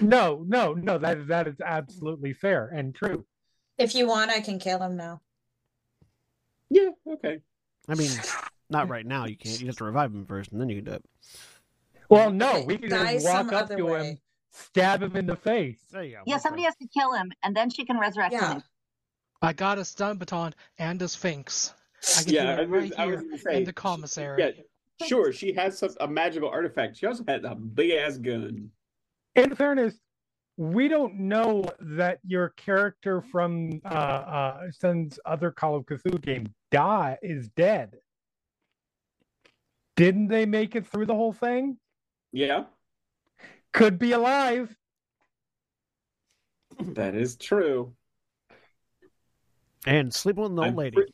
No, 0.00 0.44
no, 0.46 0.74
no. 0.74 0.98
That 0.98 1.28
that 1.28 1.48
is 1.48 1.60
absolutely 1.64 2.32
fair 2.32 2.68
and 2.68 2.94
true. 2.94 3.24
If 3.78 3.94
you 3.94 4.06
want, 4.06 4.30
I 4.30 4.40
can 4.40 4.58
kill 4.58 4.80
him 4.82 4.96
now. 4.96 5.20
Yeah, 6.68 6.90
okay. 7.14 7.40
I 7.88 7.94
mean, 7.94 8.10
not 8.68 8.88
right 8.88 9.06
now. 9.06 9.26
You 9.26 9.36
can't. 9.36 9.60
You 9.60 9.66
have 9.66 9.76
to 9.76 9.84
revive 9.84 10.12
him 10.12 10.26
first, 10.26 10.52
and 10.52 10.60
then 10.60 10.68
you 10.68 10.76
can 10.76 10.84
do 10.84 10.92
it. 10.92 11.04
Well, 12.08 12.30
no, 12.30 12.62
we 12.66 12.76
can 12.76 12.90
just 12.90 13.24
walk 13.24 13.52
up 13.52 13.64
other 13.64 13.76
to 13.76 13.94
him, 13.94 14.18
stab 14.50 15.02
him 15.02 15.16
in 15.16 15.26
the 15.26 15.36
face. 15.36 15.80
There 15.90 16.02
you 16.02 16.16
go. 16.16 16.22
Yeah, 16.26 16.38
somebody 16.38 16.64
has 16.64 16.74
to 16.76 16.88
kill 16.88 17.12
him, 17.14 17.30
and 17.42 17.56
then 17.56 17.70
she 17.70 17.84
can 17.84 17.98
resurrect 17.98 18.32
Yeah. 18.32 18.54
him. 18.54 18.62
I 19.42 19.52
got 19.52 19.78
a 19.78 19.84
stun 19.84 20.18
baton 20.18 20.54
and 20.78 21.00
a 21.02 21.08
sphinx. 21.08 21.72
I 22.18 22.22
can 22.22 22.32
Yeah, 22.32 22.52
I 22.52 22.56
do 22.56 22.62
it 22.62 22.68
right 22.68 22.92
I 22.98 23.06
was 23.06 23.20
here 23.20 23.28
gonna 23.30 23.38
say 23.38 23.56
in 23.58 23.64
the 23.64 23.72
commissary. 23.72 24.42
Yeah, 24.42 25.06
sure. 25.06 25.32
She 25.32 25.52
has 25.54 25.78
some 25.78 25.90
a 26.00 26.08
magical 26.08 26.48
artifact. 26.48 26.96
She 26.96 27.06
also 27.06 27.24
has 27.28 27.42
a 27.44 27.54
big 27.54 27.90
ass 27.92 28.16
gun. 28.16 28.70
In 29.36 29.54
fairness, 29.54 29.94
we 30.56 30.88
don't 30.88 31.18
know 31.20 31.64
that 31.80 32.18
your 32.26 32.50
character 32.50 33.20
from 33.22 33.80
uh 33.84 33.88
uh 33.88 34.60
Sen's 34.72 35.18
other 35.24 35.50
Call 35.50 35.76
of 35.76 35.84
Cthulhu 35.86 36.20
game 36.20 36.46
die 36.70 37.18
is 37.22 37.48
dead. 37.50 37.96
Didn't 39.96 40.28
they 40.28 40.46
make 40.46 40.76
it 40.76 40.86
through 40.86 41.06
the 41.06 41.14
whole 41.14 41.32
thing? 41.32 41.76
Yeah, 42.32 42.64
Could 43.72 43.98
be 43.98 44.12
alive. 44.12 44.74
that 46.80 47.14
is 47.14 47.36
true. 47.36 47.92
And 49.86 50.12
sleeping 50.14 50.42
with 50.44 50.52
an 50.52 50.58
old 50.58 50.68
I'm 50.68 50.76
lady. 50.76 50.94
pre- 50.96 51.12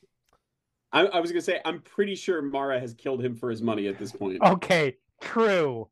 I, 0.92 1.06
I 1.06 1.20
was 1.20 1.30
gonna 1.30 1.40
say 1.42 1.60
I'm 1.64 1.80
pretty 1.80 2.14
sure 2.14 2.40
Mara 2.42 2.78
has 2.80 2.94
killed 2.94 3.22
him 3.22 3.34
for 3.34 3.50
his 3.50 3.60
money 3.62 3.86
at 3.88 3.98
this 3.98 4.12
point. 4.12 4.40
Okay, 4.42 4.96
true. 5.20 5.88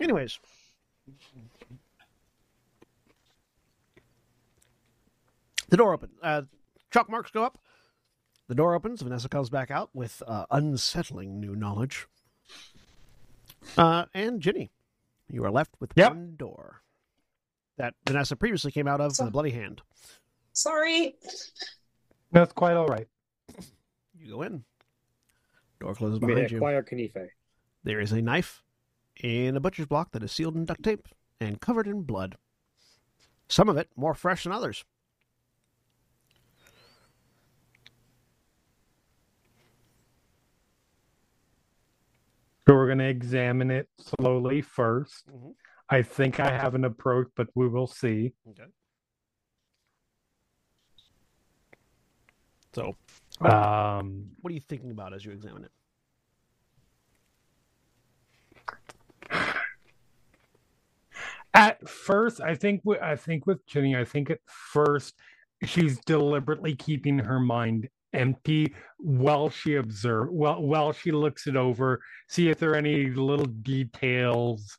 Anyways. 0.00 0.38
The 5.68 5.76
door 5.76 5.94
opens. 5.94 6.12
Uh, 6.22 6.42
chalk 6.92 7.08
marks 7.10 7.30
go 7.30 7.42
up. 7.42 7.58
The 8.48 8.54
door 8.54 8.74
opens. 8.74 9.00
Vanessa 9.00 9.28
comes 9.28 9.48
back 9.48 9.70
out 9.70 9.90
with 9.94 10.22
uh, 10.26 10.44
unsettling 10.50 11.40
new 11.40 11.56
knowledge. 11.56 12.06
Uh, 13.78 14.04
and 14.12 14.40
Ginny, 14.40 14.70
you 15.28 15.42
are 15.44 15.50
left 15.50 15.74
with 15.80 15.92
Yep. 15.96 16.10
one 16.10 16.34
door 16.36 16.82
that 17.78 17.94
Vanessa 18.06 18.36
previously 18.36 18.70
came 18.70 18.86
out 18.86 19.00
of 19.00 19.12
with 19.18 19.28
a 19.28 19.30
bloody 19.30 19.50
hand. 19.50 19.80
Sorry. 20.52 21.16
That's 22.34 22.52
quite 22.52 22.76
all 22.76 22.88
right. 22.88 23.06
You 24.18 24.32
go 24.32 24.42
in. 24.42 24.64
Door 25.80 25.94
closes 25.94 26.18
We 26.18 26.26
behind 26.34 26.50
you. 26.50 26.56
acquire 26.56 26.82
Kanife. 26.82 27.28
There 27.84 28.00
is 28.00 28.10
a 28.10 28.20
knife 28.20 28.64
in 29.22 29.56
a 29.56 29.60
butcher's 29.60 29.86
block 29.86 30.10
that 30.12 30.22
is 30.24 30.32
sealed 30.32 30.56
in 30.56 30.64
duct 30.64 30.82
tape 30.82 31.06
and 31.40 31.60
covered 31.60 31.86
in 31.86 32.02
blood. 32.02 32.34
Some 33.48 33.68
of 33.68 33.76
it 33.76 33.88
more 33.94 34.14
fresh 34.14 34.42
than 34.42 34.52
others. 34.52 34.84
So 42.66 42.74
we're 42.74 42.88
gonna 42.88 43.04
examine 43.04 43.70
it 43.70 43.88
slowly 43.98 44.62
1st 44.62 45.28
Mhm. 45.28 45.54
I 45.90 46.02
think 46.02 46.40
I 46.40 46.50
have 46.50 46.74
an 46.74 46.84
approach, 46.84 47.28
but 47.36 47.48
we 47.54 47.68
will 47.68 47.86
see. 47.86 48.32
Okay. 48.48 48.64
So, 52.74 52.96
Um 53.40 54.30
what 54.40 54.50
are 54.50 54.54
you 54.54 54.60
thinking 54.60 54.90
about 54.90 55.14
as 55.14 55.24
you 55.24 55.32
examine 55.32 55.64
it? 55.64 55.70
At 61.54 61.88
first, 61.88 62.40
I 62.40 62.56
think 62.56 62.82
I 63.00 63.14
think 63.16 63.46
with 63.46 63.64
Jenny, 63.66 63.96
I 63.96 64.04
think 64.04 64.28
at 64.28 64.40
first 64.46 65.14
she's 65.62 65.98
deliberately 66.00 66.74
keeping 66.74 67.18
her 67.20 67.38
mind 67.38 67.88
empty 68.12 68.74
while 68.98 69.50
she 69.50 69.74
observe 69.76 70.30
well 70.30 70.60
while 70.62 70.92
she 70.92 71.12
looks 71.12 71.46
it 71.46 71.56
over, 71.56 72.00
see 72.28 72.48
if 72.48 72.58
there 72.58 72.72
are 72.72 72.76
any 72.76 73.06
little 73.10 73.46
details, 73.46 74.78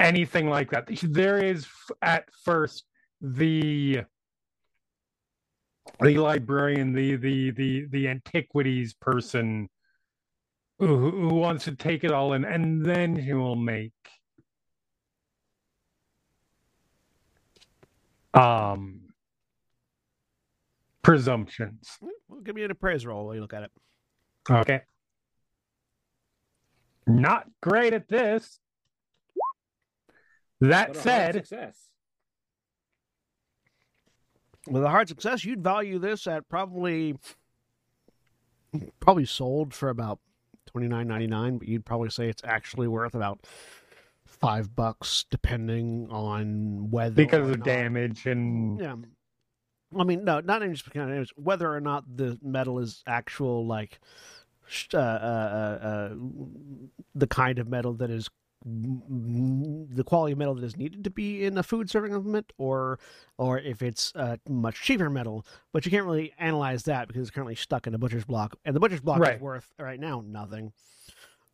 anything 0.00 0.48
like 0.48 0.70
that. 0.70 0.88
There 1.02 1.38
is 1.42 1.66
at 2.02 2.24
first 2.44 2.84
the 3.20 4.04
the 6.00 6.18
librarian, 6.18 6.92
the 6.92 7.16
the 7.16 7.50
the 7.50 7.86
the 7.90 8.08
antiquities 8.08 8.94
person 8.94 9.68
who, 10.78 11.10
who 11.10 11.34
wants 11.34 11.64
to 11.64 11.74
take 11.74 12.04
it 12.04 12.12
all 12.12 12.32
in, 12.32 12.44
and 12.44 12.84
then 12.84 13.22
she 13.22 13.32
will 13.32 13.56
make 13.56 13.92
um 18.34 19.00
presumptions 21.02 21.98
Well, 22.28 22.40
give 22.40 22.54
me 22.54 22.62
an 22.62 22.70
appraise 22.70 23.06
roll 23.06 23.24
while 23.24 23.34
you 23.34 23.40
look 23.40 23.54
at 23.54 23.62
it. 23.62 23.70
okay 24.50 24.82
not 27.06 27.46
great 27.62 27.94
at 27.94 28.06
this 28.08 28.60
that 30.60 30.88
But 30.88 30.96
a 30.96 31.00
hard 31.00 31.02
said 31.02 31.34
success. 31.34 31.87
With 34.70 34.82
a 34.84 34.88
hard 34.90 35.08
success, 35.08 35.44
you'd 35.44 35.62
value 35.62 35.98
this 35.98 36.26
at 36.26 36.48
probably 36.48 37.16
probably 39.00 39.24
sold 39.24 39.72
for 39.74 39.88
about 39.88 40.18
twenty 40.66 40.88
nine 40.88 41.08
ninety 41.08 41.26
nine, 41.26 41.58
but 41.58 41.68
you'd 41.68 41.84
probably 41.84 42.10
say 42.10 42.28
it's 42.28 42.42
actually 42.44 42.88
worth 42.88 43.14
about 43.14 43.40
five 44.26 44.74
bucks, 44.76 45.24
depending 45.30 46.08
on 46.10 46.90
whether 46.90 47.14
because 47.14 47.48
of 47.50 47.58
not- 47.58 47.64
damage 47.66 48.26
and 48.26 48.78
Yeah. 48.80 48.96
I 49.98 50.04
mean, 50.04 50.22
no, 50.24 50.40
not 50.40 50.60
even 50.62 50.74
just 50.74 50.84
because 50.84 51.00
of 51.00 51.08
damage, 51.08 51.32
whether 51.36 51.72
or 51.74 51.80
not 51.80 52.04
the 52.14 52.38
metal 52.42 52.78
is 52.78 53.02
actual, 53.06 53.66
like, 53.66 53.98
uh, 54.92 54.98
uh, 54.98 55.00
uh, 55.00 55.86
uh, 55.86 56.14
the 57.14 57.26
kind 57.26 57.58
of 57.58 57.68
metal 57.68 57.94
that 57.94 58.10
is 58.10 58.28
the 58.64 60.04
quality 60.04 60.32
of 60.32 60.38
metal 60.38 60.54
that 60.54 60.64
is 60.64 60.76
needed 60.76 61.04
to 61.04 61.10
be 61.10 61.44
in 61.44 61.56
a 61.58 61.62
food 61.62 61.88
serving 61.88 62.12
implement, 62.12 62.52
or 62.58 62.98
or 63.38 63.58
if 63.58 63.82
it's 63.82 64.12
uh, 64.16 64.36
much 64.48 64.82
cheaper 64.82 65.08
metal. 65.08 65.46
But 65.72 65.84
you 65.84 65.90
can't 65.90 66.04
really 66.04 66.32
analyze 66.38 66.82
that 66.84 67.08
because 67.08 67.22
it's 67.22 67.30
currently 67.30 67.54
stuck 67.54 67.86
in 67.86 67.94
a 67.94 67.98
butcher's 67.98 68.24
block, 68.24 68.56
and 68.64 68.74
the 68.74 68.80
butcher's 68.80 69.00
block 69.00 69.20
Right. 69.20 69.36
is 69.36 69.40
worth 69.40 69.72
right 69.78 70.00
now 70.00 70.22
nothing. 70.26 70.72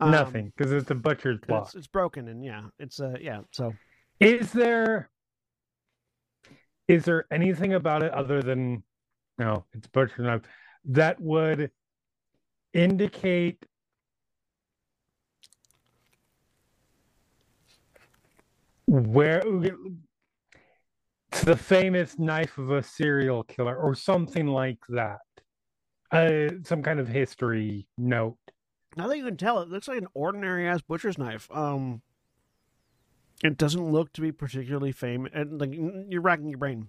Um, 0.00 0.10
nothing 0.10 0.52
because 0.56 0.72
it's 0.72 0.90
a 0.90 0.94
butcher's 0.94 1.38
block 1.46 1.66
It's, 1.66 1.74
it's 1.74 1.86
broken, 1.86 2.28
and 2.28 2.44
yeah, 2.44 2.62
it's 2.78 3.00
uh, 3.00 3.14
yeah. 3.20 3.42
So 3.52 3.74
is 4.18 4.50
there 4.52 5.10
is 6.88 7.04
there 7.04 7.26
anything 7.30 7.74
about 7.74 8.02
it 8.02 8.12
other 8.12 8.42
than 8.42 8.82
no 9.38 9.64
it's 9.72 9.86
butcher 9.88 10.22
knife 10.22 10.42
that 10.86 11.20
would 11.20 11.70
indicate 12.72 13.64
where 19.00 19.42
it's 21.32 21.42
the 21.42 21.56
famous 21.56 22.18
knife 22.18 22.58
of 22.58 22.70
a 22.70 22.82
serial 22.82 23.42
killer 23.42 23.76
or 23.76 23.94
something 23.94 24.46
like 24.46 24.78
that 24.88 25.18
uh 26.12 26.48
some 26.64 26.82
kind 26.82 27.00
of 27.00 27.08
history 27.08 27.86
note 27.98 28.36
Now 28.96 29.08
that 29.08 29.18
you 29.18 29.24
can 29.24 29.36
tell, 29.36 29.60
it 29.60 29.68
looks 29.68 29.88
like 29.88 29.98
an 29.98 30.06
ordinary 30.14 30.68
ass 30.68 30.80
butcher's 30.80 31.18
knife. 31.18 31.48
Um, 31.50 32.02
it 33.42 33.58
doesn't 33.58 33.90
look 33.90 34.12
to 34.12 34.20
be 34.20 34.30
particularly 34.30 34.92
famous, 34.92 35.32
and 35.34 35.60
like 35.60 35.74
you're 35.74 36.22
racking 36.22 36.48
your 36.48 36.58
brain. 36.58 36.88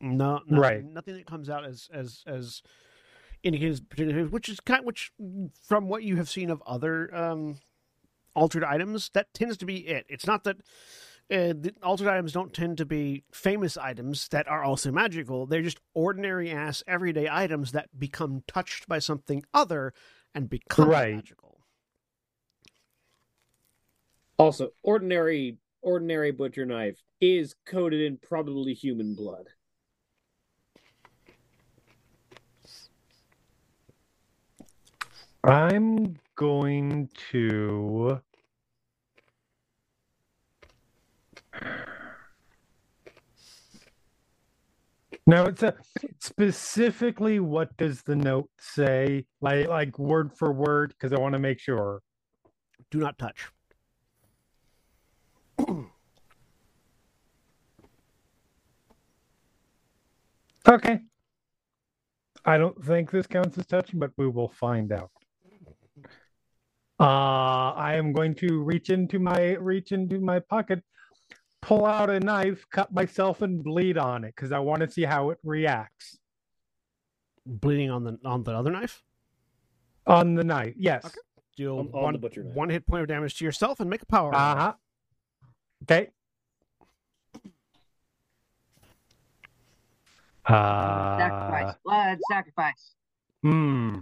No, 0.00 0.40
nothing, 0.46 0.56
Right. 0.56 0.84
Nothing 0.84 1.14
that 1.16 1.26
comes 1.26 1.50
out 1.50 1.64
as 1.64 1.88
as 1.92 2.22
as 2.26 2.62
indicates 3.42 3.80
particular, 3.80 4.24
which 4.26 4.48
is 4.48 4.60
kind, 4.60 4.86
which 4.86 5.12
from 5.66 5.88
what 5.88 6.04
you 6.04 6.16
have 6.16 6.28
seen 6.28 6.48
of 6.50 6.62
other 6.66 7.14
um, 7.14 7.58
altered 8.34 8.62
items, 8.64 9.10
that 9.14 9.34
tends 9.34 9.56
to 9.58 9.66
be 9.66 9.78
it. 9.88 10.06
It's 10.08 10.26
not 10.26 10.44
that 10.44 10.58
uh, 11.30 11.54
the 11.56 11.72
altered 11.82 12.08
items 12.08 12.32
don't 12.32 12.52
tend 12.52 12.78
to 12.78 12.86
be 12.86 13.24
famous 13.32 13.76
items 13.76 14.28
that 14.28 14.48
are 14.48 14.64
also 14.64 14.90
magical. 14.90 15.46
They're 15.46 15.62
just 15.62 15.80
ordinary 15.94 16.50
ass 16.50 16.82
everyday 16.86 17.28
items 17.30 17.72
that 17.72 17.88
become 17.98 18.42
touched 18.48 18.88
by 18.88 18.98
something 18.98 19.44
other 19.54 19.94
and 20.34 20.48
become 20.50 20.88
Right. 20.88 21.14
magical. 21.14 21.60
Also, 24.38 24.70
ordinary 24.82 25.58
ordinary 25.82 26.30
butcher 26.30 26.66
knife 26.66 27.02
is 27.20 27.54
coated 27.66 28.00
in 28.00 28.16
probably 28.18 28.74
human 28.74 29.14
blood. 29.14 29.46
I'm 35.44 36.16
going 36.36 37.08
to. 37.30 38.20
No, 45.26 45.44
it's 45.44 45.62
a 45.62 45.74
specifically 46.18 47.40
what 47.40 47.76
does 47.76 48.02
the 48.02 48.16
note 48.16 48.50
say? 48.58 49.26
Like 49.40 49.68
like 49.68 49.98
word 49.98 50.32
for 50.36 50.52
word, 50.52 50.90
because 50.90 51.12
I 51.12 51.20
want 51.20 51.34
to 51.34 51.38
make 51.38 51.60
sure. 51.60 52.00
Do 52.90 52.98
not 52.98 53.18
touch. 53.18 53.48
Okay. 60.68 61.00
I 62.44 62.58
don't 62.58 62.84
think 62.84 63.10
this 63.10 63.26
counts 63.26 63.58
as 63.58 63.66
touching, 63.66 63.98
but 63.98 64.12
we 64.16 64.28
will 64.28 64.48
find 64.50 64.92
out. 64.92 65.10
Uh, 67.00 67.72
I 67.72 67.94
am 67.96 68.12
going 68.12 68.34
to 68.36 68.62
reach 68.62 68.90
into 68.90 69.18
my 69.18 69.54
reach 69.54 69.90
into 69.92 70.20
my 70.20 70.38
pocket, 70.38 70.82
pull 71.62 71.84
out 71.84 72.10
a 72.10 72.18
knife, 72.20 72.66
cut 72.70 72.92
myself, 72.92 73.42
and 73.42 73.62
bleed 73.62 73.98
on 73.98 74.24
it 74.24 74.34
because 74.34 74.52
I 74.52 74.58
want 74.60 74.80
to 74.80 74.90
see 74.90 75.02
how 75.02 75.30
it 75.30 75.38
reacts 75.44 76.18
Bleeding 77.46 77.90
on 77.90 78.04
the 78.04 78.18
on 78.24 78.44
the 78.44 78.52
other 78.52 78.70
knife. 78.70 79.02
on 80.06 80.34
the 80.34 80.44
knife. 80.44 80.74
Yes. 80.76 81.04
Okay. 81.06 81.14
Deal 81.56 81.78
On- 81.78 81.86
on 81.92 82.02
one 82.02 82.12
the 82.12 82.18
butcher 82.18 82.44
knife. 82.44 82.54
one 82.54 82.68
hit 82.70 82.86
point 82.86 83.02
of 83.02 83.08
damage 83.08 83.36
to 83.38 83.44
yourself 83.44 83.80
and 83.80 83.88
make 83.90 84.02
a 84.02 84.06
power. 84.06 84.30
roll. 84.30 84.40
Uh 84.40 84.56
huh. 84.56 84.72
Okay. 85.84 86.10
Sacrifice. 90.46 91.74
Uh, 91.74 91.78
Blood 91.84 92.18
sacrifice. 92.30 92.94
hmm. 93.42 93.98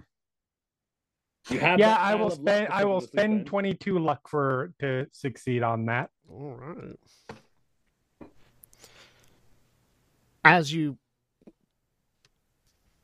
You 1.50 1.58
have 1.60 1.78
Yeah, 1.78 1.96
I 1.96 2.14
will 2.14 2.30
spend. 2.30 2.68
I 2.70 2.84
will 2.84 2.96
in 2.98 3.00
the 3.00 3.06
food 3.06 3.10
spend 3.18 3.46
twenty-two 3.46 3.98
luck 3.98 4.28
for 4.28 4.72
to 4.80 5.06
succeed 5.12 5.62
on 5.62 5.86
that. 5.86 6.10
All 6.30 6.54
right. 6.58 6.96
As 10.48 10.72
you 10.72 10.96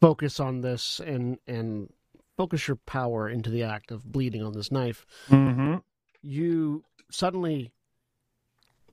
focus 0.01 0.41
on 0.41 0.61
this 0.61 1.01
and 1.01 1.39
and 1.47 1.93
focus 2.37 2.67
your 2.69 2.77
power 2.87 3.29
into 3.29 3.51
the 3.51 3.63
act 3.63 3.91
of 3.91 4.11
bleeding 4.11 4.43
on 4.43 4.53
this 4.53 4.71
knife, 4.73 5.07
Mm-hmm. 5.29 5.77
you 6.23 6.85
suddenly 7.11 7.71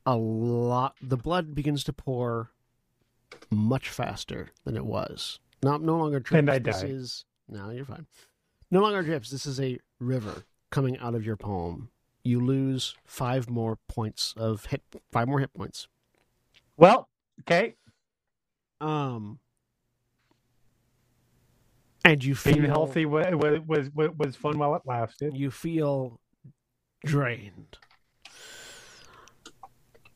a 0.06 0.15
lot 0.15 0.95
the 1.02 1.18
blood 1.18 1.53
begins 1.56 1.84
to 1.86 1.94
pour 1.94 2.49
much 3.49 3.90
faster 3.90 4.49
than 4.65 4.76
it 4.76 4.86
was. 4.86 5.40
Not 5.64 5.82
no 5.82 5.98
longer 5.98 6.19
drips. 6.19 6.40
And 6.40 6.49
I 6.49 6.60
This 6.60 6.82
die. 6.82 6.88
is 6.88 7.26
no, 7.48 7.69
you're 7.69 7.86
fine. 7.86 8.07
No 8.69 8.82
longer 8.82 9.03
drips. 9.03 9.30
This 9.30 9.45
is 9.45 9.60
a 9.60 9.80
river 9.99 10.44
coming 10.69 10.98
out 10.99 11.15
of 11.15 11.26
your 11.26 11.36
palm. 11.36 11.90
You 12.23 12.40
lose 12.40 12.95
five 13.06 13.49
more 13.49 13.78
points 13.88 14.34
of 14.38 14.65
hit. 14.65 14.82
Five 15.11 15.28
more 15.28 15.40
hit 15.40 15.53
points. 15.53 15.88
Well, 16.78 17.10
okay. 17.41 17.76
Um, 18.82 19.40
and 22.03 22.24
you 22.24 22.34
feel 22.34 22.56
Being 22.56 22.66
healthy 22.66 23.06
was, 23.06 23.28
was 23.36 23.90
was 23.94 24.10
was 24.18 24.36
fun 24.36 24.58
while 24.58 24.76
it 24.76 24.82
lasted. 24.86 25.38
You 25.38 25.52
feel 25.52 26.20
drained. 27.06 27.78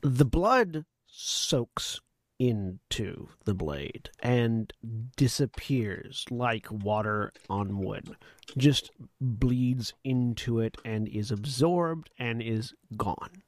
The 0.01 0.25
blood 0.25 0.85
soaks 1.07 2.01
into 2.37 3.29
the 3.45 3.53
blade 3.53 4.09
and 4.19 4.73
disappears 5.15 6.25
like 6.29 6.67
water 6.69 7.31
on 7.49 7.77
wood. 7.79 8.15
Just 8.57 8.91
bleeds 9.21 9.93
into 10.03 10.59
it 10.59 10.77
and 10.83 11.07
is 11.07 11.31
absorbed 11.31 12.09
and 12.17 12.41
is 12.41 12.73
gone. 12.97 13.43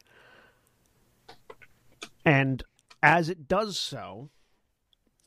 And 2.24 2.64
as 3.04 3.30
it 3.30 3.48
does 3.48 3.80
so, 3.80 4.30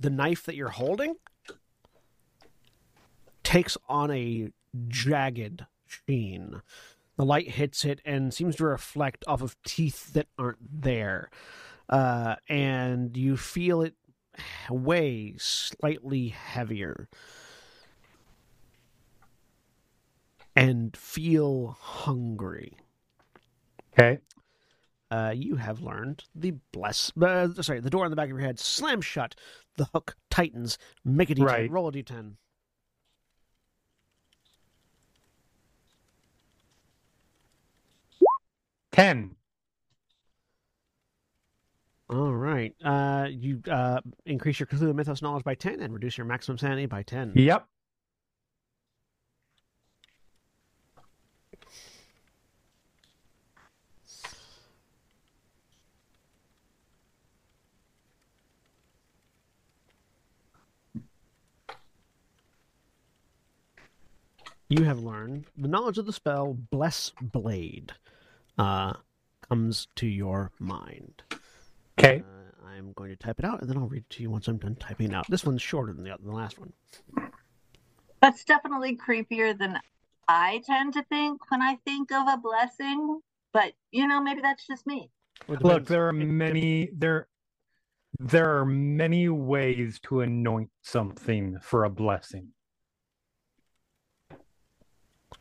the 0.00 0.10
knife 0.10 0.44
that 0.46 0.56
you're 0.56 0.70
holding 0.70 1.14
takes 3.42 3.76
on 3.88 4.10
a 4.10 4.50
jagged 4.88 5.66
sheen. 5.86 6.62
The 7.16 7.24
light 7.24 7.50
hits 7.50 7.84
it 7.84 8.00
and 8.04 8.32
seems 8.32 8.56
to 8.56 8.64
reflect 8.64 9.24
off 9.26 9.42
of 9.42 9.60
teeth 9.62 10.14
that 10.14 10.26
aren't 10.38 10.82
there. 10.82 11.30
Uh, 11.88 12.36
and 12.48 13.14
you 13.16 13.36
feel 13.36 13.82
it 13.82 13.94
weigh 14.70 15.34
slightly 15.36 16.28
heavier. 16.28 17.08
And 20.56 20.96
feel 20.96 21.76
hungry. 21.80 22.78
Okay. 23.92 24.20
Uh, 25.10 25.32
you 25.34 25.56
have 25.56 25.80
learned 25.80 26.24
the 26.34 26.52
bless. 26.72 27.12
Uh, 27.20 27.48
sorry, 27.62 27.80
the 27.80 27.90
door 27.90 28.04
on 28.04 28.10
the 28.10 28.16
back 28.16 28.26
of 28.26 28.30
your 28.30 28.40
head 28.40 28.58
slams 28.58 29.04
shut. 29.04 29.34
The 29.76 29.86
hook 29.92 30.16
tightens. 30.30 30.78
Make 31.04 31.30
a 31.30 31.34
d10. 31.34 31.44
Right. 31.44 31.70
Roll 31.70 31.88
a 31.88 31.92
d10. 31.92 32.34
Ten. 38.92 39.36
All 42.10 42.32
right. 42.32 42.74
Uh, 42.84 43.28
you 43.30 43.62
uh, 43.70 44.00
increase 44.26 44.58
your 44.58 44.66
Cthulhu 44.66 44.94
Mythos 44.94 45.22
knowledge 45.22 45.44
by 45.44 45.54
10 45.54 45.80
and 45.80 45.94
reduce 45.94 46.18
your 46.18 46.24
maximum 46.24 46.58
sanity 46.58 46.86
by 46.86 47.04
10. 47.04 47.32
Yep. 47.36 47.66
You 64.70 64.84
have 64.84 65.00
learned 65.00 65.46
the 65.58 65.66
knowledge 65.66 65.98
of 65.98 66.06
the 66.06 66.12
spell 66.12 66.56
Bless 66.70 67.10
Blade 67.20 67.92
uh, 68.56 68.92
comes 69.48 69.88
to 69.96 70.06
your 70.06 70.52
mind. 70.60 71.24
Okay. 71.98 72.22
Uh, 72.22 72.66
I'm 72.68 72.92
going 72.92 73.10
to 73.10 73.16
type 73.16 73.40
it 73.40 73.44
out 73.44 73.60
and 73.60 73.68
then 73.68 73.76
I'll 73.76 73.88
read 73.88 74.04
it 74.08 74.10
to 74.10 74.22
you 74.22 74.30
once 74.30 74.46
I'm 74.46 74.58
done 74.58 74.76
typing 74.76 75.10
it 75.10 75.14
out. 75.14 75.28
This 75.28 75.44
one's 75.44 75.60
shorter 75.60 75.92
than 75.92 76.04
the, 76.04 76.10
than 76.10 76.28
the 76.28 76.36
last 76.36 76.60
one. 76.60 76.72
That's 78.22 78.44
definitely 78.44 78.96
creepier 78.96 79.58
than 79.58 79.76
I 80.28 80.62
tend 80.64 80.94
to 80.94 81.02
think 81.02 81.50
when 81.50 81.62
I 81.62 81.76
think 81.84 82.12
of 82.12 82.28
a 82.28 82.36
blessing. 82.36 83.18
But 83.52 83.72
you 83.90 84.06
know, 84.06 84.22
maybe 84.22 84.40
that's 84.40 84.68
just 84.68 84.86
me. 84.86 85.10
Look, 85.48 85.86
there 85.86 86.06
are 86.06 86.12
many 86.12 86.90
there 86.96 87.26
there 88.20 88.56
are 88.58 88.64
many 88.64 89.28
ways 89.28 89.98
to 90.04 90.20
anoint 90.20 90.70
something 90.82 91.58
for 91.60 91.84
a 91.84 91.90
blessing. 91.90 92.52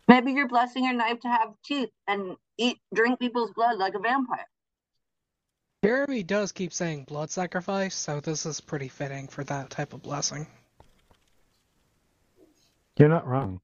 Maybe 0.09 0.31
you're 0.31 0.47
blessing 0.47 0.85
your 0.85 0.95
knife 0.95 1.19
to 1.19 1.27
have 1.27 1.49
teeth 1.63 1.91
and 2.07 2.35
eat, 2.57 2.79
drink 2.95 3.19
people's 3.19 3.51
blood 3.55 3.77
like 3.77 3.93
a 3.93 3.99
vampire. 3.99 4.47
Jeremy 5.83 6.23
does 6.23 6.51
keep 6.51 6.73
saying 6.73 7.03
blood 7.03 7.29
sacrifice, 7.29 7.93
so 7.93 8.19
this 8.19 8.43
is 8.47 8.59
pretty 8.59 8.87
fitting 8.87 9.27
for 9.27 9.43
that 9.43 9.69
type 9.69 9.93
of 9.93 10.01
blessing. 10.01 10.47
You're 12.97 13.07
not 13.07 13.27
wrong. 13.27 13.61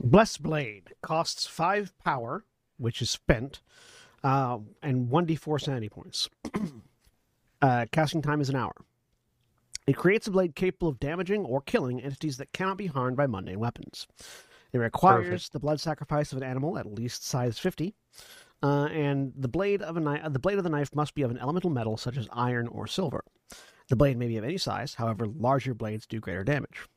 Bless 0.00 0.36
Blade 0.36 0.94
costs 1.00 1.46
5 1.46 1.96
power, 1.98 2.44
which 2.76 3.00
is 3.00 3.08
spent, 3.08 3.60
uh, 4.24 4.58
and 4.82 5.08
1d4 5.08 5.60
sanity 5.60 5.88
points. 5.88 6.28
uh, 7.62 7.86
casting 7.92 8.20
time 8.20 8.40
is 8.40 8.48
an 8.48 8.56
hour. 8.56 8.74
It 9.86 9.96
creates 9.96 10.26
a 10.26 10.30
blade 10.30 10.54
capable 10.54 10.88
of 10.88 10.98
damaging 10.98 11.44
or 11.44 11.60
killing 11.60 12.00
entities 12.00 12.38
that 12.38 12.52
cannot 12.52 12.78
be 12.78 12.86
harmed 12.86 13.16
by 13.16 13.26
mundane 13.26 13.60
weapons. 13.60 14.06
It 14.72 14.78
requires 14.78 15.26
Perfect. 15.26 15.52
the 15.52 15.60
blood 15.60 15.80
sacrifice 15.80 16.32
of 16.32 16.38
an 16.38 16.44
animal 16.44 16.78
at 16.78 16.86
least 16.86 17.24
size 17.24 17.58
50, 17.58 17.94
uh, 18.62 18.86
and 18.86 19.32
the 19.36 19.48
blade 19.48 19.82
of 19.82 19.96
a 19.96 20.00
knife, 20.00 20.32
the 20.32 20.38
blade 20.38 20.58
of 20.58 20.64
the 20.64 20.70
knife 20.70 20.94
must 20.94 21.14
be 21.14 21.22
of 21.22 21.30
an 21.30 21.38
elemental 21.38 21.70
metal 21.70 21.96
such 21.96 22.16
as 22.16 22.26
iron 22.32 22.66
or 22.68 22.86
silver. 22.86 23.22
The 23.88 23.96
blade 23.96 24.16
may 24.16 24.26
be 24.26 24.38
of 24.38 24.44
any 24.44 24.56
size, 24.56 24.94
however, 24.94 25.26
larger 25.26 25.74
blades 25.74 26.06
do 26.06 26.18
greater 26.18 26.42
damage. 26.42 26.88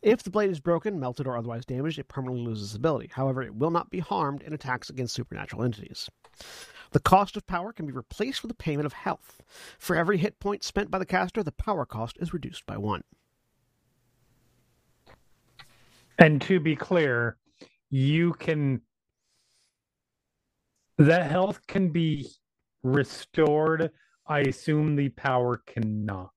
If 0.00 0.22
the 0.22 0.30
blade 0.30 0.50
is 0.50 0.60
broken, 0.60 0.98
melted, 0.98 1.26
or 1.26 1.36
otherwise 1.36 1.64
damaged, 1.64 1.98
it 1.98 2.08
permanently 2.08 2.46
loses 2.46 2.70
its 2.70 2.76
ability. 2.76 3.10
However, 3.12 3.42
it 3.42 3.54
will 3.54 3.70
not 3.70 3.90
be 3.90 4.00
harmed 4.00 4.42
in 4.42 4.52
attacks 4.52 4.90
against 4.90 5.14
supernatural 5.14 5.62
entities. 5.62 6.10
The 6.94 7.00
cost 7.00 7.36
of 7.36 7.44
power 7.44 7.72
can 7.72 7.86
be 7.86 7.92
replaced 7.92 8.42
with 8.42 8.50
the 8.50 8.54
payment 8.54 8.86
of 8.86 8.92
health. 8.92 9.42
For 9.80 9.96
every 9.96 10.16
hit 10.16 10.38
point 10.38 10.62
spent 10.62 10.92
by 10.92 11.00
the 11.00 11.04
caster, 11.04 11.42
the 11.42 11.50
power 11.50 11.84
cost 11.84 12.16
is 12.20 12.32
reduced 12.32 12.66
by 12.66 12.76
one. 12.76 13.02
And 16.20 16.40
to 16.42 16.60
be 16.60 16.76
clear, 16.76 17.36
you 17.90 18.32
can 18.34 18.80
the 20.96 21.24
health 21.24 21.66
can 21.66 21.90
be 21.90 22.28
restored. 22.84 23.90
I 24.28 24.42
assume 24.42 24.94
the 24.94 25.08
power 25.08 25.62
cannot. 25.66 26.30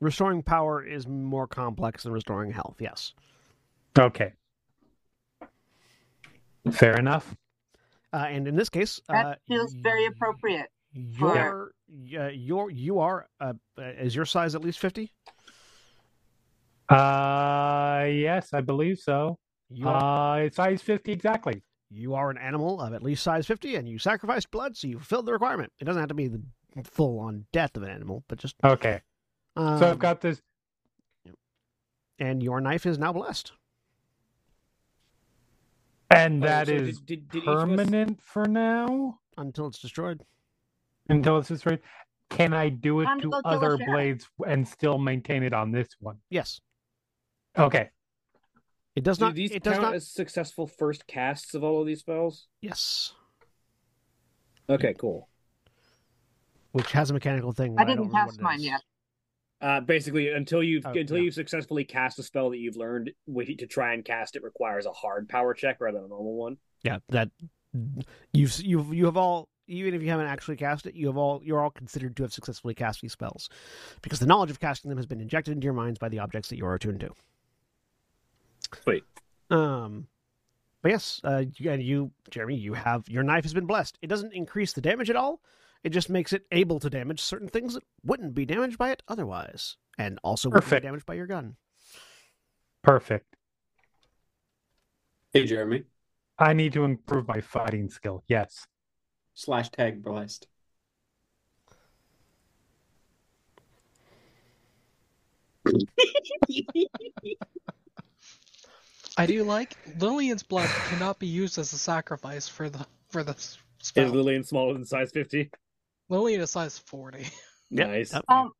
Restoring 0.00 0.42
power 0.42 0.84
is 0.84 1.06
more 1.08 1.46
complex 1.46 2.02
than 2.02 2.12
restoring 2.12 2.52
health, 2.52 2.76
yes. 2.78 3.14
Okay. 3.98 4.34
Fair 6.70 6.98
enough. 6.98 7.34
Uh, 8.14 8.26
and 8.28 8.46
in 8.46 8.54
this 8.54 8.68
case, 8.68 9.00
That 9.08 9.26
uh, 9.26 9.34
feels 9.48 9.74
very 9.74 10.02
y- 10.04 10.10
appropriate. 10.14 10.66
Your, 10.92 11.72
uh, 12.16 12.28
your, 12.28 12.70
you 12.70 13.00
are, 13.00 13.26
uh, 13.40 13.54
is 13.78 14.14
your 14.14 14.24
size 14.24 14.54
at 14.54 14.62
least 14.62 14.78
50? 14.78 15.12
Uh 16.88 18.04
yes, 18.08 18.52
I 18.52 18.60
believe 18.60 18.98
so. 18.98 19.38
You 19.70 19.88
are, 19.88 20.36
Uh 20.36 20.44
it's 20.44 20.56
size 20.56 20.82
50 20.82 21.10
exactly. 21.12 21.62
you 21.90 22.14
are 22.14 22.30
an 22.30 22.36
animal 22.38 22.80
of 22.80 22.92
at 22.92 23.02
least 23.02 23.22
size 23.22 23.46
50, 23.46 23.76
and 23.76 23.88
you 23.88 23.98
sacrificed 23.98 24.50
blood, 24.50 24.76
so 24.76 24.86
you 24.86 24.98
fulfilled 24.98 25.26
the 25.26 25.32
requirement. 25.32 25.72
It 25.80 25.84
doesn't 25.84 26.00
have 26.00 26.08
to 26.10 26.14
be 26.14 26.28
the 26.28 26.42
full 26.84 27.18
on 27.20 27.46
death 27.52 27.76
of 27.76 27.82
an 27.84 27.90
animal, 27.90 28.22
but 28.28 28.38
just. 28.38 28.56
Okay. 28.62 29.00
Um, 29.56 29.78
so 29.78 29.90
I've 29.90 29.98
got 29.98 30.20
this 30.20 30.42
And 32.18 32.42
your 32.42 32.60
knife 32.60 32.86
is 32.86 32.98
now 32.98 33.12
blessed. 33.12 33.52
And 36.14 36.42
Oh, 36.44 36.46
that 36.46 36.66
so 36.66 36.72
is 36.74 36.98
did- 37.00 37.06
did- 37.06 37.28
did 37.30 37.42
each 37.42 37.48
us- 37.48 37.54
permanent 37.64 38.22
for 38.22 38.46
now 38.46 39.20
Until 39.36 39.66
it's 39.66 39.78
destroyed. 39.80 40.24
until 41.08 41.38
it's 41.38 41.48
destroyed. 41.48 41.80
Can 42.30 42.52
I 42.54 42.68
do 42.68 43.00
it 43.00 43.04
Time 43.04 43.18
to 43.18 43.22
to 43.24 43.30
go 43.30 43.42
kill 43.42 43.50
a 43.52 43.56
other 43.56 43.76
blades 43.78 44.28
and 44.46 44.66
still 44.66 44.98
maintain 44.98 45.42
it 45.42 45.52
on 45.52 45.70
this 45.72 45.88
one? 46.00 46.18
Yes. 46.30 46.60
Okay. 47.56 47.90
It 48.96 49.04
does 49.04 49.18
Do 49.18 49.26
not. 49.26 49.34
these 49.34 49.50
It 49.50 49.62
does 49.62 49.74
count 49.74 49.82
not. 49.82 49.94
as 49.94 50.08
successful 50.08 50.66
first 50.66 51.06
casts 51.06 51.54
of 51.54 51.62
all 51.64 51.80
of 51.80 51.86
these 51.86 52.00
spells? 52.00 52.48
Yes. 52.60 53.12
Okay, 54.68 54.94
cool. 54.94 55.28
Which 56.72 56.90
has 56.92 57.10
a 57.10 57.12
mechanical 57.12 57.52
thing. 57.52 57.76
I 57.78 57.84
didn't 57.84 58.04
don't 58.04 58.10
cast 58.12 58.40
mine 58.40 58.60
yet. 58.60 58.82
Uh, 59.64 59.80
basically, 59.80 60.28
until 60.28 60.62
you've 60.62 60.84
Oh, 60.84 60.90
until 60.90 61.16
yeah. 61.16 61.22
you've 61.22 61.34
successfully 61.34 61.84
cast 61.84 62.18
a 62.18 62.22
spell 62.22 62.50
that 62.50 62.58
you've 62.58 62.76
learned, 62.76 63.12
to 63.26 63.66
try 63.66 63.94
and 63.94 64.04
cast 64.04 64.36
it 64.36 64.42
requires 64.42 64.84
a 64.84 64.92
hard 64.92 65.26
power 65.26 65.54
check 65.54 65.80
rather 65.80 65.96
than 65.96 66.04
a 66.04 66.08
normal 66.08 66.34
one. 66.36 66.58
Yeah, 66.82 66.98
that 67.08 67.30
you've 68.34 68.60
you've 68.60 68.92
you 68.92 69.06
have 69.06 69.16
all 69.16 69.48
even 69.66 69.94
if 69.94 70.02
you 70.02 70.10
haven't 70.10 70.26
actually 70.26 70.56
cast 70.56 70.84
it, 70.86 70.94
you 70.94 71.06
have 71.06 71.16
all 71.16 71.40
you're 71.42 71.62
all 71.62 71.70
considered 71.70 72.14
to 72.16 72.24
have 72.24 72.32
successfully 72.34 72.74
cast 72.74 73.00
these 73.00 73.12
spells 73.12 73.48
because 74.02 74.18
the 74.18 74.26
knowledge 74.26 74.50
of 74.50 74.60
casting 74.60 74.90
them 74.90 74.98
has 74.98 75.06
been 75.06 75.22
injected 75.22 75.54
into 75.54 75.64
your 75.64 75.72
minds 75.72 75.98
by 75.98 76.10
the 76.10 76.18
objects 76.18 76.50
that 76.50 76.58
you 76.58 76.66
are 76.66 76.74
attuned 76.74 77.00
to. 77.00 77.10
Sweet. 78.82 79.04
Um, 79.48 80.08
but 80.82 80.90
yes, 80.90 81.22
uh, 81.24 81.44
and 81.64 81.82
you, 81.82 82.10
Jeremy, 82.28 82.56
you 82.56 82.74
have 82.74 83.08
your 83.08 83.22
knife 83.22 83.44
has 83.44 83.54
been 83.54 83.64
blessed. 83.64 83.96
It 84.02 84.08
doesn't 84.08 84.34
increase 84.34 84.74
the 84.74 84.82
damage 84.82 85.08
at 85.08 85.16
all. 85.16 85.40
It 85.84 85.90
just 85.90 86.08
makes 86.08 86.32
it 86.32 86.46
able 86.50 86.80
to 86.80 86.88
damage 86.88 87.20
certain 87.20 87.46
things 87.48 87.74
that 87.74 87.84
wouldn't 88.02 88.34
be 88.34 88.46
damaged 88.46 88.78
by 88.78 88.90
it 88.90 89.02
otherwise, 89.06 89.76
and 89.98 90.18
also 90.24 90.48
wouldn't 90.48 90.64
Perfect. 90.64 90.82
be 90.82 90.86
damaged 90.88 91.04
by 91.06 91.14
your 91.14 91.26
gun. 91.26 91.56
Perfect. 92.82 93.36
Hey, 95.34 95.44
Jeremy. 95.44 95.84
I 96.38 96.54
need 96.54 96.72
to 96.72 96.84
improve 96.84 97.28
my 97.28 97.40
fighting 97.42 97.90
skill. 97.90 98.24
Yes. 98.28 98.66
Slash 99.34 99.68
tag 99.70 100.02
blessed. 100.02 100.46
I 109.16 109.26
do 109.26 109.44
like 109.44 109.76
Lillian's 109.98 110.42
blood 110.42 110.68
cannot 110.88 111.18
be 111.18 111.26
used 111.26 111.58
as 111.58 111.72
a 111.72 111.78
sacrifice 111.78 112.48
for 112.48 112.68
the 112.68 112.84
for 113.10 113.22
the 113.22 113.32
s- 113.32 113.58
Is 113.80 113.86
spell. 113.88 114.08
Lillian 114.08 114.42
smaller 114.44 114.72
than 114.72 114.84
size 114.84 115.10
fifty? 115.12 115.50
Lillian 116.08 116.40
is 116.40 116.50
size 116.50 116.78
forty. 116.78 117.26
Yep, 117.70 117.88
Nice. 117.88 118.12
yep. 118.12 118.24
Um, 118.28 118.52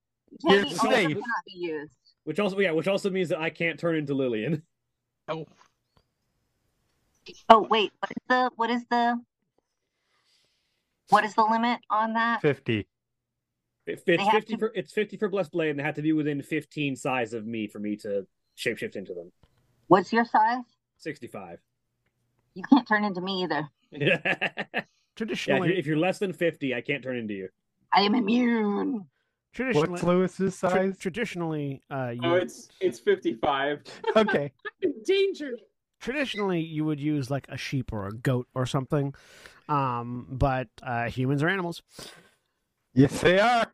You're 0.45 0.63
Teddy 0.63 0.71
also 0.75 0.91
safe. 0.91 1.09
cannot 1.09 1.45
be 1.47 1.53
used. 1.55 1.93
Which 2.25 2.39
also, 2.41 2.59
yeah, 2.59 2.71
which 2.73 2.89
also 2.89 3.11
means 3.11 3.29
that 3.29 3.39
I 3.41 3.51
can't 3.51 3.79
turn 3.79 3.97
into 3.97 4.15
Lillian. 4.15 4.63
Oh, 5.29 5.47
Oh 7.49 7.67
wait, 7.71 7.93
what 8.01 8.11
is 8.11 8.17
the 8.29 8.51
what 8.57 8.71
is 8.71 8.85
the 8.91 9.21
what 11.11 11.25
is 11.25 11.35
the 11.35 11.43
limit 11.45 11.81
on 11.91 12.15
that? 12.15 12.41
50. 12.43 12.87
It, 13.87 14.05
They 14.07 14.15
it's 14.15 14.29
fifty 14.31 14.55
to- 14.55 14.59
for 14.59 14.73
it's 14.75 14.93
fifty 14.93 15.17
for 15.17 15.29
blessed 15.29 15.53
blade, 15.53 15.71
and 15.71 15.79
they 15.79 15.83
have 15.83 15.95
to 15.97 16.03
be 16.03 16.13
within 16.13 16.43
fifteen 16.43 16.97
size 16.97 17.35
of 17.35 17.47
me 17.47 17.69
for 17.69 17.79
me 17.79 17.97
to 17.97 18.27
shapeshift 18.57 18.97
into 18.97 19.13
them. 19.15 19.31
What's 19.89 20.13
your 20.13 20.25
size? 20.25 20.65
Sixty-five. 20.99 21.59
You 22.55 22.63
can't 22.71 22.89
turn 22.89 23.05
into 23.05 23.21
me 23.21 23.43
either. 23.45 23.69
yeah, 25.19 25.23
if 25.25 25.29
Traditionally, 25.45 25.69
you're, 25.69 25.79
if 25.79 25.87
you're 25.87 25.97
less 25.97 26.19
than 26.19 26.33
fifty, 26.33 26.75
I 26.75 26.81
can't 26.81 27.03
turn 27.03 27.17
into 27.17 27.35
you. 27.35 27.49
I 27.93 28.01
am 28.03 28.15
immune. 28.15 29.07
traditionally, 29.53 29.91
What's 29.91 30.03
Lewis's 30.03 30.59
tra- 30.59 30.71
size? 30.71 30.99
traditionally, 30.99 31.83
uh, 31.91 32.11
you 32.15 32.21
Oh, 32.25 32.35
it's 32.35 32.69
it's 32.81 32.99
55. 32.99 33.83
Okay. 34.17 34.53
Danger. 35.05 35.53
traditionally 36.01 36.61
you 36.61 36.85
would 36.85 37.01
use 37.01 37.31
like 37.31 37.47
a 37.49 37.57
sheep 37.57 37.93
or 37.93 38.07
a 38.07 38.13
goat 38.13 38.47
or 38.55 38.67
something 38.67 39.15
um 39.69 40.27
but 40.31 40.69
uh 40.83 41.05
humans 41.09 41.43
are 41.43 41.49
animals 41.49 41.83
Yes, 42.93 43.21
they 43.23 43.39
are. 43.41 43.67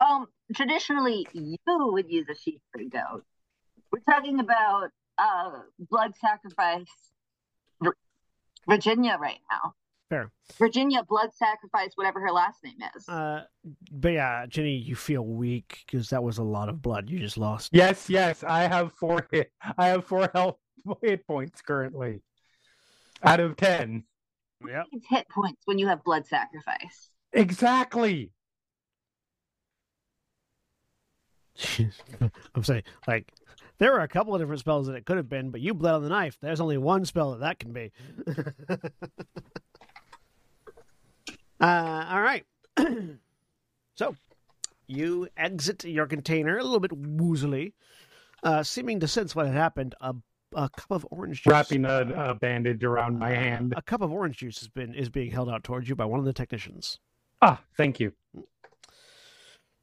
Um, 0.00 0.26
traditionally, 0.54 1.26
you 1.32 1.56
would 1.66 2.08
use 2.08 2.26
a 2.30 2.34
sheep 2.34 2.62
or 2.74 2.80
a 2.82 2.84
goat. 2.88 3.24
We're 3.92 4.00
talking 4.00 4.40
about 4.40 4.90
uh 5.18 5.50
blood 5.78 6.14
sacrifice. 6.16 6.86
Vir- 8.66 8.74
Virginia 8.74 9.16
right 9.20 9.38
now. 9.50 9.74
Fair. 10.10 10.30
Virginia 10.58 11.02
blood 11.06 11.34
sacrifice, 11.34 11.90
whatever 11.96 12.18
her 12.20 12.32
last 12.32 12.64
name 12.64 12.76
is. 12.96 13.06
uh 13.08 13.44
but 13.92 14.12
yeah 14.12 14.46
jenny 14.46 14.76
you 14.76 14.96
feel 14.96 15.22
weak 15.22 15.84
because 15.86 16.08
that 16.08 16.22
was 16.22 16.38
a 16.38 16.42
lot 16.42 16.70
of 16.70 16.80
blood 16.80 17.10
you 17.10 17.18
just 17.18 17.36
lost 17.36 17.68
Yes, 17.72 18.08
yes. 18.08 18.42
I 18.42 18.62
have 18.62 18.92
four 18.94 19.28
hit. 19.30 19.52
I 19.78 19.88
have 19.88 20.04
four 20.06 20.30
health 20.32 20.56
hit 21.02 21.26
points 21.26 21.60
currently. 21.60 22.22
Out 23.22 23.40
of 23.40 23.56
ten. 23.56 24.04
yep 24.66 24.86
It's 24.92 25.06
hit 25.08 25.28
points 25.28 25.60
when 25.66 25.78
you 25.78 25.86
have 25.88 26.02
blood 26.04 26.26
sacrifice. 26.26 27.10
Exactly. 27.34 28.30
i'm 32.54 32.62
saying 32.62 32.84
like 33.08 33.32
there 33.78 33.92
were 33.92 34.00
a 34.00 34.08
couple 34.08 34.34
of 34.34 34.40
different 34.40 34.60
spells 34.60 34.86
that 34.86 34.94
it 34.96 35.04
could 35.06 35.16
have 35.16 35.28
been 35.28 35.50
but 35.50 35.60
you 35.60 35.74
bled 35.74 35.94
on 35.94 36.02
the 36.02 36.08
knife. 36.08 36.36
There's 36.40 36.60
only 36.60 36.78
one 36.78 37.04
spell 37.04 37.32
that 37.32 37.40
that 37.40 37.58
can 37.58 37.72
be. 37.72 37.92
Uh 41.60 42.06
all 42.10 42.20
right. 42.22 42.44
So 43.96 44.14
you 44.86 45.26
exit 45.36 45.82
your 45.84 46.06
container 46.06 46.56
a 46.56 46.62
little 46.62 46.78
bit 46.78 46.92
woozily 46.92 47.72
uh 48.44 48.62
seeming 48.62 49.00
to 49.00 49.08
sense 49.08 49.34
what 49.34 49.46
had 49.46 49.56
happened. 49.56 49.96
A, 50.00 50.14
a 50.54 50.68
cup 50.68 50.90
of 50.92 51.04
orange 51.10 51.42
juice 51.42 51.50
Wrapping 51.50 51.84
a, 51.84 52.30
a 52.30 52.34
bandage 52.36 52.84
around 52.84 53.18
my 53.18 53.30
hand. 53.30 53.74
a 53.76 53.82
cup 53.82 54.02
of 54.02 54.12
orange 54.12 54.36
juice 54.38 54.60
has 54.60 54.68
been 54.68 54.94
is 54.94 55.08
being 55.10 55.32
held 55.32 55.50
out 55.50 55.64
towards 55.64 55.88
you 55.88 55.96
by 55.96 56.04
one 56.04 56.20
of 56.20 56.24
the 56.26 56.32
technicians. 56.32 57.00
Ah, 57.42 57.60
thank 57.76 57.98
you. 57.98 58.12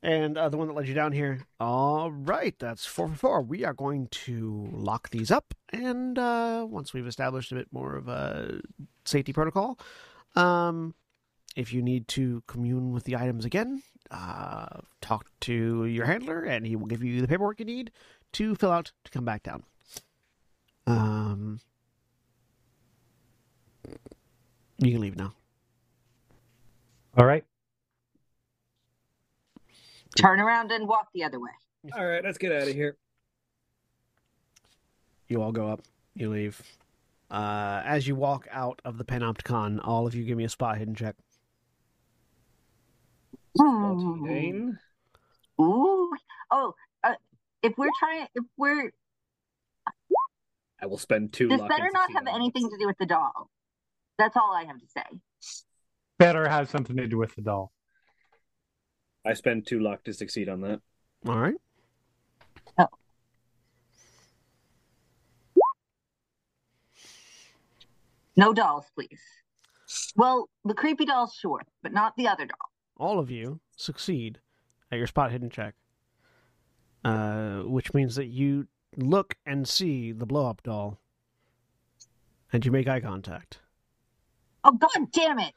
And 0.06 0.38
uh, 0.38 0.49
the 0.49 0.57
one 0.57 0.68
that 0.68 0.73
led 0.76 0.88
you 0.88 0.94
down 0.94 1.11
here. 1.11 1.45
All 1.60 2.11
right 2.11 2.57
that's 2.60 2.86
four 2.86 3.07
for 3.10 3.15
four. 3.15 3.41
We 3.41 3.65
are 3.65 3.73
going 3.73 4.07
to 4.07 4.69
lock 4.72 5.10
these 5.10 5.32
up. 5.32 5.53
And 5.73 6.19
uh, 6.19 6.65
once 6.69 6.94
we've 6.94 7.07
established 7.07 7.52
a 7.52 7.56
bit 7.56 7.68
more 7.72 7.95
of 7.95 8.07
a 8.07 8.61
safety 9.03 9.34
protocol 9.34 9.80
um, 10.36 10.94
if 11.56 11.73
you 11.73 11.82
need 11.82 12.07
to 12.10 12.44
commune 12.48 12.91
with 12.91 13.06
the 13.06 13.15
items 13.15 13.45
again 13.45 13.82
uh, 14.11 14.82
talk 15.02 15.27
to 15.41 15.86
your 15.86 16.06
handler 16.06 16.44
and 16.44 16.68
he 16.68 16.76
will 16.76 16.86
give 16.86 17.03
you 17.03 17.22
the 17.22 17.27
paperwork 17.27 17.60
you 17.60 17.65
need 17.65 17.91
to 18.32 18.53
fill 18.56 18.72
out 18.72 18.91
to 19.03 19.11
come 19.11 19.26
back 19.26 19.44
down. 19.44 19.64
Um, 20.86 21.60
you 24.77 24.91
can 24.91 25.02
leave 25.02 25.15
now. 25.15 25.34
All 27.18 27.26
right. 27.26 27.45
Turn 30.16 30.40
around 30.40 30.72
and 30.72 30.88
walk 30.88 31.10
the 31.14 31.24
other 31.24 31.40
way. 31.40 31.50
All 31.96 32.06
right, 32.06 32.24
let's 32.24 32.38
get 32.38 32.52
out 32.52 32.64
of 32.64 32.74
here. 32.74 32.98
You 35.28 35.42
all 35.42 35.52
go 35.52 35.70
up. 35.70 35.82
You 36.14 36.30
leave. 36.30 36.62
Uh, 37.30 37.82
as 37.86 38.08
you 38.08 38.16
walk 38.16 38.48
out 38.52 38.82
of 38.86 38.98
the 38.98 39.04
Panopticon, 39.04 39.80
all 39.84 40.08
of 40.08 40.16
you 40.16 40.24
give 40.24 40.38
me 40.38 40.46
a 40.46 40.50
spot 40.50 40.78
hidden 40.78 40.96
check. 40.96 41.16
Fourteen. 43.58 44.78
Ooh. 45.60 46.12
Oh, 46.52 46.74
uh, 47.04 47.14
if 47.64 47.78
we're 47.78 47.90
trying, 48.00 48.28
if 48.36 48.44
we're 48.58 48.92
I 50.82 50.88
will 50.88 50.98
spend 50.98 51.34
two. 51.34 51.48
this 51.48 51.62
better 51.62 51.90
not 51.94 52.12
have 52.12 52.28
on 52.28 52.36
anything 52.36 52.70
to 52.70 52.78
do 52.78 52.86
with 52.86 52.98
the 53.00 53.06
doll. 53.06 53.50
That's 54.18 54.36
all 54.38 54.54
I 54.54 54.66
have 54.66 54.78
to 54.78 54.86
say. 54.88 55.64
Better 56.20 56.48
have 56.48 56.70
something 56.70 56.96
to 56.98 57.08
do 57.08 57.18
with 57.18 57.34
the 57.36 57.42
doll. 57.42 57.72
I 59.26 59.34
spend 59.34 59.66
two 59.66 59.80
luck 59.80 60.04
to 60.04 60.14
succeed 60.14 60.50
on 60.50 60.62
that. 60.62 60.82
All 61.28 61.38
right. 61.40 61.56
No 68.38 68.54
dolls, 68.54 68.86
please. 68.96 69.22
Well, 70.16 70.50
the 70.66 70.74
creepy 70.74 71.06
doll, 71.06 71.28
sure, 71.28 71.62
but 71.82 71.94
not 71.94 72.16
the 72.18 72.28
other 72.28 72.46
doll. 72.46 72.58
All 72.98 73.20
of 73.20 73.32
you 73.32 73.60
succeed 73.76 74.40
at 74.92 74.98
your 74.98 75.08
spot 75.08 75.32
hidden 75.32 75.50
check, 75.50 75.76
uh, 77.04 77.60
which 77.62 77.94
means 77.94 78.16
that 78.16 78.28
you 78.28 78.68
look 78.98 79.36
and 79.46 79.68
see 79.68 80.12
the 80.12 80.26
blow 80.26 80.50
up 80.50 80.64
doll, 80.64 81.00
and 82.52 82.66
you 82.66 82.72
make 82.72 82.88
eye 82.88 83.00
contact. 83.00 83.60
Oh 84.64 84.72
God 84.72 85.12
damn 85.12 85.40
it! 85.40 85.54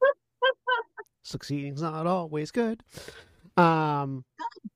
Succeeding's 1.28 1.82
not 1.82 2.06
always 2.06 2.50
good. 2.50 2.82
Um, 3.56 4.24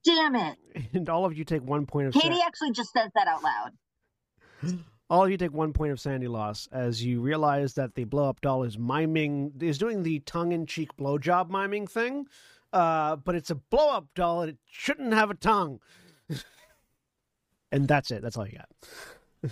Damn 0.05 0.37
it! 0.37 0.59
and 0.93 1.09
all 1.09 1.25
of 1.25 1.37
you 1.37 1.45
take 1.45 1.63
one 1.63 1.87
point 1.87 2.09
of 2.09 2.15
Katie 2.15 2.37
sa- 2.37 2.47
actually 2.47 2.73
just 2.73 2.93
says 2.93 3.11
that 3.15 3.27
out 3.29 3.43
loud. 3.43 4.79
all 5.09 5.25
of 5.25 5.31
you 5.31 5.37
take 5.37 5.53
one 5.53 5.73
point 5.73 5.93
of 5.93 6.01
sandy 6.01 6.29
loss 6.29 6.69
as 6.73 7.05
you 7.05 7.21
realize 7.21 7.75
that 7.75 7.95
the 7.95 8.05
blow 8.05 8.29
up 8.29 8.41
doll 8.41 8.65
is 8.65 8.79
miming 8.79 9.53
is 9.61 9.79
doing 9.79 10.03
the 10.03 10.19
tongue 10.21 10.53
in 10.53 10.67
cheek 10.67 10.97
blowjob 10.97 11.49
miming 11.49 11.87
thing, 11.87 12.27
uh, 12.73 13.17
but 13.17 13.35
it's 13.35 13.51
a 13.51 13.55
blow 13.55 13.91
up 13.91 14.09
doll 14.15 14.43
and 14.43 14.51
it 14.51 14.59
shouldn't 14.67 15.13
have 15.13 15.31
a 15.31 15.35
tongue. 15.35 15.81
and 17.73 17.87
that's 17.87 18.11
it. 18.11 18.21
That's 18.23 18.37
all 18.37 18.47
you 18.47 18.59
got. 18.59 19.51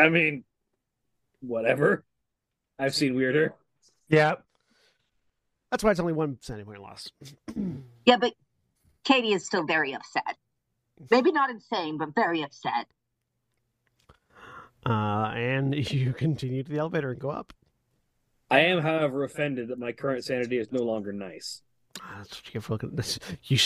I 0.00 0.08
mean, 0.08 0.44
whatever. 1.40 2.04
I've 2.78 2.94
seen 2.94 3.14
weirder. 3.14 3.54
Yeah. 4.08 4.36
That's 5.72 5.82
why 5.82 5.90
it's 5.90 6.00
only 6.00 6.12
one 6.12 6.36
sandy 6.42 6.64
point 6.64 6.82
loss. 6.82 7.10
Yeah, 8.04 8.16
but 8.16 8.34
Katie 9.04 9.32
is 9.32 9.46
still 9.46 9.64
very 9.64 9.94
upset. 9.94 10.36
Maybe 11.08 11.30
not 11.30 11.50
insane, 11.50 11.98
but 11.98 12.16
very 12.16 12.42
upset. 12.42 12.88
Uh, 14.84 15.30
and 15.36 15.72
you 15.92 16.12
continue 16.12 16.64
to 16.64 16.68
the 16.68 16.78
elevator 16.78 17.12
and 17.12 17.20
go 17.20 17.30
up. 17.30 17.52
I 18.50 18.62
am, 18.62 18.80
however, 18.80 19.22
offended 19.22 19.68
that 19.68 19.78
my 19.78 19.92
current 19.92 20.24
sanity 20.24 20.58
is 20.58 20.72
no 20.72 20.82
longer 20.82 21.12
nice. 21.12 21.62
That's 21.94 22.36
what 22.36 22.46
you 22.46 22.52
get 22.52 22.62
for 22.62 22.74
looking 22.74 22.90
at 22.90 22.96
this. 22.96 23.18
You, 23.44 23.58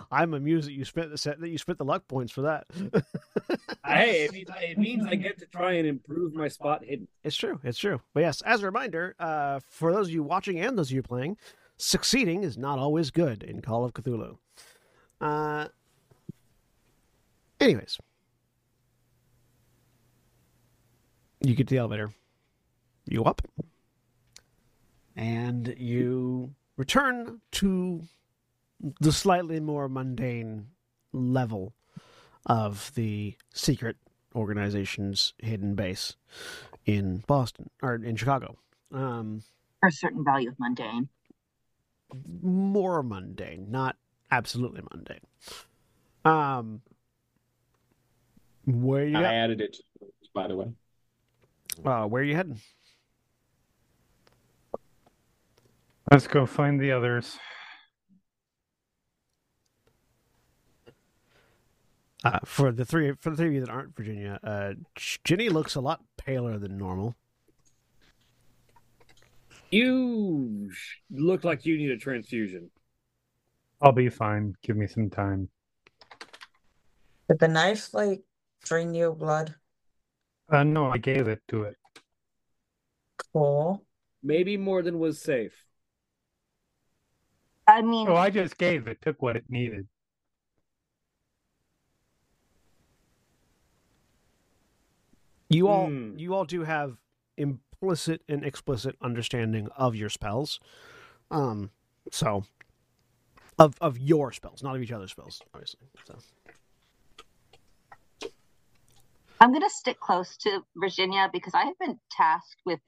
I'm 0.10 0.34
amused 0.34 0.68
that 0.68 0.72
you 0.72 0.84
spent 0.84 1.10
the 1.10 1.18
set 1.18 1.40
that 1.40 1.48
you 1.48 1.58
spent 1.58 1.78
the 1.78 1.84
luck 1.84 2.06
points 2.08 2.32
for 2.32 2.42
that. 2.42 2.66
hey, 3.86 4.24
it 4.24 4.32
means, 4.32 4.50
it 4.60 4.78
means 4.78 5.06
I 5.06 5.14
get 5.16 5.38
to 5.38 5.46
try 5.46 5.72
and 5.72 5.86
improve 5.86 6.34
my 6.34 6.48
spot 6.48 6.84
hidden. 6.84 7.08
It's 7.24 7.36
true. 7.36 7.60
It's 7.64 7.78
true. 7.78 8.00
But 8.14 8.20
yes, 8.20 8.40
as 8.42 8.62
a 8.62 8.66
reminder, 8.66 9.14
uh, 9.18 9.60
for 9.68 9.92
those 9.92 10.08
of 10.08 10.14
you 10.14 10.22
watching 10.22 10.60
and 10.60 10.78
those 10.78 10.90
of 10.90 10.94
you 10.94 11.02
playing, 11.02 11.36
succeeding 11.76 12.44
is 12.44 12.56
not 12.56 12.78
always 12.78 13.10
good 13.10 13.42
in 13.42 13.60
Call 13.60 13.84
of 13.84 13.92
Cthulhu. 13.92 14.36
Uh, 15.20 15.68
anyways, 17.60 17.98
you 21.40 21.54
get 21.54 21.68
to 21.68 21.74
the 21.74 21.78
elevator. 21.78 22.10
You 23.06 23.24
up, 23.24 23.42
and 25.16 25.74
you 25.76 26.54
return 26.76 27.40
to 27.52 28.02
the 29.00 29.12
slightly 29.12 29.60
more 29.60 29.88
mundane 29.88 30.68
level 31.12 31.74
of 32.46 32.92
the 32.94 33.36
secret 33.54 33.96
organization's 34.34 35.34
hidden 35.38 35.74
base 35.74 36.16
in 36.86 37.18
Boston 37.26 37.70
or 37.82 37.94
in 37.96 38.16
Chicago. 38.16 38.56
Um, 38.92 39.42
For 39.80 39.88
a 39.88 39.92
certain 39.92 40.24
value 40.24 40.48
of 40.48 40.58
mundane. 40.58 41.08
more 42.42 43.02
mundane, 43.02 43.70
not 43.70 43.96
absolutely 44.30 44.82
mundane. 44.90 45.20
Um, 46.24 46.80
where 48.64 49.06
you 49.06 49.16
I 49.18 49.22
at? 49.24 49.34
added 49.34 49.60
it, 49.60 49.76
by 50.34 50.48
the 50.48 50.56
way. 50.56 50.72
Uh, 51.84 52.06
where 52.06 52.22
are 52.22 52.24
you 52.24 52.34
heading? 52.36 52.60
Let's 56.10 56.26
go 56.26 56.46
find 56.46 56.80
the 56.80 56.92
others. 56.92 57.38
Uh, 62.24 62.38
for 62.44 62.70
the 62.70 62.84
three 62.84 63.12
for 63.20 63.30
the 63.30 63.36
three 63.36 63.48
of 63.48 63.52
you 63.52 63.60
that 63.60 63.70
aren't 63.70 63.96
Virginia, 63.96 64.38
uh, 64.44 64.74
Ginny 65.24 65.48
looks 65.48 65.74
a 65.74 65.80
lot 65.80 66.02
paler 66.16 66.58
than 66.58 66.78
normal. 66.78 67.16
You 69.70 70.70
look 71.10 71.44
like 71.44 71.64
you 71.64 71.78
need 71.78 71.90
a 71.90 71.96
transfusion. 71.96 72.70
I'll 73.80 73.92
be 73.92 74.08
fine. 74.08 74.54
Give 74.62 74.76
me 74.76 74.86
some 74.86 75.10
time. 75.10 75.48
Did 77.28 77.38
the 77.40 77.48
knife 77.48 77.94
like 77.94 78.22
drain 78.64 78.94
your 78.94 79.12
blood? 79.12 79.54
Uh, 80.48 80.62
no, 80.62 80.90
I 80.90 80.98
gave 80.98 81.26
it 81.26 81.40
to 81.48 81.64
it. 81.64 81.76
Cool. 83.32 83.82
Maybe 84.22 84.56
more 84.56 84.82
than 84.82 84.98
was 84.98 85.20
safe. 85.20 85.54
I 87.66 87.82
mean, 87.82 88.08
Oh, 88.08 88.16
I 88.16 88.30
just 88.30 88.58
gave 88.58 88.88
it. 88.88 89.00
Took 89.02 89.22
what 89.22 89.36
it 89.36 89.44
needed. 89.48 89.88
You 95.50 95.68
all 95.68 95.88
Hmm. 95.88 96.18
you 96.18 96.34
all 96.34 96.44
do 96.44 96.64
have 96.64 96.98
implicit 97.36 98.22
and 98.28 98.44
explicit 98.44 98.96
understanding 99.02 99.68
of 99.76 99.94
your 99.94 100.08
spells. 100.10 100.60
Um, 101.30 101.70
so 102.10 102.44
of 103.58 103.76
of 103.80 103.98
your 103.98 104.32
spells, 104.32 104.62
not 104.62 104.76
of 104.76 104.82
each 104.82 104.92
other's 104.92 105.12
spells, 105.12 105.42
obviously. 105.54 105.88
So 106.04 106.18
I'm 109.40 109.50
going 109.52 109.62
to 109.62 109.70
stick 109.70 110.00
close 110.00 110.36
to 110.38 110.62
Virginia 110.76 111.28
because 111.32 111.54
I 111.54 111.64
have 111.66 111.78
been 111.78 111.98
tasked 112.10 112.60
with 112.64 112.80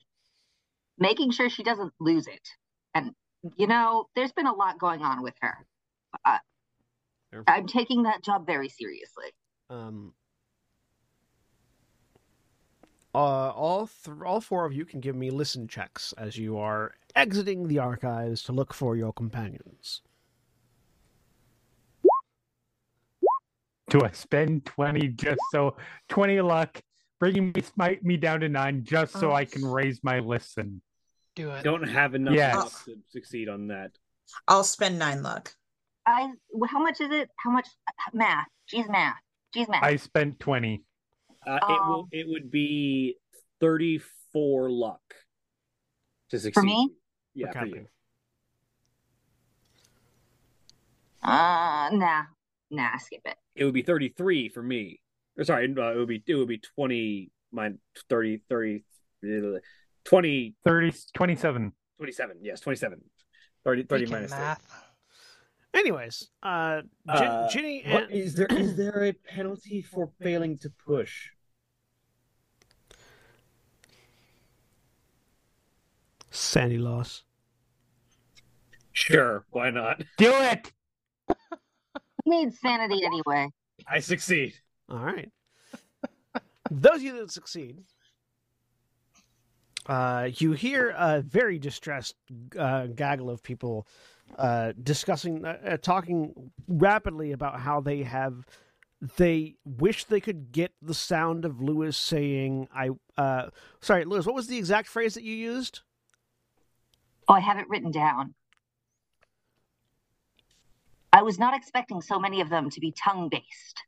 making 0.99 1.33
sure 1.33 1.51
she 1.51 1.65
doesn't 1.65 1.93
lose 2.01 2.27
it. 2.29 2.49
And, 2.95 3.13
you 3.57 3.67
know, 3.67 4.09
there's 4.15 4.33
been 4.33 4.47
a 4.47 4.53
lot 4.53 4.79
going 4.79 5.03
on 5.03 5.23
with 5.23 5.35
her. 5.41 5.67
Uh, 6.25 6.39
I'm 7.47 7.67
taking 7.67 8.05
that 8.05 8.23
job 8.23 8.47
very 8.47 8.69
seriously. 8.69 9.33
Um, 9.69 10.13
uh, 13.15 13.19
all 13.19 13.89
th- 14.05 14.17
all 14.25 14.41
four 14.41 14.65
of 14.65 14.73
you 14.73 14.85
can 14.85 15.01
give 15.01 15.17
me 15.17 15.31
listen 15.31 15.69
checks 15.69 16.15
as 16.17 16.37
you 16.37 16.59
are 16.59 16.95
exiting 17.17 17.69
the 17.69 17.79
archives 17.79 18.43
to 18.45 18.53
look 18.53 18.73
for 18.73 18.97
your 18.97 19.13
companions. 19.13 20.03
Do 23.91 24.01
I 24.03 24.11
spend 24.13 24.65
20 24.65 25.09
just 25.09 25.41
so 25.53 25.77
20 26.09 26.41
luck, 26.41 26.81
bringing 27.21 27.53
me 27.55 27.63
smite 27.63 28.05
me 28.05 28.17
down 28.17 28.41
to 28.41 28.49
nine 28.49 28.83
just 28.83 29.13
so 29.13 29.33
I 29.33 29.45
can 29.45 29.65
raise 29.65 30.03
my 30.03 30.19
listen? 30.19 30.81
Do 31.35 31.51
it. 31.51 31.65
Don't 31.65 31.83
have 31.89 32.15
enough 32.15 32.35
Yes. 32.35 32.55
luck 32.57 32.85
to 32.85 32.97
succeed 33.11 33.49
on 33.49 33.67
that. 33.69 33.91
I'll 34.49 34.65
spend 34.65 34.99
nine 34.99 35.23
luck. 35.23 35.55
I, 36.07 36.33
how 36.69 36.81
much 36.81 37.01
is 37.01 37.11
it? 37.11 37.31
How 37.37 37.51
much 37.51 37.67
math? 38.13 38.47
She's 38.67 38.89
math. 38.89 39.17
She's 39.55 39.69
math. 39.69 39.83
I 39.83 39.97
spent 39.97 40.39
20. 40.41 40.83
Uh, 41.47 41.59
it 41.69 41.87
will. 41.87 42.01
Um, 42.01 42.09
It 42.13 42.27
would 42.29 42.51
be 42.51 43.17
thirty-four 43.61 44.71
luck 44.71 45.03
to 46.31 46.39
succeed. 46.39 46.55
For 46.55 46.63
me? 46.63 46.91
Yeah, 47.35 47.49
for 47.49 47.53
Captain. 47.53 47.75
you. 47.75 47.87
uh, 51.23 51.91
nah, 51.93 52.23
nah, 52.71 52.97
skip 52.99 53.21
it. 53.27 53.37
It 53.55 53.65
would 53.65 53.75
be 53.75 53.83
thirty-three 53.83 54.49
for 54.49 54.63
me. 54.63 55.01
Or 55.37 55.45
sorry, 55.45 55.67
uh, 55.77 55.93
it 55.93 55.97
would 55.99 56.09
be 56.09 56.23
it 56.27 56.35
would 56.35 56.49
be 56.49 56.59
twenty. 56.59 57.31
Mine 57.53 57.79
30, 58.11 58.41
30, 58.49 58.85
uh, 59.23 59.59
20, 60.05 60.55
30, 60.65 60.93
27. 61.15 61.73
27. 61.99 62.37
Yes, 62.43 62.61
27. 62.61 63.01
30, 63.65 63.83
30 63.85 64.05
Freaking 64.07 64.11
minus 64.11 64.31
three. 64.33 64.41
math. 64.41 64.85
Anyways, 65.75 66.29
uh, 66.43 66.83
Gin- 67.17 67.27
Uh, 67.27 67.49
Ginny 67.51 67.83
and 67.85 68.11
is 68.13 68.35
there? 68.35 68.47
Is 68.51 68.77
there 68.83 69.05
a 69.05 69.13
penalty 69.13 69.83
for 69.83 70.11
failing 70.21 70.57
to 70.59 70.71
push? 70.87 71.31
Sandy 76.31 76.79
loss. 76.79 77.23
Sure, 78.93 79.45
why 79.51 79.71
not? 79.71 80.03
Do 80.19 80.33
it! 80.33 80.73
Who 81.29 81.35
needs 82.31 82.59
sanity 82.61 83.01
anyway? 83.05 83.49
I 83.89 83.99
succeed. 84.01 84.55
All 84.89 84.99
right. 84.99 85.31
Those 86.71 86.97
of 86.97 87.03
you 87.03 87.19
that 87.19 87.31
succeed, 87.33 87.83
Uh, 89.87 90.31
you 90.37 90.53
hear 90.53 90.95
a 90.97 91.21
very 91.21 91.59
distressed 91.59 92.15
uh, 92.59 92.87
gaggle 92.87 93.29
of 93.29 93.43
people 93.43 93.87
uh, 94.39 94.73
discussing, 94.83 95.45
uh, 95.45 95.59
uh, 95.67 95.77
talking 95.77 96.51
rapidly 96.67 97.33
about 97.33 97.61
how 97.61 97.81
they 97.81 98.03
have, 98.03 98.47
they 99.17 99.55
wish 99.65 100.05
they 100.05 100.21
could 100.21 100.51
get 100.51 100.73
the 100.81 100.95
sound 100.95 101.45
of 101.45 101.61
Lewis 101.61 101.97
saying, 101.97 102.69
"I." 102.75 102.91
Uh, 103.19 103.51
sorry, 103.81 104.05
Lewis. 104.05 104.25
What 104.25 104.35
was 104.35 104.47
the 104.47 104.57
exact 104.57 104.89
phrase 104.89 105.15
that 105.15 105.23
you 105.23 105.35
used? 105.35 105.81
Oh, 107.29 107.35
I 107.35 107.41
have 107.41 107.59
it 107.59 107.69
written 107.69 107.91
down. 107.91 108.35
I 111.13 111.23
was 111.23 111.39
not 111.39 111.55
expecting 111.55 112.01
so 112.01 112.19
many 112.19 112.41
of 112.41 112.49
them 112.49 112.71
to 112.71 112.81
be 112.81 112.93
tongue 112.93 113.29
based. 113.29 113.83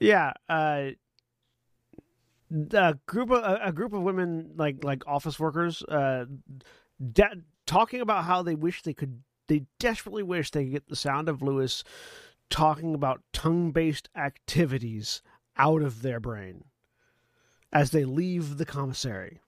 Yeah, 0.00 0.32
uh, 0.48 0.90
a 2.72 2.98
group 3.06 3.30
of 3.30 3.42
a, 3.42 3.60
a 3.66 3.72
group 3.72 3.92
of 3.92 4.02
women, 4.02 4.52
like 4.56 4.82
like 4.82 5.06
office 5.06 5.38
workers, 5.38 5.82
uh, 5.84 6.26
de- 7.12 7.42
talking 7.66 8.00
about 8.00 8.24
how 8.24 8.42
they 8.42 8.54
wish 8.54 8.82
they 8.82 8.94
could, 8.94 9.22
they 9.48 9.64
desperately 9.78 10.22
wish 10.22 10.50
they 10.50 10.64
could 10.64 10.72
get 10.72 10.88
the 10.88 10.96
sound 10.96 11.28
of 11.28 11.42
Lewis 11.42 11.84
talking 12.48 12.94
about 12.94 13.22
tongue 13.32 13.70
based 13.70 14.08
activities 14.16 15.22
out 15.56 15.82
of 15.82 16.02
their 16.02 16.18
brain 16.18 16.64
as 17.72 17.90
they 17.90 18.04
leave 18.04 18.58
the 18.58 18.66
commissary. 18.66 19.40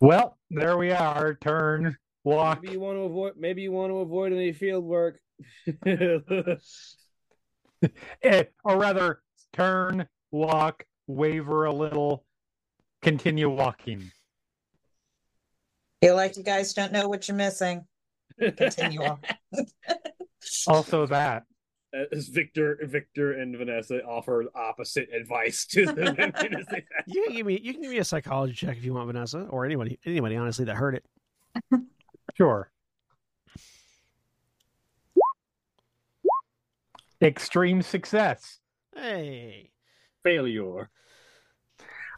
Well, 0.00 0.38
there 0.50 0.76
we 0.76 0.90
are. 0.90 1.34
Turn, 1.34 1.96
walk. 2.24 2.62
Maybe 2.62 2.72
you 2.74 2.80
want 2.80 2.96
to 2.96 3.02
avoid. 3.02 3.32
Maybe 3.36 3.62
you 3.62 3.72
want 3.72 3.90
to 3.90 3.98
avoid 3.98 4.32
any 4.32 4.52
field 4.52 4.84
work. 4.84 5.20
Eh, 8.22 8.44
or 8.64 8.78
rather, 8.78 9.20
turn, 9.56 10.06
walk, 10.30 10.84
waver 11.06 11.64
a 11.64 11.72
little, 11.72 12.24
continue 13.02 13.48
walking. 13.48 14.10
Feel 16.02 16.16
like 16.16 16.36
you 16.36 16.42
guys 16.42 16.74
don't 16.74 16.92
know 16.92 17.08
what 17.08 17.26
you're 17.26 17.36
missing. 17.36 17.84
Continue 18.38 19.02
on. 19.02 19.18
Also, 20.68 21.06
that. 21.06 21.42
As 22.12 22.28
Victor, 22.28 22.78
Victor, 22.82 23.32
and 23.32 23.56
Vanessa 23.56 24.00
offer 24.04 24.44
opposite 24.54 25.08
advice 25.12 25.66
to 25.66 25.86
the 25.86 25.94
women 25.94 26.54
as 26.54 26.66
they 26.66 26.82
pass 26.82 27.02
You 27.06 27.24
can 27.24 27.34
give 27.34 27.46
me 27.46 27.60
you 27.60 27.72
can 27.72 27.82
give 27.82 27.90
me 27.90 27.98
a 27.98 28.04
psychology 28.04 28.52
check 28.54 28.76
if 28.76 28.84
you 28.84 28.94
want, 28.94 29.08
Vanessa, 29.08 29.40
or 29.50 29.64
anybody 29.64 29.98
anybody 30.04 30.36
honestly 30.36 30.64
that 30.66 30.76
heard 30.76 30.94
it. 30.94 31.04
Sure. 32.36 32.70
Extreme 37.20 37.82
success. 37.82 38.60
Hey, 38.96 39.70
failure. 40.24 40.88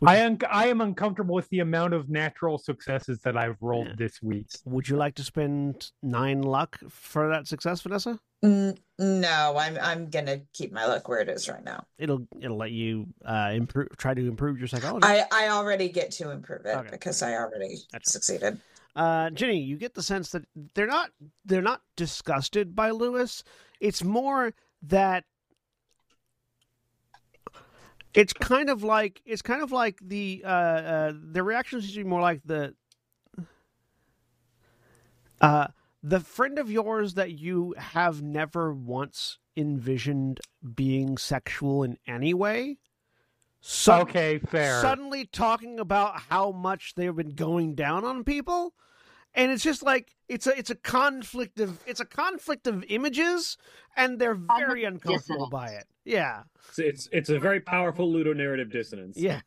I 0.07 0.19
am 0.19 0.39
I 0.49 0.69
am 0.69 0.81
uncomfortable 0.81 1.35
with 1.35 1.49
the 1.49 1.59
amount 1.59 1.93
of 1.93 2.09
natural 2.09 2.57
successes 2.57 3.19
that 3.23 3.37
I've 3.37 3.57
rolled 3.61 3.89
Yeah. 3.89 3.95
this 3.99 4.23
week. 4.23 4.47
would 4.65 4.89
you 4.89 4.97
like 4.97 5.17
to 5.17 5.25
spend 5.25 5.91
nine 6.05 6.43
luck 6.43 6.79
for 6.89 7.29
that 7.31 7.49
success, 7.49 7.81
Vanessa? 7.81 8.21
Mm, 8.45 8.79
no, 9.01 9.57
I'm 9.59 9.77
I'm 9.81 10.09
gonna 10.09 10.43
keep 10.53 10.73
my 10.73 10.87
luck 10.87 11.09
where 11.09 11.21
it 11.21 11.29
is 11.29 11.49
right 11.49 11.65
now. 11.65 11.85
It'll 11.99 12.29
it'll 12.41 12.57
let 12.57 12.71
you 12.71 13.09
uh 13.25 13.51
improve 13.53 13.89
try 13.97 14.15
to 14.15 14.29
improve 14.29 14.59
your 14.59 14.69
psychology. 14.69 15.05
I 15.05 15.25
I 15.33 15.49
already 15.49 15.89
get 15.89 16.13
to 16.13 16.31
improve 16.31 16.65
it 16.65 16.77
Okay. 16.77 16.91
because 16.93 17.21
I 17.21 17.35
already 17.35 17.79
Gotcha. 17.93 18.11
succeeded. 18.11 18.61
Uh, 18.95 19.31
Jenny, 19.31 19.59
you 19.61 19.77
get 19.77 19.95
the 19.95 20.03
sense 20.03 20.31
that 20.31 20.45
they're 20.75 20.87
not 20.87 21.11
they're 21.45 21.61
not 21.61 21.83
disgusted 21.97 22.77
by 22.77 22.91
Lewis. 22.91 23.43
It's 23.81 24.05
more 24.05 24.55
that 24.83 25.25
it's 28.15 28.33
kind 28.33 28.71
of 28.71 28.83
like 28.83 29.21
it's 29.25 29.43
kind 29.43 29.63
of 29.63 29.73
like 29.73 29.99
the 30.03 30.43
uh, 30.45 30.49
uh 30.49 31.13
the 31.33 31.43
reaction 31.43 31.81
seems 31.81 31.95
to 31.95 32.05
be 32.05 32.09
more 32.09 32.21
like 32.21 32.41
the 32.45 32.75
uh 35.41 35.69
the 36.03 36.21
friend 36.21 36.59
of 36.59 36.71
yours 36.71 37.15
that 37.15 37.39
you 37.39 37.75
have 37.77 38.23
never 38.23 38.73
once 38.73 39.39
envisioned 39.57 40.41
being 40.75 41.19
sexual 41.19 41.83
in 41.83 41.99
any 42.07 42.33
way. 42.33 42.79
So 43.61 44.03
okay, 44.03 44.39
fair. 44.39 44.81
suddenly 44.81 45.27
talking 45.27 45.81
about 45.81 46.21
how 46.21 46.53
much 46.53 46.95
they've 46.95 47.15
been 47.15 47.35
going 47.35 47.75
down 47.75 48.05
on 48.05 48.23
people 48.23 48.75
and 49.35 49.53
it's 49.53 49.63
just 49.63 49.83
like 49.83 50.15
it's 50.29 50.47
a 50.47 50.59
it's 50.59 50.71
a 50.71 50.75
conflict 50.75 51.61
of 51.61 51.79
it's 51.87 52.01
a 52.01 52.05
conflict 52.05 52.67
of 52.67 52.85
images 52.89 53.57
and 53.97 54.19
they're 54.19 54.39
very 54.59 54.85
uncomfortable 54.85 55.49
by 55.49 55.69
it 55.69 55.87
yeah 56.09 56.43
It's, 56.71 56.79
it's 56.79 57.09
it's 57.13 57.31
a 57.31 57.39
very 57.39 57.61
powerful 57.61 58.11
ludonarrative 58.13 58.73
dissonance. 58.73 59.17
yeah 59.17 59.41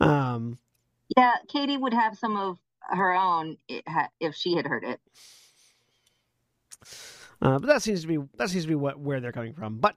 um 0.00 0.58
Yeah, 1.16 1.34
Katie 1.48 1.76
would 1.76 1.94
have 1.94 2.18
some 2.18 2.36
of 2.36 2.58
her 2.82 3.12
own 3.14 3.56
if 4.20 4.34
she 4.34 4.56
had 4.56 4.66
heard 4.66 4.84
it. 4.84 5.00
Uh, 7.42 7.58
but 7.58 7.66
that 7.68 7.82
seems 7.82 8.02
to 8.02 8.08
be 8.08 8.18
that 8.36 8.50
seems 8.50 8.64
to 8.64 8.68
be 8.68 8.74
what 8.74 8.98
where 9.00 9.20
they're 9.20 9.32
coming 9.32 9.54
from. 9.54 9.78
But 9.78 9.96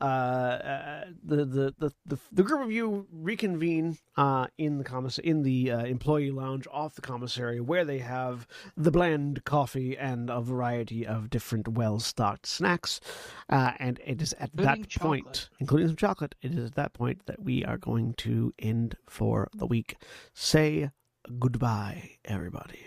uh, 0.00 0.04
uh, 0.04 1.04
the, 1.24 1.44
the 1.44 1.74
the 1.78 1.92
the 2.04 2.18
the 2.32 2.42
group 2.42 2.62
of 2.62 2.72
you 2.72 3.06
reconvene 3.12 3.96
uh, 4.16 4.46
in 4.58 4.78
the 4.78 4.84
commiss- 4.84 5.18
in 5.20 5.42
the 5.42 5.70
uh, 5.70 5.84
employee 5.84 6.30
lounge 6.32 6.66
off 6.72 6.94
the 6.96 7.00
commissary, 7.00 7.60
where 7.60 7.84
they 7.84 7.98
have 7.98 8.46
the 8.76 8.90
bland 8.90 9.44
coffee 9.44 9.96
and 9.96 10.30
a 10.30 10.40
variety 10.40 11.06
of 11.06 11.30
different 11.30 11.68
well 11.68 12.00
stocked 12.00 12.46
snacks. 12.46 13.00
Uh, 13.48 13.72
and 13.78 14.00
it 14.04 14.20
is 14.20 14.32
at 14.34 14.50
Including 14.54 14.82
that 14.82 15.00
point, 15.00 15.24
chocolate. 15.24 15.48
including 15.60 15.86
some 15.88 15.96
chocolate, 15.96 16.34
it 16.42 16.52
is 16.54 16.64
at 16.66 16.74
that 16.74 16.92
point 16.92 17.26
that 17.26 17.40
we 17.42 17.64
are 17.64 17.78
going 17.78 18.14
to 18.14 18.52
end 18.58 18.96
for 19.08 19.48
the 19.54 19.66
week. 19.66 19.96
Say 20.32 20.90
goodbye, 21.38 22.10
everybody. 22.24 22.80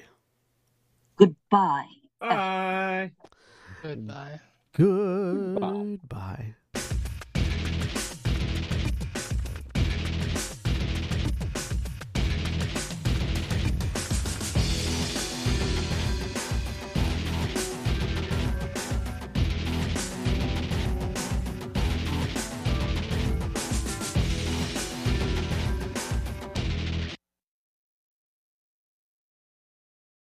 Goodbye. 1.15 1.85
Bye. 2.19 3.11
Goodbye. 3.81 4.39
Goodbye. 4.73 6.55